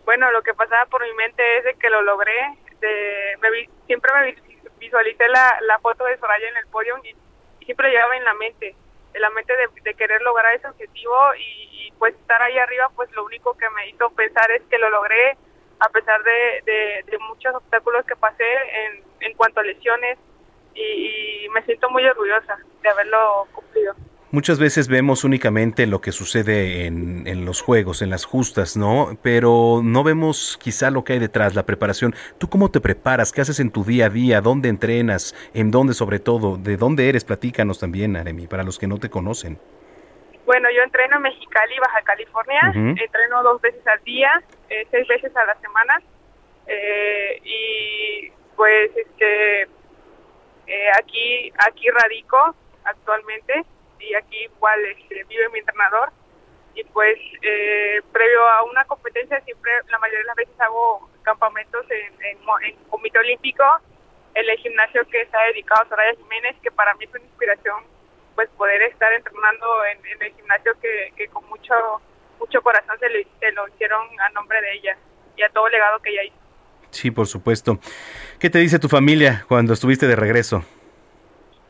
Bueno, 0.07 0.31
lo 0.31 0.41
que 0.43 0.55
pasaba 0.55 0.87
por 0.87 1.03
mi 1.03 1.13
mente 1.15 1.59
es 1.59 1.65
de 1.65 1.75
que 1.75 1.91
lo 1.91 2.01
logré. 2.03 2.33
De, 2.81 3.37
me 3.43 3.69
siempre 3.87 4.13
me 4.15 4.37
visualicé 4.79 5.29
la, 5.29 5.59
la 5.63 5.81
foto 5.81 6.05
de 6.05 6.17
Soraya 6.19 6.49
en 6.49 6.57
el 6.57 6.67
podio 6.69 6.97
y, 7.05 7.15
siempre 7.65 7.91
llevaba 7.91 8.17
en 8.17 8.25
la 8.25 8.35
mente, 8.35 8.77
en 9.13 9.21
la 9.21 9.31
mente 9.31 9.53
de, 9.83 9.95
querer 9.95 10.23
lograr 10.23 10.55
ese 10.55 10.69
objetivo 10.69 11.17
y, 11.37 11.93
pues 11.99 12.15
estar 12.15 12.41
ahí 12.41 12.57
arriba, 12.57 12.89
pues 12.95 13.11
lo 13.13 13.25
único 13.25 13.57
que 13.57 13.69
me 13.71 13.89
hizo 13.89 14.09
pensar 14.11 14.49
es 14.53 14.63
que 14.71 14.79
lo 14.79 14.89
logré 14.89 15.37
a 15.81 15.89
pesar 15.89 16.23
de, 16.23 17.03
de, 17.05 17.19
muchos 17.19 17.53
obstáculos 17.57 18.07
que 18.07 18.15
pasé 18.15 18.45
en, 18.45 19.03
en 19.21 19.37
cuanto 19.37 19.59
a 19.59 19.65
lesiones 19.65 20.17
y 20.75 21.49
me 21.51 21.63
siento 21.65 21.91
muy 21.91 22.07
orgullosa 22.07 22.59
de 22.83 22.89
haberlo 22.89 23.49
cumplido. 23.53 23.95
Muchas 24.37 24.59
veces 24.59 24.89
vemos 24.89 25.24
únicamente 25.24 25.87
lo 25.87 26.03
que 26.03 26.12
sucede 26.12 26.84
en, 26.84 27.26
en, 27.26 27.47
los 27.47 27.62
juegos, 27.62 28.03
en 28.03 28.11
las 28.11 28.26
justas, 28.26 28.76
¿no? 28.76 29.16
Pero 29.22 29.81
no 29.82 30.05
vemos 30.05 30.59
quizá 30.62 30.90
lo 30.90 31.05
que 31.05 31.15
hay 31.15 31.19
detrás, 31.19 31.55
la 31.55 31.65
preparación. 31.65 32.15
¿Tú 32.36 32.51
cómo 32.51 32.70
te 32.70 32.82
preparas? 32.82 33.32
¿Qué 33.32 33.40
haces 33.40 33.61
en 33.61 33.70
tu 33.70 33.82
día 33.82 34.06
a 34.06 34.11
día? 34.11 34.43
¿Dónde 34.43 34.69
entrenas? 34.69 35.35
¿En 35.55 35.70
dónde 35.70 35.94
sobre 35.94 36.19
todo? 36.19 36.59
¿De 36.59 36.77
dónde 36.77 37.09
eres? 37.09 37.24
Platícanos 37.24 37.81
también, 37.81 38.15
Aremi, 38.15 38.47
para 38.47 38.62
los 38.62 38.78
que 38.78 38.86
no 38.86 38.98
te 38.98 39.09
conocen. 39.09 39.59
Bueno, 40.44 40.69
yo 40.70 40.82
entreno 40.82 41.16
en 41.16 41.23
Mexicali, 41.23 41.78
Baja 41.78 42.02
California. 42.02 42.61
Entreno 42.74 43.43
dos 43.43 43.62
veces 43.62 43.86
al 43.86 44.05
día, 44.05 44.43
eh, 44.69 44.86
seis 44.90 45.09
veces 45.09 45.35
a 45.35 45.47
la 45.47 45.55
semana. 45.61 46.02
Eh, 46.66 47.40
y 47.43 48.31
pues 48.55 48.90
este 48.98 49.62
eh, 49.62 50.90
aquí 50.98 51.51
aquí 51.59 51.89
radico 51.89 52.55
actualmente 52.85 53.65
y 53.98 54.14
aquí 54.14 54.44
igual 54.44 54.85
este, 54.86 55.24
vive 55.24 55.48
mi 55.51 55.60
entrenador 55.60 56.12
y 56.74 56.85
pues 56.85 57.16
eh, 57.43 58.01
previo 58.12 58.47
a 58.48 58.64
una 58.64 58.85
competencia 58.85 59.40
siempre 59.40 59.73
la 59.89 59.98
mayoría 59.98 60.20
de 60.20 60.27
las 60.27 60.36
veces 60.36 60.60
hago 60.60 61.10
campamentos 61.23 61.85
en, 61.90 62.12
en, 62.24 62.39
en 62.64 62.77
comité 62.90 63.18
olímpico 63.18 63.64
en 64.35 64.48
el 64.48 64.59
gimnasio 64.59 65.06
que 65.06 65.23
está 65.23 65.43
dedicado 65.44 65.82
a 65.82 65.89
Soraya 65.89 66.16
Jiménez 66.16 66.56
que 66.62 66.70
para 66.70 66.94
mí 66.94 67.05
es 67.05 67.10
una 67.10 67.24
inspiración 67.24 67.85
pues 68.35 68.48
poder 68.51 68.82
estar 68.82 69.12
entrenando 69.12 69.66
en, 69.86 70.23
el 70.23 70.35
gimnasio 70.35 70.73
que, 70.81 71.12
que, 71.16 71.27
con 71.28 71.48
mucho 71.48 71.74
mucho 72.39 72.60
corazón 72.60 72.97
se, 73.01 73.09
le, 73.09 73.27
se 73.40 73.51
lo 73.52 73.66
hicieron 73.68 74.06
a 74.20 74.28
nombre 74.31 74.60
de 74.60 74.74
ella 74.74 74.97
y 75.36 75.43
a 75.43 75.48
todo 75.48 75.66
el 75.66 75.73
legado 75.73 75.98
que 76.01 76.10
ella 76.10 76.24
hizo. 76.24 76.36
Sí, 76.90 77.10
por 77.10 77.27
supuesto. 77.27 77.78
¿Qué 78.39 78.51
te 78.51 78.59
dice 78.59 78.78
tu 78.78 78.89
familia 78.89 79.44
cuando 79.48 79.73
estuviste 79.73 80.06
de 80.06 80.16
regreso? 80.16 80.64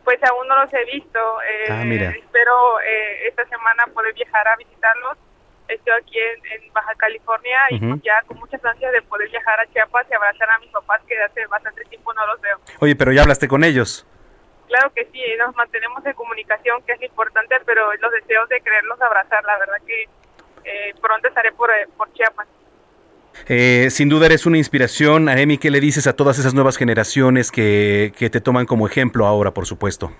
Pues 0.06 0.22
aún 0.22 0.46
no 0.46 0.54
los 0.62 0.72
he 0.72 0.84
visto. 0.84 1.18
Eh, 1.42 1.66
ah, 1.68 1.82
mira. 1.84 2.10
Espero 2.10 2.80
eh, 2.80 3.26
esta 3.26 3.44
semana 3.46 3.86
poder 3.92 4.14
viajar 4.14 4.46
a 4.46 4.54
visitarlos. 4.54 5.18
Estoy 5.66 5.94
aquí 6.00 6.16
en, 6.16 6.72
Baja 6.72 6.94
California 6.94 7.58
y 7.70 7.80
pues 7.80 8.02
ya 8.04 8.22
con 8.28 8.38
muchas 8.38 8.64
ansias 8.64 8.92
de 8.92 9.02
poder 9.02 9.28
viajar 9.30 9.58
a 9.58 9.66
Chiapas 9.72 10.06
y 10.08 10.14
abrazar 10.14 10.48
a 10.48 10.60
mis 10.60 10.70
papás 10.70 11.02
que 11.08 11.20
hace 11.20 11.44
bastante 11.46 11.82
tiempo 11.86 12.14
no 12.14 12.24
los 12.24 12.40
veo. 12.40 12.60
Oye, 12.78 12.94
pero 12.94 13.10
ya 13.10 13.22
hablaste 13.22 13.48
con 13.48 13.64
ellos. 13.64 14.06
Claro 14.68 14.92
que 14.94 15.06
sí, 15.06 15.20
nos 15.38 15.56
mantenemos 15.56 16.06
en 16.06 16.12
comunicación, 16.12 16.82
que 16.82 16.92
es 16.92 17.02
importante, 17.02 17.56
pero 17.66 17.92
los 17.94 18.12
deseos 18.12 18.48
de 18.48 18.60
quererlos 18.60 19.00
abrazar, 19.00 19.42
la 19.44 19.58
verdad 19.58 19.78
que 19.84 20.04
eh, 20.62 20.94
pronto 21.02 21.26
estaré 21.26 21.50
por, 21.50 21.68
por 21.96 22.12
Chiapas. 22.12 22.46
Eh, 23.48 23.88
sin 23.90 24.08
duda 24.08 24.26
eres 24.26 24.46
una 24.46 24.58
inspiración. 24.58 25.28
Aremi, 25.28 25.58
¿qué 25.58 25.70
le 25.70 25.80
dices 25.80 26.06
a 26.06 26.14
todas 26.16 26.38
esas 26.38 26.54
nuevas 26.54 26.76
generaciones 26.76 27.50
que, 27.52 28.12
que 28.18 28.30
te 28.30 28.40
toman 28.40 28.66
como 28.66 28.86
ejemplo 28.86 29.26
ahora, 29.26 29.52
por 29.52 29.66
supuesto? 29.66 30.12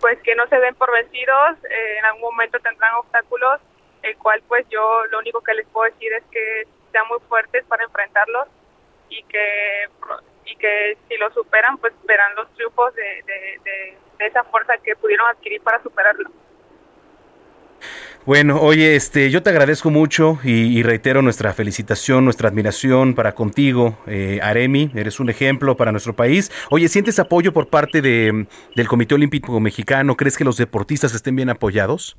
Pues 0.00 0.18
que 0.22 0.34
no 0.36 0.46
se 0.48 0.56
den 0.60 0.74
por 0.76 0.92
vencidos, 0.92 1.56
eh, 1.64 1.98
en 1.98 2.04
algún 2.04 2.22
momento 2.22 2.58
tendrán 2.60 2.94
obstáculos, 2.94 3.60
el 4.02 4.16
cual 4.18 4.40
pues 4.46 4.64
yo 4.70 4.80
lo 5.10 5.18
único 5.18 5.40
que 5.42 5.54
les 5.54 5.66
puedo 5.68 5.90
decir 5.90 6.12
es 6.12 6.22
que 6.30 6.68
sean 6.92 7.04
muy 7.08 7.18
fuertes 7.28 7.64
para 7.66 7.82
enfrentarlos 7.84 8.46
y 9.10 9.22
que 9.24 9.88
y 10.46 10.56
que 10.56 10.96
si 11.08 11.16
lo 11.18 11.30
superan 11.32 11.76
pues 11.78 11.92
verán 12.06 12.34
los 12.36 12.48
triunfos 12.54 12.94
de, 12.94 13.02
de- 13.26 13.96
de 14.18 14.26
esa 14.26 14.44
fuerza 14.44 14.74
que 14.82 14.94
pudieron 14.96 15.26
adquirir 15.28 15.60
para 15.62 15.82
superarlo. 15.82 16.30
Bueno, 18.26 18.60
oye, 18.60 18.94
este, 18.94 19.30
yo 19.30 19.42
te 19.42 19.48
agradezco 19.48 19.88
mucho 19.88 20.38
y, 20.44 20.82
reitero 20.82 21.22
nuestra 21.22 21.54
felicitación, 21.54 22.24
nuestra 22.24 22.50
admiración 22.50 23.14
para 23.14 23.32
contigo, 23.34 23.96
eh, 24.06 24.38
Aremi, 24.42 24.90
eres 24.94 25.18
un 25.18 25.30
ejemplo 25.30 25.78
para 25.78 25.92
nuestro 25.92 26.12
país. 26.14 26.52
Oye, 26.70 26.88
¿sientes 26.88 27.18
apoyo 27.18 27.54
por 27.54 27.68
parte 27.68 28.02
de, 28.02 28.46
del 28.76 28.88
Comité 28.88 29.14
Olímpico 29.14 29.58
Mexicano? 29.60 30.14
¿Crees 30.14 30.36
que 30.36 30.44
los 30.44 30.58
deportistas 30.58 31.14
estén 31.14 31.36
bien 31.36 31.48
apoyados? 31.48 32.18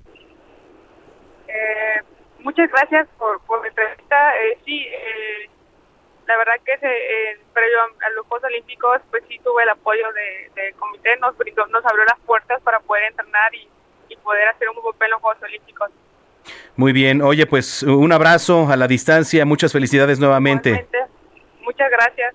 Eh, 1.47 2.01
muchas 2.39 2.71
gracias 2.71 3.07
por, 3.19 3.39
por 3.41 3.61
la 3.61 3.67
entrevista. 3.67 4.35
Eh, 4.38 4.57
sí, 4.65 4.80
eh, 4.88 5.49
la 6.27 6.38
verdad 6.38 6.53
que 6.65 6.76
se, 6.80 6.88
eh, 6.88 7.39
previo 7.53 7.77
a, 7.81 8.09
los 8.15 8.26
Juegos 8.26 8.45
Olímpicos, 8.45 8.99
pues 9.11 9.23
sí 9.30 9.39
tuve 9.43 9.61
el 9.61 9.69
apoyo 9.69 10.11
de- 10.13 10.49
del 10.59 10.73
comité, 10.73 11.17
nos 11.17 11.38
brindó, 11.38 11.67
nos 11.67 11.85
abrió 11.85 12.05
las 12.05 12.19
puertas 12.26 12.59
para 12.63 12.80
poder 12.80 13.03
entrenar 13.03 13.53
y, 13.53 13.69
y 14.10 14.15
poder 14.18 14.48
hacer 14.49 14.68
un 14.69 14.76
papel 14.76 15.06
en 15.06 15.11
los 15.11 15.22
Juegos 15.22 15.44
Olímpicos. 15.44 15.90
Muy 16.76 16.94
bien, 16.94 17.22
oye, 17.22 17.45
pues 17.45 17.84
un 17.84 18.11
abrazo 18.11 18.69
a 18.69 18.76
la 18.76 18.88
distancia, 18.88 19.45
muchas 19.45 19.72
felicidades 19.72 20.19
nuevamente. 20.19 20.88
Muchas 21.61 21.91
gracias. 21.91 22.34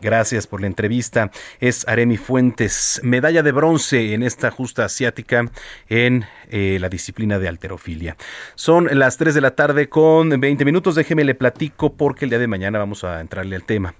Gracias 0.00 0.46
por 0.46 0.60
la 0.60 0.66
entrevista. 0.66 1.30
Es 1.58 1.88
Aremi 1.88 2.16
Fuentes, 2.16 3.00
medalla 3.02 3.42
de 3.42 3.52
bronce 3.52 4.12
en 4.12 4.22
esta 4.22 4.50
justa 4.50 4.84
asiática 4.84 5.46
en 5.88 6.26
eh, 6.50 6.78
la 6.80 6.88
disciplina 6.88 7.38
de 7.38 7.48
alterofilia. 7.48 8.16
Son 8.54 8.88
las 8.92 9.16
3 9.16 9.34
de 9.34 9.40
la 9.40 9.52
tarde 9.52 9.88
con 9.88 10.28
20 10.28 10.64
minutos. 10.64 10.94
Déjeme 10.94 11.24
le 11.24 11.34
platico 11.34 11.94
porque 11.94 12.26
el 12.26 12.30
día 12.30 12.38
de 12.38 12.46
mañana 12.46 12.78
vamos 12.78 13.04
a 13.04 13.20
entrarle 13.20 13.56
al 13.56 13.64
tema. 13.64 13.94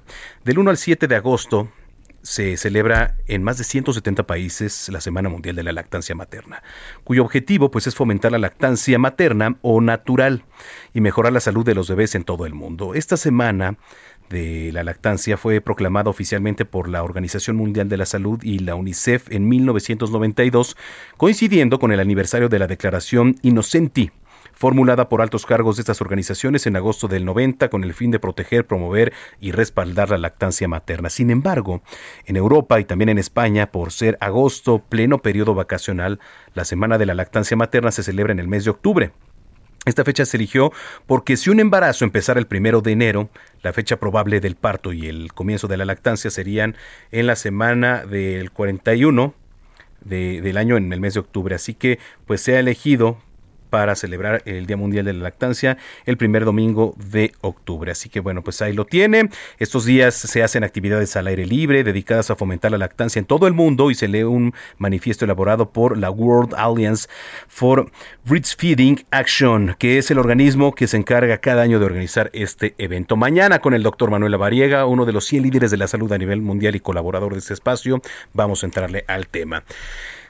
Del 0.45 0.59
1 0.59 0.71
al 0.71 0.77
7 0.77 1.07
de 1.07 1.17
agosto 1.17 1.69
se 2.27 2.57
celebra 2.57 3.15
en 3.29 3.45
más 3.45 3.57
de 3.57 3.63
170 3.63 4.27
países 4.27 4.89
la 4.89 5.01
Semana 5.01 5.29
Mundial 5.29 5.55
de 5.55 5.63
la 5.63 5.71
Lactancia 5.71 6.17
Materna, 6.17 6.63
cuyo 7.05 7.23
objetivo 7.23 7.71
pues 7.71 7.87
es 7.87 7.95
fomentar 7.95 8.33
la 8.33 8.39
lactancia 8.39 8.99
materna 8.99 9.59
o 9.63 9.81
natural 9.81 10.45
y 10.93 11.01
mejorar 11.01 11.33
la 11.33 11.39
salud 11.39 11.65
de 11.65 11.77
los 11.77 11.89
bebés 11.89 12.17
en 12.17 12.25
todo 12.25 12.45
el 12.45 12.53
mundo. 12.53 12.95
Esta 12.95 13.17
semana 13.17 13.79
de 14.29 14.71
la 14.73 14.83
lactancia 14.83 15.37
fue 15.37 15.61
proclamada 15.61 16.11
oficialmente 16.11 16.65
por 16.65 16.89
la 16.89 17.05
Organización 17.05 17.55
Mundial 17.55 17.89
de 17.89 17.97
la 17.97 18.07
Salud 18.07 18.43
y 18.43 18.59
la 18.59 18.75
UNICEF 18.75 19.31
en 19.31 19.49
1992, 19.49 20.77
coincidiendo 21.17 21.79
con 21.79 21.93
el 21.93 22.01
aniversario 22.01 22.49
de 22.49 22.59
la 22.59 22.67
Declaración 22.67 23.37
Innocenti, 23.43 24.11
formulada 24.57 25.11
por 25.11 25.21
altos 25.21 25.45
cargos 25.45 25.77
de 25.77 25.83
estas 25.83 26.01
organizaciones 26.01 26.67
en 26.67 26.77
agosto 26.77 27.09
del 27.09 27.27
90 27.27 27.69
con 27.69 27.85
el 27.85 27.93
fin 27.93 28.11
de 28.11 28.19
proteger, 28.19 28.67
promover 28.67 29.13
y 29.39 29.53
respaldar 29.53 30.09
la 30.09 30.17
lactancia 30.17 30.67
materna. 30.67 31.11
Sin 31.11 31.31
embargo, 31.31 31.83
en 32.25 32.37
Europa 32.37 32.81
y 32.81 32.85
también 32.85 33.11
en 33.11 33.19
España, 33.19 33.71
por 33.71 33.93
ser 33.93 34.17
agosto, 34.21 34.79
pleno 34.79 35.19
periodo 35.19 35.55
vacacional, 35.55 36.21
la 36.55 36.65
Semana 36.65 36.97
de 36.97 37.05
la 37.05 37.13
Lactancia 37.15 37.55
Materna 37.55 37.93
se 37.93 38.03
celebra 38.03 38.33
en 38.33 38.39
el 38.41 38.49
mes 38.49 38.65
de 38.65 38.71
octubre. 38.71 39.13
Esta 39.85 40.05
fecha 40.05 40.25
se 40.25 40.39
eligió 40.39 40.73
porque 41.05 41.37
si 41.37 41.51
un 41.51 41.61
embarazo 41.61 42.05
empezara 42.07 42.41
el 42.41 42.47
primero 42.47 42.81
de 42.81 42.93
enero, 42.93 43.29
la 43.63 43.75
fecha 43.75 43.99
probable 44.01 44.41
del 44.41 44.57
parto 44.57 44.93
y 44.95 45.07
el 45.07 45.35
comienzo 45.35 45.69
de 45.69 45.77
la 45.77 45.85
lactancia 45.85 46.31
serían 46.31 46.77
en 47.13 47.27
la 47.27 47.37
semana 47.37 48.07
del 48.07 48.51
41 48.53 49.35
de- 50.01 50.41
del 50.41 50.57
año 50.57 50.77
en 50.79 50.93
el 50.93 51.01
mes 51.01 51.15
de 51.15 51.21
octubre. 51.21 51.55
Así 51.55 51.75
que 51.75 51.99
pues 52.27 52.41
se 52.41 52.57
ha 52.57 52.59
elegido 52.61 53.19
para 53.77 53.95
celebrar 53.95 54.41
el 54.47 54.65
Día 54.65 54.79
Mundial 54.79 55.05
de 55.05 55.13
la 55.13 55.25
Lactancia 55.25 55.77
el 56.07 56.17
primer 56.17 56.47
domingo 56.47 56.95
de 56.97 57.33
octubre. 57.43 57.93
Así 57.93 58.09
que 58.09 58.21
bueno, 58.21 58.41
pues 58.41 58.63
ahí 58.63 58.73
lo 58.73 58.87
tiene. 58.87 59.29
Estos 59.59 59.85
días 59.85 60.15
se 60.15 60.43
hacen 60.43 60.65
actividades 60.65 61.15
al 61.15 61.27
aire 61.27 61.45
libre 61.45 61.85
dedicadas 61.85 62.31
a 62.31 62.37
fomentar 62.37 62.71
la 62.71 62.79
lactancia 62.79 63.19
en 63.19 63.27
todo 63.27 63.47
el 63.47 63.53
mundo 63.53 63.91
y 63.91 63.95
se 63.95 64.09
lee 64.09 64.23
un 64.23 64.55
manifiesto 64.79 65.27
elaborado 65.27 65.73
por 65.73 65.99
la 65.99 66.09
World 66.09 66.55
Alliance 66.57 67.07
for 67.49 67.91
Breastfeeding 68.25 69.05
Action, 69.11 69.77
que 69.79 69.99
es 69.99 70.11
el 70.11 70.21
organismo 70.21 70.75
que 70.75 70.87
se 70.87 70.97
encarga 70.97 71.37
cada 71.37 71.61
año 71.61 71.79
de 71.79 71.85
organizar 71.85 72.31
este 72.33 72.75
evento. 72.79 73.17
Mañana 73.17 73.59
con 73.59 73.75
el 73.75 73.83
doctor 73.83 74.11
Manuel 74.11 74.33
Lavariega, 74.33 74.87
uno 74.87 75.05
de 75.05 75.13
los 75.13 75.27
100 75.27 75.43
líderes 75.43 75.71
de 75.71 75.77
la 75.77 75.87
salud 75.87 76.11
a 76.13 76.17
nivel 76.17 76.41
mundial 76.41 76.77
y 76.77 76.81
colaborador 76.81 77.35
de 77.35 77.41
este 77.41 77.53
espacio, 77.53 78.01
vamos 78.33 78.63
a 78.63 78.67
entrarle 78.69 79.05
al 79.07 79.29
tema. 79.29 79.65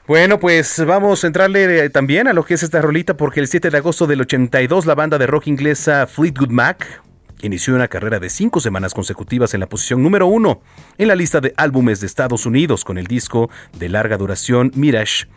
Bueno, 0.07 0.39
pues 0.39 0.85
vamos 0.85 1.25
a 1.25 1.27
entrarle 1.27 1.83
eh, 1.83 1.89
también 1.89 2.29
a 2.29 2.33
lo 2.33 2.45
que 2.45 2.53
es 2.53 2.63
esta 2.63 2.81
rolita 2.81 3.17
porque 3.17 3.41
el 3.41 3.49
7 3.49 3.69
de 3.69 3.77
agosto 3.77 4.07
del 4.07 4.21
82 4.21 4.85
la 4.85 4.95
banda 4.95 5.17
de 5.17 5.27
rock 5.27 5.47
inglesa 5.47 6.07
Fleetwood 6.07 6.49
Mac 6.49 7.03
inició 7.41 7.75
una 7.75 7.89
carrera 7.89 8.17
de 8.17 8.29
cinco 8.29 8.61
semanas 8.61 8.93
consecutivas 8.93 9.53
en 9.53 9.59
la 9.59 9.67
posición 9.67 10.01
número 10.01 10.27
uno 10.27 10.61
en 10.97 11.09
la 11.09 11.15
lista 11.17 11.41
de 11.41 11.53
álbumes 11.57 11.99
de 11.99 12.07
Estados 12.07 12.45
Unidos 12.45 12.85
con 12.85 12.97
el 12.97 13.05
disco 13.05 13.49
de 13.77 13.89
larga 13.89 14.15
duración 14.15 14.71
Mirage. 14.75 15.27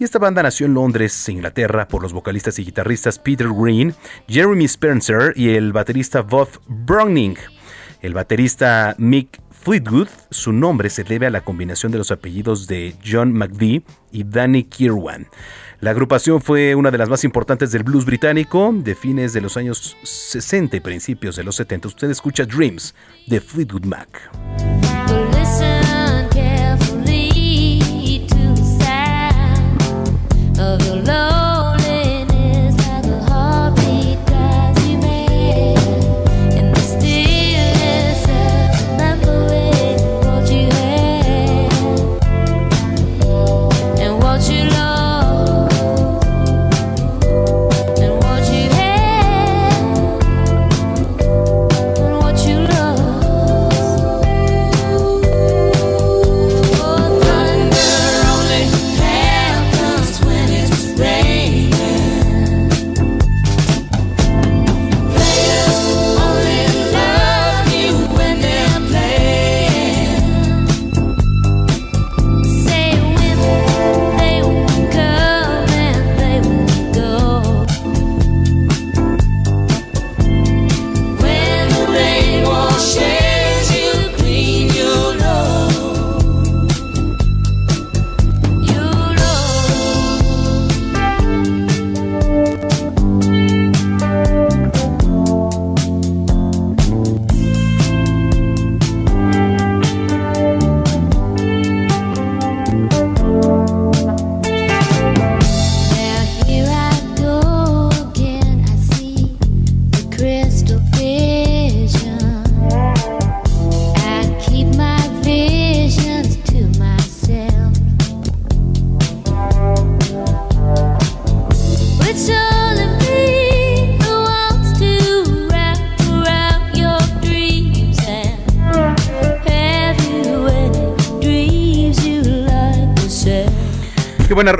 Y 0.00 0.02
esta 0.02 0.18
banda 0.18 0.42
nació 0.42 0.66
en 0.66 0.74
Londres, 0.74 1.28
Inglaterra, 1.28 1.86
por 1.86 2.02
los 2.02 2.12
vocalistas 2.12 2.58
y 2.58 2.64
guitarristas 2.64 3.20
Peter 3.20 3.46
Green, 3.48 3.94
Jeremy 4.26 4.64
Spencer 4.64 5.34
y 5.36 5.50
el 5.50 5.72
baterista 5.72 6.22
Bob 6.22 6.48
Browning. 6.66 7.36
El 8.02 8.12
baterista 8.12 8.96
Mick 8.98 9.40
Fleetwood, 9.66 10.06
su 10.30 10.52
nombre 10.52 10.88
se 10.90 11.02
debe 11.02 11.26
a 11.26 11.30
la 11.30 11.40
combinación 11.40 11.90
de 11.90 11.98
los 11.98 12.12
apellidos 12.12 12.68
de 12.68 12.94
John 13.04 13.32
McVie 13.32 13.82
y 14.12 14.22
Danny 14.22 14.62
Kirwan. 14.62 15.26
La 15.80 15.90
agrupación 15.90 16.40
fue 16.40 16.76
una 16.76 16.92
de 16.92 16.98
las 16.98 17.08
más 17.08 17.24
importantes 17.24 17.72
del 17.72 17.82
blues 17.82 18.04
británico 18.04 18.72
de 18.72 18.94
fines 18.94 19.32
de 19.32 19.40
los 19.40 19.56
años 19.56 19.96
60 20.04 20.76
y 20.76 20.78
principios 20.78 21.34
de 21.34 21.42
los 21.42 21.56
70. 21.56 21.88
Usted 21.88 22.10
escucha 22.10 22.44
Dreams 22.44 22.94
de 23.26 23.40
Fleetwood 23.40 23.86
Mac. 23.86 24.95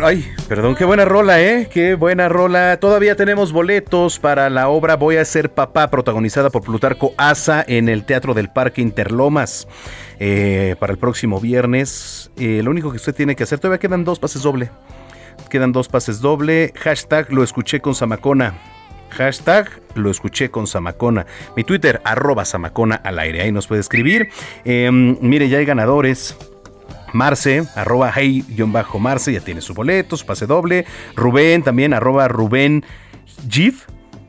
Ay, 0.02 0.28
perdón, 0.48 0.74
qué 0.74 0.84
buena 0.84 1.04
rola, 1.04 1.40
¿eh? 1.40 1.68
Qué 1.70 1.94
buena 1.94 2.28
rola. 2.28 2.78
Todavía 2.80 3.14
tenemos 3.14 3.52
boletos 3.52 4.18
para 4.18 4.50
la 4.50 4.68
obra 4.68 4.96
Voy 4.96 5.16
a 5.16 5.24
ser 5.24 5.50
papá, 5.50 5.90
protagonizada 5.90 6.50
por 6.50 6.62
Plutarco 6.62 7.12
Asa 7.16 7.64
en 7.66 7.88
el 7.88 8.04
Teatro 8.04 8.34
del 8.34 8.50
Parque 8.50 8.82
Interlomas. 8.82 9.68
eh, 10.18 10.76
para 10.78 10.92
el 10.92 10.98
próximo 10.98 11.40
viernes. 11.40 12.30
Eh, 12.36 12.62
lo 12.64 12.70
único 12.70 12.90
que 12.90 12.96
usted 12.96 13.14
tiene 13.14 13.36
que 13.36 13.42
hacer, 13.42 13.58
todavía 13.58 13.78
quedan 13.78 14.04
dos 14.04 14.18
pases 14.18 14.42
doble. 14.42 14.70
Quedan 15.50 15.72
dos 15.72 15.88
pases 15.88 16.20
doble. 16.20 16.72
Hashtag 16.76 17.32
lo 17.32 17.42
escuché 17.42 17.80
con 17.80 17.94
Samacona. 17.94 18.54
Hashtag 19.10 19.68
lo 19.94 20.10
escuché 20.10 20.50
con 20.50 20.66
Samacona. 20.66 21.26
Mi 21.54 21.64
Twitter, 21.64 22.00
arroba 22.04 22.44
Samacona 22.44 22.96
al 22.96 23.18
aire. 23.18 23.42
Ahí 23.42 23.52
nos 23.52 23.66
puede 23.66 23.80
escribir. 23.82 24.30
Eh, 24.64 24.90
mire, 24.90 25.48
ya 25.48 25.58
hay 25.58 25.64
ganadores. 25.64 26.36
Marce, 27.16 27.64
arroba 27.74 28.12
hey-marce, 28.14 29.32
ya 29.32 29.40
tiene 29.40 29.60
su 29.60 29.74
boleto, 29.74 30.16
su 30.16 30.26
pase 30.26 30.46
doble. 30.46 30.84
Rubén, 31.16 31.62
también, 31.62 31.94
arroba 31.94 32.28
Rubén 32.28 32.84
Gif, 33.48 33.86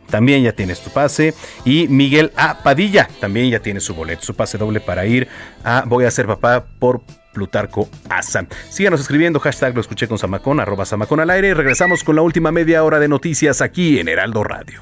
también 0.09 0.43
ya 0.43 0.53
tienes 0.53 0.81
tu 0.81 0.89
pase. 0.89 1.33
Y 1.65 1.87
Miguel 1.87 2.31
A. 2.35 2.63
Padilla, 2.63 3.07
también 3.19 3.49
ya 3.49 3.59
tiene 3.59 3.79
su 3.79 3.93
boleto, 3.93 4.23
su 4.23 4.35
pase 4.35 4.57
doble 4.57 4.79
para 4.79 5.05
ir 5.05 5.27
a 5.63 5.83
Voy 5.85 6.05
a 6.05 6.11
ser 6.11 6.27
papá 6.27 6.65
por 6.79 7.01
Plutarco 7.33 7.87
Asa. 8.09 8.47
Síganos 8.69 9.01
escribiendo, 9.01 9.39
hashtag 9.39 9.75
lo 9.75 9.81
escuché 9.81 10.07
con 10.07 10.17
Samacón, 10.17 10.59
arroba 10.59 10.85
Samacón 10.85 11.19
al 11.19 11.29
aire. 11.29 11.49
Y 11.49 11.53
regresamos 11.53 12.03
con 12.03 12.15
la 12.15 12.21
última 12.21 12.51
media 12.51 12.83
hora 12.83 12.99
de 12.99 13.07
noticias 13.07 13.61
aquí 13.61 13.99
en 13.99 14.07
Heraldo 14.07 14.43
Radio. 14.43 14.81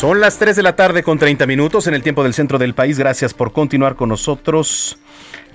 Son 0.00 0.18
las 0.18 0.38
3 0.38 0.56
de 0.56 0.62
la 0.62 0.76
tarde 0.76 1.02
con 1.02 1.18
30 1.18 1.46
minutos 1.46 1.86
en 1.86 1.92
el 1.92 2.02
tiempo 2.02 2.22
del 2.22 2.32
centro 2.32 2.56
del 2.56 2.72
país. 2.72 2.98
Gracias 2.98 3.34
por 3.34 3.52
continuar 3.52 3.96
con 3.96 4.08
nosotros. 4.08 4.98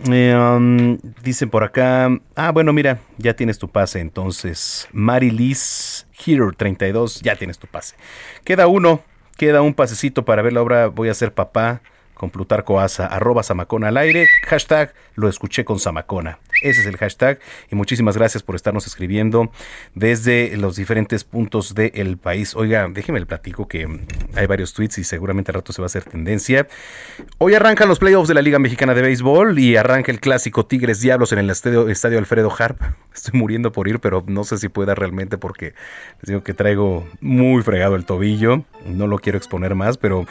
Eh, 0.08 0.36
um, 0.36 1.00
dicen 1.24 1.50
por 1.50 1.64
acá. 1.64 2.16
Ah, 2.36 2.52
bueno, 2.52 2.72
mira, 2.72 3.00
ya 3.18 3.36
tienes 3.36 3.58
tu 3.58 3.68
pase 3.68 4.02
entonces. 4.02 4.88
Mary 4.92 5.32
Liz 5.32 6.06
Hero 6.24 6.52
32, 6.56 7.22
ya 7.22 7.36
tienes 7.36 7.58
tu 7.58 7.66
pase. 7.66 7.96
Queda 8.44 8.68
uno, 8.68 9.02
queda 9.36 9.64
un 9.64 9.74
pasecito 9.74 10.26
para 10.26 10.44
ver 10.44 10.54
la 10.54 10.62
obra 10.62 10.90
Voy 10.90 11.10
a 11.10 11.16
ser 11.16 11.34
papá 11.34 11.82
con 12.16 12.32
Plutarco 12.32 12.80
Asa, 12.80 13.06
arroba 13.06 13.44
Samacona 13.44 13.90
al 13.90 13.98
aire, 13.98 14.28
hashtag 14.48 14.94
lo 15.16 15.30
escuché 15.30 15.64
con 15.64 15.80
Samacona. 15.80 16.40
Ese 16.62 16.82
es 16.82 16.88
el 16.88 16.98
hashtag 16.98 17.40
y 17.70 17.76
muchísimas 17.76 18.18
gracias 18.18 18.42
por 18.42 18.56
estarnos 18.56 18.88
escribiendo 18.88 19.52
desde 19.94 20.56
los 20.58 20.76
diferentes 20.76 21.24
puntos 21.24 21.76
del 21.76 22.18
país. 22.18 22.56
Oiga, 22.56 22.88
déjeme 22.90 23.20
el 23.20 23.28
platico 23.28 23.68
que 23.68 23.88
hay 24.36 24.48
varios 24.48 24.74
tweets 24.74 24.98
y 24.98 25.04
seguramente 25.04 25.52
al 25.52 25.56
rato 25.56 25.74
se 25.74 25.82
va 25.82 25.86
a 25.86 25.88
hacer 25.88 26.04
tendencia. 26.04 26.68
Hoy 27.38 27.54
arrancan 27.54 27.88
los 27.88 28.00
playoffs 28.00 28.28
de 28.28 28.34
la 28.34 28.42
Liga 28.42 28.60
Mexicana 28.60 28.94
de 28.94 29.02
Béisbol 29.02 29.60
y 29.60 29.76
arranca 29.76 30.12
el 30.12 30.20
clásico 30.20 30.66
Tigres 30.66 31.02
Diablos 31.02 31.32
en 31.34 31.40
el 31.40 31.50
estadio, 31.50 31.90
estadio 31.90 32.18
Alfredo 32.18 32.52
Harp. 32.58 32.82
Estoy 33.14 33.40
muriendo 33.40 33.72
por 33.72 33.88
ir, 33.88 34.00
pero 34.00 34.24
no 34.28 34.44
sé 34.44 34.58
si 34.58 34.70
pueda 34.70 34.96
realmente 34.96 35.38
porque 35.38 35.74
les 36.22 36.28
digo 36.28 36.44
que 36.44 36.54
traigo 36.54 37.08
muy 37.22 37.62
fregado 37.64 37.96
el 37.96 38.06
tobillo. 38.06 38.64
No 38.86 39.08
lo 39.08 39.20
quiero 39.20 39.38
exponer 39.38 39.76
más, 39.76 39.98
pero 39.98 40.26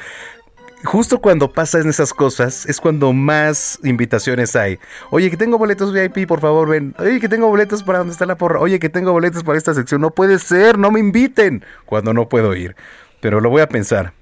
justo 0.85 1.21
cuando 1.21 1.53
pasan 1.53 1.89
esas 1.89 2.13
cosas 2.13 2.67
es 2.67 2.81
cuando 2.81 3.13
más 3.13 3.79
invitaciones 3.83 4.55
hay. 4.55 4.79
Oye, 5.11 5.31
que 5.31 5.37
tengo 5.37 5.59
boletos 5.59 5.93
VIP, 5.93 6.27
por 6.27 6.41
favor, 6.41 6.69
ven. 6.69 6.95
Oye, 6.99 7.21
que 7.21 7.29
tengo 7.29 7.49
boletos 7.49 7.83
para 7.83 7.99
donde 7.99 8.13
está 8.13 8.27
la 8.27 8.37
porra. 8.37 8.61
Oye, 8.61 8.79
que 8.79 8.89
tengo 8.89 9.13
boletos 9.13 9.43
para 9.43 9.59
esta 9.59 9.75
sección. 9.75 10.01
No 10.01 10.11
puede 10.11 10.39
ser, 10.39 10.79
no 10.79 10.91
me 10.91 11.01
inviten 11.01 11.65
cuando 11.87 12.13
no 12.13 12.29
puedo 12.29 12.55
ir. 12.55 12.77
Pero 13.21 13.41
lo 13.41 13.51
voy 13.51 13.63
a 13.63 13.69
pensar. 13.69 14.13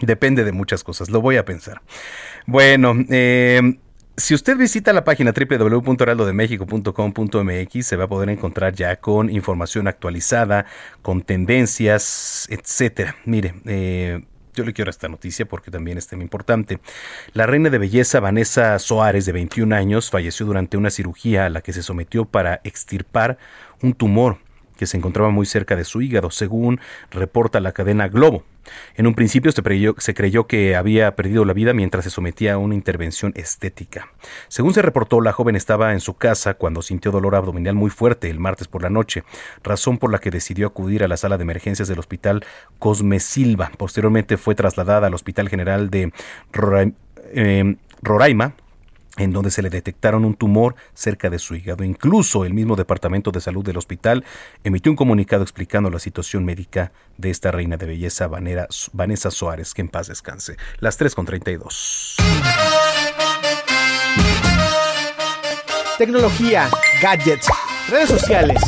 Depende 0.00 0.44
de 0.44 0.52
muchas 0.52 0.84
cosas, 0.84 1.10
lo 1.10 1.20
voy 1.20 1.36
a 1.36 1.44
pensar. 1.44 1.80
Bueno, 2.46 2.94
eh, 3.08 3.78
si 4.16 4.34
usted 4.34 4.56
visita 4.56 4.92
la 4.92 5.04
página 5.04 5.32
www.heraldodemexico.com.mx 5.32 7.86
se 7.86 7.96
va 7.96 8.04
a 8.04 8.08
poder 8.08 8.30
encontrar 8.30 8.74
ya 8.74 8.96
con 8.96 9.30
información 9.30 9.88
actualizada, 9.88 10.66
con 11.02 11.22
tendencias, 11.22 12.46
etcétera. 12.50 13.16
Mire, 13.24 13.54
eh, 13.64 14.22
yo 14.56 14.64
le 14.64 14.72
quiero 14.72 14.90
esta 14.90 15.08
noticia 15.08 15.46
porque 15.46 15.70
también 15.70 15.98
es 15.98 16.08
tema 16.08 16.22
importante. 16.22 16.80
La 17.34 17.46
reina 17.46 17.70
de 17.70 17.78
belleza 17.78 18.18
Vanessa 18.20 18.78
Soares, 18.78 19.26
de 19.26 19.32
21 19.32 19.74
años, 19.74 20.10
falleció 20.10 20.46
durante 20.46 20.76
una 20.76 20.90
cirugía 20.90 21.46
a 21.46 21.50
la 21.50 21.60
que 21.60 21.72
se 21.72 21.82
sometió 21.82 22.24
para 22.24 22.60
extirpar 22.64 23.38
un 23.82 23.92
tumor 23.92 24.38
que 24.76 24.86
se 24.86 24.96
encontraba 24.96 25.30
muy 25.30 25.46
cerca 25.46 25.76
de 25.76 25.84
su 25.84 26.02
hígado, 26.02 26.30
según 26.30 26.80
reporta 27.10 27.60
la 27.60 27.72
cadena 27.72 28.08
Globo. 28.08 28.44
En 28.96 29.06
un 29.06 29.14
principio 29.14 29.52
se 29.52 29.62
creyó, 29.62 29.94
se 29.98 30.14
creyó, 30.14 30.46
que 30.46 30.76
había 30.76 31.14
perdido 31.14 31.44
la 31.44 31.52
vida 31.52 31.72
mientras 31.72 32.04
se 32.04 32.10
sometía 32.10 32.54
a 32.54 32.58
una 32.58 32.74
intervención 32.74 33.32
estética. 33.36 34.08
Según 34.48 34.74
se 34.74 34.82
reportó, 34.82 35.20
la 35.20 35.32
joven 35.32 35.56
estaba 35.56 35.92
en 35.92 36.00
su 36.00 36.14
casa 36.14 36.54
cuando 36.54 36.82
sintió 36.82 37.12
dolor 37.12 37.34
abdominal 37.34 37.74
muy 37.74 37.90
fuerte 37.90 38.28
el 38.28 38.40
martes 38.40 38.68
por 38.68 38.82
la 38.82 38.90
noche, 38.90 39.24
razón 39.62 39.98
por 39.98 40.10
la 40.10 40.18
que 40.18 40.30
decidió 40.30 40.66
acudir 40.66 41.04
a 41.04 41.08
la 41.08 41.16
sala 41.16 41.38
de 41.38 41.42
emergencias 41.42 41.88
del 41.88 41.98
hospital 41.98 42.44
Cosme 42.78 43.20
Silva. 43.20 43.70
Posteriormente 43.76 44.36
fue 44.36 44.54
trasladada 44.54 45.06
al 45.06 45.14
Hospital 45.14 45.48
General 45.48 45.90
de 45.90 46.12
eh, 47.34 47.76
Roraima 48.02 48.54
en 49.16 49.32
donde 49.32 49.50
se 49.50 49.62
le 49.62 49.70
detectaron 49.70 50.24
un 50.24 50.34
tumor 50.34 50.74
cerca 50.94 51.30
de 51.30 51.38
su 51.38 51.54
hígado. 51.54 51.84
Incluso 51.84 52.44
el 52.44 52.54
mismo 52.54 52.76
Departamento 52.76 53.30
de 53.30 53.40
Salud 53.40 53.64
del 53.64 53.76
hospital 53.76 54.24
emitió 54.64 54.92
un 54.92 54.96
comunicado 54.96 55.42
explicando 55.42 55.90
la 55.90 55.98
situación 55.98 56.44
médica 56.44 56.92
de 57.16 57.30
esta 57.30 57.50
reina 57.50 57.76
de 57.76 57.86
belleza, 57.86 58.28
Vanessa 58.28 59.30
Suárez, 59.30 59.74
que 59.74 59.82
en 59.82 59.88
paz 59.88 60.08
descanse. 60.08 60.56
Las 60.80 60.96
3 60.96 61.14
con 61.14 61.26
32. 61.26 62.16
Tecnología, 65.98 66.68
gadgets, 67.00 67.48
redes 67.88 68.10
sociales. 68.10 68.62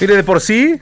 Mire, 0.00 0.16
de 0.16 0.24
por 0.24 0.40
sí, 0.40 0.80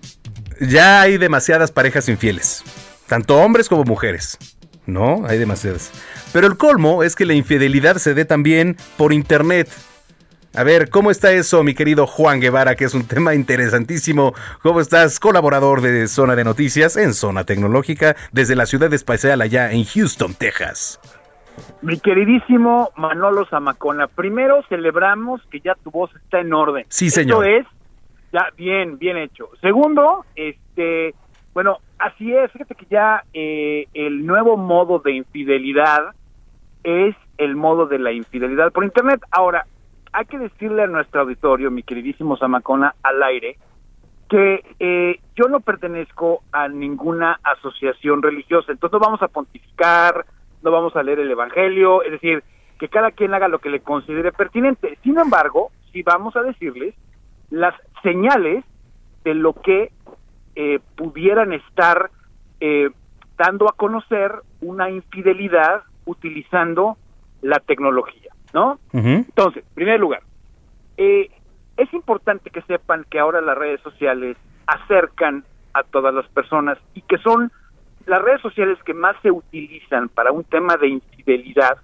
ya 0.61 1.03
hay 1.03 1.19
demasiadas 1.19 1.71
parejas 1.71 2.09
infieles. 2.09 2.63
Tanto 3.11 3.39
hombres 3.39 3.69
como 3.69 3.83
mujeres. 3.83 4.39
No, 4.87 5.27
hay 5.27 5.37
demasiadas. 5.37 5.91
Pero 6.33 6.47
el 6.47 6.57
colmo 6.57 7.03
es 7.03 7.17
que 7.17 7.27
la 7.27 7.35
infidelidad 7.35 7.97
se 7.97 8.15
dé 8.15 8.25
también 8.25 8.77
por 8.97 9.13
internet. 9.13 9.69
A 10.55 10.63
ver, 10.63 10.91
¿cómo 10.91 11.11
está 11.11 11.33
eso, 11.33 11.65
mi 11.65 11.75
querido 11.75 12.07
Juan 12.07 12.39
Guevara, 12.39 12.77
que 12.77 12.85
es 12.85 12.95
un 12.95 13.05
tema 13.09 13.35
interesantísimo? 13.35 14.33
¿Cómo 14.63 14.81
estás, 14.81 15.19
colaborador 15.19 15.81
de 15.81 16.07
Zona 16.07 16.37
de 16.37 16.45
Noticias 16.45 16.97
en 16.97 17.13
Zona 17.13 17.43
Tecnológica 17.43 18.15
desde 18.31 18.55
la 18.55 18.65
ciudad 18.65 18.95
espacial 18.95 19.41
allá 19.41 19.73
en 19.73 19.85
Houston, 19.87 20.35
Texas? 20.35 21.01
Mi 21.83 21.99
queridísimo 21.99 22.93
Manolo 22.95 23.45
Zamacona, 23.47 24.07
primero 24.07 24.63
celebramos 24.69 25.41
que 25.51 25.59
ya 25.59 25.75
tu 25.83 25.91
voz 25.91 26.15
está 26.15 26.39
en 26.39 26.55
orden. 26.55 26.87
Sí, 26.89 27.11
señor. 27.11 27.45
Eso 27.45 27.59
es 27.59 27.67
ya 28.33 28.47
bien, 28.57 28.99
bien 29.01 29.17
hecho. 29.17 29.49
Segundo, 29.61 30.25
este, 30.37 31.13
bueno, 31.53 31.79
así 32.01 32.35
es, 32.35 32.51
fíjate 32.53 32.75
que 32.75 32.87
ya 32.91 33.23
eh, 33.33 33.87
el 33.95 34.27
nuevo 34.27 34.57
modo 34.57 34.99
de 34.99 35.13
infidelidad 35.13 36.15
es 36.83 37.15
el 37.39 37.57
modo 37.57 37.87
de 37.87 37.99
la 37.99 38.13
infidelidad 38.13 38.73
por 38.73 38.85
internet. 38.85 39.21
Ahora, 39.31 39.67
hay 40.13 40.25
que 40.27 40.39
decirle 40.39 40.83
a 40.83 40.87
nuestro 40.87 41.21
auditorio, 41.21 41.71
mi 41.71 41.83
queridísimo 41.83 42.37
Zamacona, 42.37 42.95
al 43.03 43.23
aire, 43.23 43.59
que 44.29 44.65
eh, 44.79 45.21
yo 45.37 45.49
no 45.49 45.61
pertenezco 45.61 46.43
a 46.53 46.69
ninguna 46.69 47.39
asociación 47.43 48.23
religiosa, 48.23 48.73
entonces 48.73 48.95
no 48.95 49.05
vamos 49.05 49.23
a 49.23 49.29
pontificar, 49.29 50.25
no 50.63 50.71
vamos 50.71 50.95
a 50.97 51.03
leer 51.03 51.21
el 51.21 51.31
Evangelio, 51.31 52.03
es 52.03 52.13
decir, 52.13 52.43
que 52.79 52.89
cada 52.89 53.11
quien 53.11 53.35
haga 53.35 53.49
lo 53.49 53.59
que 53.59 53.71
le 53.71 53.81
considere 53.81 54.33
pertinente. 54.33 54.99
Sin 55.03 55.19
embargo, 55.19 55.71
sí 55.93 56.03
vamos 56.03 56.35
a 56.37 56.43
decirles 56.43 56.95
las 57.51 57.75
señales 58.03 58.65
de 59.25 59.35
lo 59.35 59.53
que 59.53 59.93
eh, 60.55 60.81
pudieran 60.97 61.53
estar 61.53 62.11
eh, 62.61 62.91
dando 63.39 63.69
a 63.69 63.73
conocer 63.73 64.33
una 64.61 64.91
infidelidad 64.91 65.83
utilizando 66.05 66.97
la 67.43 67.59
tecnología, 67.61 68.31
¿no? 68.53 68.79
Entonces, 68.93 69.65
en 69.67 69.75
primer 69.75 70.01
lugar, 70.01 70.23
eh, 70.97 71.31
es 71.77 71.93
importante 71.95 72.51
que 72.51 72.63
sepan 72.63 73.07
que 73.09 73.19
ahora 73.19 73.41
las 73.41 73.57
redes 73.57 73.81
sociales 73.81 74.37
acercan 74.67 75.45
a 75.73 75.83
todas 75.83 76.13
las 76.13 76.29
personas 76.29 76.79
y 76.95 77.03
que 77.03 77.19
son 77.19 77.51
las 78.07 78.21
redes 78.21 78.43
sociales 78.43 78.79
que 78.85 78.93
más 78.93 79.17
se 79.23 79.31
utilizan 79.31 80.09
para 80.09 80.33
un 80.33 80.45
tema 80.45 80.77
de 80.77 80.89
infidelidad. 80.89 81.79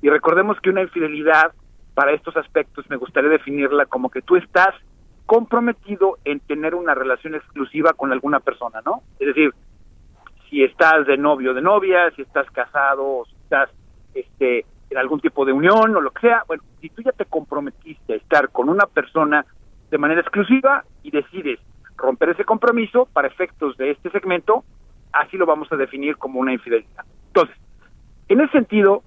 Y 0.00 0.08
recordemos 0.08 0.58
que 0.60 0.70
una 0.70 0.82
infidelidad, 0.82 1.52
para 1.94 2.12
estos 2.12 2.36
aspectos, 2.36 2.88
me 2.88 2.96
gustaría 2.96 3.30
definirla 3.30 3.86
como 3.86 4.10
que 4.10 4.22
tú 4.22 4.36
estás 4.36 4.74
comprometido 5.26 6.18
en 6.24 6.40
tener 6.40 6.74
una 6.74 6.94
relación 6.94 7.34
exclusiva 7.34 7.92
con 7.92 8.12
alguna 8.12 8.40
persona, 8.40 8.80
¿no? 8.84 9.02
Es 9.18 9.26
decir, 9.26 9.52
si 10.48 10.62
estás 10.62 11.06
de 11.06 11.16
novio 11.16 11.50
o 11.50 11.54
de 11.54 11.62
novia, 11.62 12.10
si 12.14 12.22
estás 12.22 12.48
casado 12.50 13.04
o 13.04 13.24
si 13.26 13.34
estás 13.42 13.68
este, 14.14 14.64
en 14.90 14.98
algún 14.98 15.20
tipo 15.20 15.44
de 15.44 15.52
unión 15.52 15.96
o 15.96 16.00
lo 16.00 16.10
que 16.12 16.22
sea, 16.22 16.44
bueno, 16.46 16.62
si 16.80 16.88
tú 16.90 17.02
ya 17.02 17.12
te 17.12 17.24
comprometiste 17.24 18.14
a 18.14 18.16
estar 18.16 18.50
con 18.50 18.68
una 18.68 18.86
persona 18.86 19.44
de 19.90 19.98
manera 19.98 20.20
exclusiva 20.20 20.84
y 21.02 21.10
decides 21.10 21.58
romper 21.96 22.30
ese 22.30 22.44
compromiso 22.44 23.08
para 23.12 23.28
efectos 23.28 23.76
de 23.76 23.90
este 23.90 24.10
segmento, 24.10 24.64
así 25.12 25.36
lo 25.36 25.46
vamos 25.46 25.70
a 25.72 25.76
definir 25.76 26.16
como 26.16 26.40
una 26.40 26.52
infidelidad. 26.52 27.04
Entonces, 27.28 27.56
en 28.28 28.40
ese 28.40 28.52
sentido, 28.52 29.02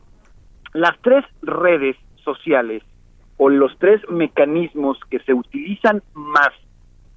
las 0.74 1.00
tres 1.02 1.26
redes 1.41 1.96
sociales 2.24 2.84
o 3.40 3.49
los 3.49 3.76
tres 3.80 3.99
mecanismos 4.10 4.99
que 5.10 5.20
se 5.22 5.34
utilizan 5.34 6.03
más 6.14 6.49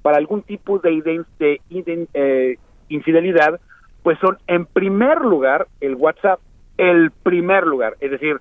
para 0.01 0.17
algún 0.17 0.41
tipo 0.43 0.79
de, 0.79 0.93
iden- 0.93 1.27
de 1.39 1.61
iden- 1.69 2.09
eh, 2.15 2.57
infidelidad, 2.89 3.61
pues 4.03 4.19
son 4.21 4.39
en 4.47 4.65
primer 4.67 5.21
lugar 5.21 5.67
el 5.81 5.95
WhatsApp, 5.97 6.41
el 6.79 7.11
primer 7.11 7.67
lugar, 7.67 7.97
es 8.01 8.11
decir, 8.11 8.39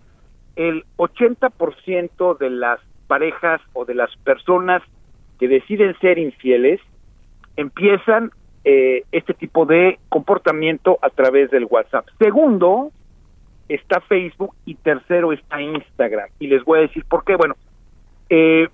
el 0.56 0.84
80% 0.98 2.38
de 2.38 2.50
las 2.50 2.80
parejas 3.08 3.62
o 3.74 3.84
de 3.86 3.96
las 3.96 4.16
personas 4.18 4.82
que 5.40 5.48
deciden 5.48 5.96
ser 6.00 6.18
infieles 6.18 6.80
empiezan 7.58 8.32
eh, 8.64 9.04
este 9.12 9.34
tipo 9.34 9.66
de 9.66 10.00
comportamiento 10.10 11.00
a 11.02 11.10
través 11.10 11.50
del 11.52 11.66
WhatsApp. 11.70 12.06
Segundo, 12.20 12.92
está 13.68 14.02
Facebook 14.02 14.56
y 14.66 14.76
tercero 14.76 15.34
está 15.34 15.62
Instagram. 15.62 16.30
Y 16.40 16.48
les 16.48 16.64
voy 16.64 16.80
a 16.80 16.82
decir 16.84 17.04
por 17.06 17.24
qué. 17.24 17.36
Bueno, 17.36 17.56
eh, 18.32 18.70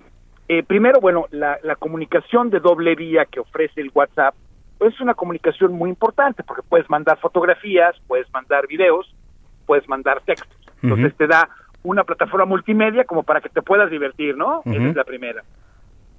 eh, 0.48 0.62
primero, 0.62 1.00
bueno, 1.00 1.26
la, 1.30 1.58
la 1.62 1.74
comunicación 1.76 2.48
de 2.48 2.60
doble 2.60 2.94
vía 2.94 3.26
que 3.26 3.40
ofrece 3.40 3.80
el 3.80 3.90
WhatsApp 3.92 4.34
pues 4.78 4.94
es 4.94 5.00
una 5.00 5.14
comunicación 5.14 5.72
muy 5.72 5.90
importante 5.90 6.44
porque 6.44 6.62
puedes 6.62 6.88
mandar 6.88 7.18
fotografías, 7.18 7.96
puedes 8.06 8.32
mandar 8.32 8.68
videos, 8.68 9.12
puedes 9.66 9.88
mandar 9.88 10.22
textos. 10.22 10.56
Entonces 10.80 11.16
te 11.16 11.26
da 11.26 11.48
una 11.82 12.04
plataforma 12.04 12.46
multimedia 12.46 13.04
como 13.04 13.24
para 13.24 13.40
que 13.40 13.48
te 13.48 13.60
puedas 13.60 13.90
divertir, 13.90 14.36
¿no? 14.36 14.62
Esa 14.64 14.84
es 14.84 14.94
la 14.94 15.02
primera. 15.02 15.42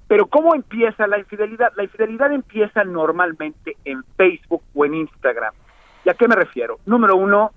Pero 0.06 0.26
¿cómo 0.26 0.54
empieza 0.54 1.06
la 1.06 1.18
infidelidad? 1.18 1.72
La 1.76 1.84
infidelidad 1.84 2.32
empieza 2.32 2.84
normalmente 2.84 3.76
en 3.86 4.04
Facebook 4.18 4.62
o 4.74 4.84
en 4.84 4.94
Instagram. 4.94 5.54
¿Y 6.04 6.10
a 6.10 6.14
qué 6.14 6.28
me 6.28 6.36
refiero? 6.36 6.78
Número 6.84 7.16
uno, 7.16 7.52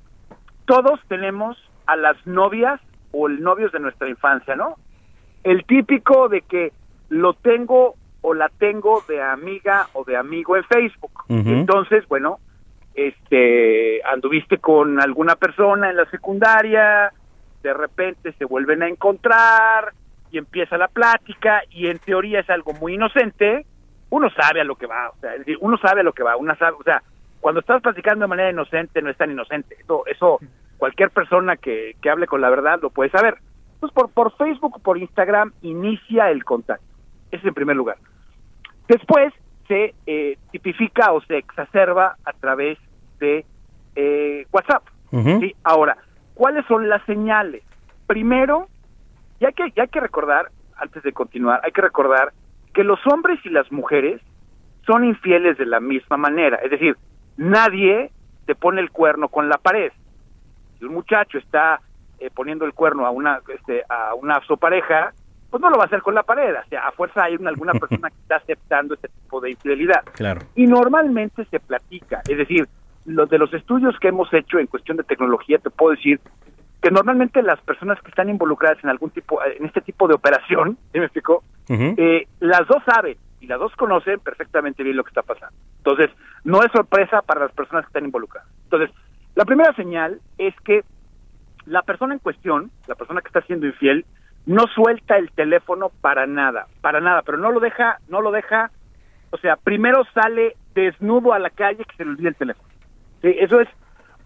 todos 0.65 1.01
tenemos 1.09 1.57
a 1.85 1.97
las 1.97 2.15
novias 2.25 2.79
o 3.11 3.27
el 3.27 3.41
novios 3.41 3.73
de 3.73 3.79
nuestra 3.79 4.07
infancia, 4.07 4.55
¿no? 4.55 4.77
El 5.43 5.65
típico 5.65 6.29
de 6.29 6.41
que 6.41 6.71
lo 7.09 7.33
tengo 7.33 7.95
o 8.21 8.33
la 8.33 8.49
tengo 8.49 9.03
de 9.07 9.21
amiga 9.21 9.87
o 9.93 10.03
de 10.03 10.15
amigo 10.15 10.55
en 10.55 10.63
Facebook. 10.63 11.11
Entonces, 11.27 12.07
bueno, 12.07 12.39
este, 12.95 14.01
anduviste 14.05 14.59
con 14.59 15.01
alguna 15.01 15.35
persona 15.35 15.89
en 15.89 15.97
la 15.97 16.05
secundaria, 16.09 17.11
de 17.61 17.73
repente 17.73 18.33
se 18.33 18.45
vuelven 18.45 18.83
a 18.83 18.87
encontrar 18.87 19.93
y 20.31 20.37
empieza 20.37 20.77
la 20.77 20.87
plática 20.87 21.63
y 21.69 21.87
en 21.87 21.99
teoría 21.99 22.39
es 22.39 22.49
algo 22.49 22.73
muy 22.73 22.95
inocente, 22.95 23.65
uno 24.09 24.29
sabe 24.29 24.61
a 24.61 24.63
lo 24.63 24.75
que 24.75 24.85
va, 24.85 25.09
o 25.09 25.15
sea, 25.19 25.31
uno 25.59 25.77
sabe 25.77 26.01
a 26.01 26.03
lo 26.03 26.13
que 26.13 26.23
va, 26.23 26.37
uno 26.37 26.55
sabe, 26.55 26.77
o 26.79 26.83
sea, 26.83 27.01
cuando 27.41 27.61
estás 27.61 27.81
platicando 27.81 28.23
de 28.23 28.29
manera 28.29 28.51
inocente 28.51 29.01
no 29.01 29.09
es 29.09 29.17
tan 29.17 29.31
inocente, 29.31 29.75
eso, 29.79 30.03
eso 30.05 30.39
cualquier 30.77 31.09
persona 31.09 31.57
que, 31.57 31.95
que 32.01 32.09
hable 32.09 32.27
con 32.27 32.41
la 32.41 32.49
verdad 32.49 32.79
lo 32.81 32.89
puede 32.89 33.09
saber. 33.09 33.37
Entonces 33.83 33.95
por, 33.95 34.11
por 34.11 34.37
Facebook 34.37 34.77
o 34.77 34.79
por 34.79 34.97
Instagram 34.97 35.51
inicia 35.61 36.31
el 36.31 36.45
contacto, 36.45 36.85
ese 37.31 37.41
es 37.41 37.45
en 37.45 37.53
primer 37.53 37.75
lugar. 37.75 37.97
Después 38.87 39.33
se 39.67 39.93
eh, 40.05 40.37
tipifica 40.51 41.11
o 41.11 41.19
se 41.23 41.37
exacerba 41.37 42.15
a 42.23 42.31
través 42.31 42.77
de 43.19 43.45
eh, 43.97 44.47
WhatsApp. 44.53 44.83
¿sí? 45.11 45.53
Ahora, 45.65 45.97
¿cuáles 46.33 46.65
son 46.67 46.87
las 46.87 47.03
señales? 47.05 47.61
Primero, 48.07 48.69
ya 49.41 49.51
que, 49.51 49.69
ya 49.75 49.83
hay 49.83 49.89
que 49.89 49.99
recordar, 49.99 50.49
antes 50.77 51.03
de 51.03 51.11
continuar, 51.11 51.59
hay 51.65 51.73
que 51.73 51.81
recordar 51.81 52.31
que 52.73 52.85
los 52.85 53.05
hombres 53.07 53.37
y 53.43 53.49
las 53.49 53.69
mujeres 53.69 54.21
son 54.85 55.03
infieles 55.03 55.57
de 55.57 55.65
la 55.65 55.81
misma 55.81 56.15
manera. 56.15 56.55
Es 56.63 56.71
decir, 56.71 56.95
nadie 57.35 58.11
te 58.45 58.55
pone 58.55 58.79
el 58.79 58.91
cuerno 58.91 59.27
con 59.27 59.49
la 59.49 59.57
pared. 59.57 59.91
Si 60.79 60.85
un 60.85 60.93
muchacho 60.93 61.37
está 61.37 61.81
eh, 62.23 62.29
poniendo 62.33 62.63
el 62.65 62.73
cuerno 62.73 63.05
a 63.05 63.11
una, 63.11 63.41
este, 63.53 63.83
a 63.89 64.13
una 64.15 64.39
su 64.47 64.57
pareja, 64.57 65.11
pues 65.49 65.59
no 65.61 65.69
lo 65.69 65.75
va 65.77 65.83
a 65.83 65.87
hacer 65.87 66.01
con 66.01 66.15
la 66.15 66.23
pared. 66.23 66.55
O 66.55 66.69
sea, 66.69 66.87
a 66.87 66.91
fuerza 66.93 67.25
hay 67.25 67.35
una, 67.35 67.49
alguna 67.49 67.73
persona 67.73 68.09
que 68.09 68.15
está 68.21 68.37
aceptando 68.37 68.93
este 68.93 69.09
tipo 69.09 69.41
de 69.41 69.51
infidelidad. 69.51 70.03
Claro. 70.13 70.39
Y 70.55 70.65
normalmente 70.65 71.43
se 71.45 71.59
platica, 71.59 72.21
es 72.29 72.37
decir, 72.37 72.65
los 73.05 73.29
de 73.29 73.37
los 73.37 73.53
estudios 73.53 73.99
que 73.99 74.07
hemos 74.07 74.33
hecho 74.33 74.57
en 74.57 74.67
cuestión 74.67 74.95
de 74.95 75.03
tecnología, 75.03 75.57
te 75.57 75.69
puedo 75.69 75.91
decir 75.91 76.21
que 76.81 76.91
normalmente 76.91 77.41
las 77.41 77.59
personas 77.59 78.01
que 78.01 78.07
están 78.07 78.29
involucradas 78.29 78.81
en 78.83 78.89
algún 78.89 79.09
tipo, 79.09 79.43
en 79.43 79.65
este 79.65 79.81
tipo 79.81 80.07
de 80.07 80.13
operación, 80.13 80.77
¿sí 80.93 80.99
me 80.99 81.05
explico? 81.05 81.43
Eh, 81.67 82.25
las 82.39 82.65
dos 82.67 82.81
saben 82.85 83.17
y 83.41 83.47
las 83.47 83.59
dos 83.59 83.75
conocen 83.75 84.21
perfectamente 84.21 84.81
bien 84.81 84.95
lo 84.95 85.03
que 85.03 85.09
está 85.09 85.23
pasando. 85.23 85.57
Entonces, 85.79 86.09
no 86.45 86.63
es 86.63 86.71
sorpresa 86.71 87.21
para 87.21 87.41
las 87.41 87.51
personas 87.51 87.83
que 87.83 87.89
están 87.89 88.05
involucradas. 88.05 88.49
Entonces, 88.63 88.91
la 89.35 89.43
primera 89.43 89.73
señal 89.75 90.21
es 90.37 90.55
que 90.61 90.83
la 91.65 91.81
persona 91.81 92.13
en 92.13 92.19
cuestión, 92.19 92.71
la 92.87 92.95
persona 92.95 93.21
que 93.21 93.27
está 93.27 93.41
siendo 93.41 93.65
infiel, 93.65 94.05
no 94.45 94.67
suelta 94.67 95.17
el 95.17 95.31
teléfono 95.31 95.89
para 96.01 96.27
nada, 96.27 96.67
para 96.81 96.99
nada, 96.99 97.21
pero 97.21 97.37
no 97.37 97.51
lo 97.51 97.59
deja, 97.59 97.99
no 98.09 98.21
lo 98.21 98.31
deja, 98.31 98.71
o 99.29 99.37
sea, 99.37 99.55
primero 99.55 100.03
sale 100.13 100.55
desnudo 100.75 101.33
a 101.33 101.39
la 101.39 101.49
calle 101.49 101.85
que 101.85 101.95
se 101.95 102.03
le 102.03 102.11
olvide 102.11 102.29
el 102.29 102.35
teléfono. 102.35 102.67
Sí, 103.21 103.33
eso 103.39 103.61
es 103.61 103.69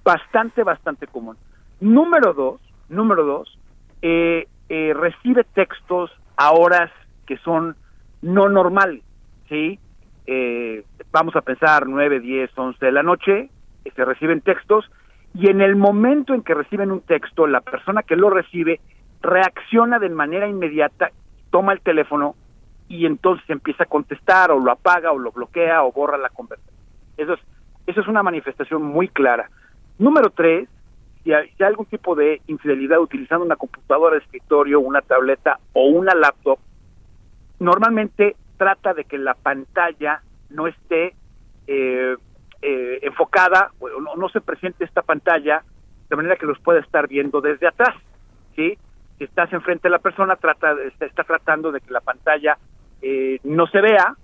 bastante, 0.03 0.64
bastante 0.64 1.05
común. 1.07 1.38
Número 1.80 2.34
dos, 2.34 2.59
número 2.89 3.23
dos, 3.23 3.59
eh, 4.01 4.47
eh, 4.69 4.93
recibe 4.95 5.43
textos 5.43 6.11
a 6.35 6.51
horas 6.51 6.91
que 7.26 7.38
son 7.38 7.76
no 8.22 8.49
normales, 8.49 9.03
¿sí? 9.47 9.80
Eh, 10.26 10.84
vamos 11.11 11.35
a 11.35 11.41
pensar 11.41 11.88
9, 11.88 12.19
10, 12.19 12.51
11 12.55 12.85
de 12.85 12.91
la 12.91 13.03
noche, 13.03 13.49
eh, 13.85 13.91
se 13.95 14.03
reciben 14.03 14.41
textos 14.41 14.89
y 15.33 15.49
en 15.49 15.61
el 15.61 15.75
momento 15.75 16.33
en 16.33 16.41
que 16.41 16.53
reciben 16.53 16.91
un 16.91 17.01
texto, 17.01 17.47
la 17.47 17.61
persona 17.61 18.03
que 18.03 18.15
lo 18.15 18.29
recibe 18.29 18.79
reacciona 19.21 19.99
de 19.99 20.09
manera 20.09 20.47
inmediata, 20.47 21.11
toma 21.51 21.73
el 21.73 21.81
teléfono 21.81 22.35
y 22.87 23.05
entonces 23.05 23.47
empieza 23.49 23.83
a 23.83 23.87
contestar 23.87 24.51
o 24.51 24.59
lo 24.59 24.71
apaga 24.71 25.11
o 25.11 25.19
lo 25.19 25.31
bloquea 25.31 25.83
o 25.83 25.91
borra 25.91 26.17
la 26.17 26.29
conversación. 26.29 26.75
Eso 27.17 27.33
es, 27.33 27.39
eso 27.85 28.01
es 28.01 28.07
una 28.07 28.23
manifestación 28.23 28.83
muy 28.83 29.09
clara. 29.09 29.49
Número 29.97 30.29
tres, 30.29 30.69
si 31.23 31.33
hay, 31.33 31.49
si 31.49 31.63
hay 31.63 31.69
algún 31.69 31.87
tipo 31.87 32.15
de 32.15 32.41
infidelidad 32.47 32.99
utilizando 32.99 33.45
una 33.45 33.55
computadora 33.55 34.15
de 34.15 34.23
escritorio, 34.23 34.79
una 34.79 35.01
tableta 35.01 35.59
o 35.73 35.87
una 35.87 36.13
laptop, 36.15 36.59
normalmente 37.59 38.35
trata 38.57 38.93
de 38.93 39.05
que 39.05 39.17
la 39.17 39.33
pantalla 39.33 40.21
no 40.49 40.67
esté 40.67 41.13
eh, 41.67 42.15
eh, 42.61 42.99
enfocada 43.01 43.71
o 43.79 44.15
no, 44.15 44.29
se 44.29 44.41
presente 44.41 44.84
esta 44.84 45.01
pantalla 45.01 45.63
de 46.09 46.15
manera 46.15 46.35
que 46.35 46.45
los 46.45 46.59
pueda 46.59 46.79
estar 46.79 47.07
viendo 47.07 47.41
desde 47.41 47.67
atrás, 47.67 47.95
¿sí? 48.55 48.77
Si 49.17 49.23
estás 49.23 49.51
enfrente 49.51 49.88
de 49.88 49.91
la 49.91 49.99
persona, 49.99 50.35
trata 50.35 50.75
está, 50.84 51.05
está 51.05 51.23
tratando 51.23 51.71
de 51.71 51.81
que 51.81 51.91
la 51.91 52.01
pantalla 52.01 52.57
eh, 53.01 53.39
no 53.43 53.67
se 53.67 53.81
vea 53.81 54.15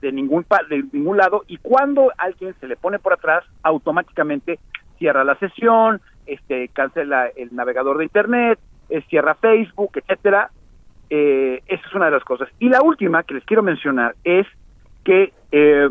de 0.00 0.12
ningún 0.12 0.46
de 0.68 0.84
ningún 0.92 1.16
lado 1.16 1.44
y 1.46 1.58
cuando 1.58 2.12
alguien 2.18 2.54
se 2.60 2.68
le 2.68 2.76
pone 2.76 2.98
por 2.98 3.12
atrás, 3.12 3.44
automáticamente 3.62 4.58
cierra 4.98 5.24
la 5.24 5.38
sesión, 5.38 6.00
este 6.26 6.68
cancela 6.68 7.28
el 7.36 7.54
navegador 7.54 7.98
de 7.98 8.04
internet, 8.04 8.58
eh, 8.88 9.02
cierra 9.08 9.34
Facebook, 9.34 9.92
etcétera. 9.94 10.50
Eh, 11.08 11.62
esa 11.66 11.86
es 11.86 11.94
una 11.94 12.06
de 12.06 12.12
las 12.12 12.24
cosas. 12.24 12.48
Y 12.58 12.68
la 12.68 12.82
última 12.82 13.22
que 13.22 13.34
les 13.34 13.44
quiero 13.44 13.62
mencionar 13.62 14.14
es 14.24 14.46
que 15.04 15.32
eh, 15.52 15.88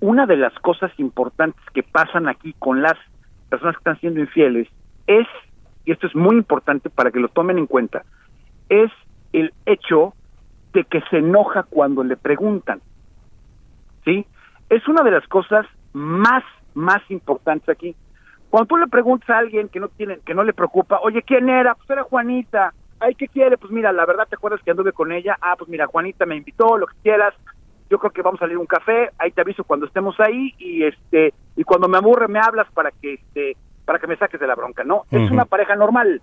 una 0.00 0.26
de 0.26 0.36
las 0.36 0.52
cosas 0.60 0.92
importantes 0.98 1.62
que 1.72 1.82
pasan 1.82 2.28
aquí 2.28 2.54
con 2.58 2.82
las 2.82 2.94
personas 3.48 3.76
que 3.76 3.80
están 3.80 4.00
siendo 4.00 4.20
infieles 4.20 4.68
es, 5.06 5.26
y 5.84 5.92
esto 5.92 6.06
es 6.06 6.14
muy 6.14 6.36
importante 6.36 6.90
para 6.90 7.10
que 7.10 7.20
lo 7.20 7.28
tomen 7.28 7.58
en 7.58 7.66
cuenta, 7.66 8.04
es 8.68 8.90
el 9.32 9.52
hecho 9.64 10.14
de 10.72 10.84
que 10.84 11.00
se 11.10 11.18
enoja 11.18 11.62
cuando 11.62 12.04
le 12.04 12.16
preguntan. 12.16 12.80
¿Sí? 14.04 14.26
Es 14.68 14.86
una 14.88 15.02
de 15.02 15.10
las 15.10 15.26
cosas 15.28 15.66
más, 15.92 16.44
más 16.74 17.00
importantes 17.10 17.68
aquí. 17.68 17.96
Cuando 18.50 18.68
tú 18.68 18.76
le 18.76 18.86
preguntas 18.86 19.28
a 19.30 19.38
alguien 19.38 19.68
que 19.68 19.80
no 19.80 19.88
tiene, 19.88 20.18
que 20.24 20.34
no 20.34 20.44
le 20.44 20.52
preocupa, 20.52 21.00
oye, 21.02 21.22
¿quién 21.22 21.48
era? 21.48 21.74
Pues 21.74 21.88
era 21.90 22.02
Juanita. 22.04 22.72
Ay, 23.00 23.14
¿qué 23.14 23.28
quiere? 23.28 23.58
Pues 23.58 23.72
mira, 23.72 23.92
la 23.92 24.06
verdad, 24.06 24.26
¿te 24.28 24.36
acuerdas 24.36 24.60
que 24.62 24.70
anduve 24.70 24.92
con 24.92 25.12
ella? 25.12 25.36
Ah, 25.40 25.54
pues 25.58 25.68
mira, 25.68 25.86
Juanita 25.86 26.24
me 26.26 26.36
invitó, 26.36 26.78
lo 26.78 26.86
que 26.86 26.96
quieras. 27.02 27.34
Yo 27.88 27.98
creo 27.98 28.10
que 28.10 28.22
vamos 28.22 28.40
a 28.40 28.44
salir 28.44 28.56
a 28.56 28.60
un 28.60 28.66
café, 28.66 29.10
ahí 29.18 29.30
te 29.30 29.40
aviso 29.40 29.64
cuando 29.64 29.86
estemos 29.86 30.18
ahí 30.18 30.54
y 30.58 30.84
este 30.84 31.34
y 31.56 31.64
cuando 31.64 31.88
me 31.88 31.98
aburre 31.98 32.28
me 32.28 32.40
hablas 32.40 32.70
para 32.72 32.90
que 32.90 33.14
este 33.14 33.56
para 33.84 33.98
que 33.98 34.08
me 34.08 34.16
saques 34.16 34.40
de 34.40 34.46
la 34.46 34.56
bronca, 34.56 34.82
¿no? 34.82 35.04
Es 35.10 35.30
una 35.30 35.44
pareja 35.44 35.76
normal. 35.76 36.20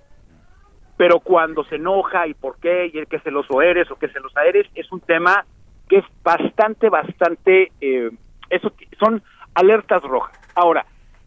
Pero 0.98 1.20
cuando 1.20 1.64
se 1.64 1.76
enoja 1.76 2.28
y 2.28 2.34
por 2.34 2.60
qué 2.60 2.92
y 2.94 2.98
el 2.98 3.08
que 3.08 3.20
celoso 3.20 3.62
eres 3.62 3.90
o 3.90 3.96
que 3.96 4.10
celosa 4.10 4.44
eres 4.44 4.68
es 4.76 4.92
un 4.92 5.00
tema 5.00 5.46
que 5.88 6.00
es 6.00 6.06
bastante 6.22 6.90
bastante 6.90 7.72
eh, 7.80 8.12
eso 8.50 8.72
son 9.00 9.24
alertas 9.56 10.04
rojas. 10.04 10.38
Ahora, 10.56 10.86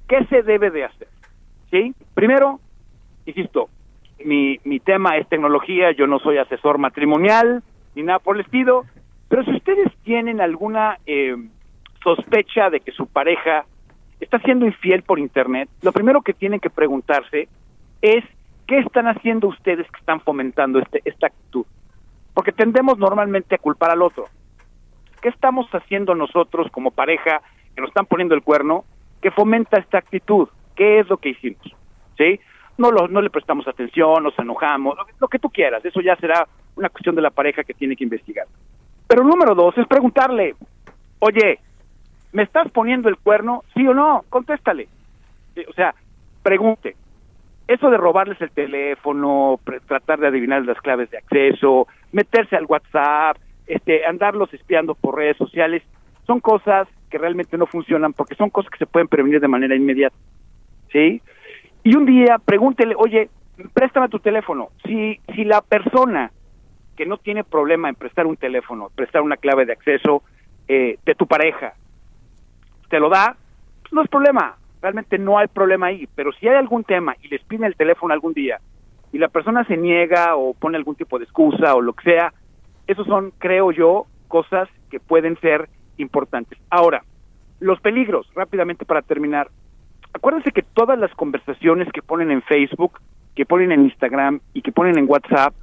¿qué 0.09 0.25
se 0.27 0.43
debe 0.43 0.71
de 0.71 0.85
hacer? 0.85 1.09
¿Sí? 1.71 1.95
Primero, 2.15 2.61
insisto, 3.25 3.69
mi, 4.25 4.59
mi 4.65 4.81
tema 4.81 5.17
es 5.17 5.29
tecnología, 5.29 5.93
yo 5.93 6.07
no 6.07 6.19
soy 6.21 6.39
asesor 6.39 6.79
matrimonial 6.79 7.63
ni 7.95 8.03
nada 8.03 8.19
por 8.19 8.37
el 8.37 8.43
estilo, 8.43 8.85
pero 9.29 9.45
si 9.45 9.53
ustedes 9.53 9.93
tienen 10.05 10.41
alguna 10.41 10.99
eh, 11.07 11.37
sospecha 12.03 12.71
de 12.71 12.81
que 12.81 12.93
su 12.93 13.07
pareja 13.07 13.65
está 14.21 14.39
siendo 14.41 14.67
infiel 14.67 15.03
por 15.03 15.19
internet, 15.19 15.69
lo 15.83 15.93
primero 15.93 16.23
que 16.23 16.33
tienen 16.33 16.61
que 16.61 16.71
preguntarse 16.71 17.49
es 18.03 18.25
qué 18.67 18.79
están 18.79 19.07
haciendo 19.09 19.49
ustedes 19.49 19.87
que 19.91 19.99
están 19.99 20.21
fomentando 20.21 20.79
este, 20.79 21.03
esta 21.05 21.27
actitud. 21.29 21.67
Porque 22.35 22.53
tendemos 22.53 22.99
normalmente 22.99 23.55
a 23.55 23.59
culpar 23.59 23.91
al 23.91 24.03
otro. 24.03 24.27
¿Qué 25.23 25.29
estamos 25.29 25.67
haciendo 25.73 26.15
nosotros 26.15 26.71
como 26.71 26.91
pareja 26.91 27.41
que 27.75 27.81
nos 27.81 27.89
están 27.89 28.07
poniendo 28.07 28.35
el 28.35 28.43
cuerno 28.43 28.85
que 29.23 29.31
fomenta 29.31 29.79
esta 29.79 29.99
actitud? 29.99 30.49
¿Qué 30.77 31.01
es 31.01 31.09
lo 31.09 31.17
que 31.17 31.31
hicimos? 31.31 31.63
¿Sí? 32.19 32.39
No, 32.79 32.91
lo- 32.91 33.09
no 33.09 33.23
le 33.23 33.31
prestamos 33.31 33.67
atención, 33.67 34.23
nos 34.23 34.39
enojamos, 34.39 34.97
lo, 34.97 35.07
lo 35.19 35.29
que 35.29 35.39
tú 35.39 35.49
quieras. 35.51 35.85
Eso 35.85 36.01
ya 36.01 36.15
será 36.17 36.47
una 36.77 36.91
cuestión 36.91 37.15
de 37.17 37.23
la 37.23 37.31
pareja 37.31 37.65
que 37.65 37.73
tiene 37.75 37.97
que 37.97 38.05
investigar. 38.05 38.47
Pero 39.07 39.23
número 39.23 39.55
dos 39.55 39.77
es 39.79 39.87
preguntarle, 39.87 40.55
oye, 41.21 41.61
¿me 42.33 42.43
estás 42.43 42.71
poniendo 42.71 43.09
el 43.09 43.17
cuerno? 43.17 43.65
¿Sí 43.75 43.87
o 43.87 43.95
no? 43.95 44.25
Contéstale. 44.29 44.89
O 45.69 45.73
sea, 45.73 45.95
pregunte. 46.43 46.97
Eso 47.69 47.91
de 47.91 47.97
robarles 47.97 48.41
el 48.41 48.51
teléfono, 48.51 49.59
tratar 49.89 50.21
de 50.21 50.29
adivinar 50.29 50.65
las 50.65 50.81
claves 50.81 51.11
de 51.11 51.19
acceso, 51.19 51.89
meterse 52.13 52.55
al 52.55 52.67
WhatsApp, 52.67 53.39
este, 53.67 54.07
andarlos 54.07 54.55
espiando 54.55 54.95
por 54.95 55.17
redes 55.17 55.37
sociales, 55.37 55.83
son 56.27 56.39
cosas 56.39 56.87
que 57.11 57.19
realmente 57.19 57.59
no 57.59 57.67
funcionan 57.67 58.13
porque 58.13 58.37
son 58.37 58.51
cosas 58.51 58.71
que 58.71 58.79
se 58.79 58.87
pueden 58.87 59.09
prevenir 59.09 59.41
de 59.41 59.49
manera 59.49 59.75
inmediata. 59.75 60.17
¿Sí? 60.93 61.21
Y 61.83 61.97
un 61.97 62.07
día 62.07 62.39
pregúntele, 62.45 62.95
oye, 62.97 63.29
préstame 63.73 64.09
tu 64.09 64.21
teléfono. 64.21 64.69
Si, 64.85 65.21
si 65.35 65.45
la 65.45 65.61
persona 65.61 66.31
que 66.97 67.07
no 67.07 67.19
tiene 67.19 67.45
problema 67.45 67.89
en 67.89 67.95
prestar 67.95 68.27
un 68.27 68.37
teléfono, 68.37 68.91
prestar 68.95 69.23
una 69.23 69.37
clave 69.37 69.67
de 69.67 69.73
acceso 69.73 70.23
eh, 70.67 70.99
de 71.05 71.15
tu 71.15 71.27
pareja, 71.27 71.75
te 72.89 72.99
lo 72.99 73.09
da, 73.09 73.37
pues 73.83 73.93
no 73.93 74.03
es 74.03 74.09
problema. 74.09 74.57
Realmente 74.83 75.19
no 75.19 75.39
hay 75.39 75.49
problema 75.49 75.87
ahí. 75.87 76.09
Pero 76.15 76.33
si 76.33 76.49
hay 76.49 76.57
algún 76.57 76.85
tema 76.85 77.15
y 77.23 77.29
les 77.29 77.43
piden 77.45 77.65
el 77.65 77.77
teléfono 77.77 78.13
algún 78.13 78.33
día 78.33 78.61
y 79.13 79.19
la 79.19 79.29
persona 79.29 79.65
se 79.65 79.77
niega 79.77 80.37
o 80.37 80.55
pone 80.55 80.77
algún 80.77 80.97
tipo 80.97 81.19
de 81.19 81.25
excusa 81.25 81.75
o 81.75 81.81
lo 81.81 81.93
que 81.93 82.11
sea, 82.11 82.33
esos 82.87 83.07
son, 83.07 83.33
creo 83.39 83.73
yo, 83.73 84.07
cosas 84.29 84.69
que 84.91 85.01
pueden 85.01 85.39
ser 85.41 85.69
importantes. 85.97 86.59
Ahora, 86.71 87.03
los 87.61 87.81
peligros, 87.81 88.29
rápidamente 88.35 88.85
para 88.85 89.03
terminar. 89.03 89.49
Acuérdense 90.13 90.53
que 90.53 90.63
todas 90.63 90.99
las 90.99 91.13
conversaciones 91.15 91.89
que 91.93 92.03
ponen 92.03 92.31
en 92.31 92.43
Facebook, 92.43 93.01
que 93.35 93.47
ponen 93.47 93.73
en 93.73 93.85
Instagram 93.85 94.41
y 94.53 94.63
que 94.63 94.73
ponen 94.73 94.99
en 94.99 95.09
WhatsApp, 95.09 95.55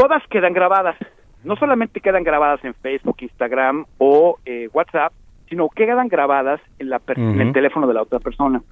todas 0.00 0.26
quedan 0.28 0.52
grabadas. 0.52 0.96
No 1.44 1.56
solamente 1.56 2.00
quedan 2.00 2.22
grabadas 2.24 2.64
en 2.64 2.74
Facebook, 2.74 3.16
Instagram 3.20 3.86
o 3.98 4.38
eh, 4.44 4.68
WhatsApp, 4.72 5.12
sino 5.48 5.68
que 5.68 5.86
quedan 5.86 6.08
grabadas 6.08 6.60
en, 6.78 6.90
la 6.90 6.98
per- 6.98 7.18
en 7.18 7.40
el 7.40 7.52
teléfono 7.52 7.86
de 7.86 7.94
la 7.94 8.02
otra 8.02 8.18
persona. 8.18 8.62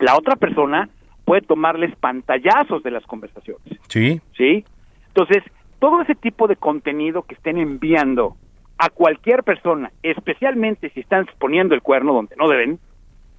La 0.00 0.16
otra 0.16 0.36
persona 0.36 0.88
puede 1.24 1.42
tomarles 1.42 1.94
pantallazos 1.96 2.82
de 2.82 2.90
las 2.90 3.04
conversaciones. 3.06 3.62
Sí. 3.88 4.20
¿sí? 4.36 4.64
Entonces, 5.08 5.42
todo 5.78 6.02
ese 6.02 6.14
tipo 6.14 6.46
de 6.48 6.56
contenido 6.56 7.22
que 7.22 7.34
estén 7.34 7.58
enviando 7.58 8.36
a 8.76 8.90
cualquier 8.90 9.44
persona, 9.44 9.90
especialmente 10.02 10.90
si 10.90 11.00
están 11.00 11.26
poniendo 11.38 11.74
el 11.74 11.82
cuerno 11.82 12.12
donde 12.12 12.34
no 12.36 12.48
deben, 12.48 12.80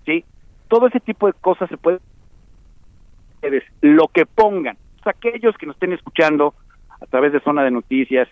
¿sí? 0.05 0.23
Todo 0.69 0.87
ese 0.87 1.01
tipo 1.01 1.27
de 1.27 1.33
cosas 1.33 1.69
se 1.69 1.77
puede 1.77 1.99
lo 3.81 4.07
que 4.07 4.25
pongan, 4.25 4.77
o 4.99 5.03
sea, 5.03 5.11
aquellos 5.11 5.55
que 5.57 5.67
nos 5.67 5.75
estén 5.75 5.93
escuchando 5.93 6.55
a 7.01 7.05
través 7.05 7.33
de 7.33 7.39
zona 7.41 7.63
de 7.63 7.71
noticias, 7.71 8.27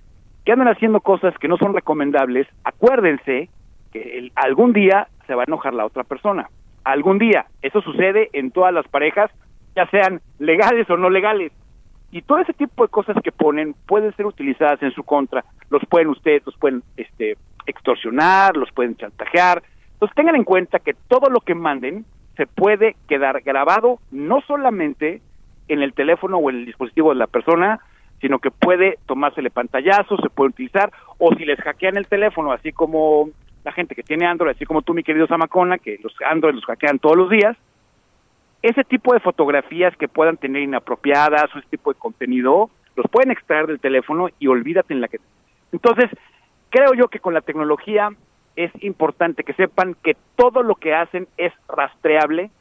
que 0.45 0.51
andan 0.51 0.67
haciendo 0.67 0.99
cosas 1.01 1.37
que 1.37 1.47
no 1.47 1.57
son 1.57 1.73
recomendables, 1.73 2.47
acuérdense 2.63 3.49
que 3.91 4.17
el- 4.17 4.31
algún 4.35 4.73
día 4.73 5.07
se 5.27 5.35
va 5.35 5.43
a 5.43 5.45
enojar 5.45 5.73
la 5.73 5.85
otra 5.85 6.03
persona. 6.03 6.49
Algún 6.83 7.17
día. 7.17 7.45
Eso 7.61 7.81
sucede 7.81 8.29
en 8.33 8.51
todas 8.51 8.73
las 8.73 8.87
parejas, 8.87 9.31
ya 9.75 9.87
sean 9.87 10.21
legales 10.39 10.89
o 10.89 10.97
no 10.97 11.09
legales. 11.09 11.51
Y 12.11 12.21
todo 12.21 12.39
ese 12.39 12.53
tipo 12.53 12.83
de 12.83 12.89
cosas 12.89 13.15
que 13.23 13.31
ponen 13.31 13.73
pueden 13.87 14.13
ser 14.15 14.25
utilizadas 14.25 14.83
en 14.83 14.91
su 14.91 15.03
contra. 15.03 15.43
Los 15.69 15.81
pueden 15.89 16.09
ustedes, 16.09 16.45
los 16.45 16.55
pueden 16.57 16.83
este, 16.97 17.37
extorsionar, 17.65 18.55
los 18.57 18.71
pueden 18.71 18.95
chantajear. 18.97 19.63
Entonces 19.93 20.15
tengan 20.15 20.35
en 20.35 20.43
cuenta 20.43 20.79
que 20.79 20.93
todo 21.07 21.29
lo 21.29 21.39
que 21.39 21.55
manden 21.55 22.05
se 22.35 22.45
puede 22.47 22.95
quedar 23.07 23.41
grabado 23.41 23.99
no 24.11 24.41
solamente 24.41 25.21
en 25.69 25.81
el 25.81 25.93
teléfono 25.93 26.37
o 26.37 26.49
en 26.49 26.57
el 26.57 26.65
dispositivo 26.65 27.09
de 27.09 27.15
la 27.15 27.27
persona, 27.27 27.79
sino 28.23 28.39
que 28.39 28.51
puede 28.51 28.99
tomársele 29.05 29.49
pantallazo, 29.49 30.15
se 30.15 30.29
puede 30.29 30.51
utilizar, 30.51 30.89
o 31.17 31.35
si 31.35 31.43
les 31.43 31.59
hackean 31.59 31.97
el 31.97 32.07
teléfono, 32.07 32.53
así 32.53 32.71
como 32.71 33.29
la 33.65 33.73
gente 33.73 33.95
que 33.95 34.03
tiene 34.03 34.25
Android, 34.25 34.51
así 34.51 34.63
como 34.63 34.81
tú, 34.81 34.93
mi 34.93 35.03
querido 35.03 35.27
Samacona, 35.27 35.77
que 35.77 35.99
los 36.01 36.15
Android 36.25 36.55
los 36.55 36.63
hackean 36.63 36.99
todos 36.99 37.17
los 37.17 37.29
días, 37.29 37.57
ese 38.61 38.85
tipo 38.85 39.13
de 39.13 39.19
fotografías 39.19 39.93
que 39.97 40.07
puedan 40.07 40.37
tener 40.37 40.61
inapropiadas 40.61 41.53
o 41.53 41.59
ese 41.59 41.67
tipo 41.67 41.91
de 41.91 41.99
contenido, 41.99 42.69
los 42.95 43.05
pueden 43.11 43.31
extraer 43.31 43.67
del 43.67 43.81
teléfono 43.81 44.29
y 44.39 44.47
olvídate 44.47 44.93
en 44.93 45.01
la 45.01 45.09
que... 45.09 45.19
Entonces, 45.73 46.09
creo 46.69 46.93
yo 46.93 47.09
que 47.09 47.19
con 47.19 47.33
la 47.33 47.41
tecnología 47.41 48.09
es 48.55 48.71
importante 48.81 49.43
que 49.43 49.53
sepan 49.53 49.97
que 50.01 50.15
todo 50.37 50.63
lo 50.63 50.75
que 50.75 50.95
hacen 50.95 51.27
es 51.35 51.51
rastreable 51.67 52.51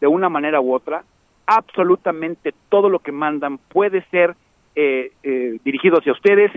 de 0.00 0.06
una 0.06 0.28
manera 0.28 0.60
u 0.60 0.72
otra. 0.72 1.02
Absolutamente 1.44 2.54
todo 2.68 2.88
lo 2.88 3.00
que 3.00 3.10
mandan 3.10 3.58
puede 3.58 4.04
ser 4.12 4.36
eh, 4.80 5.10
eh, 5.24 5.58
dirigido 5.64 5.98
hacia 5.98 6.12
ustedes, 6.12 6.52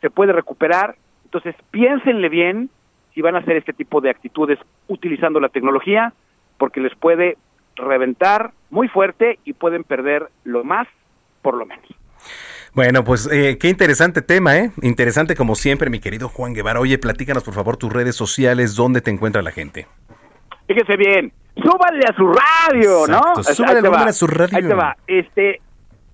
se 0.00 0.08
puede 0.08 0.32
recuperar. 0.32 0.94
Entonces, 1.24 1.56
piénsenle 1.72 2.28
bien 2.28 2.70
si 3.12 3.20
van 3.20 3.34
a 3.34 3.40
hacer 3.40 3.56
este 3.56 3.72
tipo 3.72 4.00
de 4.00 4.10
actitudes 4.10 4.60
utilizando 4.86 5.40
la 5.40 5.48
tecnología, 5.48 6.12
porque 6.56 6.78
les 6.78 6.94
puede 6.94 7.36
reventar 7.74 8.52
muy 8.70 8.86
fuerte 8.86 9.40
y 9.44 9.54
pueden 9.54 9.82
perder 9.82 10.28
lo 10.44 10.62
más 10.62 10.86
por 11.42 11.56
lo 11.56 11.66
menos. 11.66 11.84
Bueno, 12.74 13.02
pues 13.02 13.28
eh, 13.32 13.58
qué 13.58 13.68
interesante 13.68 14.22
tema, 14.22 14.56
¿eh? 14.56 14.70
Interesante 14.80 15.34
como 15.34 15.56
siempre, 15.56 15.90
mi 15.90 15.98
querido 15.98 16.28
Juan 16.28 16.54
Guevara. 16.54 16.78
Oye, 16.78 16.98
platícanos 16.98 17.42
por 17.42 17.54
favor 17.54 17.76
tus 17.76 17.92
redes 17.92 18.14
sociales, 18.14 18.76
dónde 18.76 19.00
te 19.00 19.10
encuentra 19.10 19.42
la 19.42 19.50
gente. 19.50 19.88
Fíjese 20.68 20.96
bien, 20.96 21.32
súbanle 21.56 22.04
a 22.08 22.14
su 22.14 22.28
radio, 22.28 23.06
¿no? 23.08 23.18
Exacto, 23.36 23.54
súbale 23.54 23.88
a 23.88 24.12
su 24.12 24.28
radio. 24.28 24.56
Ahí 24.56 24.62
te 24.62 24.74
va. 24.74 24.96
Este, 25.08 25.60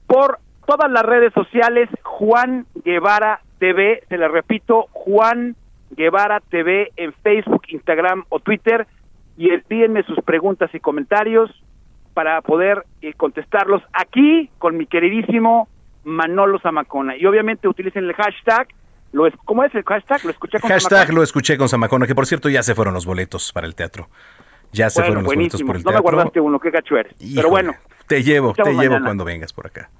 por 0.06 0.38
todas 0.70 0.90
las 0.92 1.02
redes 1.02 1.32
sociales, 1.34 1.88
Juan 2.04 2.64
Guevara 2.84 3.40
TV, 3.58 4.04
se 4.08 4.16
la 4.16 4.28
repito, 4.28 4.86
Juan 4.92 5.56
Guevara 5.90 6.40
TV 6.48 6.92
en 6.96 7.12
Facebook, 7.24 7.62
Instagram 7.68 8.24
o 8.28 8.38
Twitter 8.38 8.86
y 9.36 9.50
envíenme 9.50 10.04
sus 10.04 10.18
preguntas 10.24 10.70
y 10.72 10.78
comentarios 10.78 11.50
para 12.14 12.40
poder 12.42 12.84
eh, 13.02 13.14
contestarlos 13.14 13.82
aquí 13.92 14.48
con 14.58 14.76
mi 14.76 14.86
queridísimo 14.86 15.68
Manolo 16.04 16.60
Zamacona. 16.60 17.16
Y 17.16 17.26
obviamente 17.26 17.66
utilicen 17.66 18.04
el 18.04 18.14
hashtag, 18.14 18.68
lo 19.12 19.26
es, 19.26 19.34
¿cómo 19.44 19.64
es 19.64 19.74
el 19.74 19.82
hashtag? 19.82 20.24
Lo 20.24 20.30
escuché 20.30 20.60
con 20.60 20.70
Hashtag 20.70 20.90
Zamacona. 20.98 21.16
lo 21.16 21.22
escuché 21.24 21.58
con 21.58 21.68
Zamacona, 21.68 22.06
que 22.06 22.14
por 22.14 22.26
cierto 22.26 22.48
ya 22.48 22.62
se 22.62 22.76
fueron 22.76 22.94
los 22.94 23.06
boletos 23.06 23.52
para 23.52 23.66
el 23.66 23.74
teatro. 23.74 24.08
Ya 24.72 24.88
se 24.88 25.00
Bueno, 25.00 25.14
fueron 25.14 25.24
los 25.24 25.34
boletos 25.34 25.62
por 25.64 25.76
el 25.76 25.82
no 25.82 25.90
me 25.90 25.94
teatro. 25.96 26.02
guardaste 26.02 26.40
uno, 26.40 26.60
qué 26.60 26.70
gacho 26.70 26.96
eres. 26.96 27.12
Híjole, 27.18 27.34
Pero 27.34 27.48
bueno, 27.50 27.74
Te 28.06 28.22
llevo, 28.22 28.52
te 28.52 28.72
llevo 28.72 28.98
cuando 29.02 29.24
vengas 29.24 29.52
por 29.52 29.66
acá. 29.66 29.90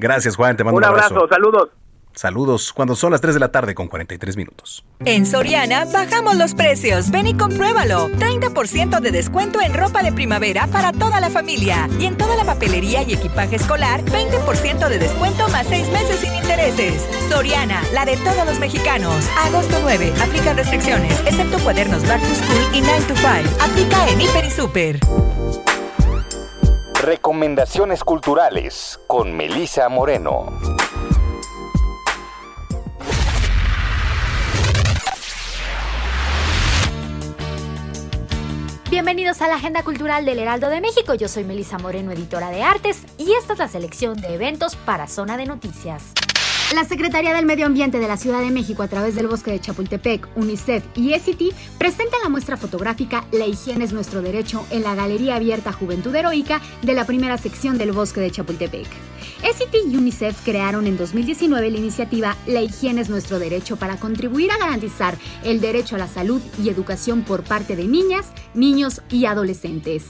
Gracias, 0.00 0.34
Juan, 0.36 0.56
te 0.56 0.64
mando 0.64 0.78
un 0.78 0.82
un 0.84 0.88
abrazo, 0.88 1.14
abrazo. 1.14 1.28
saludos. 1.28 1.68
Saludos 2.12 2.72
cuando 2.72 2.96
son 2.96 3.12
las 3.12 3.20
3 3.20 3.34
de 3.34 3.40
la 3.40 3.52
tarde 3.52 3.72
con 3.72 3.86
43 3.86 4.36
minutos. 4.36 4.84
En 5.04 5.24
Soriana 5.26 5.84
bajamos 5.84 6.34
los 6.36 6.54
precios. 6.54 7.08
Ven 7.12 7.28
y 7.28 7.34
compruébalo. 7.36 8.08
30% 8.08 8.98
de 9.00 9.12
descuento 9.12 9.60
en 9.60 9.72
ropa 9.72 10.02
de 10.02 10.10
primavera 10.10 10.66
para 10.66 10.92
toda 10.92 11.20
la 11.20 11.30
familia. 11.30 11.88
Y 12.00 12.06
en 12.06 12.16
toda 12.16 12.34
la 12.34 12.44
papelería 12.44 13.02
y 13.04 13.12
equipaje 13.14 13.54
escolar, 13.56 14.02
20% 14.06 14.88
de 14.88 14.98
descuento 14.98 15.48
más 15.50 15.68
6 15.68 15.88
meses 15.92 16.18
sin 16.18 16.34
intereses. 16.34 17.06
Soriana, 17.28 17.80
la 17.94 18.04
de 18.04 18.16
todos 18.16 18.44
los 18.44 18.58
mexicanos. 18.58 19.24
Agosto 19.46 19.78
9. 19.80 20.12
Aplica 20.20 20.52
restricciones, 20.54 21.20
excepto 21.26 21.60
cuadernos 21.60 22.02
Back 22.08 22.20
to 22.22 22.34
School 22.34 22.74
y 22.74 22.80
9 22.80 23.04
to 23.06 23.14
5. 23.14 23.64
Aplica 23.70 24.08
en 24.08 24.20
Hiper 24.20 24.44
y 24.46 24.50
Super. 24.50 24.98
Recomendaciones 27.02 28.04
culturales 28.04 29.00
con 29.06 29.34
Melisa 29.34 29.88
Moreno. 29.88 30.52
Bienvenidos 38.90 39.40
a 39.40 39.48
la 39.48 39.54
Agenda 39.54 39.82
Cultural 39.82 40.26
del 40.26 40.40
Heraldo 40.40 40.68
de 40.68 40.82
México. 40.82 41.14
Yo 41.14 41.28
soy 41.28 41.44
Melisa 41.44 41.78
Moreno, 41.78 42.12
editora 42.12 42.50
de 42.50 42.62
artes, 42.62 43.06
y 43.16 43.32
esta 43.32 43.54
es 43.54 43.58
la 43.58 43.68
selección 43.68 44.20
de 44.20 44.34
eventos 44.34 44.76
para 44.76 45.06
Zona 45.06 45.38
de 45.38 45.46
Noticias. 45.46 46.12
La 46.74 46.84
Secretaría 46.84 47.34
del 47.34 47.46
Medio 47.46 47.66
Ambiente 47.66 47.98
de 47.98 48.06
la 48.06 48.16
Ciudad 48.16 48.40
de 48.40 48.52
México 48.52 48.84
a 48.84 48.88
través 48.88 49.16
del 49.16 49.26
Bosque 49.26 49.50
de 49.50 49.60
Chapultepec, 49.60 50.28
UNICEF 50.36 50.84
y 50.94 51.14
ECITI 51.14 51.52
presenta 51.78 52.16
la 52.22 52.28
muestra 52.28 52.56
fotográfica 52.56 53.24
La 53.32 53.44
higiene 53.44 53.84
es 53.84 53.92
nuestro 53.92 54.22
derecho 54.22 54.64
en 54.70 54.84
la 54.84 54.94
Galería 54.94 55.34
Abierta 55.34 55.72
Juventud 55.72 56.14
Heroica 56.14 56.60
de 56.82 56.94
la 56.94 57.06
primera 57.06 57.38
sección 57.38 57.76
del 57.76 57.90
Bosque 57.90 58.20
de 58.20 58.30
Chapultepec. 58.30 58.86
ECITI 59.42 59.78
y 59.90 59.96
UNICEF 59.96 60.44
crearon 60.44 60.86
en 60.86 60.96
2019 60.96 61.70
la 61.70 61.78
iniciativa 61.78 62.36
La 62.46 62.60
higiene 62.60 63.00
es 63.00 63.08
nuestro 63.08 63.40
derecho 63.40 63.76
para 63.76 63.96
contribuir 63.96 64.52
a 64.52 64.58
garantizar 64.58 65.18
el 65.42 65.60
derecho 65.60 65.96
a 65.96 65.98
la 65.98 66.08
salud 66.08 66.40
y 66.62 66.68
educación 66.68 67.22
por 67.22 67.42
parte 67.42 67.74
de 67.74 67.88
niñas, 67.88 68.26
niños 68.54 69.00
y 69.10 69.24
adolescentes. 69.24 70.04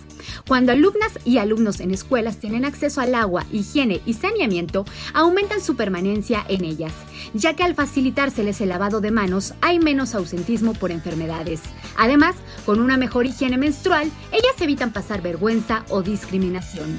Cuando 0.46 0.72
alumnas 0.72 1.12
y 1.24 1.38
alumnos 1.38 1.80
en 1.80 1.92
escuelas 1.92 2.36
tienen 2.36 2.64
acceso 2.64 3.00
al 3.00 3.14
agua, 3.14 3.46
higiene 3.50 4.02
y 4.04 4.14
saneamiento, 4.14 4.84
aumentan 5.14 5.62
su 5.62 5.76
permanencia 5.76 6.44
en 6.50 6.64
ellas, 6.64 6.92
ya 7.32 7.54
que 7.54 7.62
al 7.62 7.74
facilitárseles 7.74 8.60
el 8.60 8.68
lavado 8.68 9.00
de 9.00 9.10
manos 9.10 9.54
hay 9.60 9.78
menos 9.78 10.14
ausentismo 10.14 10.74
por 10.74 10.90
enfermedades. 10.90 11.60
Además, 11.96 12.36
con 12.66 12.80
una 12.80 12.96
mejor 12.96 13.26
higiene 13.26 13.56
menstrual, 13.56 14.10
ellas 14.32 14.60
evitan 14.60 14.92
pasar 14.92 15.22
vergüenza 15.22 15.84
o 15.88 16.02
discriminación. 16.02 16.98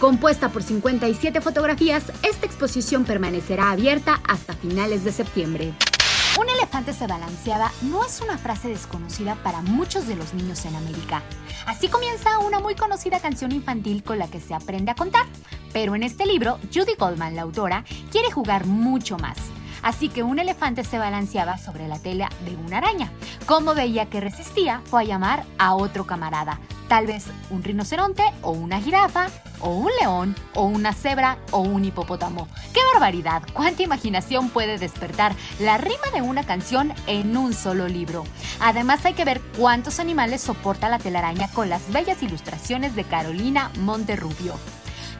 Compuesta 0.00 0.50
por 0.50 0.62
57 0.62 1.40
fotografías, 1.40 2.04
esta 2.22 2.46
exposición 2.46 3.04
permanecerá 3.04 3.70
abierta 3.70 4.20
hasta 4.26 4.54
finales 4.54 5.04
de 5.04 5.12
septiembre. 5.12 5.74
Un 6.36 6.48
elefante 6.48 6.92
se 6.92 7.06
balanceaba 7.06 7.70
no 7.82 8.04
es 8.04 8.20
una 8.20 8.36
frase 8.36 8.68
desconocida 8.68 9.36
para 9.36 9.60
muchos 9.62 10.08
de 10.08 10.16
los 10.16 10.34
niños 10.34 10.64
en 10.64 10.74
América. 10.74 11.22
Así 11.64 11.86
comienza 11.88 12.40
una 12.40 12.58
muy 12.58 12.74
conocida 12.74 13.20
canción 13.20 13.52
infantil 13.52 14.02
con 14.02 14.18
la 14.18 14.28
que 14.28 14.40
se 14.40 14.52
aprende 14.52 14.90
a 14.90 14.96
contar. 14.96 15.26
Pero 15.72 15.94
en 15.94 16.02
este 16.02 16.26
libro, 16.26 16.58
Judy 16.74 16.94
Goldman, 16.98 17.36
la 17.36 17.42
autora, 17.42 17.84
quiere 18.10 18.32
jugar 18.32 18.66
mucho 18.66 19.16
más. 19.16 19.38
Así 19.84 20.08
que 20.08 20.22
un 20.22 20.38
elefante 20.38 20.82
se 20.82 20.98
balanceaba 20.98 21.58
sobre 21.58 21.86
la 21.86 21.98
tela 21.98 22.30
de 22.46 22.56
una 22.56 22.78
araña. 22.78 23.12
Como 23.46 23.74
veía 23.74 24.06
que 24.06 24.20
resistía, 24.20 24.80
fue 24.86 25.02
a 25.02 25.04
llamar 25.04 25.44
a 25.58 25.74
otro 25.74 26.06
camarada. 26.06 26.58
Tal 26.88 27.06
vez 27.06 27.26
un 27.50 27.62
rinoceronte 27.62 28.22
o 28.40 28.52
una 28.52 28.80
jirafa 28.80 29.26
o 29.60 29.70
un 29.70 29.90
león 30.00 30.34
o 30.54 30.64
una 30.64 30.94
cebra 30.94 31.38
o 31.50 31.60
un 31.60 31.84
hipopótamo. 31.84 32.48
¡Qué 32.72 32.80
barbaridad! 32.92 33.42
¿Cuánta 33.52 33.82
imaginación 33.82 34.48
puede 34.48 34.78
despertar 34.78 35.34
la 35.58 35.76
rima 35.76 36.10
de 36.14 36.22
una 36.22 36.44
canción 36.44 36.94
en 37.06 37.36
un 37.36 37.52
solo 37.52 37.86
libro? 37.86 38.24
Además 38.60 39.04
hay 39.04 39.12
que 39.12 39.26
ver 39.26 39.42
cuántos 39.58 40.00
animales 40.00 40.40
soporta 40.40 40.88
la 40.88 40.98
telaraña 40.98 41.50
con 41.52 41.68
las 41.68 41.92
bellas 41.92 42.22
ilustraciones 42.22 42.94
de 42.96 43.04
Carolina 43.04 43.70
Monterrubio. 43.80 44.54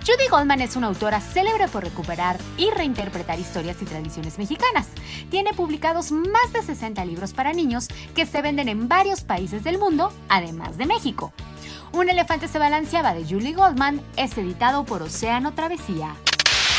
Judy 0.06 0.28
Goldman 0.28 0.60
es 0.60 0.76
una 0.76 0.88
autora 0.88 1.18
célebre 1.18 1.66
por 1.66 1.82
recuperar 1.82 2.38
y 2.58 2.68
reinterpretar 2.68 3.40
historias 3.40 3.80
y 3.80 3.86
tradiciones 3.86 4.36
mexicanas. 4.36 4.88
Tiene 5.30 5.54
publicados 5.54 6.12
más 6.12 6.52
de 6.52 6.62
60 6.62 7.02
libros 7.06 7.32
para 7.32 7.54
niños 7.54 7.88
que 8.14 8.26
se 8.26 8.42
venden 8.42 8.68
en 8.68 8.86
varios 8.86 9.22
países 9.22 9.64
del 9.64 9.78
mundo, 9.78 10.12
además 10.28 10.76
de 10.76 10.84
México. 10.84 11.32
Un 11.92 12.10
elefante 12.10 12.48
se 12.48 12.58
balanceaba 12.58 13.14
de 13.14 13.24
Julie 13.24 13.54
Goldman 13.54 14.02
es 14.18 14.36
editado 14.36 14.84
por 14.84 15.00
Océano 15.00 15.54
Travesía. 15.54 16.14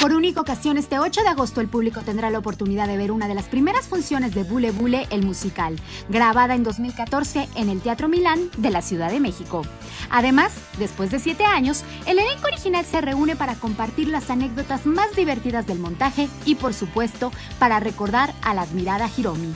Por 0.01 0.13
única 0.13 0.41
ocasión, 0.41 0.77
este 0.77 0.99
8 0.99 1.21
de 1.21 1.29
agosto 1.29 1.61
el 1.61 1.69
público 1.69 2.01
tendrá 2.01 2.29
la 2.29 2.39
oportunidad 2.39 2.87
de 2.87 2.97
ver 2.97 3.11
una 3.11 3.27
de 3.27 3.33
las 3.33 3.45
primeras 3.45 3.87
funciones 3.87 4.35
de 4.35 4.43
Bule 4.43 4.71
Bule, 4.71 5.07
el 5.09 5.25
musical, 5.25 5.77
grabada 6.09 6.53
en 6.53 6.63
2014 6.63 7.47
en 7.55 7.69
el 7.69 7.81
Teatro 7.81 8.09
Milán 8.09 8.51
de 8.57 8.71
la 8.71 8.81
Ciudad 8.81 9.09
de 9.09 9.21
México. 9.21 9.61
Además, 10.09 10.53
después 10.77 11.11
de 11.11 11.19
siete 11.19 11.45
años, 11.45 11.83
el 12.05 12.19
elenco 12.19 12.47
original 12.47 12.85
se 12.85 13.01
reúne 13.01 13.35
para 13.35 13.55
compartir 13.55 14.09
las 14.09 14.29
anécdotas 14.29 14.85
más 14.85 15.15
divertidas 15.15 15.65
del 15.65 15.79
montaje 15.79 16.27
y, 16.45 16.55
por 16.55 16.73
supuesto, 16.73 17.31
para 17.57 17.79
recordar 17.79 18.33
a 18.43 18.53
la 18.53 18.63
admirada 18.63 19.09
Hiromi. 19.17 19.53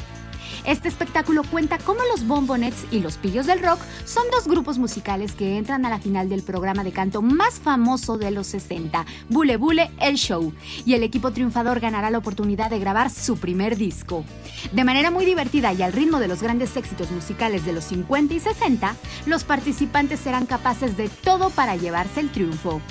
Este 0.66 0.88
espectáculo 0.88 1.44
cuenta 1.44 1.78
cómo 1.78 2.02
los 2.12 2.28
Bombonets 2.28 2.86
y 2.92 3.00
los 3.00 3.18
Pillos 3.18 3.46
del 3.46 3.64
Rock 3.64 3.80
son 4.06 4.24
dos 4.32 4.48
grupos 4.48 4.78
musicales 4.78 5.34
que 5.34 5.58
entran 5.58 5.86
a 5.86 5.90
la 5.90 6.00
final 6.00 6.30
del 6.30 6.44
programa 6.44 6.84
de 6.84 6.92
canto 6.92 7.22
más 7.22 7.60
famoso 7.60 8.18
de 8.18 8.32
los 8.32 8.48
60, 8.48 9.06
Bule 9.30 9.58
Bule 9.58 9.92
El 10.00 10.16
Show, 10.16 10.54
y 10.86 10.94
el 10.94 11.04
equipo 11.04 11.32
triunfador 11.32 11.80
ganará 11.80 12.10
la 12.10 12.18
oportunidad 12.18 12.70
de 12.70 12.80
grabar 12.80 13.10
su 13.10 13.38
primer 13.38 13.78
disco. 13.78 14.24
De 14.72 14.84
manera 14.84 15.12
muy 15.12 15.26
divertida 15.26 15.74
y 15.74 15.82
al 15.82 15.94
ritmo 15.94 16.20
de 16.20 16.28
los 16.28 16.42
grandes 16.42 16.76
éxitos 16.76 17.12
musicales 17.12 17.66
de 17.66 17.74
los 17.74 17.86
50 17.86 18.34
y 18.34 18.40
60, 18.40 18.96
los 19.26 19.44
participantes 19.44 20.20
serán 20.20 20.46
capaces 20.46 20.98
de 20.98 21.10
todo 21.10 21.50
para 21.50 21.76
llevarse 21.76 22.20
el 22.20 22.32
triunfo. 22.32 22.82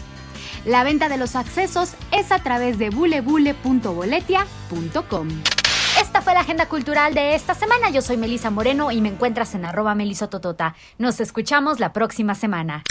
La 0.65 0.85
venta 0.85 1.09
de 1.09 1.17
los 1.17 1.37
accesos 1.37 1.93
es 2.13 2.33
a 2.33 2.43
través 2.43 2.79
de 2.79 2.91
bulebule.boletia.com. 2.91 5.29
Esta 6.01 6.23
fue 6.23 6.33
la 6.33 6.41
agenda 6.41 6.67
cultural 6.67 7.13
de 7.13 7.35
esta 7.35 7.55
semana. 7.55 7.91
Yo 7.91 8.03
soy 8.03 8.17
Melisa 8.17 8.51
Moreno 8.51 8.93
y 8.93 9.01
me 9.01 9.09
encuentras 9.09 9.57
en 9.57 9.65
arroba 9.65 9.97
melisototota. 9.97 10.77
Nos 10.97 11.19
escuchamos 11.19 11.81
la 11.81 11.93
próxima 11.93 12.37
semana. 12.37 12.85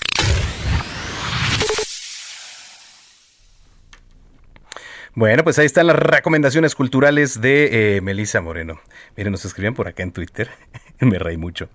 Bueno, 5.16 5.46
pues 5.46 5.58
ahí 5.58 5.66
están 5.66 5.88
las 5.88 5.96
recomendaciones 5.96 6.76
culturales 6.76 7.40
de 7.40 7.96
eh, 7.96 8.02
Melisa 8.02 8.42
Moreno. 8.42 8.82
Miren, 9.16 9.32
nos 9.32 9.46
escribían 9.46 9.74
por 9.74 9.88
acá 9.88 10.04
en 10.04 10.12
Twitter. 10.12 10.50
Me 11.00 11.18
reí 11.18 11.38
mucho. 11.38 11.70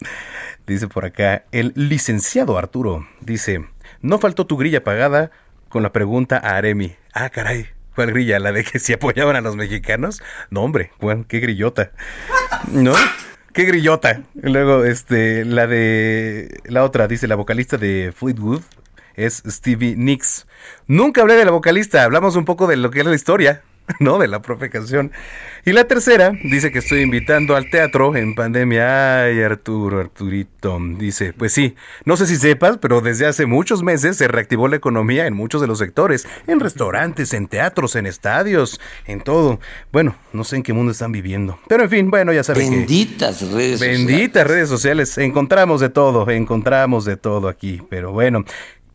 Dice 0.67 0.87
por 0.87 1.07
acá, 1.07 1.47
el 1.51 1.73
licenciado 1.75 2.59
Arturo 2.59 3.09
dice, 3.21 3.65
no 4.03 4.19
faltó 4.19 4.47
tu 4.47 4.59
grilla 4.59 4.85
pagada 4.85 5.31
con 5.71 5.83
la 5.83 5.93
pregunta 5.93 6.37
a 6.37 6.57
Aremi. 6.57 6.95
Ah, 7.15 7.31
caray, 7.31 7.69
¿Cuál 7.95 8.13
grilla? 8.13 8.39
¿La 8.39 8.53
de 8.53 8.65
que 8.65 8.79
si 8.79 8.93
apoyaban 8.93 9.37
a 9.37 9.41
los 9.41 9.57
mexicanos? 9.57 10.23
No, 10.51 10.63
hombre, 10.63 10.93
bueno, 11.01 11.25
qué 11.29 11.41
grillota. 11.41 11.93
¿No? 12.69 12.95
Qué 13.53 13.65
grillota. 13.65 14.23
Luego, 14.35 14.85
este, 14.85 15.45
la 15.45 15.67
de. 15.67 16.61
La 16.65 16.85
otra, 16.85 17.07
dice 17.07 17.29
la 17.29 17.35
vocalista 17.35 17.77
de 17.77 18.13
Fleetwood 18.17 18.63
es 19.15 19.43
Stevie 19.47 19.95
Nicks. 19.97 20.47
Nunca 20.87 21.23
hablé 21.23 21.35
de 21.35 21.45
la 21.45 21.51
vocalista, 21.51 22.05
hablamos 22.05 22.37
un 22.37 22.45
poco 22.45 22.67
de 22.67 22.77
lo 22.77 22.91
que 22.91 23.01
es 23.01 23.07
la 23.07 23.15
historia. 23.15 23.63
¿no? 24.01 24.19
De 24.19 24.29
la 24.29 24.43
propia 24.43 24.69
canción. 24.69 25.13
Y 25.65 25.73
la 25.73 25.85
tercera 25.85 26.33
dice 26.43 26.73
que 26.73 26.79
estoy 26.79 27.03
invitando 27.03 27.57
al 27.57 27.71
teatro 27.71 28.17
en 28.17 28.35
pandemia. 28.35 29.25
Ay, 29.25 29.43
Arturo, 29.43 30.01
Arturito. 30.01 30.79
Dice, 30.99 31.33
pues 31.33 31.53
sí, 31.53 31.75
no 32.05 32.17
sé 32.17 32.27
si 32.27 32.37
sepas, 32.37 32.79
pero 32.79 33.01
desde 33.01 33.27
hace 33.27 33.47
muchos 33.47 33.83
meses 33.83 34.17
se 34.17 34.29
reactivó 34.29 34.69
la 34.69 34.77
economía 34.77 35.27
en 35.27 35.35
muchos 35.35 35.61
de 35.61 35.67
los 35.67 35.79
sectores, 35.79 36.27
en 36.47 36.61
restaurantes, 36.61 37.33
en 37.33 37.47
teatros, 37.47 37.97
en 37.97 38.07
estadios, 38.07 38.81
en 39.07 39.21
todo. 39.21 39.61
Bueno, 39.93 40.17
no 40.33 40.45
sé 40.45 40.57
en 40.57 40.63
qué 40.63 40.73
mundo 40.73 40.93
están 40.93 41.13
viviendo. 41.13 41.59
Pero 41.69 41.85
en 41.85 41.91
fin, 41.91 42.11
bueno, 42.11 42.33
ya 42.33 42.43
saben 42.43 42.71
Benditas 42.71 43.43
redes 43.53 43.81
Benditas 43.81 44.47
redes 44.47 44.69
sociales. 44.69 45.17
Encontramos 45.19 45.81
de 45.81 45.91
todo, 45.91 46.29
encontramos 46.31 47.05
de 47.05 47.17
todo 47.17 47.49
aquí. 47.49 47.83
Pero 47.89 48.13
bueno, 48.13 48.45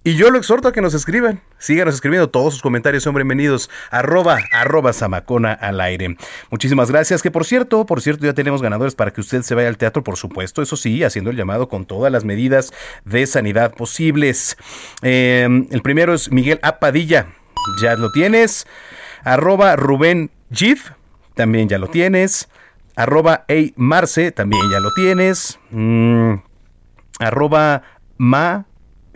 y 0.07 0.15
yo 0.15 0.31
lo 0.31 0.37
exhorto 0.37 0.69
a 0.69 0.71
que 0.71 0.79
nos 0.79 0.93
escriban. 0.93 1.41
Síganos 1.57 1.95
escribiendo. 1.95 2.29
Todos 2.29 2.53
sus 2.53 2.61
comentarios 2.61 3.03
son 3.03 3.13
bienvenidos. 3.13 3.69
Arroba, 3.91 4.37
arroba 4.53 4.93
Samacona 4.93 5.51
al 5.51 5.81
aire. 5.81 6.15
Muchísimas 6.49 6.89
gracias. 6.89 7.21
Que 7.21 7.29
por 7.29 7.43
cierto, 7.43 7.85
por 7.85 7.99
cierto, 7.99 8.25
ya 8.25 8.33
tenemos 8.33 8.61
ganadores 8.61 8.95
para 8.95 9.11
que 9.11 9.19
usted 9.19 9.41
se 9.41 9.53
vaya 9.53 9.67
al 9.67 9.75
teatro, 9.75 10.05
por 10.05 10.15
supuesto. 10.15 10.61
Eso 10.61 10.77
sí, 10.77 11.03
haciendo 11.03 11.29
el 11.29 11.35
llamado 11.35 11.67
con 11.67 11.85
todas 11.85 12.09
las 12.09 12.23
medidas 12.23 12.71
de 13.03 13.27
sanidad 13.27 13.75
posibles. 13.75 14.55
Eh, 15.01 15.45
el 15.71 15.81
primero 15.81 16.13
es 16.13 16.31
Miguel 16.31 16.61
Apadilla. 16.61 17.27
Ya 17.81 17.97
lo 17.97 18.09
tienes. 18.13 18.65
Arroba 19.25 19.75
Rubén 19.75 20.31
Gif. 20.53 20.91
También 21.35 21.67
ya 21.67 21.79
lo 21.79 21.87
tienes. 21.87 22.47
Arroba 22.95 23.43
Ey 23.49 23.73
Marce. 23.75 24.31
También 24.31 24.63
ya 24.71 24.79
lo 24.79 24.93
tienes. 24.93 25.59
Mm, 25.69 26.35
arroba 27.19 27.83
Ma 28.15 28.67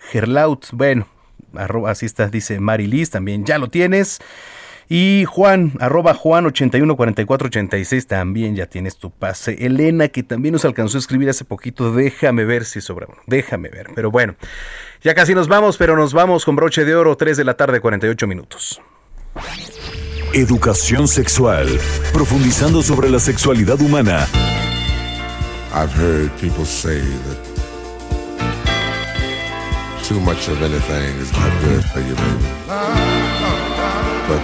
Gerlaut, 0.09 0.67
bueno, 0.71 1.07
arroba, 1.55 1.91
así 1.91 2.05
está, 2.05 2.27
dice 2.27 2.59
Marilis, 2.59 3.09
también 3.09 3.45
ya 3.45 3.57
lo 3.57 3.69
tienes. 3.69 4.19
Y 4.89 5.23
Juan, 5.23 5.71
arroba 5.79 6.13
Juan 6.13 6.45
814486, 6.47 8.07
también 8.07 8.57
ya 8.57 8.65
tienes 8.65 8.97
tu 8.97 9.09
pase. 9.09 9.65
Elena, 9.65 10.09
que 10.09 10.21
también 10.21 10.51
nos 10.51 10.65
alcanzó 10.65 10.97
a 10.97 10.99
escribir 10.99 11.29
hace 11.29 11.45
poquito, 11.45 11.93
déjame 11.93 12.43
ver 12.43 12.65
si 12.65 12.81
sobra 12.81 13.07
uno, 13.07 13.17
déjame 13.25 13.69
ver. 13.69 13.87
Pero 13.95 14.11
bueno, 14.11 14.35
ya 15.01 15.15
casi 15.15 15.33
nos 15.33 15.47
vamos, 15.47 15.77
pero 15.77 15.95
nos 15.95 16.13
vamos 16.13 16.43
con 16.43 16.57
broche 16.57 16.83
de 16.83 16.93
oro, 16.95 17.15
3 17.15 17.37
de 17.37 17.45
la 17.45 17.53
tarde, 17.55 17.79
48 17.79 18.27
minutos. 18.27 18.81
Educación 20.33 21.07
sexual, 21.07 21.67
profundizando 22.11 22.81
sobre 22.81 23.09
la 23.09 23.19
sexualidad 23.19 23.79
humana. 23.81 24.27
I've 25.73 25.93
heard 25.93 26.31
people 26.41 26.65
say 26.65 26.99
that 26.99 27.50
too 30.11 30.19
much 30.21 30.49
of 30.49 30.61
anything 30.61 31.21
is 31.21 31.31
not 31.31 31.51
good 31.63 31.83
for 31.85 32.01
you, 32.01 32.15
baby. 32.15 32.47
But 34.27 34.41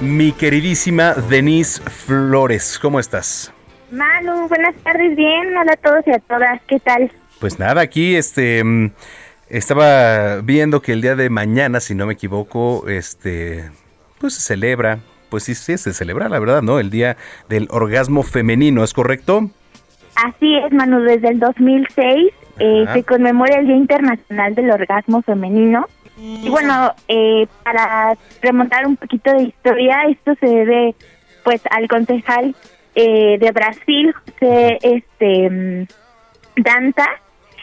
Mi 0.00 0.32
queridísima 0.32 1.14
Denise 1.28 1.80
Flores, 1.80 2.78
¿cómo 2.80 3.00
estás? 3.00 3.52
Manu, 3.90 4.48
buenas 4.48 4.74
tardes, 4.84 5.16
bien, 5.16 5.56
hola 5.56 5.72
a 5.72 5.76
todos 5.76 6.06
y 6.06 6.12
a 6.12 6.18
todas, 6.20 6.60
¿qué 6.68 6.78
tal? 6.78 7.10
Pues 7.40 7.58
nada, 7.58 7.80
aquí 7.80 8.14
este 8.14 8.62
mm, 8.62 8.92
estaba 9.48 10.40
viendo 10.42 10.80
que 10.80 10.92
el 10.92 11.00
día 11.00 11.16
de 11.16 11.28
mañana, 11.28 11.80
si 11.80 11.94
no 11.94 12.06
me 12.06 12.12
equivoco, 12.12 12.88
este 12.88 13.70
pues 14.18 14.34
se 14.34 14.42
celebra, 14.42 15.00
pues 15.28 15.44
sí, 15.44 15.54
sí 15.54 15.76
se 15.76 15.92
celebra, 15.92 16.28
la 16.28 16.38
verdad, 16.38 16.62
¿no? 16.62 16.78
El 16.78 16.90
día 16.90 17.16
del 17.48 17.66
orgasmo 17.70 18.22
femenino, 18.22 18.84
¿es 18.84 18.92
correcto? 18.92 19.50
Así 20.14 20.56
es, 20.56 20.72
Manu, 20.72 21.00
desde 21.00 21.30
el 21.30 21.40
2006 21.40 22.32
eh, 22.58 22.86
se 22.92 23.02
conmemora 23.04 23.58
el 23.58 23.66
Día 23.66 23.76
Internacional 23.76 24.54
del 24.54 24.70
Orgasmo 24.70 25.22
Femenino. 25.22 25.86
Y 26.16 26.48
bueno, 26.48 26.94
eh, 27.08 27.46
para 27.64 28.16
remontar 28.40 28.86
un 28.86 28.96
poquito 28.96 29.32
de 29.32 29.44
historia, 29.44 30.04
esto 30.08 30.34
se 30.38 30.46
debe 30.46 30.94
pues 31.42 31.60
al 31.70 31.88
concejal 31.88 32.54
eh, 32.94 33.36
de 33.38 33.50
Brasil, 33.50 34.14
José 34.14 34.78
este, 34.82 35.50
mm, 35.50 35.86
Danta. 36.56 37.08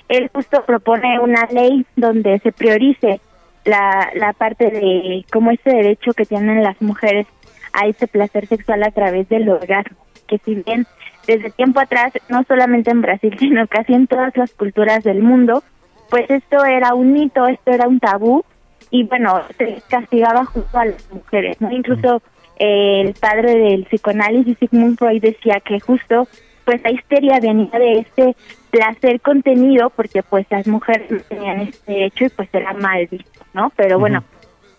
Él 0.10 0.30
justo 0.34 0.64
propone 0.66 1.20
una 1.20 1.46
ley 1.46 1.86
donde 1.96 2.40
se 2.40 2.52
priorice 2.52 3.22
la, 3.64 4.10
la 4.16 4.34
parte 4.34 4.70
de 4.70 5.26
como 5.32 5.52
ese 5.52 5.70
derecho 5.70 6.14
que 6.14 6.26
tienen 6.26 6.62
las 6.62 6.82
mujeres 6.82 7.28
a 7.74 7.88
ese 7.88 8.08
placer 8.08 8.48
sexual 8.48 8.84
a 8.84 8.92
través 8.92 9.30
del 9.30 9.48
orgasmo, 9.48 9.98
que 10.28 10.38
si 10.40 10.56
bien 10.56 10.86
desde 11.28 11.52
tiempo 11.52 11.80
atrás, 11.80 12.14
no 12.30 12.44
solamente 12.48 12.92
en 12.92 13.02
Brasil, 13.02 13.36
sino 13.40 13.68
casi 13.68 13.94
en 13.94 14.08
todas 14.08 14.36
las 14.36 14.54
culturas 14.54 15.04
del 15.04 15.22
mundo, 15.22 15.64
pues 16.10 16.30
esto 16.30 16.66
era 16.66 16.94
un 16.94 17.14
mito, 17.14 17.48
esto 17.48 17.72
era 17.72 17.88
un 17.88 18.00
tabú 18.00 18.44
y 18.90 19.04
bueno, 19.06 19.42
se 19.58 19.82
castigaba 19.90 20.46
justo 20.46 20.78
a 20.78 20.86
las 20.86 21.10
mujeres, 21.12 21.60
¿no? 21.62 21.72
Incluso 21.72 22.22
eh, 22.58 23.02
el 23.02 23.14
padre 23.14 23.56
del 23.56 23.86
psicoanálisis, 23.86 24.58
Sigmund 24.60 24.98
Freud, 24.98 25.22
decía 25.22 25.62
que 25.66 25.80
justo 25.80 26.28
pues 26.66 26.82
la 26.84 26.92
histeria 26.92 27.40
venía 27.40 27.72
de 27.72 28.00
este 28.00 28.36
placer 28.70 29.20
contenido 29.22 29.90
porque 29.90 30.22
pues 30.24 30.46
las 30.50 30.68
mujeres 30.68 31.10
no 31.10 31.20
tenían 31.22 31.62
este 31.62 31.92
derecho 31.92 32.26
y 32.26 32.30
pues 32.30 32.50
era 32.54 32.74
mal 32.74 33.08
visto, 33.08 33.46
¿no? 33.54 33.72
Pero 33.76 33.98
bueno, 33.98 34.24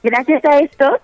gracias 0.02 0.44
a 0.44 0.59
esto, 0.59 1.01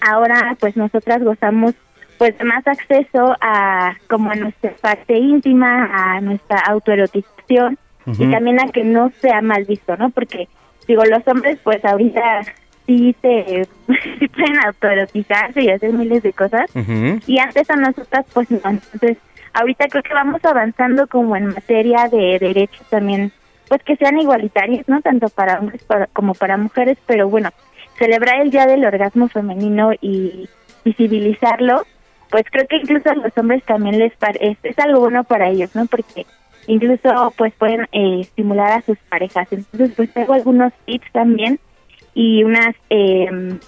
ahora 0.00 0.56
pues 0.58 0.76
nosotras 0.76 1.22
gozamos 1.22 1.74
pues 2.20 2.34
más 2.44 2.66
acceso 2.66 3.34
a 3.40 3.94
como 4.10 4.30
a 4.30 4.34
nuestra 4.34 4.72
parte 4.82 5.16
íntima, 5.16 5.88
a 5.90 6.20
nuestra 6.20 6.58
autoerotización 6.68 7.78
y 8.18 8.30
también 8.30 8.60
a 8.60 8.68
que 8.70 8.84
no 8.84 9.10
sea 9.22 9.40
mal 9.40 9.64
visto, 9.64 9.96
¿no? 9.96 10.10
Porque 10.10 10.46
digo, 10.86 11.02
los 11.06 11.26
hombres 11.26 11.58
pues 11.64 11.82
ahorita 11.82 12.42
sí 12.86 13.16
se 13.22 13.66
sí 14.18 14.28
pueden 14.34 14.60
autoerotizarse 14.66 15.62
y 15.62 15.70
hacer 15.70 15.94
miles 15.94 16.22
de 16.22 16.34
cosas 16.34 16.70
y 17.26 17.38
antes 17.38 17.70
a 17.70 17.76
nosotras 17.76 18.26
pues 18.34 18.50
no. 18.50 18.60
Entonces, 18.68 19.16
ahorita 19.54 19.88
creo 19.88 20.02
que 20.02 20.12
vamos 20.12 20.44
avanzando 20.44 21.06
como 21.06 21.36
en 21.36 21.46
materia 21.46 22.06
de 22.12 22.38
derechos 22.38 22.86
también, 22.90 23.32
pues 23.68 23.82
que 23.82 23.96
sean 23.96 24.18
igualitarios, 24.20 24.86
¿no? 24.88 25.00
Tanto 25.00 25.30
para 25.30 25.58
hombres 25.58 25.82
para- 25.84 26.06
como 26.08 26.34
para 26.34 26.58
mujeres, 26.58 26.98
pero 27.06 27.30
bueno, 27.30 27.48
celebrar 27.98 28.42
el 28.42 28.50
Día 28.50 28.66
del 28.66 28.84
Orgasmo 28.84 29.28
Femenino 29.28 29.92
y 30.02 30.48
visibilizarlo, 30.84 31.82
pues 32.30 32.44
creo 32.50 32.66
que 32.68 32.76
incluso 32.76 33.10
a 33.10 33.14
los 33.14 33.36
hombres 33.36 33.62
también 33.64 33.98
les 33.98 34.14
parece, 34.16 34.56
es, 34.62 34.78
algo 34.78 35.00
bueno 35.00 35.24
para 35.24 35.48
ellos, 35.48 35.74
¿no? 35.74 35.86
Porque 35.86 36.26
incluso 36.66 37.34
pues 37.36 37.52
pueden 37.54 37.82
eh, 37.92 38.20
estimular 38.20 38.72
a 38.72 38.82
sus 38.82 38.98
parejas. 39.08 39.48
Entonces, 39.50 39.92
pues 39.96 40.12
tengo 40.12 40.32
algunos 40.34 40.72
tips 40.86 41.10
también 41.12 41.58
y 42.14 42.44
unas 42.44 42.74
eh, 42.90 43.58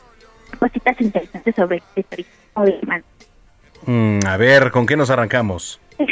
cositas 0.59 1.01
interesantes 1.01 1.55
sobre 1.55 1.83
man. 2.83 3.03
Mm, 3.87 4.21
a 4.27 4.37
ver, 4.37 4.71
¿con 4.71 4.87
qué 4.87 4.97
nos 4.97 5.11
arrancamos? 5.11 5.81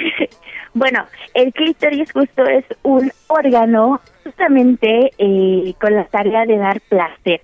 Bueno, 0.73 1.05
el 1.35 1.53
clítoris 1.53 2.13
justo 2.13 2.45
es 2.45 2.65
un 2.85 3.11
órgano 3.27 4.01
justamente 4.23 5.11
eh, 5.19 5.75
con 5.81 5.95
la 5.97 6.05
tarea 6.05 6.47
de 6.47 6.59
dar 6.59 6.81
placer. 6.83 7.43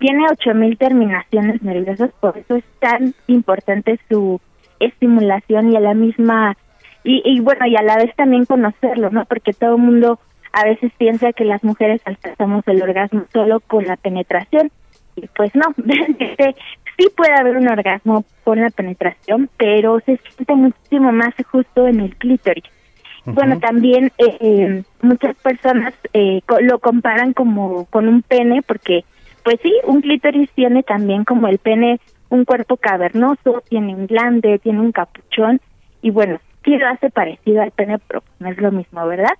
Tiene 0.00 0.24
8000 0.28 0.76
terminaciones 0.76 1.62
nerviosas, 1.62 2.10
por 2.20 2.36
eso 2.36 2.56
es 2.56 2.64
tan 2.80 3.14
importante 3.28 4.00
su 4.08 4.40
estimulación 4.80 5.70
y 5.70 5.76
a 5.76 5.80
la 5.80 5.94
misma 5.94 6.56
y, 7.04 7.22
y 7.24 7.40
bueno, 7.40 7.66
y 7.66 7.76
a 7.76 7.82
la 7.82 7.96
vez 7.96 8.14
también 8.16 8.44
conocerlo, 8.46 9.10
¿no? 9.10 9.24
Porque 9.26 9.52
todo 9.52 9.76
el 9.76 9.82
mundo 9.82 10.18
a 10.52 10.64
veces 10.64 10.90
piensa 10.98 11.32
que 11.32 11.44
las 11.44 11.62
mujeres 11.62 12.00
alcanzamos 12.04 12.66
el 12.66 12.82
orgasmo 12.82 13.24
solo 13.32 13.60
con 13.60 13.84
la 13.86 13.96
penetración 13.96 14.70
y 15.16 15.26
pues 15.36 15.54
no, 15.54 15.62
sí 16.98 17.06
puede 17.16 17.34
haber 17.38 17.56
un 17.56 17.68
orgasmo 17.68 18.24
con 18.44 18.60
la 18.60 18.70
penetración, 18.70 19.48
pero 19.56 20.00
se 20.00 20.16
siente 20.34 20.54
muchísimo 20.54 21.12
más 21.12 21.34
justo 21.50 21.86
en 21.86 22.00
el 22.00 22.16
clítoris. 22.16 22.64
Bueno, 23.26 23.58
también 23.60 24.06
eh, 24.18 24.36
eh, 24.40 24.82
muchas 25.02 25.36
personas 25.36 25.92
eh, 26.14 26.40
co- 26.46 26.60
lo 26.60 26.78
comparan 26.78 27.34
como 27.34 27.84
con 27.86 28.08
un 28.08 28.22
pene 28.22 28.62
porque, 28.62 29.04
pues 29.42 29.58
sí, 29.62 29.72
un 29.84 30.00
clítoris 30.00 30.50
tiene 30.52 30.82
también 30.82 31.24
como 31.24 31.48
el 31.48 31.58
pene 31.58 32.00
un 32.28 32.44
cuerpo 32.44 32.76
cavernoso, 32.76 33.62
tiene 33.68 33.94
un 33.94 34.06
glande, 34.06 34.58
tiene 34.58 34.80
un 34.80 34.92
capuchón 34.92 35.60
y 36.02 36.10
bueno, 36.10 36.38
sí 36.64 36.76
lo 36.76 36.88
hace 36.88 37.10
parecido 37.10 37.62
al 37.62 37.72
pene, 37.72 37.98
pero 38.06 38.22
no 38.38 38.48
es 38.48 38.58
lo 38.58 38.70
mismo, 38.72 39.06
¿verdad? 39.06 39.34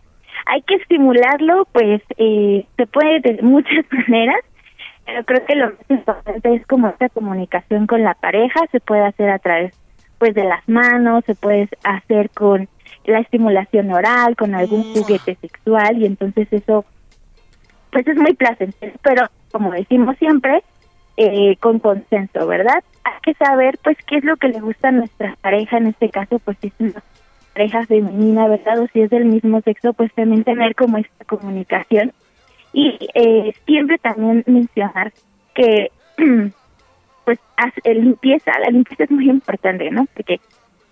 Hay 0.47 0.63
que 0.63 0.75
estimularlo, 0.77 1.67
pues 1.73 2.03
eh, 2.17 2.67
se 2.77 2.87
puede 2.87 3.21
de 3.21 3.43
muchas 3.43 3.85
maneras, 3.91 4.41
pero 5.07 5.25
creo 5.25 5.47
que 5.47 5.55
lo 5.55 5.67
más 5.67 5.91
importante 5.91 6.55
es 6.55 6.67
como 6.67 6.89
esta 6.89 7.09
comunicación 7.09 7.87
con 7.87 8.03
la 8.03 8.15
pareja, 8.15 8.61
se 8.73 8.81
puede 8.81 9.03
hacer 9.03 9.31
a 9.31 9.39
través 9.39 9.75
pues 10.19 10.35
de 10.35 10.45
las 10.45 10.69
manos, 10.69 11.25
se 11.25 11.35
puede 11.35 11.69
hacer 11.83 12.29
con 12.31 12.69
la 13.07 13.21
estimulación 13.21 13.91
oral, 13.91 14.37
con 14.37 14.55
algún 14.55 14.83
juguete 14.95 15.37
sexual 15.37 15.97
y 15.99 16.07
entonces 16.07 16.53
eso 16.53 16.85
pues 17.91 18.07
es 18.07 18.17
muy 18.17 18.35
placentero, 18.35 18.93
pero 19.03 19.27
como 19.51 19.73
decimos 19.73 20.17
siempre, 20.19 20.63
eh, 21.17 21.57
con 21.61 21.79
consenso, 21.79 22.47
¿verdad? 22.47 22.83
Hay 23.05 23.13
que 23.23 23.35
saber 23.35 23.79
pues 23.83 23.97
qué 24.07 24.17
es 24.17 24.25
lo 24.25 24.37
que 24.37 24.49
le 24.49 24.61
gusta 24.61 24.89
a 24.89 24.93
nuestra 24.93 25.37
pareja, 25.41 25.79
en 25.79 25.89
este 25.89 26.09
caso 26.09 26.39
pues 26.39 26.57
si 26.61 26.69
es 26.69 26.75
una 26.79 27.03
pareja 27.53 27.85
femenina, 27.87 28.49
¿verdad? 28.49 28.81
O 28.81 28.87
si 28.89 29.03
es 29.03 29.11
del 29.11 29.27
mismo 29.27 29.61
sexo, 29.61 29.93
pues 29.93 30.13
también 30.15 30.45
tener 30.45 30.75
como 30.75 30.99
esta 30.99 31.25
comunicación 31.25 32.13
y 32.73 32.99
eh, 33.15 33.53
siempre 33.67 33.99
también 33.99 34.45
mencionar 34.47 35.13
que 35.55 35.91
pues 37.25 37.39
eh, 37.85 37.95
limpieza, 37.95 38.53
la 38.61 38.71
limpieza 38.71 39.05
es 39.05 39.11
muy 39.11 39.29
importante, 39.29 39.91
¿no? 39.91 40.07
Porque 40.15 40.41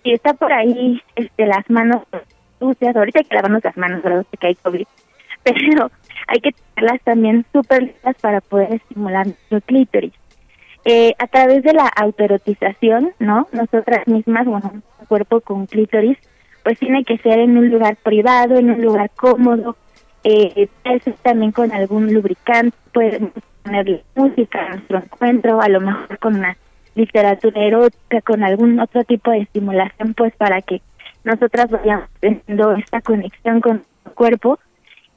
si 0.03 0.11
está 0.11 0.33
por 0.33 0.51
ahí 0.51 1.01
este 1.15 1.45
las 1.45 1.69
manos 1.69 2.03
sucias, 2.59 2.95
ahorita 2.95 3.19
hay 3.19 3.25
que 3.25 3.35
lavarnos 3.35 3.63
las 3.63 3.77
manos, 3.77 4.03
¿verdad? 4.03 4.25
Porque 4.29 4.47
hay 4.47 4.55
COVID, 4.55 4.87
pero 5.69 5.91
hay 6.27 6.39
que 6.41 6.51
tenerlas 6.75 7.01
también 7.03 7.45
súper 7.51 7.83
listas 7.83 8.15
para 8.21 8.41
poder 8.41 8.73
estimular 8.73 9.25
nuestro 9.25 9.61
clítoris. 9.61 10.13
Eh, 10.85 11.13
a 11.19 11.27
través 11.27 11.63
de 11.63 11.73
la 11.73 11.87
autoerotización, 11.87 13.11
¿no? 13.19 13.47
Nosotras 13.51 14.07
mismas, 14.07 14.45
bueno, 14.45 14.71
un 14.73 15.05
cuerpo 15.07 15.41
con 15.41 15.65
clítoris, 15.65 16.17
pues 16.63 16.79
tiene 16.79 17.03
que 17.03 17.17
ser 17.17 17.39
en 17.39 17.57
un 17.57 17.69
lugar 17.69 17.97
privado, 17.97 18.57
en 18.57 18.71
un 18.71 18.81
lugar 18.81 19.09
cómodo, 19.15 19.75
eh, 20.23 20.69
ser 20.83 21.13
también 21.21 21.51
con 21.51 21.71
algún 21.71 22.13
lubricante, 22.13 22.77
podemos 22.93 23.31
ponerle 23.63 24.03
música 24.15 24.65
a 24.65 24.69
nuestro 24.69 24.97
encuentro, 24.99 25.61
a 25.61 25.69
lo 25.69 25.81
mejor 25.81 26.17
con 26.19 26.35
una 26.35 26.57
literatura 26.95 27.61
erótica, 27.61 28.21
con 28.21 28.43
algún 28.43 28.79
otro 28.79 29.03
tipo 29.03 29.31
de 29.31 29.39
estimulación, 29.39 30.13
pues 30.13 30.33
para 30.35 30.61
que 30.61 30.81
nosotras 31.23 31.69
vayamos 31.69 32.09
teniendo 32.19 32.73
esta 32.73 33.01
conexión 33.01 33.61
con 33.61 33.77
nuestro 33.77 34.13
cuerpo 34.13 34.59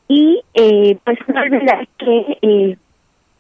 y 0.09 0.43
eh, 0.55 0.99
pues 1.05 1.19
no 1.29 1.41
olvidar 1.41 1.87
que 1.99 2.39
eh, 2.43 2.77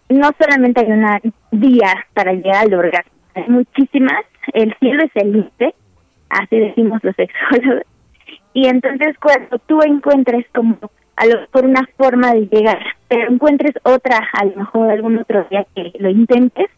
no 0.09 0.31
solamente 0.39 0.81
hay 0.81 0.93
una 0.93 1.21
vía 1.51 2.07
para 2.15 2.33
llegar 2.33 2.67
al 2.67 2.75
orgasmo, 2.75 3.13
hay 3.35 3.49
muchísimas, 3.49 4.25
el 4.53 4.75
cielo 4.79 5.05
es 5.05 5.11
el 5.15 5.33
límite, 5.33 5.75
así 6.31 6.59
decimos 6.59 7.03
los 7.03 7.15
sexólogos, 7.17 7.85
y 8.55 8.67
entonces 8.67 9.17
cuando 9.19 9.59
tú 9.59 9.81
encuentres 9.83 10.47
como 10.55 10.79
a 11.17 11.27
lo 11.27 11.69
una 11.69 11.89
forma 11.97 12.33
de 12.33 12.49
llegar, 12.49 12.83
pero 13.09 13.31
encuentres 13.31 13.73
otra, 13.85 14.29
a 14.33 14.45
lo 14.45 14.57
mejor 14.57 14.91
algún 14.91 15.19
otro 15.19 15.47
día 15.51 15.67
que 15.75 15.93
lo 15.99 16.11
intentes, 16.11 16.69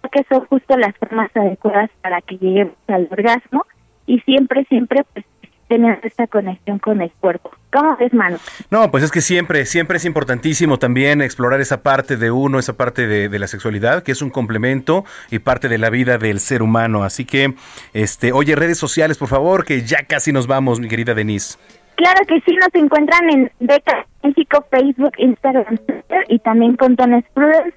porque 0.00 0.24
son 0.28 0.44
justo 0.46 0.76
las 0.76 0.94
formas 0.96 1.30
adecuadas 1.34 1.90
para 2.02 2.20
que 2.20 2.36
lleguemos 2.36 2.76
al 2.88 3.08
orgasmo. 3.10 3.64
Y 4.06 4.20
siempre, 4.20 4.66
siempre 4.68 5.02
pues 5.14 5.24
tener 5.68 6.00
esta 6.02 6.26
conexión 6.26 6.78
con 6.78 7.00
el 7.00 7.10
cuerpo. 7.20 7.50
¿Cómo 7.72 7.96
ves, 7.96 8.14
Manu? 8.14 8.36
No, 8.70 8.90
pues 8.90 9.02
es 9.02 9.10
que 9.10 9.20
siempre, 9.20 9.66
siempre 9.66 9.96
es 9.96 10.04
importantísimo 10.04 10.78
también 10.78 11.20
explorar 11.22 11.60
esa 11.60 11.82
parte 11.82 12.16
de 12.16 12.30
uno, 12.30 12.58
esa 12.58 12.76
parte 12.76 13.06
de, 13.06 13.28
de, 13.28 13.38
la 13.38 13.46
sexualidad, 13.46 14.02
que 14.02 14.12
es 14.12 14.22
un 14.22 14.30
complemento 14.30 15.04
y 15.30 15.40
parte 15.40 15.68
de 15.68 15.78
la 15.78 15.90
vida 15.90 16.18
del 16.18 16.40
ser 16.40 16.62
humano. 16.62 17.02
Así 17.02 17.24
que, 17.24 17.54
este, 17.92 18.32
oye, 18.32 18.54
redes 18.54 18.78
sociales, 18.78 19.18
por 19.18 19.28
favor, 19.28 19.64
que 19.64 19.82
ya 19.82 20.04
casi 20.06 20.32
nos 20.32 20.46
vamos, 20.46 20.80
mi 20.80 20.88
querida 20.88 21.14
Denise. 21.14 21.58
Claro 21.96 22.20
que 22.26 22.40
sí, 22.40 22.56
nos 22.56 22.74
encuentran 22.74 23.30
en 23.30 23.50
Beca 23.60 24.06
México, 24.22 24.64
Facebook, 24.70 25.12
Instagram, 25.18 25.76
Twitter 25.78 26.24
y 26.28 26.38
también 26.40 26.76
con 26.76 26.96
Tones 26.96 27.24
Prudence, 27.34 27.76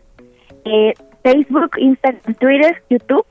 eh, 0.65 0.93
Facebook, 1.23 1.71
Instagram, 1.77 2.35
Twitter, 2.35 2.83
YouTube. 2.89 3.25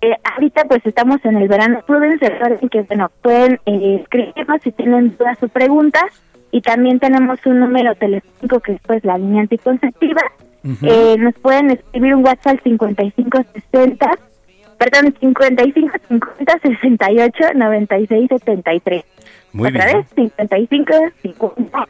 Eh, 0.00 0.14
ahorita 0.34 0.64
pues 0.64 0.80
estamos 0.84 1.24
en 1.24 1.36
el 1.36 1.48
verano 1.48 1.80
Prudence, 1.86 2.28
recuerden 2.28 2.68
que 2.68 2.82
bueno, 2.82 3.10
pueden 3.20 3.58
eh, 3.66 4.00
escribirnos 4.02 4.62
si 4.62 4.72
tienen 4.72 5.16
dudas 5.16 5.42
o 5.42 5.48
preguntas 5.48 6.04
y 6.50 6.60
también 6.60 7.00
tenemos 7.00 7.44
un 7.46 7.60
número 7.60 7.94
telefónico 7.96 8.60
que 8.60 8.72
es 8.72 8.80
pues 8.86 9.04
la 9.04 9.18
línea 9.18 9.42
anticonceptiva. 9.42 10.22
eh, 10.82 11.16
nos 11.18 11.34
pueden 11.34 11.70
escribir 11.72 12.14
un 12.14 12.24
WhatsApp 12.24 12.60
5560, 12.62 14.10
perdón, 14.78 15.14
55 15.18 15.90
50 16.08 16.58
68 16.62 17.44
96 17.54 18.28
73. 18.28 19.04
Muy 19.52 19.68
Otra 19.68 19.86
bien. 19.86 19.96
vez, 19.98 20.06
55 20.14 20.94
50 21.22 21.88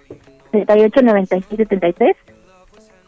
68 0.52 1.02
96 1.02 1.44
73. 1.58 2.16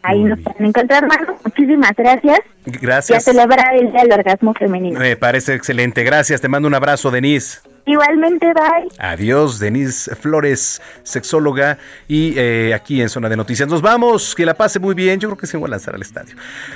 Ahí 0.07 0.23
nos 0.23 0.39
pueden 0.39 0.65
encontrar, 0.67 1.07
Manu. 1.07 1.33
Muchísimas 1.43 1.91
gracias. 1.97 2.39
Y 2.65 2.75
a 2.75 2.79
Gracias. 2.79 3.23
celebrar 3.23 3.75
el 3.75 3.91
Día 3.91 4.01
del 4.03 4.13
Orgasmo 4.13 4.53
Femenino. 4.53 4.99
Me 4.99 5.15
parece 5.15 5.53
excelente. 5.53 6.03
Gracias. 6.03 6.41
Te 6.41 6.47
mando 6.47 6.67
un 6.67 6.73
abrazo, 6.75 7.11
Denise. 7.11 7.59
Igualmente, 7.87 8.47
bye. 8.53 8.87
Adiós, 8.97 9.59
Denise 9.59 10.15
Flores, 10.15 10.81
sexóloga, 11.03 11.77
y 12.07 12.33
eh, 12.35 12.73
aquí 12.73 12.99
en 13.01 13.09
Zona 13.09 13.29
de 13.29 13.37
Noticias. 13.37 13.69
Nos 13.69 13.81
vamos, 13.81 14.33
que 14.33 14.43
la 14.45 14.55
pase 14.55 14.79
muy 14.79 14.95
bien. 14.95 15.19
Yo 15.19 15.29
creo 15.29 15.37
que 15.37 15.45
se 15.47 15.55
voy 15.57 15.67
a 15.67 15.71
lanzar 15.71 15.93
al 15.93 16.01
estadio. 16.01 16.35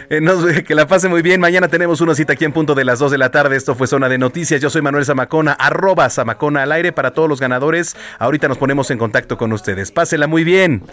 Eh, 0.09 0.21
nos- 0.21 0.45
que 0.67 0.75
la 0.75 0.87
pase 0.87 1.07
muy 1.09 1.21
bien. 1.23 1.41
Mañana 1.41 1.67
tenemos 1.67 1.99
una 2.01 2.13
cita 2.13 2.33
aquí 2.33 2.45
en 2.45 2.53
punto 2.53 2.75
de 2.75 2.85
las 2.85 2.99
2 2.99 3.11
de 3.11 3.17
la 3.17 3.31
tarde. 3.31 3.55
Esto 3.55 3.73
fue 3.73 3.87
Zona 3.87 4.07
de 4.07 4.17
Noticias. 4.19 4.61
Yo 4.61 4.69
soy 4.69 4.81
Manuel 4.83 5.03
Zamacona, 5.05 5.53
arroba 5.53 6.09
Zamacona 6.09 6.61
al 6.63 6.71
aire 6.71 6.91
para 6.91 7.11
todos 7.11 7.27
los 7.27 7.39
ganadores. 7.39 7.95
Ahorita 8.19 8.47
nos 8.47 8.57
ponemos 8.59 8.91
en 8.91 8.99
contacto 8.99 9.37
con 9.37 9.51
ustedes. 9.51 9.91
Pásela 9.91 10.27
muy 10.27 10.43
bien. 10.43 10.83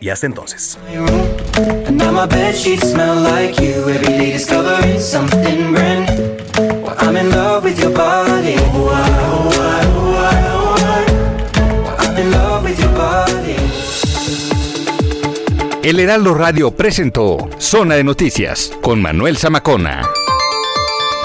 Y 0.00 0.08
hasta 0.08 0.26
entonces. 0.26 0.78
I'm 7.02 7.16
in 7.16 7.30
love 7.30 7.64
with 7.64 7.78
your 7.80 7.90
body. 7.92 8.56
El 15.90 15.98
Heraldo 15.98 16.34
Radio 16.34 16.70
presentó 16.70 17.48
Zona 17.58 17.96
de 17.96 18.04
Noticias 18.04 18.70
con 18.80 19.02
Manuel 19.02 19.36
Zamacona. 19.36 20.08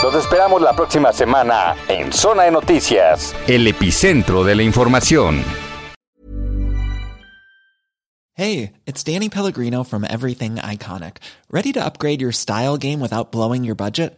Los 0.02 0.16
esperamos 0.16 0.60
la 0.60 0.76
próxima 0.76 1.14
semana 1.14 1.76
en 1.88 2.12
Zona 2.12 2.46
de 2.46 2.52
Noticias, 2.52 3.36
el 3.46 3.68
epicentro 3.68 4.44
de 4.44 4.56
la 4.56 4.64
información. 4.64 5.44
Hey, 8.34 8.72
it's 8.88 9.04
Danny 9.04 9.30
Pellegrino 9.30 9.84
from 9.84 10.04
Everything 10.04 10.56
Iconic. 10.56 11.18
Ready 11.52 11.72
to 11.72 11.86
upgrade 11.86 12.20
your 12.20 12.34
style 12.34 12.76
game 12.76 13.00
without 13.00 13.32
blowing 13.32 13.64
your 13.64 13.76
budget? 13.76 14.18